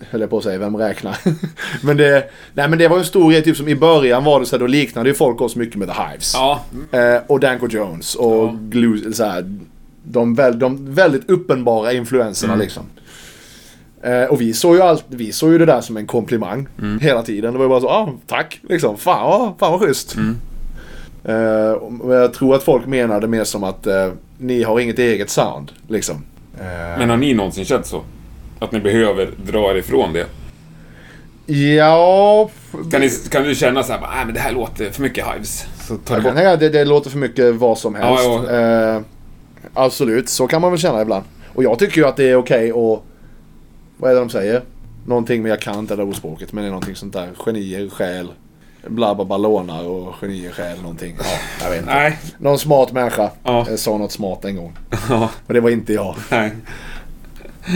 höll 0.00 0.20
jag 0.20 0.30
på 0.30 0.38
att 0.38 0.44
säga, 0.44 0.58
vem 0.58 0.76
räknar? 0.76 1.16
men, 1.86 1.96
det, 1.96 2.30
nej, 2.54 2.68
men 2.68 2.78
det 2.78 2.88
var 2.88 2.98
en 2.98 3.04
stor 3.04 3.32
grej, 3.32 3.42
typ 3.42 3.56
som 3.56 3.68
i 3.68 3.76
början 3.76 4.24
var 4.24 4.40
det 4.40 4.46
så 4.46 4.56
här, 4.56 4.60
då 4.60 4.66
liknade 4.66 5.08
ju 5.08 5.14
folk 5.14 5.40
oss 5.40 5.56
mycket 5.56 5.76
med 5.76 5.88
The 5.88 5.94
Hives. 6.02 6.34
Ja, 6.34 6.64
Eh, 6.92 7.16
och 7.26 7.40
Danko 7.40 7.68
Jones 7.68 8.14
och 8.14 8.32
Ja. 8.44 8.56
Glue, 8.68 9.12
så 9.12 9.24
här, 9.24 9.58
de, 10.04 10.34
de 10.54 10.94
väldigt 10.94 11.30
uppenbara 11.30 11.92
influenserna 11.92 12.52
Mm. 12.52 12.62
liksom. 12.64 12.82
Eh, 14.02 14.24
och 14.24 14.40
vi 14.40 14.52
såg, 14.52 14.76
ju 14.76 14.82
allt, 14.82 15.04
vi 15.08 15.32
såg 15.32 15.52
ju 15.52 15.58
det 15.58 15.66
där 15.66 15.80
som 15.80 15.96
en 15.96 16.06
komplimang 16.06 16.66
Mm. 16.78 16.98
hela 17.00 17.22
tiden. 17.22 17.52
Det 17.52 17.58
var 17.58 17.64
ju 17.64 17.68
bara 17.68 17.80
så, 17.80 17.88
ah, 17.88 18.12
tack, 18.26 18.60
liksom. 18.68 18.96
Fan, 18.96 19.30
vad- 19.30 19.54
fan 19.58 19.72
vad 19.72 19.80
schysst. 19.80 20.16
Mm. 20.16 20.36
Eh, 21.24 22.14
jag 22.16 22.32
tror 22.34 22.54
att 22.54 22.62
folk 22.62 22.86
menade 22.86 23.26
mer 23.26 23.44
som 23.44 23.64
att 23.64 23.86
eh, 23.86 24.08
ni 24.38 24.62
har 24.62 24.80
inget 24.80 24.98
eget 24.98 25.30
sound, 25.30 25.72
liksom. 25.88 26.16
Eh, 26.60 26.98
men 26.98 27.10
har 27.10 27.16
ni 27.16 27.34
någonsin 27.34 27.64
känt 27.64 27.86
så? 27.86 28.02
Att 28.58 28.72
ni 28.72 28.80
behöver 28.80 29.30
dra 29.52 29.70
er 29.70 29.74
ifrån 29.74 30.12
det? 30.12 30.26
Ja, 31.46 32.50
Kan, 32.90 33.00
ni, 33.00 33.10
kan 33.30 33.42
du 33.42 33.54
känna 33.54 33.82
så 33.82 33.92
här, 33.92 34.00
nej 34.00 34.24
men 34.24 34.34
det 34.34 34.40
här 34.40 34.52
låter 34.52 34.90
för 34.90 35.02
mycket 35.02 35.26
Hives? 35.26 35.66
Så 35.88 35.96
tar 35.96 36.20
det 36.20 36.52
att 36.52 36.60
det, 36.60 36.68
det 36.68 36.84
låter 36.84 37.10
för 37.10 37.18
mycket 37.18 37.54
vad 37.54 37.78
som 37.78 37.94
helst. 37.94 38.24
Ja, 38.24 38.50
Eh, 38.58 39.00
absolut, 39.74 40.28
så 40.28 40.46
kan 40.46 40.60
man 40.60 40.70
väl 40.70 40.80
känna 40.80 41.02
ibland. 41.02 41.24
Och 41.54 41.64
jag 41.64 41.78
tycker 41.78 41.96
ju 42.00 42.06
att 42.06 42.16
det 42.16 42.30
är 42.30 42.36
okej 42.36 42.70
att... 42.70 43.02
Vad 43.98 44.10
är 44.10 44.14
det 44.14 44.20
de 44.20 44.30
säger? 44.30 44.62
Någonting, 45.06 45.42
men 45.42 45.50
jag 45.50 45.60
kan 45.60 45.78
inte 45.78 45.96
det 45.96 46.02
ordspråket. 46.02 46.52
Men 46.52 46.62
det 46.64 46.68
är 46.68 46.70
någonting 46.72 46.96
sånt 46.96 47.12
där. 47.12 47.30
Genier, 47.46 47.88
själ. 47.88 48.32
Bla 48.86 49.14
bla 49.14 49.24
bla 49.24 49.36
lånar 49.36 49.84
och 49.84 50.14
genier, 50.20 50.50
själ 50.52 50.82
någonting. 50.82 51.16
Ja, 51.18 51.24
jag 51.62 51.70
vet 51.70 51.80
inte. 51.80 51.94
Nej. 51.94 52.18
Någon 52.38 52.58
smart 52.58 52.92
människa 52.92 53.30
Ja. 53.44 53.68
eh, 53.70 53.76
sa 53.76 53.98
något 53.98 54.12
smart 54.12 54.44
en 54.44 54.56
gång. 54.56 54.76
Ja, 55.08 55.30
Och 55.46 55.54
det 55.54 55.60
var 55.60 55.70
inte 55.70 55.92
jag. 55.92 56.16
nej. 56.30 56.52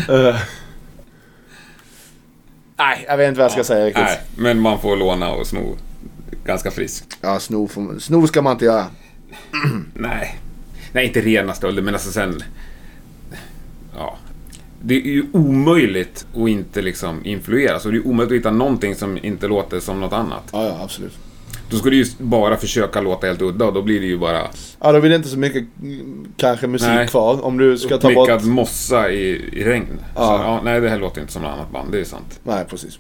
Eh. 0.09 0.37
Nej, 2.77 3.05
jag 3.09 3.17
vet 3.17 3.29
inte 3.29 3.39
vad 3.39 3.45
jag 3.45 3.53
ska 3.53 3.65
säga 3.65 3.87
riktigt. 3.87 4.05
nej. 4.05 4.21
Men 4.37 4.61
man 4.61 4.81
får 4.81 4.97
låna 4.97 5.31
och 5.33 5.47
sno 5.47 5.77
ganska 6.45 6.71
friskt. 6.71 7.19
Ja, 7.21 7.41
snor, 7.41 7.67
får- 7.69 7.99
snor 7.99 8.27
ska 8.27 8.43
man 8.43 8.53
inte 8.53 8.65
göra. 8.65 8.87
Nej. 9.95 10.39
Nej, 10.93 11.07
inte 11.07 11.21
rena 11.21 11.55
stölder, 11.55 11.83
men 11.83 11.95
alltså 11.95 12.11
sen... 12.11 12.43
Det 14.85 14.95
är 14.95 15.07
ju 15.07 15.25
omöjligt 15.33 16.27
att 16.33 16.49
inte 16.49 16.83
liksom 16.83 17.21
influeras. 17.25 17.87
Och 17.87 17.93
det 17.93 17.99
är 17.99 18.07
omöjligt 18.07 18.33
att 18.33 18.39
hitta 18.39 18.51
någonting 18.51 18.95
som 18.95 19.19
inte 19.23 19.49
låter 19.49 19.81
som 19.81 20.01
något 20.01 20.13
annat. 20.13 20.49
Ja, 20.53 20.67
ja, 20.67 20.79
absolut. 20.85 21.19
Då 21.71 21.79
ska 21.79 21.91
du 21.91 21.97
ju 21.97 22.07
bara 22.19 22.57
försöka 22.57 23.01
låta 23.01 23.27
helt 23.27 23.43
udda 23.43 23.65
och 23.65 23.73
då 23.73 23.83
blir 23.83 24.01
det 24.01 24.07
ju 24.07 24.19
bara 24.19 24.47
Ja, 24.81 24.93
då 24.93 25.01
blir 25.01 25.11
det 25.11 25.17
inte 25.17 25.29
så 25.29 25.39
mycket 25.39 25.65
kanske 26.37 26.67
musik 26.67 26.89
Nej. 26.89 27.09
kvar. 27.09 27.45
Om 27.45 27.59
du 27.59 27.79
ska 27.79 27.89
ta 27.89 28.15
bort... 28.15 28.29
uppmickad 28.29 28.47
mossa 28.47 29.11
i, 29.11 29.31
i 29.53 29.65
regn. 29.65 29.87
Ja. 30.15 30.21
Så, 30.27 30.45
ja, 30.45 30.61
nej, 30.65 30.81
det 30.81 30.89
här 30.89 30.99
låter 30.99 31.21
inte 31.21 31.33
som 31.33 31.43
något 31.43 31.53
annat 31.53 31.73
band. 31.73 31.93
Det 31.93 32.01
är 32.01 32.05
sant. 32.05 32.41
Nej, 32.43 32.65
precis. 32.71 32.99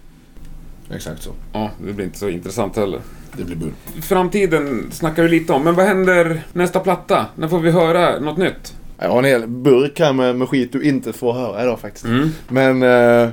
Exakt 0.94 1.22
så. 1.22 1.30
Ja, 1.52 1.70
det 1.86 1.92
blir 1.92 2.04
inte 2.04 2.18
så 2.18 2.28
intressant 2.28 2.76
heller. 2.76 3.00
Det 3.36 3.44
blir 3.44 3.56
bull. 3.56 3.72
Framtiden 4.02 4.88
snackar 4.92 5.22
du 5.22 5.28
lite 5.28 5.52
om, 5.52 5.64
men 5.64 5.74
vad 5.74 5.86
händer 5.86 6.42
nästa 6.52 6.80
platta? 6.80 7.26
När 7.34 7.48
får 7.48 7.60
vi 7.60 7.70
höra 7.70 8.18
något 8.20 8.38
nytt? 8.38 8.74
Jag 8.98 9.08
har 9.08 9.18
en 9.18 9.24
hel 9.24 9.46
burk 9.48 10.00
här 10.00 10.12
med, 10.12 10.36
med 10.36 10.48
skit 10.48 10.72
du 10.72 10.82
inte 10.82 11.12
får 11.12 11.32
höra 11.32 11.62
idag 11.62 11.80
faktiskt. 11.80 12.04
Mm. 12.04 12.28
Men 12.48 12.82
eh, 12.82 13.30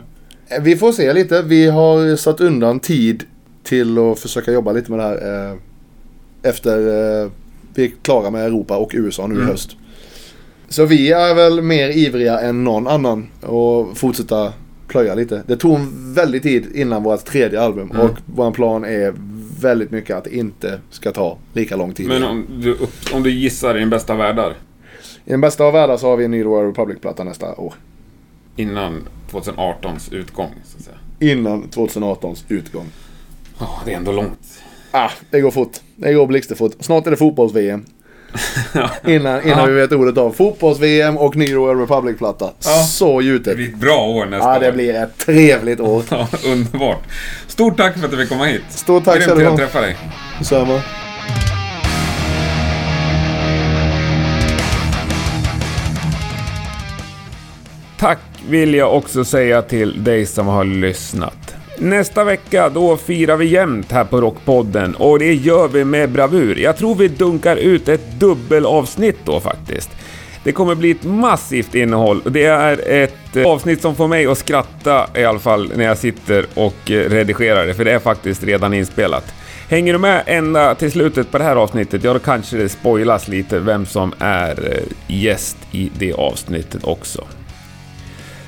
vi 0.62 0.76
får 0.76 0.92
se 0.92 1.14
lite. 1.14 1.42
Vi 1.42 1.68
har 1.70 2.16
satt 2.16 2.42
undan 2.42 2.80
tid 2.80 3.24
till 3.64 3.98
att 3.98 4.20
försöka 4.20 4.52
jobba 4.52 4.72
lite 4.72 4.92
med 4.92 5.00
det 5.00 5.04
här. 5.04 5.50
Eh, 5.52 5.58
efter 6.44 6.78
eh, 7.24 7.30
vi 7.74 7.84
är 7.86 7.92
klara 8.02 8.30
med 8.30 8.46
Europa 8.46 8.78
och 8.78 8.92
USA 8.94 9.28
nu 9.28 9.34
i 9.34 9.38
Mm. 9.38 9.50
höst. 9.50 9.76
Så 10.70 10.86
vi 10.86 11.12
är 11.12 11.36
väl 11.36 11.62
mer 11.62 11.90
ivriga 11.90 12.40
än 12.40 12.64
någon 12.64 12.88
annan 12.88 13.28
och 13.42 13.98
fortsätta 13.98 14.54
plöja 14.88 15.16
lite. 15.16 15.44
Det 15.48 15.58
tog 15.58 15.76
en 15.76 16.14
väldigt 16.14 16.44
tid 16.44 16.66
innan 16.74 17.04
vårt 17.04 17.26
tredje 17.26 17.62
album 17.62 17.92
Mm. 17.92 18.02
och 18.06 18.12
vår 18.26 18.52
plan 18.52 18.86
är 18.86 19.14
väldigt 19.62 19.92
mycket 19.92 20.16
att 20.18 20.24
det 20.24 20.36
inte 20.36 20.80
ska 20.90 21.12
ta 21.12 21.38
lika 21.54 21.76
lång 21.76 21.94
tid. 21.94 22.08
Men 22.08 22.24
om 22.24 22.46
du, 22.62 22.78
om 23.14 23.24
du 23.24 23.30
gissar 23.32 23.78
i 23.78 23.80
den 23.80 23.90
bästa 23.90 24.16
världar 24.16 24.54
I 25.30 25.32
den 25.32 25.42
bästa 25.42 25.64
av 25.64 25.74
världar 25.74 25.98
så 25.98 26.10
har 26.10 26.18
vi 26.18 26.26
en 26.26 26.32
ny 26.32 26.44
Royal 26.44 26.66
Republic-platta 26.66 27.24
nästa 27.24 27.56
år. 27.56 27.74
innan 28.56 29.08
2018s 29.32 30.14
utgång, 30.14 30.52
så 30.66 30.78
att 30.78 30.84
säga. 30.84 31.32
Innan 31.32 31.64
2018s 31.64 32.44
utgång. 32.48 32.86
Ja, 33.60 33.82
det 33.86 33.94
är 33.94 33.98
ändå 33.98 34.12
långt. 34.12 34.40
Ah, 34.92 35.10
det 35.30 35.42
går 35.42 35.52
fort. 35.52 35.72
Det 35.96 36.14
går 36.14 36.28
blixtfort. 36.28 36.72
Snart 36.80 37.08
är 37.08 37.12
det 37.12 37.18
fotbolls-VM. 37.18 37.86
Innan, 39.08 39.42
innan 39.44 39.60
Ja. 39.60 39.66
vi 39.66 39.74
vet 39.74 39.92
ordet 39.92 40.18
av. 40.18 40.32
Fotbolls-VM 40.32 41.18
och 41.18 41.36
ny 41.36 41.54
Royal 41.56 41.80
Republic-platta. 41.80 42.52
Ja. 42.66 42.84
Så 42.84 43.20
Det 43.20 43.26
gjutet. 43.26 43.56
blir 43.56 43.68
ett 43.70 43.76
bra 43.76 44.06
år 44.08 44.26
nästa 44.26 44.54
Ja, 44.54 44.60
det 44.60 44.68
år. 44.68 44.72
blir 44.72 44.94
ett 44.94 45.18
trevligt 45.18 45.80
år. 45.80 46.04
Underbart. 46.48 47.04
Stort 47.48 47.78
tack 47.78 47.98
för 47.98 48.06
att 48.06 48.12
du 48.12 48.18
fick 48.18 48.30
komma 48.30 48.46
hit. 48.46 48.62
Stort 48.70 49.06
tack 49.06 49.16
Grymt 49.18 49.28
själv. 49.30 49.40
kul 49.40 49.48
att 49.48 49.58
träffa 49.58 49.82
dig. 49.82 49.98
Samma. 50.42 50.82
Tack 58.00 58.20
vill 58.50 58.74
jag 58.74 58.96
också 58.98 59.26
säga 59.26 59.62
till 59.62 60.04
dig 60.04 60.26
som 60.26 60.48
har 60.48 60.64
lyssnat. 60.64 61.56
Nästa 61.78 62.24
vecka 62.24 62.70
då 62.70 62.98
firar 62.98 63.38
vi 63.38 63.46
jämnt 63.46 63.92
här 63.92 64.04
på 64.04 64.22
Rockpodden 64.22 64.96
och 64.96 65.20
det 65.20 65.34
gör 65.34 65.68
vi 65.68 65.86
med 65.86 66.10
bravur. 66.10 66.56
Jag 66.60 66.78
tror 66.78 66.96
vi 66.96 67.08
dunkar 67.08 67.56
ut 67.56 67.90
ett 67.90 68.12
dubbelavsnitt 68.20 69.18
då 69.26 69.40
faktiskt. 69.40 69.90
Det 70.44 70.52
kommer 70.52 70.76
bli 70.76 70.92
ett 70.92 71.04
massivt 71.04 71.76
innehåll 71.76 72.22
och 72.26 72.32
det 72.32 72.46
är 72.46 72.90
ett 73.04 73.36
eh, 73.36 73.48
avsnitt 73.48 73.82
som 73.82 73.96
får 73.96 74.08
mig 74.08 74.28
att 74.28 74.38
skratta 74.38 75.08
i 75.16 75.24
alla 75.24 75.40
fall 75.40 75.72
när 75.76 75.86
jag 75.86 75.98
sitter 75.98 76.46
och 76.54 76.92
eh, 76.92 77.10
redigerar 77.10 77.68
det, 77.68 77.74
för 77.74 77.86
det 77.86 77.92
är 77.92 78.00
faktiskt 78.00 78.44
redan 78.44 78.74
inspelat. 78.74 79.34
Hänger 79.70 79.94
du 79.94 80.00
med 80.00 80.24
ända 80.26 80.76
till 80.76 80.92
slutet 80.92 81.32
på 81.32 81.38
det 81.38 81.44
här 81.44 81.56
avsnittet, 81.56 82.04
ja 82.04 82.14
då 82.14 82.20
kanske 82.20 82.58
det 82.58 82.70
spoilas 82.70 83.28
lite 83.28 83.60
vem 83.60 83.86
som 83.86 84.14
är 84.20 84.74
eh, 84.74 85.16
gäst 85.16 85.58
i 85.72 85.92
det 85.98 86.14
avsnittet 86.14 86.84
också. 86.84 87.26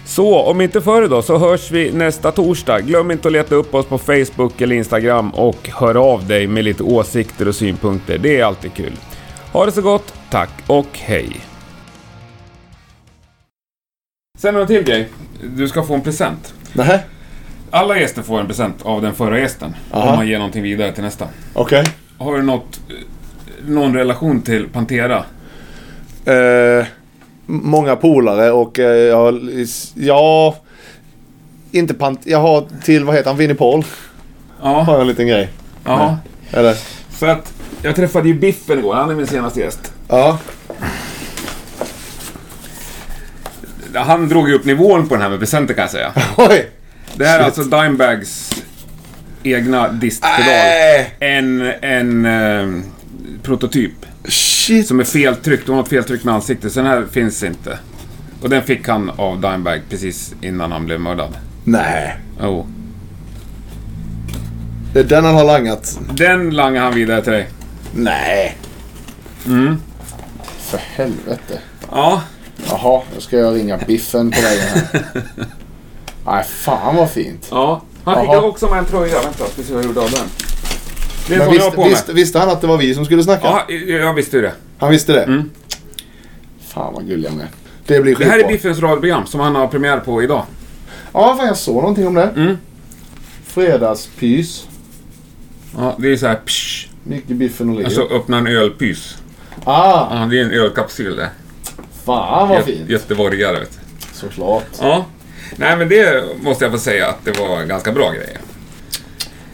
Så 0.06 0.40
om 0.42 0.62
inte 0.62 0.82
före 0.82 1.08
då 1.08 1.22
så 1.22 1.38
hörs 1.38 1.72
vi 1.72 1.92
nästa 1.92 2.32
torsdag. 2.32 2.82
Glöm 2.82 3.12
inte 3.12 3.28
att 3.28 3.32
leta 3.32 3.56
upp 3.56 3.74
oss 3.76 3.86
på 3.86 3.98
Facebook 3.98 4.62
eller 4.62 4.76
Instagram 4.76 5.30
och 5.32 5.70
hör 5.70 5.96
av 6.14 6.28
dig 6.28 6.48
med 6.48 6.64
lite 6.64 6.84
åsikter 6.84 7.48
och 7.48 7.56
synpunkter. 7.56 8.18
Det 8.18 8.40
är 8.40 8.46
alltid 8.46 8.74
kul. 8.74 8.94
Ha 9.54 9.66
det 9.66 9.72
så 9.72 9.82
gott, 9.82 10.14
tack 10.30 10.50
och 10.68 10.88
hej! 10.94 11.30
Sen 14.40 14.56
en 14.56 14.68
till 14.68 14.84
grej. 14.84 15.10
Du 15.56 15.68
ska 15.68 15.84
få 15.84 15.94
en 15.94 16.02
present. 16.02 16.54
Nähä? 16.74 17.00
Alla 17.72 18.00
gäster 18.00 18.22
får 18.22 18.40
en 18.40 18.48
present 18.48 18.82
av 18.82 19.02
den 19.02 19.14
förra 19.14 19.40
gästen. 19.40 19.76
Aha. 19.92 20.10
Om 20.10 20.16
man 20.16 20.28
ger 20.28 20.38
någonting 20.38 20.64
vidare 20.64 20.92
till 20.92 21.04
nästa. 21.04 21.28
Okej. 21.54 21.86
Har 22.18 22.36
du 22.38 22.42
något, 22.42 22.80
eh, 22.90 22.96
någon 23.66 23.96
relation 23.96 24.42
till 24.42 24.68
Pantera? 24.70 25.18
Eh, 26.26 26.34
m- 26.34 26.86
många 27.52 27.96
polare 27.96 28.52
och 28.52 28.80
eh, 28.80 28.86
jag, 28.98 29.40
ja... 29.96 30.56
Inte 31.74 31.94
pant... 31.94 32.20
Jag 32.24 32.40
har 32.40 32.66
till, 32.84 33.04
vad 33.04 33.16
heter 33.16 33.30
han, 33.30 33.38
Vinnie 33.38 33.54
Paul. 33.56 33.84
Har 34.60 34.72
Ja. 34.74 34.86
jag 34.92 35.02
en 35.02 35.08
liten 35.08 35.28
grej. 35.28 35.50
ja. 35.86 36.18
Eller? 36.52 36.76
För 37.10 37.28
att 37.28 37.54
jag 37.82 37.96
träffade 37.96 38.28
ju 38.28 38.34
Biffen 38.34 38.80
igår. 38.80 38.94
Han 38.96 39.10
är 39.10 39.16
min 39.16 39.28
senaste 39.28 39.60
gäst. 39.60 39.94
Ja. 40.08 40.38
Han 43.96 44.30
drog 44.30 44.50
ju 44.50 44.56
upp 44.56 44.66
nivån 44.66 45.08
på 45.08 45.16
den 45.16 45.22
här 45.22 45.30
med 45.30 45.40
presenter 45.40 45.74
kan 45.74 45.82
jag 45.82 45.92
säga. 45.92 46.12
Oj! 46.38 46.70
Det 47.16 47.26
här 47.26 47.40
är 47.40 47.44
alltså 47.44 47.64
Dimebags 47.64 48.64
egna 49.44 49.88
distpedal. 49.88 50.40
Nej! 50.46 51.14
En, 51.20 51.62
en 51.82 52.26
eh, 52.26 52.84
prototyp 53.44 53.92
Shit! 54.28 54.88
som 54.88 55.00
är 55.00 55.04
feltryckt. 55.04 55.68
Hon 55.68 55.76
har 55.76 55.84
ett 55.84 55.90
feltryck 55.90 56.24
med 56.24 56.34
ansiktet, 56.34 56.72
så 56.72 56.80
den 56.80 56.90
här 56.90 57.06
finns 57.12 57.44
inte. 57.44 57.80
Och 58.42 58.50
den 58.50 58.64
fick 58.64 58.88
han 58.88 59.10
av 59.10 59.42
Dimebag 59.42 59.82
precis 59.90 60.34
innan 60.42 60.72
han 60.72 60.86
blev 60.86 61.00
mördad. 61.00 61.38
Nej. 61.64 62.18
Oh. 62.42 62.66
Det 64.94 65.00
är 65.00 65.04
den 65.04 65.26
han 65.26 65.36
har 65.36 65.44
langat. 65.44 66.00
Den 66.14 66.50
langar 66.50 66.84
han 66.84 66.94
vidare 66.96 67.22
till 67.22 67.32
dig. 67.34 67.50
Nej. 67.96 68.58
Mm. 69.46 69.78
För 70.60 70.78
helvete. 70.78 71.60
Ja, 71.92 72.22
Jaha, 72.70 73.02
då 73.16 73.22
ska 73.22 73.38
jag 73.38 73.56
ringa 73.56 73.78
Biffen 73.78 74.32
på 74.32 74.42
vägen 74.42 74.64
här. 74.68 75.04
Nej, 76.26 76.44
fan 76.44 76.96
vad 76.96 77.12
fint. 77.12 77.48
ja. 77.52 77.82
Han 78.04 78.22
fick 78.22 78.34
Jaha. 78.34 78.42
också 78.42 78.68
med 78.68 78.80
en 78.80 78.86
tröja. 78.86 79.22
Vänta, 79.22 79.46
ska 79.46 79.64
se 79.64 79.74
vad 79.74 79.84
jag 79.84 79.88
gjorde 79.88 80.02
av 80.02 80.12
den. 80.12 80.28
Det 81.28 81.38
Men 81.38 81.40
jag 81.40 81.46
har 81.46 81.52
visst, 81.54 81.76
på 81.76 81.84
visst, 81.84 82.10
visste 82.10 82.40
han 82.40 82.50
att 82.50 82.62
det 82.62 82.68
var 82.68 82.78
vi 82.78 82.96
som 82.96 83.06
skulle 83.06 83.24
snacka? 83.24 83.42
Ja, 83.68 83.74
jag 83.88 84.14
visste 84.14 84.36
ju 84.36 84.42
det. 84.42 84.54
Han 84.78 84.92
visste 84.92 85.14
det? 85.14 85.24
Mm. 85.24 85.50
Fan 86.68 86.94
vad 86.94 87.08
gullig 87.08 87.30
han 87.30 87.40
är. 87.40 87.48
Det 87.86 88.00
blir 88.02 88.16
Det 88.16 88.26
här 88.26 88.32
är 88.32 88.36
skitbra. 88.38 88.52
Biffens 88.52 88.80
radioprogram 88.80 89.26
som 89.26 89.40
han 89.40 89.56
har 89.56 89.68
premiär 89.68 89.98
på 90.00 90.24
idag. 90.24 90.46
Ja, 91.14 91.36
fan 91.38 91.48
jag 91.48 91.58
såg 91.58 91.76
någonting 91.76 92.08
om 92.08 92.14
det. 92.14 92.30
Mm. 92.36 92.58
Fredagspys. 93.46 94.68
Ja, 95.78 95.96
det 96.00 96.08
är 96.12 96.18
så 96.18 96.28
här 96.28 96.40
psh, 96.46 96.88
Mycket 97.04 97.36
Biffen 97.36 97.70
och 97.70 97.76
Leo. 97.76 97.86
Alltså 97.86 98.02
öppna 98.02 98.38
en 98.38 98.48
ölpys. 98.48 99.18
ah, 99.64 100.20
Ja, 100.22 100.26
det 100.32 100.40
är 100.40 100.46
en 100.46 100.52
ölkapsyl 100.52 101.16
det. 101.16 101.30
fan 102.06 102.50
vad 102.50 102.58
Gö- 102.60 102.64
fint. 102.64 102.90
Göteborgare 102.90 103.60
vet 103.60 103.72
du. 103.72 103.78
Såklart. 104.14 104.66
Ja. 104.80 105.06
Nej, 105.56 105.78
men 105.78 105.90
det 105.90 106.24
måste 106.44 106.66
jag 106.66 106.72
få 106.72 106.80
säga 106.80 107.08
att 107.08 107.26
det 107.26 107.40
var 107.40 107.64
ganska 107.66 107.92
bra 107.92 108.12
grejer. 108.12 108.38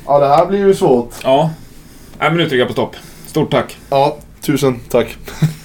Ja, 0.07 0.19
det 0.19 0.27
här 0.27 0.45
blir 0.45 0.59
ju 0.59 0.73
svårt. 0.73 1.13
Ja. 1.23 1.49
Nej, 2.19 2.29
men 2.29 2.37
nu 2.37 2.43
trycker 2.43 2.57
jag 2.57 2.67
på 2.67 2.73
stopp. 2.73 2.95
Stort 3.27 3.51
tack. 3.51 3.77
Ja, 3.89 4.17
tusen 4.41 4.79
tack. 4.89 5.17